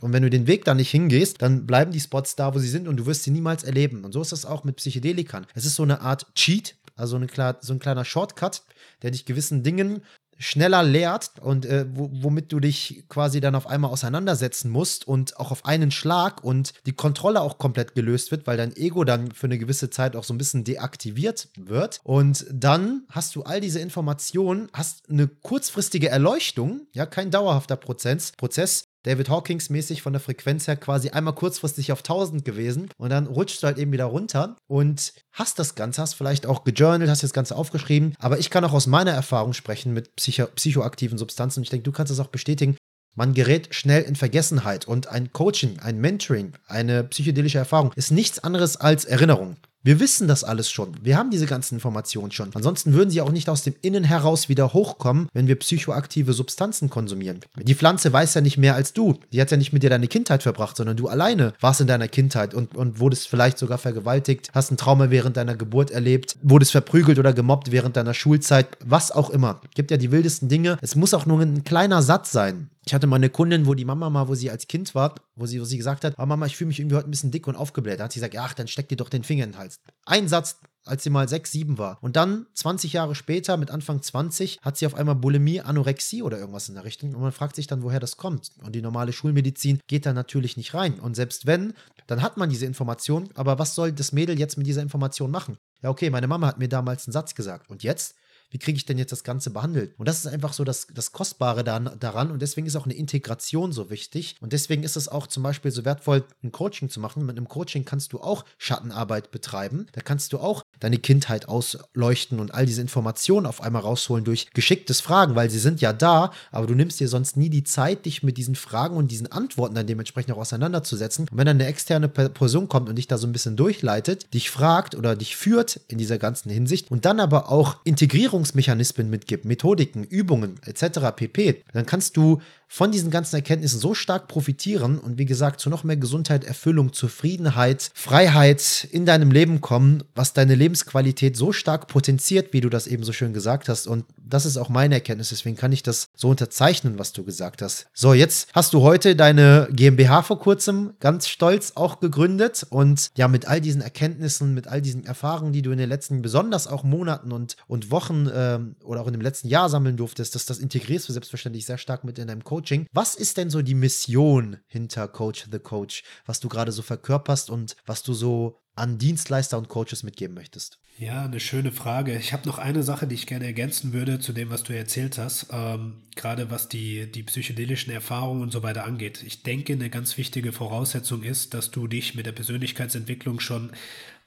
Und 0.00 0.12
wenn 0.12 0.22
du 0.22 0.30
den 0.30 0.46
Weg 0.46 0.64
da 0.64 0.74
nicht 0.74 0.90
hingehst, 0.90 1.42
dann 1.42 1.66
bleiben 1.66 1.90
die 1.90 2.00
Spots 2.00 2.36
da, 2.36 2.54
wo 2.54 2.58
sie 2.58 2.68
sind 2.68 2.86
und 2.86 2.96
du 2.96 3.06
wirst 3.06 3.24
sie 3.24 3.32
niemals 3.32 3.64
erleben. 3.64 4.04
Und 4.04 4.12
so 4.12 4.22
ist 4.22 4.32
das 4.32 4.44
auch 4.44 4.62
mit 4.62 4.76
Psychedelikern. 4.76 5.46
Es 5.54 5.64
ist 5.64 5.74
so 5.74 5.82
eine 5.82 6.00
Art 6.00 6.26
Cheat, 6.34 6.76
also 6.94 7.16
eine, 7.16 7.26
so 7.60 7.72
ein 7.72 7.78
kleiner 7.78 8.04
Shortcut, 8.04 8.62
der 9.02 9.10
dich 9.10 9.24
gewissen 9.24 9.62
Dingen 9.62 10.02
schneller 10.40 10.82
lehrt 10.82 11.32
und 11.42 11.66
äh, 11.66 11.84
womit 11.92 12.50
du 12.50 12.60
dich 12.60 13.04
quasi 13.08 13.40
dann 13.40 13.54
auf 13.54 13.66
einmal 13.66 13.90
auseinandersetzen 13.90 14.70
musst 14.70 15.06
und 15.06 15.36
auch 15.38 15.52
auf 15.52 15.66
einen 15.66 15.90
Schlag 15.90 16.42
und 16.42 16.72
die 16.86 16.94
Kontrolle 16.94 17.42
auch 17.42 17.58
komplett 17.58 17.94
gelöst 17.94 18.30
wird, 18.30 18.46
weil 18.46 18.56
dein 18.56 18.74
Ego 18.74 19.04
dann 19.04 19.32
für 19.32 19.46
eine 19.46 19.58
gewisse 19.58 19.90
Zeit 19.90 20.16
auch 20.16 20.24
so 20.24 20.32
ein 20.32 20.38
bisschen 20.38 20.64
deaktiviert 20.64 21.50
wird. 21.56 22.00
Und 22.04 22.46
dann 22.50 23.02
hast 23.10 23.36
du 23.36 23.42
all 23.42 23.60
diese 23.60 23.80
Informationen, 23.80 24.68
hast 24.72 25.10
eine 25.10 25.28
kurzfristige 25.28 26.08
Erleuchtung, 26.08 26.86
ja, 26.92 27.04
kein 27.04 27.30
dauerhafter 27.30 27.76
Prozess, 27.76 28.32
Prozess, 28.32 28.89
David 29.02 29.30
Hawkins 29.30 29.70
mäßig 29.70 30.02
von 30.02 30.12
der 30.12 30.20
Frequenz 30.20 30.66
her 30.66 30.76
quasi 30.76 31.10
einmal 31.10 31.34
kurzfristig 31.34 31.92
auf 31.92 32.00
1000 32.00 32.44
gewesen 32.44 32.90
und 32.98 33.10
dann 33.10 33.26
rutschst 33.26 33.62
du 33.62 33.66
halt 33.66 33.78
eben 33.78 33.92
wieder 33.92 34.04
runter 34.04 34.56
und 34.66 35.14
hast 35.32 35.58
das 35.58 35.74
Ganze, 35.74 36.02
hast 36.02 36.14
vielleicht 36.14 36.46
auch 36.46 36.64
gejournalt, 36.64 37.10
hast 37.10 37.22
das 37.22 37.32
Ganze 37.32 37.56
aufgeschrieben, 37.56 38.14
aber 38.18 38.38
ich 38.38 38.50
kann 38.50 38.64
auch 38.64 38.72
aus 38.72 38.86
meiner 38.86 39.12
Erfahrung 39.12 39.54
sprechen 39.54 39.92
mit 39.92 40.14
psycho 40.16 40.46
psychoaktiven 40.54 41.18
Substanzen 41.18 41.60
und 41.60 41.64
ich 41.64 41.70
denke, 41.70 41.84
du 41.84 41.92
kannst 41.92 42.10
das 42.10 42.20
auch 42.20 42.26
bestätigen. 42.26 42.76
Man 43.16 43.34
gerät 43.34 43.74
schnell 43.74 44.02
in 44.02 44.14
Vergessenheit 44.16 44.86
und 44.86 45.08
ein 45.08 45.32
Coaching, 45.32 45.80
ein 45.80 45.98
Mentoring, 45.98 46.52
eine 46.66 47.04
psychedelische 47.04 47.58
Erfahrung 47.58 47.92
ist 47.96 48.12
nichts 48.12 48.38
anderes 48.38 48.76
als 48.76 49.04
Erinnerung. 49.04 49.56
Wir 49.82 49.98
wissen 49.98 50.28
das 50.28 50.44
alles 50.44 50.70
schon. 50.70 50.94
Wir 51.02 51.16
haben 51.16 51.30
diese 51.30 51.46
ganzen 51.46 51.76
Informationen 51.76 52.32
schon. 52.32 52.50
Ansonsten 52.52 52.92
würden 52.92 53.08
sie 53.08 53.22
auch 53.22 53.32
nicht 53.32 53.48
aus 53.48 53.62
dem 53.62 53.74
Innen 53.80 54.04
heraus 54.04 54.50
wieder 54.50 54.74
hochkommen, 54.74 55.28
wenn 55.32 55.46
wir 55.46 55.58
psychoaktive 55.58 56.34
Substanzen 56.34 56.90
konsumieren. 56.90 57.40
Die 57.56 57.74
Pflanze 57.74 58.12
weiß 58.12 58.34
ja 58.34 58.42
nicht 58.42 58.58
mehr 58.58 58.74
als 58.74 58.92
du. 58.92 59.18
Die 59.32 59.40
hat 59.40 59.50
ja 59.50 59.56
nicht 59.56 59.72
mit 59.72 59.82
dir 59.82 59.88
deine 59.88 60.06
Kindheit 60.06 60.42
verbracht, 60.42 60.76
sondern 60.76 60.98
du 60.98 61.08
alleine 61.08 61.54
warst 61.60 61.80
in 61.80 61.86
deiner 61.86 62.08
Kindheit 62.08 62.52
und, 62.52 62.76
und 62.76 63.00
wurdest 63.00 63.28
vielleicht 63.28 63.56
sogar 63.56 63.78
vergewaltigt, 63.78 64.50
hast 64.52 64.70
ein 64.70 64.76
Trauma 64.76 65.08
während 65.08 65.38
deiner 65.38 65.56
Geburt 65.56 65.90
erlebt, 65.90 66.36
wurdest 66.42 66.72
verprügelt 66.72 67.18
oder 67.18 67.32
gemobbt 67.32 67.72
während 67.72 67.96
deiner 67.96 68.12
Schulzeit, 68.12 68.68
was 68.84 69.10
auch 69.10 69.30
immer. 69.30 69.62
Gibt 69.74 69.90
ja 69.90 69.96
die 69.96 70.12
wildesten 70.12 70.50
Dinge. 70.50 70.76
Es 70.82 70.94
muss 70.94 71.14
auch 71.14 71.24
nur 71.24 71.40
ein 71.40 71.64
kleiner 71.64 72.02
Satz 72.02 72.32
sein. 72.32 72.68
Ich 72.90 72.94
hatte 72.94 73.06
mal 73.06 73.14
eine 73.14 73.30
Kundin, 73.30 73.66
wo 73.66 73.74
die 73.74 73.84
Mama 73.84 74.10
mal, 74.10 74.26
wo 74.26 74.34
sie 74.34 74.50
als 74.50 74.66
Kind 74.66 74.96
war, 74.96 75.14
wo 75.36 75.46
sie, 75.46 75.60
wo 75.60 75.64
sie 75.64 75.76
gesagt 75.76 76.02
hat, 76.02 76.14
oh 76.18 76.26
Mama, 76.26 76.46
ich 76.46 76.56
fühle 76.56 76.66
mich 76.66 76.80
irgendwie 76.80 76.96
heute 76.96 77.08
ein 77.08 77.12
bisschen 77.12 77.30
dick 77.30 77.46
und 77.46 77.54
aufgebläht. 77.54 78.00
Da 78.00 78.04
hat 78.04 78.12
sie 78.12 78.18
gesagt, 78.18 78.36
ach, 78.36 78.52
dann 78.52 78.66
steck 78.66 78.88
dir 78.88 78.96
doch 78.96 79.08
den 79.08 79.22
Finger 79.22 79.44
in 79.44 79.52
den 79.52 79.58
Hals. 79.58 79.78
Ein 80.06 80.26
Satz, 80.26 80.58
als 80.84 81.04
sie 81.04 81.10
mal 81.10 81.28
sechs, 81.28 81.52
sieben 81.52 81.78
war. 81.78 81.98
Und 82.00 82.16
dann, 82.16 82.46
20 82.54 82.92
Jahre 82.92 83.14
später, 83.14 83.56
mit 83.58 83.70
Anfang 83.70 84.02
20, 84.02 84.58
hat 84.60 84.76
sie 84.76 84.86
auf 84.86 84.96
einmal 84.96 85.14
Bulimie, 85.14 85.60
Anorexie 85.60 86.24
oder 86.24 86.40
irgendwas 86.40 86.68
in 86.68 86.74
der 86.74 86.82
Richtung. 86.82 87.14
Und 87.14 87.20
man 87.20 87.30
fragt 87.30 87.54
sich 87.54 87.68
dann, 87.68 87.84
woher 87.84 88.00
das 88.00 88.16
kommt. 88.16 88.50
Und 88.60 88.74
die 88.74 88.82
normale 88.82 89.12
Schulmedizin 89.12 89.78
geht 89.86 90.04
da 90.04 90.12
natürlich 90.12 90.56
nicht 90.56 90.74
rein. 90.74 90.98
Und 90.98 91.14
selbst 91.14 91.46
wenn, 91.46 91.74
dann 92.08 92.22
hat 92.22 92.38
man 92.38 92.50
diese 92.50 92.66
Information. 92.66 93.28
Aber 93.34 93.60
was 93.60 93.76
soll 93.76 93.92
das 93.92 94.10
Mädel 94.10 94.36
jetzt 94.36 94.58
mit 94.58 94.66
dieser 94.66 94.82
Information 94.82 95.30
machen? 95.30 95.58
Ja, 95.80 95.90
okay, 95.90 96.10
meine 96.10 96.26
Mama 96.26 96.48
hat 96.48 96.58
mir 96.58 96.68
damals 96.68 97.06
einen 97.06 97.12
Satz 97.12 97.36
gesagt. 97.36 97.70
Und 97.70 97.84
jetzt? 97.84 98.16
Wie 98.50 98.58
kriege 98.58 98.76
ich 98.76 98.86
denn 98.86 98.98
jetzt 98.98 99.12
das 99.12 99.24
Ganze 99.24 99.50
behandelt? 99.50 99.94
Und 99.98 100.06
das 100.06 100.18
ist 100.18 100.26
einfach 100.26 100.52
so 100.52 100.64
das, 100.64 100.86
das 100.92 101.12
Kostbare 101.12 101.64
dann, 101.64 101.90
daran 101.98 102.30
und 102.30 102.42
deswegen 102.42 102.66
ist 102.66 102.76
auch 102.76 102.84
eine 102.84 102.94
Integration 102.94 103.72
so 103.72 103.90
wichtig 103.90 104.36
und 104.40 104.52
deswegen 104.52 104.82
ist 104.82 104.96
es 104.96 105.08
auch 105.08 105.26
zum 105.26 105.42
Beispiel 105.42 105.70
so 105.70 105.84
wertvoll, 105.84 106.24
ein 106.42 106.52
Coaching 106.52 106.90
zu 106.90 107.00
machen. 107.00 107.24
Mit 107.24 107.36
einem 107.36 107.48
Coaching 107.48 107.84
kannst 107.84 108.12
du 108.12 108.20
auch 108.20 108.44
Schattenarbeit 108.58 109.30
betreiben, 109.30 109.86
da 109.92 110.00
kannst 110.00 110.32
du 110.32 110.38
auch 110.38 110.62
deine 110.80 110.98
Kindheit 110.98 111.48
ausleuchten 111.48 112.40
und 112.40 112.54
all 112.54 112.66
diese 112.66 112.80
Informationen 112.80 113.46
auf 113.46 113.60
einmal 113.62 113.82
rausholen 113.82 114.24
durch 114.24 114.50
geschicktes 114.52 115.00
Fragen, 115.00 115.34
weil 115.34 115.50
sie 115.50 115.58
sind 115.58 115.80
ja 115.80 115.92
da, 115.92 116.32
aber 116.50 116.66
du 116.66 116.74
nimmst 116.74 117.00
dir 117.00 117.08
sonst 117.08 117.36
nie 117.36 117.50
die 117.50 117.64
Zeit, 117.64 118.06
dich 118.06 118.22
mit 118.22 118.36
diesen 118.36 118.54
Fragen 118.54 118.96
und 118.96 119.10
diesen 119.10 119.30
Antworten 119.30 119.74
dann 119.74 119.86
dementsprechend 119.86 120.32
auch 120.32 120.38
auseinanderzusetzen. 120.38 121.28
Und 121.30 121.38
wenn 121.38 121.46
dann 121.46 121.60
eine 121.60 121.66
externe 121.66 122.08
Person 122.08 122.68
kommt 122.68 122.88
und 122.88 122.96
dich 122.96 123.06
da 123.06 123.18
so 123.18 123.26
ein 123.26 123.32
bisschen 123.32 123.56
durchleitet, 123.56 124.32
dich 124.34 124.50
fragt 124.50 124.94
oder 124.94 125.16
dich 125.16 125.36
führt 125.36 125.80
in 125.88 125.98
dieser 125.98 126.18
ganzen 126.18 126.50
Hinsicht 126.50 126.90
und 126.90 127.04
dann 127.04 127.20
aber 127.20 127.50
auch 127.50 127.76
Integrierung 127.84 128.39
Steuerungsmechanismen 128.40 129.10
mitgibt, 129.10 129.44
Methodiken, 129.44 130.04
Übungen 130.04 130.58
etc. 130.64 131.12
pp., 131.14 131.62
dann 131.72 131.86
kannst 131.86 132.16
du 132.16 132.40
von 132.72 132.92
diesen 132.92 133.10
ganzen 133.10 133.34
Erkenntnissen 133.34 133.80
so 133.80 133.94
stark 133.94 134.28
profitieren 134.28 135.00
und 135.00 135.18
wie 135.18 135.26
gesagt 135.26 135.58
zu 135.58 135.68
noch 135.70 135.82
mehr 135.82 135.96
Gesundheit, 135.96 136.44
Erfüllung, 136.44 136.92
Zufriedenheit, 136.92 137.90
Freiheit 137.94 138.86
in 138.92 139.04
deinem 139.04 139.32
Leben 139.32 139.60
kommen, 139.60 140.04
was 140.14 140.34
deine 140.34 140.54
Lebensqualität 140.54 141.36
so 141.36 141.52
stark 141.52 141.88
potenziert, 141.88 142.52
wie 142.52 142.60
du 142.60 142.68
das 142.68 142.86
eben 142.86 143.02
so 143.02 143.12
schön 143.12 143.32
gesagt 143.32 143.68
hast. 143.68 143.88
Und 143.88 144.04
das 144.16 144.46
ist 144.46 144.56
auch 144.56 144.68
meine 144.68 144.94
Erkenntnis, 144.94 145.30
deswegen 145.30 145.56
kann 145.56 145.72
ich 145.72 145.82
das 145.82 146.10
so 146.14 146.28
unterzeichnen, 146.28 146.96
was 146.96 147.12
du 147.12 147.24
gesagt 147.24 147.60
hast. 147.60 147.88
So, 147.92 148.14
jetzt 148.14 148.48
hast 148.54 148.72
du 148.72 148.82
heute 148.82 149.16
deine 149.16 149.68
GmbH 149.72 150.22
vor 150.22 150.38
kurzem 150.38 150.92
ganz 151.00 151.26
stolz 151.26 151.72
auch 151.74 151.98
gegründet 151.98 152.64
und 152.70 153.10
ja, 153.16 153.26
mit 153.26 153.48
all 153.48 153.60
diesen 153.60 153.82
Erkenntnissen, 153.82 154.54
mit 154.54 154.68
all 154.68 154.80
diesen 154.80 155.04
Erfahrungen, 155.04 155.52
die 155.52 155.62
du 155.62 155.72
in 155.72 155.78
den 155.78 155.88
letzten, 155.88 156.22
besonders 156.22 156.68
auch 156.68 156.84
Monaten 156.84 157.32
und, 157.32 157.56
und 157.66 157.90
Wochen 157.90 158.30
ähm, 158.32 158.76
oder 158.84 159.00
auch 159.00 159.08
in 159.08 159.14
dem 159.14 159.22
letzten 159.22 159.48
Jahr 159.48 159.68
sammeln 159.68 159.96
durftest, 159.96 160.36
dass 160.36 160.46
das 160.46 160.58
integrierst 160.58 161.08
du 161.08 161.12
selbstverständlich 161.12 161.66
sehr 161.66 161.78
stark 161.78 162.04
mit 162.04 162.20
in 162.20 162.28
deinem 162.28 162.44
Coaching 162.44 162.59
Coaching. 162.60 162.86
Was 162.92 163.14
ist 163.14 163.38
denn 163.38 163.48
so 163.48 163.62
die 163.62 163.74
Mission 163.74 164.58
hinter 164.66 165.08
Coach 165.08 165.46
the 165.50 165.58
Coach, 165.58 166.02
was 166.26 166.40
du 166.40 166.48
gerade 166.48 166.72
so 166.72 166.82
verkörperst 166.82 167.48
und 167.48 167.74
was 167.86 168.02
du 168.02 168.12
so 168.12 168.58
an 168.74 168.98
Dienstleister 168.98 169.56
und 169.56 169.68
Coaches 169.68 170.02
mitgeben 170.02 170.34
möchtest? 170.34 170.78
Ja, 170.98 171.24
eine 171.24 171.40
schöne 171.40 171.72
Frage. 171.72 172.18
Ich 172.18 172.34
habe 172.34 172.46
noch 172.46 172.58
eine 172.58 172.82
Sache, 172.82 173.06
die 173.06 173.14
ich 173.14 173.26
gerne 173.26 173.46
ergänzen 173.46 173.94
würde 173.94 174.20
zu 174.20 174.34
dem, 174.34 174.50
was 174.50 174.64
du 174.64 174.76
erzählt 174.76 175.16
hast, 175.16 175.46
ähm, 175.50 176.02
gerade 176.14 176.50
was 176.50 176.68
die, 176.68 177.10
die 177.10 177.22
psychedelischen 177.22 177.90
Erfahrungen 177.90 178.42
und 178.42 178.52
so 178.52 178.62
weiter 178.62 178.84
angeht. 178.84 179.22
Ich 179.26 179.42
denke, 179.42 179.72
eine 179.72 179.88
ganz 179.88 180.18
wichtige 180.18 180.52
Voraussetzung 180.52 181.22
ist, 181.22 181.54
dass 181.54 181.70
du 181.70 181.86
dich 181.86 182.14
mit 182.14 182.26
der 182.26 182.32
Persönlichkeitsentwicklung 182.32 183.40
schon 183.40 183.70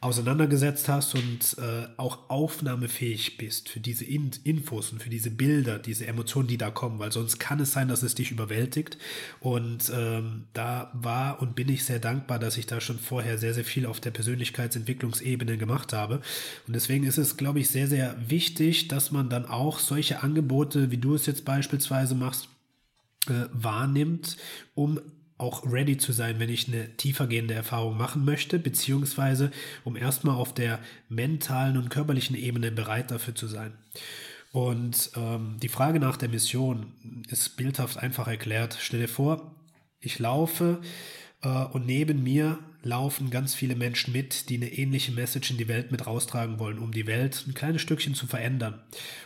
auseinandergesetzt 0.04 0.90
hast 0.90 1.16
und 1.16 1.58
äh, 1.58 1.88
auch 1.98 2.30
aufnahmefähig 2.30 3.38
bist 3.38 3.70
für 3.70 3.80
diese 3.80 4.06
In 4.06 4.32
Infos 4.44 4.92
und 4.92 5.02
für 5.02 5.10
diese 5.10 5.32
Bilder, 5.32 5.80
diese 5.80 6.06
Emotionen, 6.08 6.48
die 6.48 6.58
da 6.58 6.72
kommen, 6.72 7.00
weil 7.00 7.12
sonst 7.12 7.40
kann 7.40 7.60
es 7.60 7.72
sein, 7.72 7.88
dass 7.88 8.04
es 8.04 8.16
dich 8.16 8.32
überwältigt. 8.32 8.98
Und 9.40 9.92
ähm, 9.96 10.44
da 10.54 10.92
war 10.94 11.42
und 11.42 11.56
bin 11.56 11.70
ich 11.70 11.86
sehr 11.86 12.00
dankbar, 12.00 12.40
dass 12.40 12.58
ich 12.58 12.66
da 12.66 12.82
schon 12.82 13.00
vorher 13.00 13.38
sehr, 13.38 13.54
sehr 13.54 13.64
viel 13.64 13.86
auf 13.86 14.00
der 14.00 14.12
Persönlichkeitsentwicklungsebene 14.12 15.58
gemacht 15.58 15.94
habe. 15.94 16.22
Und 16.68 16.74
deswegen 16.74 17.06
ist 17.06 17.18
es, 17.18 17.38
glaube 17.38 17.60
ich, 17.60 17.70
sehr, 17.70 17.88
sehr 17.88 18.16
wichtig, 18.28 18.90
dass 18.90 19.12
man 19.12 19.30
dann 19.30 19.46
auch 19.46 19.80
solche 19.80 20.22
Angebote, 20.22 20.92
wie 20.92 20.98
du 20.98 21.16
es 21.16 21.26
jetzt 21.26 21.46
beispielsweise 21.46 22.16
machst, 22.16 22.50
äh, 23.28 23.46
wahrnimmt, 23.54 24.38
um 24.76 25.00
auch 25.38 25.66
ready 25.66 25.98
zu 25.98 26.12
sein, 26.12 26.40
wenn 26.40 26.50
ich 26.50 26.68
eine 26.68 26.96
tiefergehende 26.96 27.54
Erfahrung 27.54 27.98
machen 27.98 28.24
möchte, 28.24 28.60
beziehungsweise 28.60 29.52
um 29.84 29.96
erstmal 29.96 30.36
auf 30.36 30.54
der 30.54 30.80
mentalen 31.10 31.78
und 31.78 31.90
körperlichen 31.90 32.36
Ebene 32.36 32.72
bereit 32.72 33.12
dafür 33.12 33.36
zu 33.36 33.48
sein. 33.48 33.74
Und 34.52 35.12
ähm, 35.16 35.58
die 35.62 35.70
Frage 35.70 36.00
nach 36.00 36.18
der 36.18 36.30
Mission 36.30 36.94
ist 37.30 37.58
bildhaft 37.58 37.98
einfach 37.98 38.28
erklärt. 38.28 38.78
Stell 38.80 39.02
dir 39.02 39.08
vor, 39.08 39.56
ich 40.00 40.20
laufe 40.20 40.80
und 41.44 41.86
neben 41.86 42.24
mir 42.24 42.60
laufen 42.84 43.30
ganz 43.30 43.56
viele 43.56 43.76
Menschen 43.76 44.12
mit, 44.12 44.50
die 44.50 44.58
eine 44.58 44.72
ähnliche 44.72 45.14
Message 45.14 45.52
in 45.52 45.58
die 45.58 45.68
Welt 45.68 45.92
mit 45.92 46.06
raustragen 46.06 46.60
wollen, 46.60 46.80
um 46.80 46.92
die 46.92 47.08
Welt 47.08 47.46
ein 47.48 47.54
kleines 47.54 47.82
Stückchen 47.82 48.14
zu 48.14 48.28
verändern. 48.28 48.82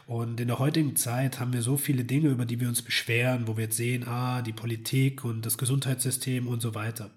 Und 0.06 0.40
in 0.40 0.48
der 0.48 0.60
heutigen 0.60 0.96
Zeit 0.96 1.40
haben 1.40 1.54
wir 1.54 1.64
so 1.64 1.76
viele 1.76 2.04
Dinge, 2.04 2.30
über 2.30 2.46
die 2.46 2.60
wir 2.60 2.70
uns 2.70 2.84
beschweren, 2.84 3.48
wo 3.48 3.58
wir 3.58 3.66
jetzt 3.66 3.78
sehen, 3.78 4.08
ah, 4.08 4.42
die 4.42 4.54
Politik 4.54 5.26
und 5.26 5.46
das 5.46 5.58
Gesundheitssystem 5.58 6.48
und 6.48 6.62
so 6.62 6.76
weiter. 6.76 7.10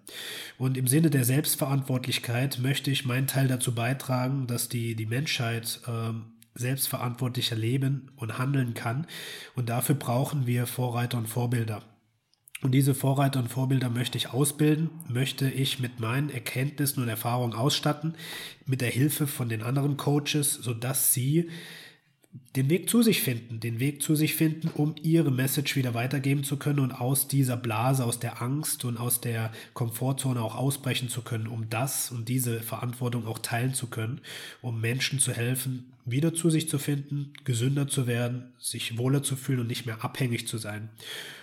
Und 0.58 0.76
im 0.78 0.86
Sinne 0.86 1.10
der 1.10 1.24
Selbstverantwortlichkeit 1.24 2.58
möchte 2.58 2.90
ich 2.90 3.04
meinen 3.04 3.26
Teil 3.26 3.48
dazu 3.48 3.74
beitragen, 3.74 4.46
dass 4.46 4.68
die, 4.68 4.96
die 4.96 5.06
Menschheit 5.06 5.80
äh, 5.86 6.12
selbstverantwortlicher 6.54 7.56
leben 7.56 8.10
und 8.16 8.38
handeln 8.38 8.72
kann. 8.74 9.06
Und 9.54 9.68
dafür 9.68 9.94
brauchen 9.94 10.46
wir 10.46 10.66
Vorreiter 10.66 11.18
und 11.18 11.28
Vorbilder. 11.28 11.82
Und 12.62 12.72
diese 12.72 12.94
Vorreiter 12.94 13.40
und 13.40 13.48
Vorbilder 13.48 13.88
möchte 13.88 14.18
ich 14.18 14.32
ausbilden, 14.32 14.90
möchte 15.08 15.48
ich 15.48 15.78
mit 15.78 15.98
meinen 15.98 16.28
Erkenntnissen 16.28 17.02
und 17.02 17.08
Erfahrungen 17.08 17.54
ausstatten, 17.54 18.14
mit 18.66 18.82
der 18.82 18.90
Hilfe 18.90 19.26
von 19.26 19.48
den 19.48 19.62
anderen 19.62 19.96
Coaches, 19.96 20.54
sodass 20.54 21.14
sie 21.14 21.48
den 22.56 22.68
Weg 22.68 22.88
zu 22.88 23.02
sich 23.02 23.22
finden, 23.22 23.60
den 23.60 23.80
Weg 23.80 24.02
zu 24.02 24.14
sich 24.14 24.34
finden, 24.34 24.68
um 24.68 24.94
ihre 25.02 25.32
Message 25.32 25.74
wieder 25.74 25.94
weitergeben 25.94 26.44
zu 26.44 26.56
können 26.58 26.80
und 26.80 26.92
aus 26.92 27.28
dieser 27.28 27.56
Blase, 27.56 28.04
aus 28.04 28.20
der 28.20 28.42
Angst 28.42 28.84
und 28.84 28.98
aus 28.98 29.20
der 29.20 29.52
Komfortzone 29.74 30.40
auch 30.40 30.54
ausbrechen 30.54 31.08
zu 31.08 31.22
können, 31.22 31.46
um 31.46 31.70
das 31.70 32.10
und 32.10 32.28
diese 32.28 32.60
Verantwortung 32.60 33.26
auch 33.26 33.38
teilen 33.38 33.74
zu 33.74 33.88
können, 33.88 34.20
um 34.62 34.80
Menschen 34.80 35.18
zu 35.18 35.32
helfen, 35.32 35.92
wieder 36.04 36.34
zu 36.34 36.50
sich 36.50 36.68
zu 36.68 36.78
finden, 36.78 37.32
gesünder 37.44 37.88
zu 37.88 38.06
werden, 38.06 38.52
sich 38.58 38.98
wohler 38.98 39.22
zu 39.22 39.34
fühlen 39.34 39.60
und 39.60 39.66
nicht 39.68 39.86
mehr 39.86 40.04
abhängig 40.04 40.46
zu 40.46 40.58
sein. 40.58 40.90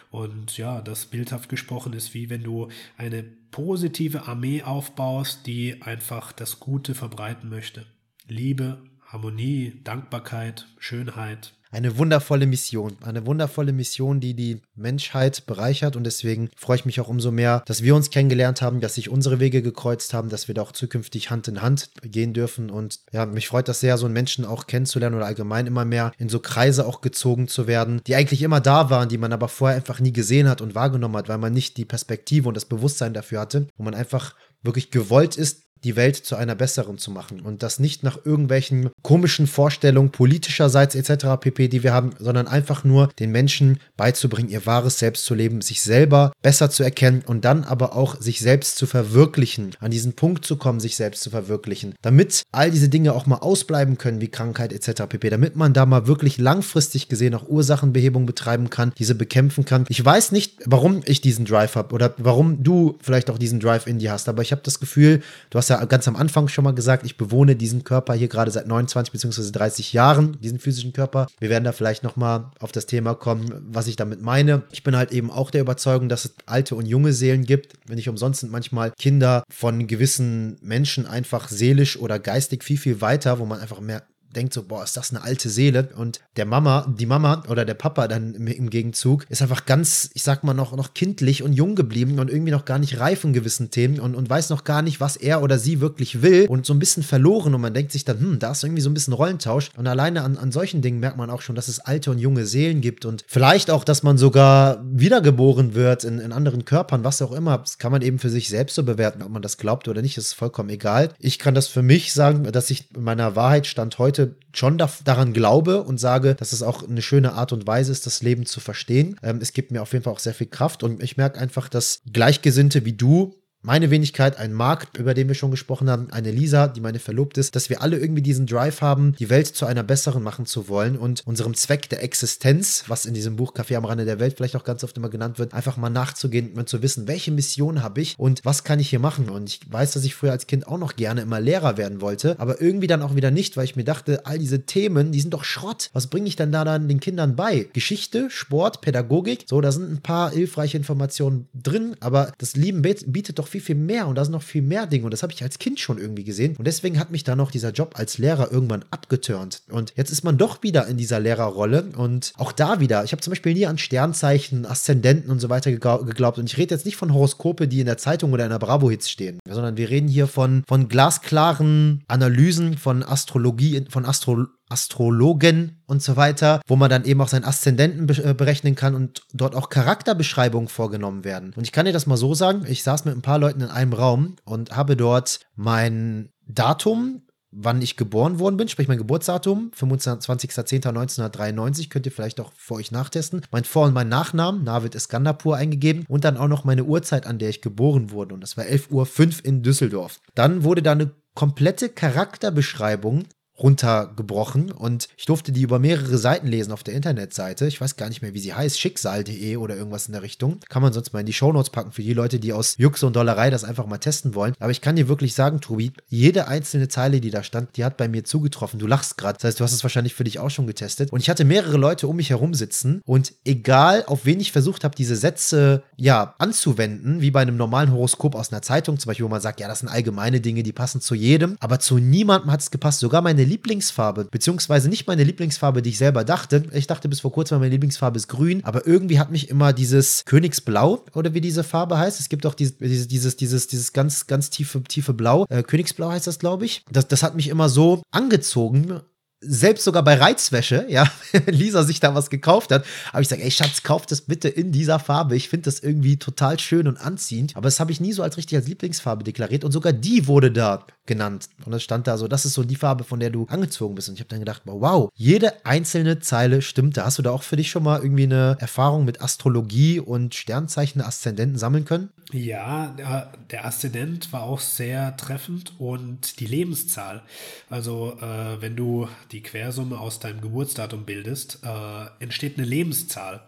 Und 0.09 0.57
ja, 0.57 0.81
das 0.81 1.05
bildhaft 1.07 1.49
gesprochen 1.49 1.93
ist 1.93 2.13
wie 2.13 2.29
wenn 2.29 2.43
du 2.43 2.69
eine 2.97 3.23
positive 3.51 4.27
Armee 4.27 4.63
aufbaust, 4.63 5.45
die 5.47 5.81
einfach 5.81 6.31
das 6.31 6.59
Gute 6.59 6.95
verbreiten 6.95 7.49
möchte. 7.49 7.85
Liebe, 8.27 8.81
Harmonie, 9.05 9.79
Dankbarkeit, 9.83 10.67
Schönheit, 10.79 11.53
eine 11.71 11.97
wundervolle 11.97 12.45
Mission. 12.45 12.97
Eine 13.01 13.25
wundervolle 13.25 13.73
Mission, 13.73 14.19
die 14.19 14.33
die 14.33 14.61
Menschheit 14.75 15.45
bereichert. 15.45 15.95
Und 15.95 16.03
deswegen 16.03 16.49
freue 16.55 16.77
ich 16.77 16.85
mich 16.85 16.99
auch 16.99 17.07
umso 17.07 17.31
mehr, 17.31 17.63
dass 17.65 17.83
wir 17.83 17.95
uns 17.95 18.09
kennengelernt 18.09 18.61
haben, 18.61 18.79
dass 18.79 18.95
sich 18.95 19.09
unsere 19.09 19.39
Wege 19.39 19.61
gekreuzt 19.61 20.13
haben, 20.13 20.29
dass 20.29 20.47
wir 20.47 20.55
da 20.55 20.61
auch 20.61 20.71
zukünftig 20.71 21.29
Hand 21.29 21.47
in 21.47 21.61
Hand 21.61 21.91
gehen 22.03 22.33
dürfen. 22.33 22.69
Und 22.69 22.99
ja, 23.11 23.25
mich 23.25 23.47
freut 23.47 23.67
das 23.67 23.79
sehr, 23.79 23.97
so 23.97 24.05
einen 24.05 24.13
Menschen 24.13 24.45
auch 24.45 24.67
kennenzulernen 24.67 25.15
oder 25.15 25.25
allgemein 25.25 25.67
immer 25.67 25.85
mehr 25.85 26.11
in 26.17 26.29
so 26.29 26.39
Kreise 26.39 26.85
auch 26.85 27.01
gezogen 27.01 27.47
zu 27.47 27.67
werden, 27.67 28.01
die 28.07 28.15
eigentlich 28.15 28.41
immer 28.41 28.61
da 28.61 28.89
waren, 28.89 29.09
die 29.09 29.17
man 29.17 29.33
aber 29.33 29.47
vorher 29.47 29.77
einfach 29.77 29.99
nie 29.99 30.13
gesehen 30.13 30.47
hat 30.49 30.61
und 30.61 30.75
wahrgenommen 30.75 31.17
hat, 31.17 31.29
weil 31.29 31.37
man 31.37 31.53
nicht 31.53 31.77
die 31.77 31.85
Perspektive 31.85 32.47
und 32.47 32.55
das 32.55 32.65
Bewusstsein 32.65 33.13
dafür 33.13 33.39
hatte, 33.39 33.67
wo 33.77 33.83
man 33.83 33.93
einfach 33.93 34.35
wirklich 34.63 34.91
gewollt 34.91 35.37
ist, 35.37 35.66
die 35.83 35.95
Welt 35.95 36.15
zu 36.15 36.35
einer 36.35 36.55
besseren 36.55 36.97
zu 36.97 37.11
machen 37.11 37.41
und 37.41 37.63
das 37.63 37.79
nicht 37.79 38.03
nach 38.03 38.17
irgendwelchen 38.25 38.89
komischen 39.01 39.47
Vorstellungen 39.47 40.11
politischerseits 40.11 40.95
etc. 40.95 41.25
pp, 41.39 41.67
die 41.67 41.83
wir 41.83 41.93
haben, 41.93 42.11
sondern 42.19 42.47
einfach 42.47 42.83
nur 42.83 43.07
den 43.19 43.31
Menschen 43.31 43.79
beizubringen, 43.95 44.49
ihr 44.49 44.65
wahres 44.65 44.99
Selbst 44.99 45.25
zu 45.25 45.33
leben, 45.33 45.61
sich 45.61 45.81
selber 45.81 46.31
besser 46.41 46.69
zu 46.69 46.83
erkennen 46.83 47.23
und 47.25 47.45
dann 47.45 47.63
aber 47.63 47.95
auch 47.95 48.19
sich 48.19 48.39
selbst 48.39 48.77
zu 48.77 48.87
verwirklichen, 48.87 49.71
an 49.79 49.91
diesen 49.91 50.13
Punkt 50.13 50.45
zu 50.45 50.57
kommen, 50.57 50.79
sich 50.79 50.95
selbst 50.95 51.23
zu 51.23 51.29
verwirklichen, 51.29 51.95
damit 52.01 52.43
all 52.51 52.71
diese 52.71 52.89
Dinge 52.89 53.13
auch 53.13 53.25
mal 53.25 53.37
ausbleiben 53.37 53.97
können, 53.97 54.21
wie 54.21 54.29
Krankheit 54.29 54.73
etc. 54.73 55.03
pp, 55.07 55.29
damit 55.29 55.55
man 55.55 55.73
da 55.73 55.85
mal 55.85 56.07
wirklich 56.07 56.37
langfristig 56.37 57.09
gesehen 57.09 57.35
auch 57.35 57.47
Ursachenbehebung 57.47 58.25
betreiben 58.25 58.69
kann, 58.69 58.93
diese 58.97 59.15
bekämpfen 59.15 59.65
kann. 59.65 59.85
Ich 59.89 60.03
weiß 60.03 60.31
nicht, 60.31 60.57
warum 60.65 61.01
ich 61.05 61.21
diesen 61.21 61.45
Drive 61.45 61.75
habe 61.75 61.93
oder 61.93 62.13
warum 62.17 62.63
du 62.63 62.97
vielleicht 63.01 63.29
auch 63.29 63.37
diesen 63.37 63.59
Drive 63.59 63.87
in 63.87 63.99
dir 63.99 64.11
hast, 64.11 64.29
aber 64.29 64.41
ich 64.41 64.51
habe 64.51 64.61
das 64.63 64.79
Gefühl, 64.79 65.21
du 65.49 65.57
hast 65.57 65.66
hast 65.69 65.79
ja 65.79 65.85
ganz 65.85 66.07
am 66.07 66.15
Anfang 66.15 66.47
schon 66.47 66.63
mal 66.63 66.73
gesagt, 66.73 67.05
ich 67.05 67.17
bewohne 67.17 67.55
diesen 67.55 67.83
Körper 67.83 68.13
hier 68.13 68.27
gerade 68.27 68.51
seit 68.51 68.67
29 68.67 69.11
bzw. 69.11 69.51
30 69.51 69.93
Jahren, 69.93 70.37
diesen 70.41 70.59
physischen 70.59 70.93
Körper. 70.93 71.27
Wir 71.39 71.49
werden 71.49 71.63
da 71.63 71.71
vielleicht 71.71 72.03
nochmal 72.03 72.51
auf 72.59 72.71
das 72.71 72.85
Thema 72.85 73.15
kommen, 73.15 73.51
was 73.69 73.87
ich 73.87 73.95
damit 73.95 74.21
meine. 74.21 74.63
Ich 74.71 74.83
bin 74.83 74.95
halt 74.95 75.11
eben 75.11 75.31
auch 75.31 75.51
der 75.51 75.61
Überzeugung, 75.61 76.09
dass 76.09 76.25
es 76.25 76.35
alte 76.45 76.75
und 76.75 76.85
junge 76.85 77.13
Seelen 77.13 77.45
gibt. 77.45 77.73
Wenn 77.85 77.97
nicht 77.97 78.09
umsonst 78.09 78.41
sind 78.41 78.51
manchmal 78.51 78.91
Kinder 78.91 79.43
von 79.49 79.87
gewissen 79.87 80.57
Menschen 80.61 81.05
einfach 81.05 81.49
seelisch 81.49 81.97
oder 81.97 82.19
geistig 82.19 82.63
viel, 82.63 82.77
viel 82.77 83.01
weiter, 83.01 83.39
wo 83.39 83.45
man 83.45 83.59
einfach 83.59 83.79
mehr 83.79 84.03
denkt 84.35 84.53
so, 84.53 84.63
boah, 84.63 84.83
ist 84.83 84.97
das 84.97 85.11
eine 85.11 85.23
alte 85.23 85.49
Seele. 85.49 85.89
Und 85.95 86.19
der 86.35 86.45
Mama, 86.45 86.93
die 86.97 87.05
Mama 87.05 87.43
oder 87.47 87.65
der 87.65 87.73
Papa 87.73 88.07
dann 88.07 88.35
im, 88.35 88.69
Gegenzug 88.69 89.25
ist 89.29 89.41
einfach 89.41 89.65
ganz, 89.65 90.09
ich 90.13 90.23
sag 90.23 90.43
mal, 90.43 90.53
noch, 90.53 90.75
noch 90.75 90.93
kindlich 90.93 91.43
und 91.43 91.53
jung 91.53 91.75
geblieben 91.75 92.19
und 92.19 92.29
irgendwie 92.29 92.51
noch 92.51 92.65
gar 92.65 92.79
nicht 92.79 92.99
reif 92.99 93.23
in 93.23 93.33
gewissen 93.33 93.71
Themen 93.71 93.99
und, 93.99 94.15
und 94.15 94.29
weiß 94.29 94.49
noch 94.49 94.63
gar 94.63 94.81
nicht, 94.81 94.99
was 94.99 95.15
er 95.15 95.41
oder 95.41 95.57
sie 95.57 95.79
wirklich 95.79 96.21
will 96.21 96.47
und 96.47 96.65
so 96.65 96.73
ein 96.73 96.79
bisschen 96.79 97.03
verloren. 97.03 97.55
Und 97.55 97.61
man 97.61 97.73
denkt 97.73 97.91
sich 97.91 98.05
dann, 98.05 98.19
hm, 98.19 98.39
da 98.39 98.51
ist 98.51 98.63
irgendwie 98.63 98.81
so 98.81 98.89
ein 98.89 98.93
bisschen 98.93 99.13
Rollentausch. 99.13 99.69
Und 99.77 99.87
alleine 99.87 100.23
an, 100.23 100.37
an 100.37 100.51
solchen 100.51 100.81
Dingen 100.81 100.99
merkt 100.99 101.17
man 101.17 101.29
auch 101.29 101.41
schon, 101.41 101.55
dass 101.55 101.67
es 101.67 101.79
alte 101.79 102.11
und 102.11 102.19
junge 102.19 102.45
Seelen 102.45 102.81
gibt 102.81 103.05
und 103.05 103.23
vielleicht 103.27 103.71
auch, 103.71 103.83
dass 103.83 104.03
man 104.03 104.17
sogar 104.17 104.83
wiedergeboren 104.85 105.73
wird 105.73 106.03
in, 106.03 106.19
in 106.19 106.31
anderen 106.31 106.65
Körpern, 106.65 107.03
was 107.03 107.21
auch 107.21 107.31
immer. 107.31 107.57
Das 107.59 107.77
kann 107.77 107.91
man 107.91 108.01
eben 108.01 108.19
für 108.19 108.29
sich 108.29 108.49
selbst 108.49 108.75
so 108.75 108.83
bewerten, 108.83 109.21
ob 109.21 109.29
man 109.29 109.41
das 109.41 109.57
glaubt 109.57 109.87
oder 109.87 110.01
nicht, 110.01 110.17
das 110.17 110.25
ist 110.25 110.33
vollkommen 110.33 110.69
egal. 110.69 111.09
Ich 111.19 111.39
kann 111.39 111.55
das 111.55 111.67
für 111.67 111.81
mich 111.81 112.13
sagen, 112.13 112.43
dass 112.51 112.69
ich 112.69 112.89
meiner 112.97 113.35
Wahrheit 113.35 113.67
stand 113.67 113.97
heute 113.97 114.26
schon 114.53 114.77
da, 114.77 114.89
daran 115.03 115.33
glaube 115.33 115.83
und 115.83 115.99
sage, 115.99 116.35
dass 116.35 116.53
es 116.53 116.63
auch 116.63 116.87
eine 116.87 117.01
schöne 117.01 117.33
Art 117.33 117.53
und 117.53 117.67
Weise 117.67 117.91
ist, 117.91 118.05
das 118.05 118.21
Leben 118.21 118.45
zu 118.45 118.59
verstehen. 118.59 119.19
Ähm, 119.23 119.39
es 119.41 119.53
gibt 119.53 119.71
mir 119.71 119.81
auf 119.81 119.93
jeden 119.93 120.03
Fall 120.03 120.13
auch 120.13 120.19
sehr 120.19 120.33
viel 120.33 120.47
Kraft 120.47 120.83
und 120.83 121.01
ich 121.03 121.17
merke 121.17 121.39
einfach, 121.39 121.69
dass 121.69 122.01
Gleichgesinnte 122.11 122.85
wie 122.85 122.93
du 122.93 123.35
meine 123.61 123.89
Wenigkeit, 123.91 124.37
ein 124.37 124.53
Marc, 124.53 124.87
über 124.97 125.13
den 125.13 125.27
wir 125.27 125.35
schon 125.35 125.51
gesprochen 125.51 125.89
haben, 125.89 126.09
eine 126.11 126.31
Lisa, 126.31 126.67
die 126.67 126.79
meine 126.79 126.99
Verlobte 126.99 127.39
ist, 127.39 127.55
dass 127.55 127.69
wir 127.69 127.81
alle 127.81 127.97
irgendwie 127.97 128.21
diesen 128.21 128.45
Drive 128.45 128.81
haben, 128.81 129.15
die 129.19 129.29
Welt 129.29 129.47
zu 129.47 129.65
einer 129.65 129.83
besseren 129.83 130.23
machen 130.23 130.45
zu 130.45 130.69
wollen 130.69 130.97
und 130.97 131.25
unserem 131.25 131.53
Zweck 131.53 131.89
der 131.89 132.03
Existenz, 132.03 132.83
was 132.87 133.05
in 133.05 133.13
diesem 133.13 133.35
Buch 133.35 133.53
Kaffee 133.53 133.75
am 133.75 133.85
Rande 133.85 134.05
der 134.05 134.19
Welt 134.19 134.35
vielleicht 134.37 134.55
auch 134.55 134.63
ganz 134.63 134.83
oft 134.83 134.95
immer 134.97 135.09
genannt 135.09 135.39
wird, 135.39 135.53
einfach 135.53 135.75
mal 135.75 135.89
nachzugehen 135.89 136.53
und 136.53 136.69
zu 136.69 136.81
wissen, 136.81 137.07
welche 137.07 137.31
Mission 137.31 137.81
habe 137.81 138.01
ich 138.01 138.17
und 138.17 138.41
was 138.43 138.63
kann 138.63 138.79
ich 138.79 138.89
hier 138.89 138.99
machen. 138.99 139.29
Und 139.29 139.49
ich 139.49 139.59
weiß, 139.69 139.91
dass 139.91 140.05
ich 140.05 140.15
früher 140.15 140.31
als 140.31 140.47
Kind 140.47 140.67
auch 140.67 140.77
noch 140.77 140.95
gerne 140.95 141.21
immer 141.21 141.39
Lehrer 141.39 141.77
werden 141.77 141.99
wollte, 141.99 142.39
aber 142.39 142.61
irgendwie 142.61 142.87
dann 142.87 143.01
auch 143.01 143.15
wieder 143.15 143.31
nicht, 143.31 143.57
weil 143.57 143.65
ich 143.65 143.75
mir 143.75 143.83
dachte, 143.83 144.25
all 144.25 144.39
diese 144.39 144.65
Themen, 144.65 145.11
die 145.11 145.19
sind 145.19 145.33
doch 145.33 145.43
Schrott. 145.43 145.89
Was 145.93 146.07
bringe 146.07 146.27
ich 146.27 146.35
denn 146.35 146.51
da 146.51 146.63
dann 146.63 146.87
den 146.87 146.99
Kindern 146.99 147.35
bei? 147.35 147.67
Geschichte, 147.73 148.29
Sport, 148.29 148.81
Pädagogik, 148.81 149.45
so, 149.47 149.59
da 149.61 149.71
sind 149.71 149.91
ein 149.91 150.01
paar 150.01 150.31
hilfreiche 150.31 150.77
Informationen 150.77 151.47
drin, 151.53 151.95
aber 151.99 152.31
das 152.37 152.55
Lieben 152.55 152.81
bietet 152.81 153.39
doch 153.39 153.46
noch 153.47 153.51
viel, 153.51 153.61
viel 153.61 153.75
mehr 153.75 154.07
und 154.07 154.15
da 154.15 154.25
sind 154.25 154.33
noch 154.33 154.41
viel 154.41 154.61
mehr 154.61 154.85
Dinge 154.85 155.05
und 155.05 155.11
das 155.11 155.23
habe 155.23 155.33
ich 155.33 155.41
als 155.41 155.57
Kind 155.57 155.79
schon 155.79 155.97
irgendwie 155.97 156.23
gesehen 156.23 156.55
und 156.57 156.67
deswegen 156.67 156.99
hat 156.99 157.11
mich 157.11 157.23
da 157.23 157.35
noch 157.35 157.49
dieser 157.49 157.71
Job 157.71 157.93
als 157.95 158.17
Lehrer 158.17 158.51
irgendwann 158.51 158.83
abgeturnt 158.91 159.61
und 159.69 159.93
jetzt 159.95 160.11
ist 160.11 160.23
man 160.23 160.37
doch 160.37 160.63
wieder 160.63 160.87
in 160.87 160.97
dieser 160.97 161.19
Lehrerrolle 161.19 161.89
und 161.95 162.33
auch 162.37 162.51
da 162.51 162.79
wieder, 162.79 163.03
ich 163.03 163.13
habe 163.13 163.21
zum 163.21 163.31
Beispiel 163.31 163.53
nie 163.53 163.65
an 163.65 163.77
Sternzeichen, 163.77 164.65
Aszendenten 164.65 165.31
und 165.31 165.39
so 165.39 165.49
weiter 165.49 165.71
geglaubt 165.71 166.37
und 166.37 166.51
ich 166.51 166.57
rede 166.57 166.75
jetzt 166.75 166.85
nicht 166.85 166.97
von 166.97 167.13
Horoskope, 167.13 167.67
die 167.67 167.79
in 167.79 167.85
der 167.85 167.97
Zeitung 167.97 168.33
oder 168.33 168.43
in 168.43 168.51
der 168.51 168.59
Bravo-Hits 168.59 169.09
stehen, 169.09 169.39
sondern 169.47 169.77
wir 169.77 169.89
reden 169.89 170.07
hier 170.07 170.27
von, 170.27 170.63
von 170.67 170.89
glasklaren 170.89 172.03
Analysen, 172.07 172.77
von 172.77 173.03
Astrologie, 173.03 173.85
von 173.89 174.05
Astro 174.05 174.47
Astrologen 174.69 175.81
und 175.85 176.01
so 176.01 176.15
weiter, 176.15 176.61
wo 176.67 176.75
man 176.75 176.89
dann 176.89 177.05
eben 177.05 177.21
auch 177.21 177.27
seinen 177.27 177.45
Aszendenten 177.45 178.09
äh, 178.23 178.33
berechnen 178.33 178.75
kann 178.75 178.95
und 178.95 179.23
dort 179.33 179.55
auch 179.55 179.69
Charakterbeschreibungen 179.69 180.67
vorgenommen 180.67 181.23
werden. 181.23 181.53
Und 181.55 181.63
ich 181.63 181.71
kann 181.71 181.85
dir 181.85 181.93
das 181.93 182.07
mal 182.07 182.17
so 182.17 182.33
sagen, 182.33 182.65
ich 182.67 182.83
saß 182.83 183.05
mit 183.05 183.15
ein 183.15 183.21
paar 183.21 183.39
Leuten 183.39 183.61
in 183.61 183.69
einem 183.69 183.93
Raum 183.93 184.35
und 184.43 184.75
habe 184.75 184.97
dort 184.97 185.39
mein 185.55 186.29
Datum, 186.45 187.21
wann 187.51 187.81
ich 187.81 187.97
geboren 187.97 188.39
worden 188.39 188.57
bin, 188.57 188.67
sprich 188.67 188.87
mein 188.87 188.97
Geburtsdatum, 188.97 189.71
25.10.1993, 189.77 191.89
könnt 191.89 192.05
ihr 192.05 192.11
vielleicht 192.11 192.39
auch 192.39 192.51
für 192.55 192.75
euch 192.75 192.91
nachtesten. 192.91 193.41
Mein 193.51 193.63
Vor- 193.63 193.87
und 193.87 193.93
mein 193.93 194.09
Nachnamen, 194.09 194.63
Navid 194.63 194.95
Iskandapur, 194.95 195.55
eingegeben 195.55 196.05
und 196.07 196.23
dann 196.23 196.37
auch 196.37 196.47
noch 196.47 196.65
meine 196.65 196.83
Uhrzeit, 196.83 197.25
an 197.25 197.39
der 197.39 197.49
ich 197.49 197.61
geboren 197.61 198.11
wurde. 198.11 198.35
Und 198.35 198.41
das 198.41 198.57
war 198.57 198.65
11.05 198.65 198.91
Uhr 198.91 199.45
in 199.45 199.63
Düsseldorf. 199.63 200.19
Dann 200.35 200.63
wurde 200.63 200.81
da 200.81 200.91
eine 200.91 201.11
komplette 201.33 201.89
Charakterbeschreibung 201.89 203.23
runtergebrochen 203.59 204.71
und 204.71 205.07
ich 205.17 205.25
durfte 205.25 205.51
die 205.51 205.61
über 205.61 205.79
mehrere 205.79 206.17
Seiten 206.17 206.47
lesen 206.47 206.71
auf 206.71 206.83
der 206.83 206.93
Internetseite. 206.93 207.67
Ich 207.67 207.81
weiß 207.81 207.95
gar 207.95 208.09
nicht 208.09 208.21
mehr, 208.21 208.33
wie 208.33 208.39
sie 208.39 208.53
heißt, 208.53 208.79
schicksal.de 208.79 209.57
oder 209.57 209.75
irgendwas 209.75 210.07
in 210.07 210.13
der 210.13 210.21
Richtung. 210.21 210.59
Kann 210.69 210.81
man 210.81 210.93
sonst 210.93 211.13
mal 211.13 211.21
in 211.21 211.25
die 211.25 211.33
Shownotes 211.33 211.71
packen 211.71 211.91
für 211.91 212.03
die 212.03 212.13
Leute, 212.13 212.39
die 212.39 212.53
aus 212.53 212.75
Jux 212.77 213.03
und 213.03 213.15
Dollerei 213.15 213.49
das 213.49 213.63
einfach 213.63 213.85
mal 213.87 213.97
testen 213.97 214.35
wollen. 214.35 214.53
Aber 214.59 214.71
ich 214.71 214.81
kann 214.81 214.95
dir 214.95 215.07
wirklich 215.07 215.33
sagen, 215.33 215.61
Tobi, 215.61 215.91
jede 216.07 216.47
einzelne 216.47 216.87
Zeile, 216.87 217.19
die 217.19 217.31
da 217.31 217.43
stand, 217.43 217.77
die 217.77 217.85
hat 217.85 217.97
bei 217.97 218.07
mir 218.07 218.23
zugetroffen. 218.23 218.79
Du 218.79 218.87
lachst 218.87 219.17
gerade. 219.17 219.37
Das 219.37 219.45
heißt, 219.45 219.59
du 219.59 219.63
hast 219.63 219.73
es 219.73 219.83
wahrscheinlich 219.83 220.13
für 220.13 220.23
dich 220.23 220.39
auch 220.39 220.49
schon 220.49 220.67
getestet. 220.67 221.11
Und 221.11 221.19
ich 221.19 221.29
hatte 221.29 221.45
mehrere 221.45 221.77
Leute 221.77 222.07
um 222.07 222.15
mich 222.15 222.29
herum 222.29 222.53
sitzen 222.53 223.01
und 223.05 223.33
egal, 223.45 224.03
auf 224.07 224.25
wen 224.25 224.39
ich 224.39 224.51
versucht 224.51 224.83
habe, 224.83 224.95
diese 224.95 225.15
Sätze 225.15 225.83
ja 225.95 226.35
anzuwenden, 226.37 227.21
wie 227.21 227.31
bei 227.31 227.41
einem 227.41 227.57
normalen 227.57 227.91
Horoskop 227.91 228.35
aus 228.35 228.51
einer 228.51 228.61
Zeitung, 228.61 228.99
zum 228.99 229.09
Beispiel, 229.09 229.25
wo 229.25 229.29
man 229.29 229.41
sagt, 229.41 229.59
ja, 229.59 229.67
das 229.67 229.79
sind 229.79 229.89
allgemeine 229.89 230.41
Dinge, 230.41 230.63
die 230.63 230.73
passen 230.73 231.01
zu 231.01 231.15
jedem, 231.15 231.57
aber 231.59 231.79
zu 231.79 231.97
niemandem 231.97 232.51
hat 232.51 232.61
es 232.61 232.71
gepasst. 232.71 232.99
Sogar 232.99 233.21
meine 233.21 233.46
Lieblingsfarbe, 233.47 234.27
beziehungsweise 234.29 234.89
nicht 234.89 235.07
meine 235.07 235.23
Lieblingsfarbe, 235.23 235.81
die 235.81 235.89
ich 235.89 235.97
selber 235.97 236.23
dachte. 236.23 236.63
Ich 236.73 236.87
dachte 236.87 237.09
bis 237.09 237.21
vor 237.21 237.31
kurzem, 237.31 237.59
meine 237.59 237.71
Lieblingsfarbe 237.71 238.17
ist 238.17 238.27
grün, 238.27 238.63
aber 238.63 238.85
irgendwie 238.85 239.19
hat 239.19 239.31
mich 239.31 239.49
immer 239.49 239.73
dieses 239.73 240.23
Königsblau 240.25 241.05
oder 241.13 241.33
wie 241.33 241.41
diese 241.41 241.63
Farbe 241.63 241.97
heißt. 241.97 242.19
Es 242.19 242.29
gibt 242.29 242.45
auch 242.45 242.53
dieses, 242.53 242.77
dieses, 242.77 243.37
dieses, 243.37 243.67
dieses 243.67 243.93
ganz, 243.93 244.27
ganz 244.27 244.49
tiefe, 244.49 244.83
tiefe 244.83 245.13
Blau. 245.13 245.45
Äh, 245.49 245.63
Königsblau 245.63 246.11
heißt 246.11 246.27
das, 246.27 246.39
glaube 246.39 246.65
ich. 246.65 246.83
Das, 246.91 247.07
das 247.07 247.23
hat 247.23 247.35
mich 247.35 247.47
immer 247.47 247.69
so 247.69 248.03
angezogen 248.11 249.01
selbst 249.39 249.83
sogar 249.83 250.03
bei 250.03 250.15
Reizwäsche, 250.15 250.85
ja, 250.89 251.11
Lisa 251.45 251.83
sich 251.83 251.99
da 251.99 252.15
was 252.15 252.29
gekauft 252.29 252.71
hat, 252.71 252.85
habe 253.13 253.21
ich 253.21 253.29
gesagt, 253.29 253.43
ey 253.43 253.51
Schatz, 253.51 253.83
kauf 253.83 254.05
das 254.05 254.21
bitte 254.21 254.49
in 254.49 254.71
dieser 254.71 254.99
Farbe. 254.99 255.35
Ich 255.35 255.49
finde 255.49 255.65
das 255.65 255.79
irgendwie 255.79 256.17
total 256.17 256.59
schön 256.59 256.87
und 256.87 256.97
anziehend. 256.97 257.55
Aber 257.55 257.65
das 257.65 257.79
habe 257.79 257.91
ich 257.91 257.99
nie 257.99 258.13
so 258.13 258.23
als 258.23 258.37
richtig 258.37 258.57
als 258.57 258.67
Lieblingsfarbe 258.67 259.23
deklariert 259.23 259.63
und 259.63 259.71
sogar 259.71 259.93
die 259.93 260.27
wurde 260.27 260.51
da 260.51 260.85
genannt. 261.05 261.49
Und 261.65 261.73
es 261.73 261.83
stand 261.83 262.05
da 262.05 262.17
so, 262.17 262.27
das 262.27 262.45
ist 262.45 262.53
so 262.53 262.63
die 262.63 262.75
Farbe, 262.75 263.03
von 263.03 263.19
der 263.19 263.29
du 263.29 263.45
angezogen 263.49 263.95
bist. 263.95 264.09
Und 264.09 264.15
ich 264.15 264.19
habe 264.19 264.29
dann 264.29 264.39
gedacht, 264.39 264.61
wow, 264.65 265.09
jede 265.15 265.65
einzelne 265.65 266.19
Zeile 266.19 266.61
stimmt. 266.61 266.97
Da 266.97 267.05
hast 267.05 267.17
du 267.17 267.21
da 267.21 267.31
auch 267.31 267.43
für 267.43 267.55
dich 267.55 267.71
schon 267.71 267.83
mal 267.83 268.01
irgendwie 268.01 268.23
eine 268.23 268.57
Erfahrung 268.59 269.05
mit 269.05 269.21
Astrologie 269.21 269.99
und 269.99 270.35
Sternzeichen 270.35 271.01
Aszendenten 271.01 271.57
sammeln 271.57 271.85
können? 271.85 272.09
Ja, 272.33 272.87
der, 272.97 273.31
der 273.51 273.65
Aszendent 273.65 274.33
war 274.33 274.43
auch 274.43 274.59
sehr 274.59 275.15
treffend 275.15 275.73
und 275.79 276.41
die 276.41 276.45
Lebenszahl. 276.45 277.23
Also 277.69 278.17
äh, 278.21 278.61
wenn 278.61 278.75
du 278.75 279.07
die 279.31 279.43
Quersumme 279.43 279.99
aus 279.99 280.19
deinem 280.19 280.41
Geburtsdatum 280.41 281.05
bildest, 281.05 281.59
äh, 281.63 282.05
entsteht 282.19 282.57
eine 282.57 282.67
Lebenszahl. 282.67 283.47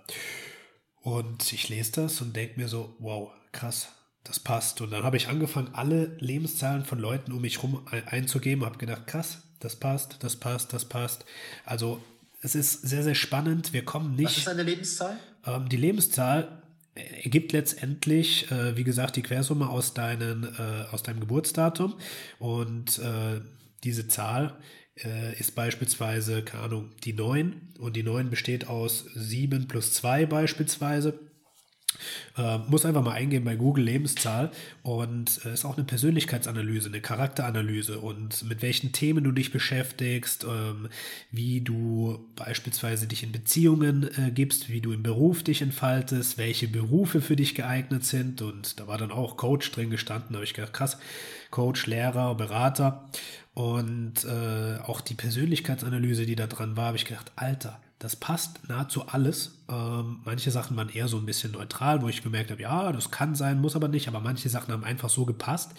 Und 1.01 1.51
ich 1.53 1.69
lese 1.69 1.93
das 1.93 2.21
und 2.21 2.35
denke 2.35 2.59
mir 2.59 2.67
so, 2.67 2.95
wow, 2.99 3.31
krass, 3.51 3.89
das 4.23 4.39
passt. 4.39 4.81
Und 4.81 4.91
dann 4.91 5.03
habe 5.03 5.17
ich 5.17 5.27
angefangen, 5.27 5.69
alle 5.73 6.17
Lebenszahlen 6.19 6.85
von 6.85 6.99
Leuten 6.99 7.31
um 7.31 7.41
mich 7.41 7.57
herum 7.57 7.85
einzugeben, 8.05 8.65
habe 8.65 8.77
gedacht, 8.77 9.07
krass, 9.07 9.43
das 9.59 9.75
passt, 9.77 10.17
das 10.21 10.35
passt, 10.35 10.73
das 10.73 10.85
passt. 10.85 11.25
Also 11.65 12.01
es 12.41 12.55
ist 12.55 12.81
sehr, 12.81 13.03
sehr 13.03 13.15
spannend. 13.15 13.73
Wir 13.73 13.83
kommen 13.83 14.15
nicht. 14.15 14.25
Was 14.25 14.37
ist 14.37 14.47
eine 14.47 14.63
Lebenszahl? 14.63 15.17
Ähm, 15.45 15.69
die 15.69 15.77
Lebenszahl 15.77 16.61
ergibt 16.95 17.51
letztendlich, 17.51 18.51
äh, 18.51 18.75
wie 18.77 18.83
gesagt, 18.83 19.15
die 19.15 19.21
Quersumme 19.21 19.69
aus, 19.69 19.93
deinen, 19.93 20.43
äh, 20.43 20.85
aus 20.91 21.03
deinem 21.03 21.19
Geburtsdatum 21.19 21.95
und 22.39 22.99
äh, 22.99 23.41
diese 23.83 24.07
Zahl 24.07 24.57
ist 25.39 25.55
beispielsweise, 25.55 26.43
keine 26.43 26.63
Ahnung, 26.63 26.91
die 27.03 27.13
9 27.13 27.53
und 27.79 27.95
die 27.95 28.03
9 28.03 28.29
besteht 28.29 28.67
aus 28.67 29.05
7 29.15 29.67
plus 29.67 29.93
2 29.93 30.25
beispielsweise. 30.25 31.19
Äh, 32.37 32.59
muss 32.67 32.85
einfach 32.85 33.03
mal 33.03 33.13
eingehen 33.13 33.43
bei 33.43 33.55
Google 33.55 33.83
Lebenszahl. 33.83 34.51
Und 34.83 35.43
äh, 35.45 35.53
ist 35.53 35.65
auch 35.65 35.77
eine 35.77 35.85
Persönlichkeitsanalyse, 35.85 36.89
eine 36.89 37.01
Charakteranalyse. 37.01 37.99
Und 37.99 38.43
mit 38.47 38.61
welchen 38.61 38.91
Themen 38.91 39.23
du 39.23 39.31
dich 39.31 39.51
beschäftigst, 39.51 40.45
ähm, 40.45 40.89
wie 41.31 41.61
du 41.61 42.29
beispielsweise 42.35 43.07
dich 43.07 43.23
in 43.23 43.31
Beziehungen 43.31 44.09
äh, 44.17 44.31
gibst, 44.31 44.69
wie 44.69 44.81
du 44.81 44.91
im 44.91 45.03
Beruf 45.03 45.43
dich 45.43 45.61
entfaltest, 45.61 46.37
welche 46.37 46.67
Berufe 46.67 47.21
für 47.21 47.35
dich 47.35 47.55
geeignet 47.55 48.05
sind. 48.05 48.41
Und 48.41 48.79
da 48.79 48.87
war 48.87 48.97
dann 48.97 49.11
auch 49.11 49.37
Coach 49.37 49.71
drin 49.71 49.89
gestanden, 49.89 50.29
da 50.31 50.35
habe 50.35 50.45
ich 50.45 50.53
gedacht, 50.53 50.73
krass, 50.73 50.97
Coach, 51.49 51.87
Lehrer, 51.87 52.35
Berater 52.35 53.09
und 53.59 54.23
äh, 54.23 54.77
auch 54.85 55.01
die 55.01 55.15
Persönlichkeitsanalyse, 55.15 56.25
die 56.25 56.37
da 56.37 56.47
dran 56.47 56.77
war, 56.77 56.85
habe 56.85 56.95
ich 56.95 57.03
gedacht, 57.03 57.33
Alter, 57.35 57.77
das 57.99 58.15
passt 58.15 58.69
nahezu 58.69 59.05
alles. 59.07 59.59
Ähm, 59.67 60.21
manche 60.23 60.49
Sachen 60.49 60.77
waren 60.77 60.87
eher 60.87 61.09
so 61.09 61.17
ein 61.17 61.25
bisschen 61.25 61.51
neutral, 61.51 62.01
wo 62.01 62.07
ich 62.07 62.23
gemerkt 62.23 62.51
habe, 62.51 62.61
ja, 62.61 62.93
das 62.93 63.11
kann 63.11 63.35
sein, 63.35 63.59
muss 63.59 63.75
aber 63.75 63.89
nicht, 63.89 64.07
aber 64.07 64.21
manche 64.21 64.47
Sachen 64.47 64.71
haben 64.71 64.85
einfach 64.85 65.09
so 65.09 65.25
gepasst. 65.25 65.71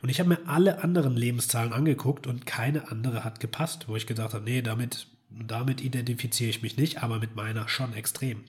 Und 0.00 0.10
ich 0.10 0.20
habe 0.20 0.28
mir 0.28 0.38
alle 0.46 0.84
anderen 0.84 1.16
Lebenszahlen 1.16 1.72
angeguckt 1.72 2.28
und 2.28 2.46
keine 2.46 2.92
andere 2.92 3.24
hat 3.24 3.40
gepasst, 3.40 3.88
wo 3.88 3.96
ich 3.96 4.06
gesagt 4.06 4.32
habe, 4.32 4.44
nee, 4.44 4.62
damit 4.62 5.08
damit 5.46 5.80
identifiziere 5.80 6.50
ich 6.50 6.62
mich 6.62 6.76
nicht, 6.76 7.02
aber 7.02 7.18
mit 7.18 7.36
meiner 7.36 7.68
schon 7.68 7.94
extrem. 7.94 8.44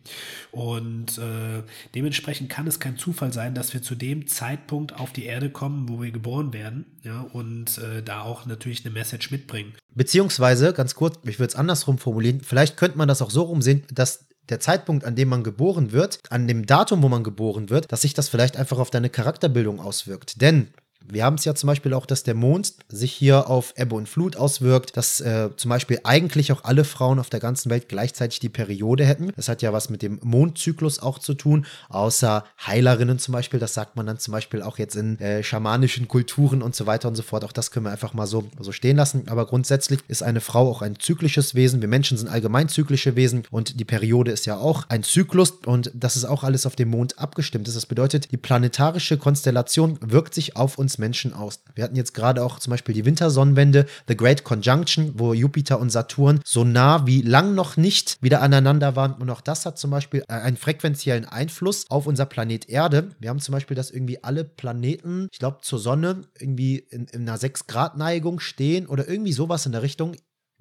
Und 0.51 1.17
äh, 1.17 1.63
dementsprechend 1.93 2.49
kann 2.49 2.67
es 2.67 2.79
kein 2.79 2.97
Zufall 2.97 3.33
sein, 3.33 3.55
dass 3.55 3.73
wir 3.73 3.81
zu 3.81 3.95
dem 3.95 4.27
Zeitpunkt 4.27 4.93
auf 4.93 5.11
die 5.11 5.25
Erde 5.25 5.49
kommen, 5.49 5.89
wo 5.89 6.01
wir 6.01 6.11
geboren 6.11 6.53
werden, 6.53 6.85
ja, 7.03 7.21
und 7.21 7.77
äh, 7.77 8.03
da 8.03 8.21
auch 8.21 8.45
natürlich 8.45 8.85
eine 8.85 8.93
Message 8.93 9.31
mitbringen. 9.31 9.73
Beziehungsweise, 9.93 10.73
ganz 10.73 10.95
kurz, 10.95 11.19
ich 11.23 11.39
würde 11.39 11.49
es 11.49 11.55
andersrum 11.55 11.97
formulieren, 11.97 12.41
vielleicht 12.41 12.77
könnte 12.77 12.97
man 12.97 13.07
das 13.07 13.21
auch 13.21 13.31
so 13.31 13.43
rumsehen, 13.43 13.83
dass 13.91 14.25
der 14.49 14.59
Zeitpunkt, 14.59 15.05
an 15.05 15.15
dem 15.15 15.29
man 15.29 15.43
geboren 15.43 15.91
wird, 15.91 16.19
an 16.29 16.47
dem 16.47 16.65
Datum, 16.65 17.01
wo 17.01 17.09
man 17.09 17.23
geboren 17.23 17.69
wird, 17.69 17.91
dass 17.91 18.01
sich 18.01 18.13
das 18.13 18.29
vielleicht 18.29 18.57
einfach 18.57 18.77
auf 18.77 18.91
deine 18.91 19.09
Charakterbildung 19.09 19.79
auswirkt. 19.79 20.41
Denn 20.41 20.69
wir 21.09 21.23
haben 21.23 21.35
es 21.35 21.45
ja 21.45 21.55
zum 21.55 21.67
Beispiel 21.67 21.93
auch, 21.93 22.05
dass 22.05 22.23
der 22.23 22.35
Mond 22.35 22.73
sich 22.89 23.11
hier 23.11 23.49
auf 23.49 23.73
Ebbe 23.77 23.95
und 23.95 24.09
Flut 24.09 24.35
auswirkt, 24.35 24.97
dass 24.97 25.21
äh, 25.21 25.49
zum 25.55 25.69
Beispiel 25.69 25.99
eigentlich 26.03 26.51
auch 26.51 26.63
alle 26.63 26.83
Frauen 26.83 27.19
auf 27.19 27.29
der 27.29 27.39
ganzen 27.39 27.69
Welt 27.69 27.89
gleichzeitig 27.89 28.39
die 28.39 28.49
Periode 28.49 29.05
hätten. 29.05 29.31
Das 29.35 29.49
hat 29.49 29.61
ja 29.61 29.73
was 29.73 29.89
mit 29.89 30.01
dem 30.01 30.19
Mondzyklus 30.23 30.99
auch 30.99 31.19
zu 31.19 31.33
tun, 31.33 31.65
außer 31.89 32.45
Heilerinnen 32.65 33.19
zum 33.19 33.33
Beispiel. 33.33 33.59
Das 33.59 33.73
sagt 33.73 33.95
man 33.95 34.05
dann 34.05 34.19
zum 34.19 34.31
Beispiel 34.31 34.61
auch 34.61 34.77
jetzt 34.77 34.95
in 34.95 35.19
äh, 35.19 35.43
schamanischen 35.43 36.07
Kulturen 36.07 36.61
und 36.61 36.75
so 36.75 36.85
weiter 36.85 37.07
und 37.07 37.15
so 37.15 37.23
fort. 37.23 37.43
Auch 37.43 37.51
das 37.51 37.71
können 37.71 37.85
wir 37.85 37.91
einfach 37.91 38.13
mal 38.13 38.27
so, 38.27 38.45
so 38.59 38.71
stehen 38.71 38.97
lassen. 38.97 39.27
Aber 39.27 39.45
grundsätzlich 39.45 39.99
ist 40.07 40.23
eine 40.23 40.41
Frau 40.41 40.69
auch 40.69 40.81
ein 40.81 40.99
zyklisches 40.99 41.55
Wesen. 41.55 41.81
Wir 41.81 41.87
Menschen 41.87 42.17
sind 42.17 42.27
allgemein 42.27 42.69
zyklische 42.69 43.15
Wesen 43.15 43.43
und 43.51 43.79
die 43.79 43.85
Periode 43.85 44.31
ist 44.31 44.45
ja 44.45 44.57
auch 44.57 44.85
ein 44.89 45.03
Zyklus 45.03 45.51
und 45.65 45.91
das 45.93 46.15
ist 46.15 46.25
auch 46.25 46.43
alles 46.43 46.65
auf 46.65 46.75
dem 46.75 46.89
Mond 46.89 47.19
abgestimmt. 47.19 47.67
Das 47.67 47.85
bedeutet, 47.85 48.31
die 48.31 48.37
planetarische 48.37 49.17
Konstellation 49.17 49.99
wirkt 50.01 50.33
sich 50.33 50.55
auf 50.55 50.77
uns 50.77 50.94
Menschen 50.97 51.33
aus. 51.33 51.59
Wir 51.75 51.83
hatten 51.83 51.95
jetzt 51.95 52.13
gerade 52.13 52.43
auch 52.43 52.59
zum 52.59 52.71
Beispiel 52.71 52.93
die 52.95 53.05
Wintersonnenwende, 53.05 53.85
The 54.07 54.17
Great 54.17 54.43
Conjunction, 54.43 55.13
wo 55.15 55.33
Jupiter 55.33 55.79
und 55.79 55.91
Saturn 55.91 56.39
so 56.45 56.63
nah 56.63 57.05
wie 57.05 57.21
lang 57.21 57.55
noch 57.55 57.77
nicht 57.77 58.17
wieder 58.21 58.41
aneinander 58.41 58.95
waren. 58.95 59.13
Und 59.13 59.29
auch 59.29 59.41
das 59.41 59.65
hat 59.65 59.77
zum 59.77 59.91
Beispiel 59.91 60.23
äh, 60.27 60.33
einen 60.33 60.57
frequenziellen 60.57 61.25
Einfluss 61.25 61.89
auf 61.89 62.07
unser 62.07 62.25
Planet 62.25 62.69
Erde. 62.69 63.11
Wir 63.19 63.29
haben 63.29 63.39
zum 63.39 63.53
Beispiel, 63.53 63.75
dass 63.75 63.91
irgendwie 63.91 64.23
alle 64.23 64.43
Planeten, 64.43 65.27
ich 65.31 65.39
glaube, 65.39 65.59
zur 65.61 65.79
Sonne 65.79 66.21
irgendwie 66.39 66.77
in, 66.77 67.05
in 67.07 67.27
einer 67.27 67.37
6-Grad-Neigung 67.37 68.39
stehen 68.39 68.87
oder 68.87 69.07
irgendwie 69.07 69.33
sowas 69.33 69.65
in 69.65 69.71
der 69.71 69.81
Richtung 69.81 70.15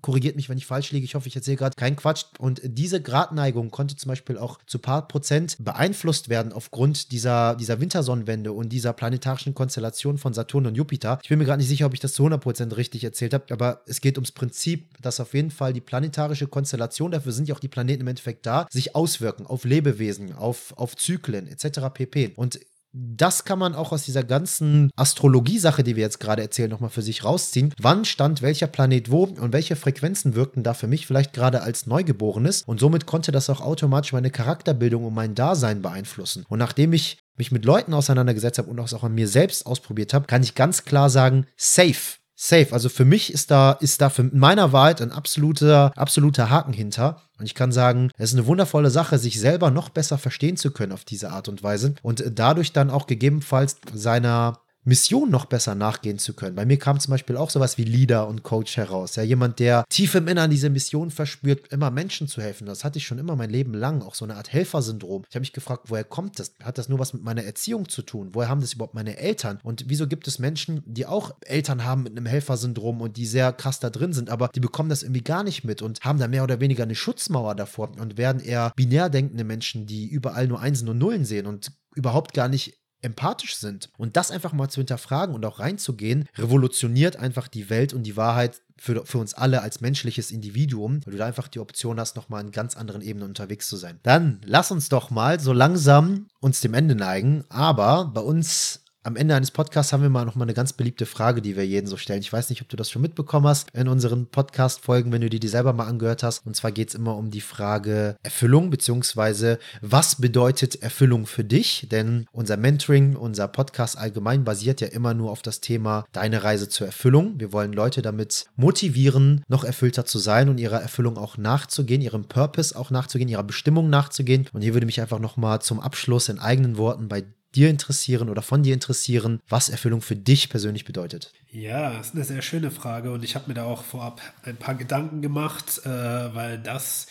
korrigiert 0.04 0.36
mich, 0.36 0.50
wenn 0.50 0.58
ich 0.58 0.66
falsch 0.66 0.92
liege. 0.92 1.06
Ich 1.06 1.14
hoffe, 1.14 1.28
ich 1.28 1.34
erzähle 1.34 1.56
gerade 1.56 1.74
keinen 1.76 1.96
Quatsch. 1.96 2.26
Und 2.38 2.60
diese 2.62 3.00
Gradneigung 3.00 3.70
konnte 3.70 3.96
zum 3.96 4.10
Beispiel 4.10 4.36
auch 4.36 4.58
zu 4.66 4.78
paar 4.78 5.08
Prozent 5.08 5.56
beeinflusst 5.58 6.28
werden 6.28 6.52
aufgrund 6.52 7.10
dieser, 7.10 7.54
dieser 7.54 7.80
Wintersonnenwende 7.80 8.52
und 8.52 8.68
dieser 8.68 8.92
planetarischen 8.92 9.54
Konstellation 9.54 10.18
von 10.18 10.34
Saturn 10.34 10.66
und 10.66 10.74
Jupiter. 10.74 11.18
Ich 11.22 11.30
bin 11.30 11.38
mir 11.38 11.46
gerade 11.46 11.60
nicht 11.60 11.70
sicher, 11.70 11.86
ob 11.86 11.94
ich 11.94 12.00
das 12.00 12.12
zu 12.12 12.22
100 12.22 12.38
Prozent 12.38 12.76
richtig 12.76 13.02
erzählt 13.02 13.32
habe, 13.32 13.46
aber 13.50 13.80
es 13.86 14.02
geht 14.02 14.18
ums 14.18 14.30
Prinzip, 14.30 14.90
dass 15.00 15.20
auf 15.20 15.32
jeden 15.32 15.50
Fall 15.50 15.72
die 15.72 15.80
planetarische 15.80 16.48
Konstellation, 16.48 17.10
dafür 17.10 17.32
sind 17.32 17.48
ja 17.48 17.54
auch 17.54 17.60
die 17.60 17.68
Planeten 17.68 18.02
im 18.02 18.08
Endeffekt 18.08 18.44
da, 18.44 18.66
sich 18.70 18.94
auswirken 18.94 19.46
auf 19.46 19.64
Lebewesen, 19.64 20.34
auf, 20.34 20.74
auf 20.76 20.96
Zyklen 20.96 21.46
etc. 21.46 21.80
pp. 21.94 22.32
Und 22.36 22.60
das 22.94 23.44
kann 23.44 23.58
man 23.58 23.74
auch 23.74 23.90
aus 23.92 24.04
dieser 24.04 24.22
ganzen 24.22 24.90
Astrologie-Sache, 24.96 25.82
die 25.82 25.96
wir 25.96 26.02
jetzt 26.02 26.20
gerade 26.20 26.42
erzählen, 26.42 26.70
nochmal 26.70 26.90
für 26.90 27.02
sich 27.02 27.24
rausziehen. 27.24 27.74
Wann 27.80 28.04
stand 28.04 28.40
welcher 28.40 28.68
Planet 28.68 29.10
wo 29.10 29.24
und 29.24 29.52
welche 29.52 29.74
Frequenzen 29.74 30.34
wirkten 30.36 30.62
da 30.62 30.74
für 30.74 30.86
mich 30.86 31.06
vielleicht 31.06 31.32
gerade 31.32 31.62
als 31.62 31.86
Neugeborenes? 31.86 32.62
Und 32.62 32.78
somit 32.78 33.06
konnte 33.06 33.32
das 33.32 33.50
auch 33.50 33.60
automatisch 33.60 34.12
meine 34.12 34.30
Charakterbildung 34.30 35.04
und 35.04 35.14
mein 35.14 35.34
Dasein 35.34 35.82
beeinflussen. 35.82 36.44
Und 36.48 36.60
nachdem 36.60 36.92
ich 36.92 37.18
mich 37.36 37.50
mit 37.50 37.64
Leuten 37.64 37.94
auseinandergesetzt 37.94 38.58
habe 38.58 38.70
und 38.70 38.78
auch 38.78 39.02
an 39.02 39.14
mir 39.14 39.26
selbst 39.26 39.66
ausprobiert 39.66 40.14
habe, 40.14 40.26
kann 40.26 40.44
ich 40.44 40.54
ganz 40.54 40.84
klar 40.84 41.10
sagen, 41.10 41.46
safe 41.56 42.18
safe. 42.34 42.72
Also 42.72 42.88
für 42.88 43.04
mich 43.04 43.32
ist 43.32 43.50
da, 43.50 43.72
ist 43.72 44.00
da 44.00 44.10
für 44.10 44.24
meiner 44.24 44.72
Wahrheit 44.72 45.00
ein 45.00 45.12
absoluter, 45.12 45.92
absoluter 45.96 46.50
Haken 46.50 46.72
hinter. 46.72 47.22
Und 47.38 47.46
ich 47.46 47.54
kann 47.54 47.72
sagen, 47.72 48.10
es 48.16 48.30
ist 48.30 48.38
eine 48.38 48.46
wundervolle 48.46 48.90
Sache, 48.90 49.18
sich 49.18 49.40
selber 49.40 49.70
noch 49.70 49.88
besser 49.88 50.18
verstehen 50.18 50.56
zu 50.56 50.70
können 50.70 50.92
auf 50.92 51.04
diese 51.04 51.30
Art 51.30 51.48
und 51.48 51.62
Weise 51.62 51.94
und 52.02 52.24
dadurch 52.34 52.72
dann 52.72 52.90
auch 52.90 53.06
gegebenenfalls 53.06 53.76
seiner 53.92 54.60
Mission 54.84 55.30
noch 55.30 55.46
besser 55.46 55.74
nachgehen 55.74 56.18
zu 56.18 56.34
können. 56.34 56.54
Bei 56.54 56.66
mir 56.66 56.78
kam 56.78 57.00
zum 57.00 57.12
Beispiel 57.12 57.36
auch 57.36 57.50
sowas 57.50 57.78
wie 57.78 57.84
Leader 57.84 58.28
und 58.28 58.42
Coach 58.42 58.76
heraus. 58.76 59.16
Ja, 59.16 59.22
jemand, 59.22 59.58
der 59.58 59.84
tief 59.88 60.14
im 60.14 60.28
Innern 60.28 60.50
diese 60.50 60.70
Mission 60.70 61.10
verspürt, 61.10 61.68
immer 61.72 61.90
Menschen 61.90 62.28
zu 62.28 62.42
helfen. 62.42 62.66
Das 62.66 62.84
hatte 62.84 62.98
ich 62.98 63.06
schon 63.06 63.18
immer 63.18 63.36
mein 63.36 63.50
Leben 63.50 63.74
lang, 63.74 64.02
auch 64.02 64.14
so 64.14 64.24
eine 64.24 64.36
Art 64.36 64.52
Helfersyndrom. 64.52 65.24
Ich 65.28 65.34
habe 65.34 65.40
mich 65.40 65.52
gefragt, 65.52 65.84
woher 65.88 66.04
kommt 66.04 66.38
das? 66.38 66.54
Hat 66.62 66.78
das 66.78 66.88
nur 66.88 66.98
was 66.98 67.14
mit 67.14 67.22
meiner 67.22 67.44
Erziehung 67.44 67.88
zu 67.88 68.02
tun? 68.02 68.30
Woher 68.32 68.48
haben 68.48 68.60
das 68.60 68.74
überhaupt 68.74 68.94
meine 68.94 69.16
Eltern? 69.16 69.58
Und 69.62 69.84
wieso 69.88 70.06
gibt 70.06 70.28
es 70.28 70.38
Menschen, 70.38 70.82
die 70.86 71.06
auch 71.06 71.32
Eltern 71.40 71.84
haben 71.84 72.02
mit 72.02 72.12
einem 72.12 72.26
Helfersyndrom 72.26 73.00
und 73.00 73.16
die 73.16 73.26
sehr 73.26 73.52
krass 73.52 73.80
da 73.80 73.90
drin 73.90 74.12
sind, 74.12 74.30
aber 74.30 74.48
die 74.54 74.60
bekommen 74.60 74.90
das 74.90 75.02
irgendwie 75.02 75.22
gar 75.22 75.44
nicht 75.44 75.64
mit 75.64 75.82
und 75.82 76.00
haben 76.02 76.18
da 76.18 76.28
mehr 76.28 76.44
oder 76.44 76.60
weniger 76.60 76.82
eine 76.82 76.94
Schutzmauer 76.94 77.54
davor 77.54 77.92
und 77.98 78.18
werden 78.18 78.42
eher 78.42 78.72
binär 78.76 79.08
denkende 79.08 79.44
Menschen, 79.44 79.86
die 79.86 80.06
überall 80.06 80.46
nur 80.46 80.60
Einsen 80.60 80.88
und 80.88 80.98
Nullen 80.98 81.24
sehen 81.24 81.46
und 81.46 81.72
überhaupt 81.94 82.34
gar 82.34 82.48
nicht 82.48 82.83
empathisch 83.04 83.56
sind. 83.56 83.90
Und 83.96 84.16
das 84.16 84.30
einfach 84.30 84.52
mal 84.52 84.68
zu 84.68 84.80
hinterfragen 84.80 85.34
und 85.34 85.44
auch 85.44 85.60
reinzugehen, 85.60 86.28
revolutioniert 86.36 87.16
einfach 87.16 87.48
die 87.48 87.70
Welt 87.70 87.92
und 87.92 88.04
die 88.04 88.16
Wahrheit 88.16 88.60
für, 88.76 89.06
für 89.06 89.18
uns 89.18 89.34
alle 89.34 89.62
als 89.62 89.80
menschliches 89.80 90.30
Individuum, 90.30 91.00
weil 91.04 91.12
du 91.12 91.18
da 91.18 91.26
einfach 91.26 91.48
die 91.48 91.60
Option 91.60 92.00
hast, 92.00 92.16
nochmal 92.16 92.42
in 92.42 92.50
ganz 92.50 92.76
anderen 92.76 93.02
Ebenen 93.02 93.28
unterwegs 93.28 93.68
zu 93.68 93.76
sein. 93.76 94.00
Dann 94.02 94.40
lass 94.44 94.70
uns 94.70 94.88
doch 94.88 95.10
mal 95.10 95.40
so 95.40 95.52
langsam 95.52 96.26
uns 96.40 96.60
dem 96.60 96.74
Ende 96.74 96.94
neigen, 96.94 97.44
aber 97.48 98.06
bei 98.06 98.20
uns 98.20 98.83
am 99.04 99.16
Ende 99.16 99.34
eines 99.34 99.50
Podcasts 99.50 99.92
haben 99.92 100.02
wir 100.02 100.08
mal 100.08 100.24
noch 100.24 100.34
mal 100.34 100.44
eine 100.44 100.54
ganz 100.54 100.72
beliebte 100.72 101.04
Frage, 101.04 101.42
die 101.42 101.56
wir 101.56 101.66
jeden 101.66 101.86
so 101.86 101.98
stellen. 101.98 102.20
Ich 102.20 102.32
weiß 102.32 102.48
nicht, 102.48 102.62
ob 102.62 102.70
du 102.70 102.76
das 102.76 102.90
schon 102.90 103.02
mitbekommen 103.02 103.46
hast 103.46 103.68
in 103.74 103.86
unseren 103.86 104.26
Podcast-Folgen, 104.26 105.12
wenn 105.12 105.20
du 105.20 105.28
dir 105.28 105.40
die 105.40 105.48
selber 105.48 105.74
mal 105.74 105.86
angehört 105.86 106.22
hast. 106.22 106.46
Und 106.46 106.56
zwar 106.56 106.72
geht 106.72 106.88
es 106.88 106.94
immer 106.94 107.14
um 107.14 107.30
die 107.30 107.42
Frage 107.42 108.16
Erfüllung, 108.22 108.70
beziehungsweise 108.70 109.58
was 109.82 110.16
bedeutet 110.16 110.82
Erfüllung 110.82 111.26
für 111.26 111.44
dich? 111.44 111.86
Denn 111.90 112.24
unser 112.32 112.56
Mentoring, 112.56 113.14
unser 113.14 113.46
Podcast 113.46 113.98
allgemein 113.98 114.42
basiert 114.42 114.80
ja 114.80 114.88
immer 114.88 115.12
nur 115.12 115.30
auf 115.30 115.42
das 115.42 115.60
Thema 115.60 116.06
deine 116.12 116.42
Reise 116.42 116.70
zur 116.70 116.86
Erfüllung. 116.86 117.38
Wir 117.38 117.52
wollen 117.52 117.74
Leute 117.74 118.00
damit 118.00 118.46
motivieren, 118.56 119.44
noch 119.48 119.64
erfüllter 119.64 120.06
zu 120.06 120.18
sein 120.18 120.48
und 120.48 120.56
ihrer 120.56 120.80
Erfüllung 120.80 121.18
auch 121.18 121.36
nachzugehen, 121.36 122.00
ihrem 122.00 122.24
Purpose 122.24 122.74
auch 122.74 122.90
nachzugehen, 122.90 123.28
ihrer 123.28 123.44
Bestimmung 123.44 123.90
nachzugehen. 123.90 124.48
Und 124.54 124.62
hier 124.62 124.72
würde 124.72 124.86
mich 124.86 125.02
einfach 125.02 125.18
noch 125.18 125.36
mal 125.36 125.60
zum 125.60 125.78
Abschluss 125.78 126.30
in 126.30 126.38
eigenen 126.38 126.78
Worten 126.78 127.08
bei 127.08 127.24
dir 127.54 127.70
interessieren 127.70 128.28
oder 128.28 128.42
von 128.42 128.62
dir 128.62 128.74
interessieren, 128.74 129.40
was 129.48 129.68
Erfüllung 129.68 130.02
für 130.02 130.16
dich 130.16 130.48
persönlich 130.48 130.84
bedeutet. 130.84 131.32
Ja, 131.50 131.92
das 131.92 132.08
ist 132.08 132.14
eine 132.14 132.24
sehr 132.24 132.42
schöne 132.42 132.70
Frage 132.70 133.12
und 133.12 133.24
ich 133.24 133.34
habe 133.34 133.48
mir 133.48 133.54
da 133.54 133.64
auch 133.64 133.84
vorab 133.84 134.20
ein 134.42 134.56
paar 134.56 134.74
Gedanken 134.74 135.22
gemacht, 135.22 135.80
äh, 135.84 135.88
weil 135.88 136.58
das 136.58 137.06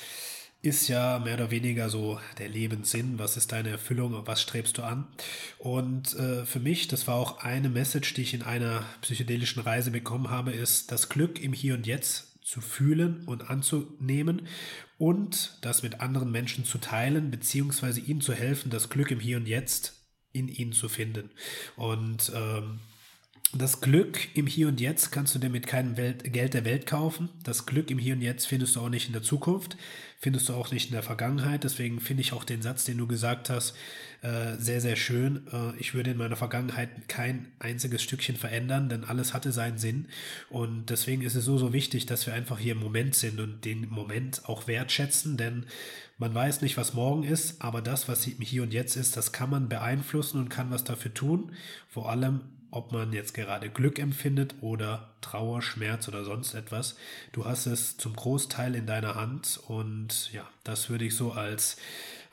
ist 0.64 0.88
ja 0.88 1.20
mehr 1.20 1.36
oder 1.36 1.52
weniger 1.52 1.90
so 1.90 2.20
der 2.40 2.48
Lebenssinn. 2.48 3.20
Was 3.20 3.36
ist 3.36 3.52
deine 3.52 3.70
Erfüllung 3.70 4.14
und 4.14 4.28
was 4.28 4.41
strebst 4.41 4.78
du 4.78 4.84
an? 4.84 5.06
Und 5.60 6.15
äh, 6.15 6.45
für 6.45 6.61
mich, 6.61 6.88
das 6.88 7.06
war 7.06 7.15
auch 7.15 7.40
eine 7.40 7.68
Message, 7.68 8.14
die 8.14 8.22
ich 8.22 8.34
in 8.34 8.44
einer 8.44 8.86
psychedelischen 9.02 9.61
Reise 9.61 9.91
bekommen 9.91 10.30
habe, 10.30 10.52
ist 10.52 10.91
das 10.91 11.10
Glück 11.10 11.41
im 11.41 11.52
Hier 11.52 11.74
und 11.74 11.86
Jetzt 11.86 12.28
zu 12.41 12.61
fühlen 12.61 13.24
und 13.26 13.49
anzunehmen 13.49 14.44
und 14.98 15.57
das 15.61 15.84
mit 15.84 15.99
anderen 15.99 16.32
Menschen 16.32 16.64
zu 16.64 16.78
teilen, 16.78 17.30
beziehungsweise 17.30 17.99
ihnen 17.99 18.22
zu 18.22 18.34
helfen, 18.34 18.70
das 18.70 18.90
Glück 18.90 19.11
im 19.11 19.20
Hier 19.20 19.38
und 19.38 19.48
Jetzt 19.48 20.03
in 20.34 20.47
ihnen 20.47 20.73
zu 20.73 20.89
finden. 20.89 21.30
Und 21.77 22.31
ähm, 22.35 22.80
das 23.56 23.82
Glück 23.82 24.36
im 24.36 24.48
Hier 24.48 24.68
und 24.68 24.82
Jetzt 24.82 25.12
kannst 25.12 25.36
du 25.36 25.40
dir 25.40 25.50
mit 25.50 25.68
keinem 25.68 25.96
Welt, 25.96 26.34
Geld 26.34 26.56
der 26.56 26.66
Welt 26.66 26.88
kaufen. 26.88 27.30
Das 27.44 27.66
Glück 27.66 27.92
im 27.92 28.00
Hier 28.00 28.16
und 28.16 28.22
Jetzt 28.22 28.48
findest 28.48 28.76
du 28.76 28.80
auch 28.80 28.90
nicht 28.90 29.08
in 29.08 29.14
der 29.14 29.22
Zukunft, 29.22 29.78
findest 30.20 30.50
du 30.50 30.54
auch 30.54 30.72
nicht 30.72 30.88
in 30.88 30.94
der 30.94 31.04
Vergangenheit. 31.04 31.64
Deswegen 31.64 32.00
finde 32.00 32.22
ich 32.22 32.34
auch 32.34 32.46
den 32.46 32.64
Satz, 32.64 32.84
den 32.86 32.98
du 32.98 33.06
gesagt 33.06 33.52
hast, 33.52 33.76
äh, 34.24 34.56
sehr, 34.58 34.82
sehr 34.82 34.96
schön. 34.96 35.46
Äh, 35.52 35.78
ich 35.78 35.94
würde 35.94 36.12
in 36.12 36.18
meiner 36.18 36.36
Vergangenheit 36.36 36.90
kein 37.08 37.52
einziges 37.60 38.02
Stückchen 38.02 38.38
verändern, 38.38 38.90
denn 38.90 39.04
alles 39.04 39.36
hatte 39.36 39.52
seinen 39.52 39.78
Sinn. 39.78 40.08
Und 40.50 40.90
deswegen 40.90 41.22
ist 41.22 41.36
es 41.36 41.46
so, 41.46 41.60
so 41.60 41.74
wichtig, 41.74 42.08
dass 42.08 42.26
wir 42.26 42.34
einfach 42.34 42.58
hier 42.58 42.72
im 42.72 42.80
Moment 42.80 43.14
sind 43.14 43.40
und 43.40 43.66
den 43.66 43.88
Moment 43.90 44.50
auch 44.50 44.66
wertschätzen, 44.68 45.38
denn 45.38 45.68
man 46.18 46.34
weiß 46.34 46.62
nicht, 46.62 46.78
was 46.78 46.94
morgen 46.94 47.24
ist, 47.24 47.62
aber 47.62 47.82
das, 47.82 48.08
was 48.08 48.24
hier 48.24 48.64
und 48.64 48.74
jetzt 48.74 48.96
ist, 48.96 49.18
das 49.18 49.32
kann 49.32 49.50
man 49.50 49.68
beeinflussen 49.68 50.40
und 50.40 50.50
kann 50.50 50.72
was 50.72 50.84
dafür 50.84 51.14
tun. 51.14 51.52
Vor 51.90 52.10
allem, 52.10 52.42
ob 52.74 52.91
man 52.91 53.14
jetzt 53.14 53.34
gerade 53.34 53.70
Glück 53.70 54.00
empfindet 54.00 54.56
oder 54.62 55.10
Trauer, 55.22 55.62
Schmerz 55.62 56.08
oder 56.08 56.24
sonst 56.26 56.56
etwas. 56.56 56.95
Du 57.32 57.45
hast 57.45 57.68
es 57.68 57.98
zum 57.98 58.16
Großteil 58.16 58.76
in 58.76 58.88
deiner 58.88 59.16
Hand 59.16 59.60
und 59.68 60.32
ja, 60.34 60.48
das 60.64 60.90
würde 60.90 61.06
ich 61.06 61.16
so 61.16 61.32
als 61.32 61.78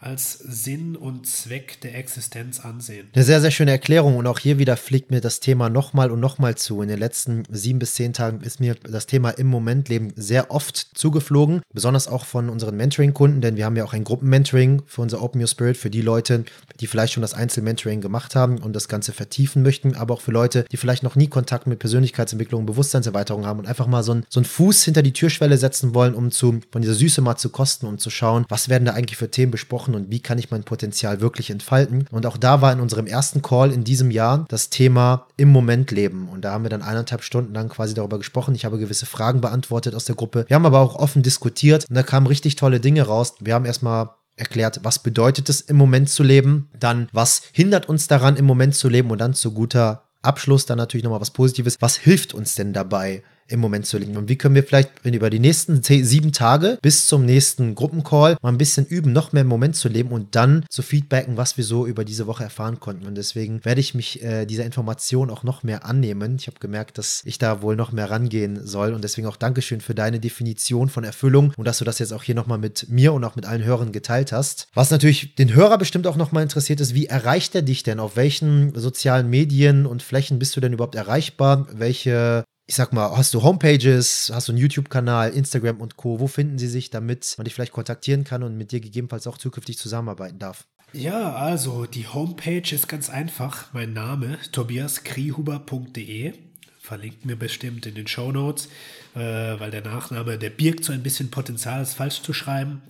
als 0.00 0.32
Sinn 0.32 0.96
und 0.96 1.26
Zweck 1.26 1.80
der 1.82 1.94
Existenz 1.94 2.60
ansehen. 2.60 3.08
Eine 3.14 3.24
sehr, 3.24 3.40
sehr 3.42 3.50
schöne 3.50 3.70
Erklärung 3.70 4.16
und 4.16 4.26
auch 4.26 4.38
hier 4.38 4.58
wieder 4.58 4.78
fliegt 4.78 5.10
mir 5.10 5.20
das 5.20 5.40
Thema 5.40 5.68
nochmal 5.68 6.10
und 6.10 6.20
nochmal 6.20 6.54
zu. 6.54 6.80
In 6.80 6.88
den 6.88 6.98
letzten 6.98 7.42
sieben 7.50 7.78
bis 7.78 7.94
zehn 7.94 8.14
Tagen 8.14 8.40
ist 8.40 8.60
mir 8.60 8.76
das 8.76 9.06
Thema 9.06 9.30
im 9.30 9.46
Momentleben 9.48 10.12
sehr 10.16 10.50
oft 10.50 10.76
zugeflogen, 10.94 11.60
besonders 11.74 12.08
auch 12.08 12.24
von 12.24 12.48
unseren 12.48 12.76
Mentoring-Kunden, 12.76 13.42
denn 13.42 13.56
wir 13.56 13.66
haben 13.66 13.76
ja 13.76 13.84
auch 13.84 13.92
ein 13.92 14.04
Gruppenmentoring 14.04 14.82
für 14.86 15.02
unser 15.02 15.22
Open 15.22 15.40
Your 15.40 15.48
Spirit, 15.48 15.76
für 15.76 15.90
die 15.90 16.00
Leute, 16.00 16.44
die 16.80 16.86
vielleicht 16.86 17.12
schon 17.12 17.22
das 17.22 17.34
Einzelmentoring 17.34 18.00
gemacht 18.00 18.34
haben 18.34 18.58
und 18.58 18.74
das 18.74 18.88
Ganze 18.88 19.12
vertiefen 19.12 19.62
möchten, 19.62 19.96
aber 19.96 20.14
auch 20.14 20.22
für 20.22 20.32
Leute, 20.32 20.64
die 20.72 20.78
vielleicht 20.78 21.02
noch 21.02 21.14
nie 21.14 21.28
Kontakt 21.28 21.66
mit 21.66 21.78
Persönlichkeitsentwicklung 21.78 22.60
und 22.60 22.66
Bewusstseinserweiterung 22.66 23.44
haben 23.44 23.58
und 23.58 23.66
einfach 23.66 23.86
mal 23.86 24.02
so, 24.02 24.14
ein, 24.14 24.24
so 24.30 24.40
einen 24.40 24.46
Fuß 24.46 24.82
hinter 24.84 25.02
die 25.02 25.12
Türschwelle 25.12 25.58
setzen 25.58 25.94
wollen, 25.94 26.14
um 26.14 26.30
zu, 26.30 26.60
von 26.72 26.80
dieser 26.80 26.94
Süße 26.94 27.20
mal 27.20 27.36
zu 27.36 27.50
kosten 27.50 27.86
und 27.86 28.00
zu 28.00 28.08
schauen, 28.08 28.46
was 28.48 28.70
werden 28.70 28.86
da 28.86 28.92
eigentlich 28.92 29.18
für 29.18 29.30
Themen 29.30 29.50
besprochen 29.52 29.89
machen 29.90 30.02
und 30.04 30.10
wie 30.10 30.20
kann 30.20 30.38
ich 30.38 30.50
mein 30.50 30.64
Potenzial 30.64 31.20
wirklich 31.20 31.50
entfalten. 31.50 32.06
Und 32.10 32.26
auch 32.26 32.36
da 32.36 32.62
war 32.62 32.72
in 32.72 32.80
unserem 32.80 33.06
ersten 33.06 33.42
Call 33.42 33.72
in 33.72 33.84
diesem 33.84 34.10
Jahr 34.10 34.44
das 34.48 34.70
Thema 34.70 35.26
im 35.36 35.50
Moment 35.50 35.90
leben. 35.90 36.28
Und 36.28 36.44
da 36.44 36.52
haben 36.52 36.64
wir 36.64 36.70
dann 36.70 36.82
eineinhalb 36.82 37.22
Stunden 37.22 37.54
lang 37.54 37.68
quasi 37.68 37.94
darüber 37.94 38.18
gesprochen. 38.18 38.54
Ich 38.54 38.64
habe 38.64 38.78
gewisse 38.78 39.06
Fragen 39.06 39.40
beantwortet 39.40 39.94
aus 39.94 40.04
der 40.04 40.16
Gruppe. 40.16 40.44
Wir 40.48 40.54
haben 40.54 40.66
aber 40.66 40.80
auch 40.80 40.96
offen 40.96 41.22
diskutiert 41.22 41.86
und 41.88 41.94
da 41.94 42.02
kamen 42.02 42.26
richtig 42.26 42.56
tolle 42.56 42.80
Dinge 42.80 43.02
raus. 43.02 43.34
Wir 43.40 43.54
haben 43.54 43.64
erstmal 43.64 44.10
erklärt, 44.36 44.80
was 44.82 45.00
bedeutet 45.00 45.48
es 45.48 45.60
im 45.60 45.76
Moment 45.76 46.08
zu 46.08 46.22
leben, 46.22 46.70
dann 46.78 47.08
was 47.12 47.42
hindert 47.52 47.88
uns 47.88 48.06
daran 48.06 48.36
im 48.36 48.46
Moment 48.46 48.74
zu 48.74 48.88
leben 48.88 49.10
und 49.10 49.20
dann 49.20 49.34
zu 49.34 49.52
guter 49.52 50.04
Abschluss 50.22 50.66
dann 50.66 50.78
natürlich 50.78 51.04
nochmal 51.04 51.20
was 51.20 51.30
Positives. 51.30 51.76
Was 51.80 51.96
hilft 51.96 52.32
uns 52.32 52.54
denn 52.54 52.72
dabei, 52.72 53.22
im 53.50 53.60
Moment 53.60 53.86
zu 53.86 53.98
liegen. 53.98 54.16
Und 54.16 54.28
wie 54.28 54.36
können 54.36 54.54
wir 54.54 54.64
vielleicht 54.64 54.90
über 55.04 55.30
die 55.30 55.38
nächsten 55.38 55.82
sieben 55.82 56.32
Tage 56.32 56.78
bis 56.82 57.06
zum 57.06 57.24
nächsten 57.24 57.74
Gruppencall 57.74 58.36
mal 58.42 58.48
ein 58.50 58.58
bisschen 58.58 58.86
üben, 58.86 59.12
noch 59.12 59.32
mehr 59.32 59.42
im 59.42 59.48
Moment 59.48 59.76
zu 59.76 59.88
leben 59.88 60.10
und 60.10 60.36
dann 60.36 60.64
zu 60.68 60.82
feedbacken, 60.82 61.36
was 61.36 61.56
wir 61.56 61.64
so 61.64 61.86
über 61.86 62.04
diese 62.04 62.26
Woche 62.26 62.44
erfahren 62.44 62.80
konnten. 62.80 63.06
Und 63.06 63.16
deswegen 63.16 63.64
werde 63.64 63.80
ich 63.80 63.94
mich 63.94 64.22
äh, 64.22 64.46
dieser 64.46 64.64
Information 64.64 65.30
auch 65.30 65.42
noch 65.42 65.62
mehr 65.62 65.84
annehmen. 65.84 66.36
Ich 66.38 66.46
habe 66.46 66.58
gemerkt, 66.60 66.98
dass 66.98 67.22
ich 67.24 67.38
da 67.38 67.62
wohl 67.62 67.76
noch 67.76 67.92
mehr 67.92 68.10
rangehen 68.10 68.66
soll. 68.66 68.92
Und 68.92 69.02
deswegen 69.02 69.26
auch 69.26 69.36
Dankeschön 69.36 69.80
für 69.80 69.94
deine 69.94 70.20
Definition 70.20 70.88
von 70.88 71.04
Erfüllung 71.04 71.52
und 71.56 71.64
dass 71.64 71.78
du 71.78 71.84
das 71.84 71.98
jetzt 71.98 72.12
auch 72.12 72.22
hier 72.22 72.34
nochmal 72.34 72.58
mit 72.58 72.86
mir 72.88 73.12
und 73.12 73.24
auch 73.24 73.36
mit 73.36 73.46
allen 73.46 73.64
Hörern 73.64 73.92
geteilt 73.92 74.32
hast. 74.32 74.68
Was 74.74 74.90
natürlich 74.90 75.34
den 75.34 75.54
Hörer 75.54 75.78
bestimmt 75.78 76.06
auch 76.06 76.16
nochmal 76.16 76.42
interessiert 76.42 76.80
ist, 76.80 76.94
wie 76.94 77.06
erreicht 77.06 77.54
er 77.54 77.62
dich 77.62 77.82
denn? 77.82 78.00
Auf 78.00 78.16
welchen 78.16 78.74
sozialen 78.78 79.28
Medien 79.28 79.86
und 79.86 80.02
Flächen 80.02 80.38
bist 80.38 80.56
du 80.56 80.60
denn 80.60 80.72
überhaupt 80.72 80.94
erreichbar? 80.94 81.66
Welche 81.72 82.44
ich 82.70 82.76
sag 82.76 82.92
mal, 82.92 83.16
hast 83.16 83.34
du 83.34 83.42
Homepages, 83.42 84.30
hast 84.32 84.46
du 84.46 84.52
einen 84.52 84.60
YouTube-Kanal, 84.60 85.30
Instagram 85.30 85.80
und 85.80 85.96
Co. 85.96 86.20
Wo 86.20 86.28
finden 86.28 86.56
sie 86.56 86.68
sich, 86.68 86.88
damit 86.88 87.34
man 87.36 87.44
dich 87.44 87.52
vielleicht 87.52 87.72
kontaktieren 87.72 88.22
kann 88.22 88.44
und 88.44 88.56
mit 88.56 88.70
dir 88.70 88.78
gegebenenfalls 88.78 89.26
auch 89.26 89.38
zukünftig 89.38 89.76
zusammenarbeiten 89.76 90.38
darf? 90.38 90.68
Ja, 90.92 91.34
also 91.34 91.86
die 91.86 92.06
Homepage 92.06 92.72
ist 92.72 92.86
ganz 92.86 93.10
einfach. 93.10 93.72
Mein 93.72 93.92
Name 93.92 94.38
tobiaskrihuber.de. 94.52 96.34
Verlinkt 96.80 97.26
mir 97.26 97.34
bestimmt 97.34 97.86
in 97.86 97.96
den 97.96 98.06
Show 98.06 98.30
Notes, 98.30 98.68
äh, 99.16 99.18
weil 99.18 99.72
der 99.72 99.82
Nachname, 99.82 100.38
der 100.38 100.50
birgt 100.50 100.84
so 100.84 100.92
ein 100.92 101.02
bisschen 101.02 101.28
Potenzial, 101.28 101.82
es 101.82 101.94
falsch 101.94 102.22
zu 102.22 102.32
schreiben. 102.32 102.82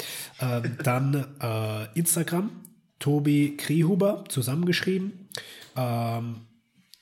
Ähm, 0.43 0.77
dann 0.85 1.25
äh, 1.41 1.99
Instagram, 1.99 2.51
Tobi 2.99 3.57
Krihuber, 3.57 4.27
zusammengeschrieben. 4.29 5.31
Ähm, 5.75 6.43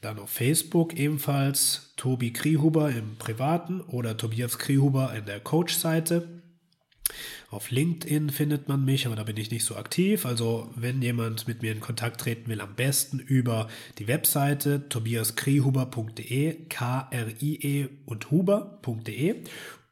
dann 0.01 0.19
auf 0.19 0.31
Facebook 0.31 0.95
ebenfalls 0.95 1.93
Tobi 1.97 2.33
Krihuber 2.33 2.91
im 2.91 3.17
Privaten 3.17 3.81
oder 3.81 4.17
Tobias 4.17 4.59
Krihuber 4.59 5.15
in 5.17 5.25
der 5.25 5.41
Coach-Seite. 5.41 6.43
Auf 7.51 7.71
LinkedIn 7.71 8.29
findet 8.29 8.69
man 8.69 8.85
mich, 8.85 9.07
aber 9.07 9.17
da 9.17 9.23
bin 9.23 9.39
ich 9.39 9.51
nicht 9.51 9.65
so 9.65 9.77
aktiv. 9.77 10.27
Also 10.27 10.71
wenn 10.77 11.01
jemand 11.01 11.49
mit 11.49 11.63
mir 11.63 11.73
in 11.73 11.81
Kontakt 11.81 12.21
treten 12.21 12.49
will, 12.51 12.61
am 12.61 12.75
besten 12.75 13.19
über 13.19 13.69
die 13.99 14.07
Webseite 14.07 14.89
tobiaskrihuber.de, 14.89 16.67
K-R-I-E 16.69 17.89
und 18.05 18.31
huber.de 18.31 19.43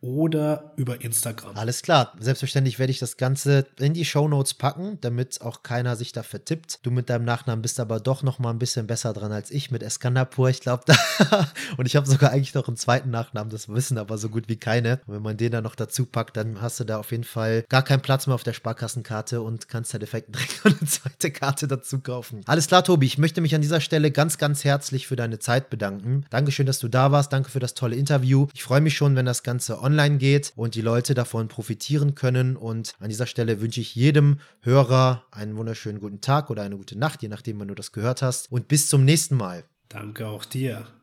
oder 0.01 0.73
über 0.77 1.01
Instagram. 1.01 1.56
Alles 1.56 1.82
klar. 1.82 2.12
Selbstverständlich 2.18 2.78
werde 2.78 2.90
ich 2.90 2.98
das 2.98 3.16
Ganze 3.16 3.66
in 3.78 3.94
die 3.94 4.05
Shownotes 4.05 4.55
packen, 4.55 4.98
damit 5.01 5.40
auch 5.40 5.62
keiner 5.62 5.97
sich 5.97 6.12
da 6.12 6.23
vertippt. 6.23 6.81
Du 6.82 6.90
mit 6.90 7.09
deinem 7.09 7.24
Nachnamen 7.24 7.62
bist 7.62 7.81
aber 7.81 7.98
doch 8.01 8.23
noch 8.23 8.39
mal 8.39 8.51
ein 8.51 8.59
bisschen 8.59 8.86
besser 8.86 9.12
dran 9.12 9.32
als 9.32 9.51
ich 9.51 9.70
mit 9.70 9.82
Eskandapur. 9.82 10.48
Ich 10.51 10.60
glaube, 10.60 10.85
da. 10.86 11.48
und 11.77 11.86
ich 11.86 11.97
habe 11.97 12.06
sogar 12.06 12.31
eigentlich 12.31 12.55
noch 12.55 12.68
einen 12.68 12.77
zweiten 12.77 13.10
Nachnamen. 13.10 13.51
Das 13.51 13.68
wissen 13.68 13.98
aber 13.98 14.18
so 14.18 14.28
gut 14.28 14.48
wie 14.48 14.56
keine. 14.56 15.01
Und 15.06 15.14
wenn 15.14 15.23
man 15.23 15.36
den 15.36 15.52
dann 15.52 15.64
noch 15.64 15.74
dazu 15.74 16.06
packt, 16.06 16.36
dann 16.36 16.60
hast 16.60 16.78
du 16.78 16.85
da 16.85 16.98
auf 16.98 17.10
jeden 17.10 17.24
Fall 17.24 17.64
gar 17.68 17.82
keinen 17.82 18.02
Platz 18.02 18.27
mehr 18.27 18.35
auf 18.35 18.44
der 18.44 18.52
Sparkassenkarte 18.52 19.40
und 19.40 19.68
kannst 19.68 19.94
da 19.94 19.98
direkt 20.06 20.35
noch 20.35 20.64
eine 20.64 20.89
zweite 20.89 21.31
Karte 21.31 21.68
dazu 21.68 22.01
kaufen. 22.01 22.43
Alles 22.47 22.66
klar, 22.66 22.85
Tobi. 22.85 23.06
Ich 23.06 23.18
möchte 23.18 23.40
mich 23.40 23.55
an 23.55 23.62
dieser 23.62 23.81
Stelle 23.81 24.10
ganz, 24.10 24.39
ganz 24.39 24.64
herzlich 24.64 25.06
für 25.06 25.16
deine 25.16 25.39
Zeit 25.39 25.70
bedanken. 25.70 26.27
Dankeschön, 26.31 26.66
dass 26.66 26.78
du 26.78 26.89
da 26.89 27.12
warst. 27.12 27.32
Danke 27.32 27.51
für 27.51 27.60
das 27.60 27.74
tolle 27.74 27.97
Interview. 27.97 28.47
Ich 28.55 28.62
freue 28.62 28.81
mich 28.81 28.97
schon, 28.97 29.16
wenn 29.16 29.27
das 29.27 29.43
Ganze 29.43 29.78
online 29.87 30.19
geht 30.19 30.53
und 30.57 30.75
die 30.75 30.81
Leute 30.81 31.15
davon 31.15 31.47
profitieren 31.49 32.15
können. 32.15 32.57
Und 32.57 32.95
an 32.99 33.09
dieser 33.09 33.27
Stelle 33.27 33.61
wünsche 33.61 33.81
ich 33.81 33.95
jedem 33.95 34.41
Hörer 34.61 35.25
einen 35.31 35.57
wunderschönen 35.57 36.01
guten 36.01 36.21
Tag 36.21 36.51
oder 36.51 36.63
eine 36.63 36.77
gute 36.77 36.99
Nacht, 36.99 37.23
je 37.23 37.29
nachdem, 37.29 37.61
wann 37.61 37.69
du 37.69 37.75
das 37.75 37.93
gehört 37.93 38.21
hast. 38.21 38.51
Und 38.51 38.69
bis 38.69 38.89
zum 38.89 39.05
nächsten 39.05 39.37
Mal. 39.37 39.65
Danke 39.89 40.27
auch 40.27 40.45
dir. 40.45 40.87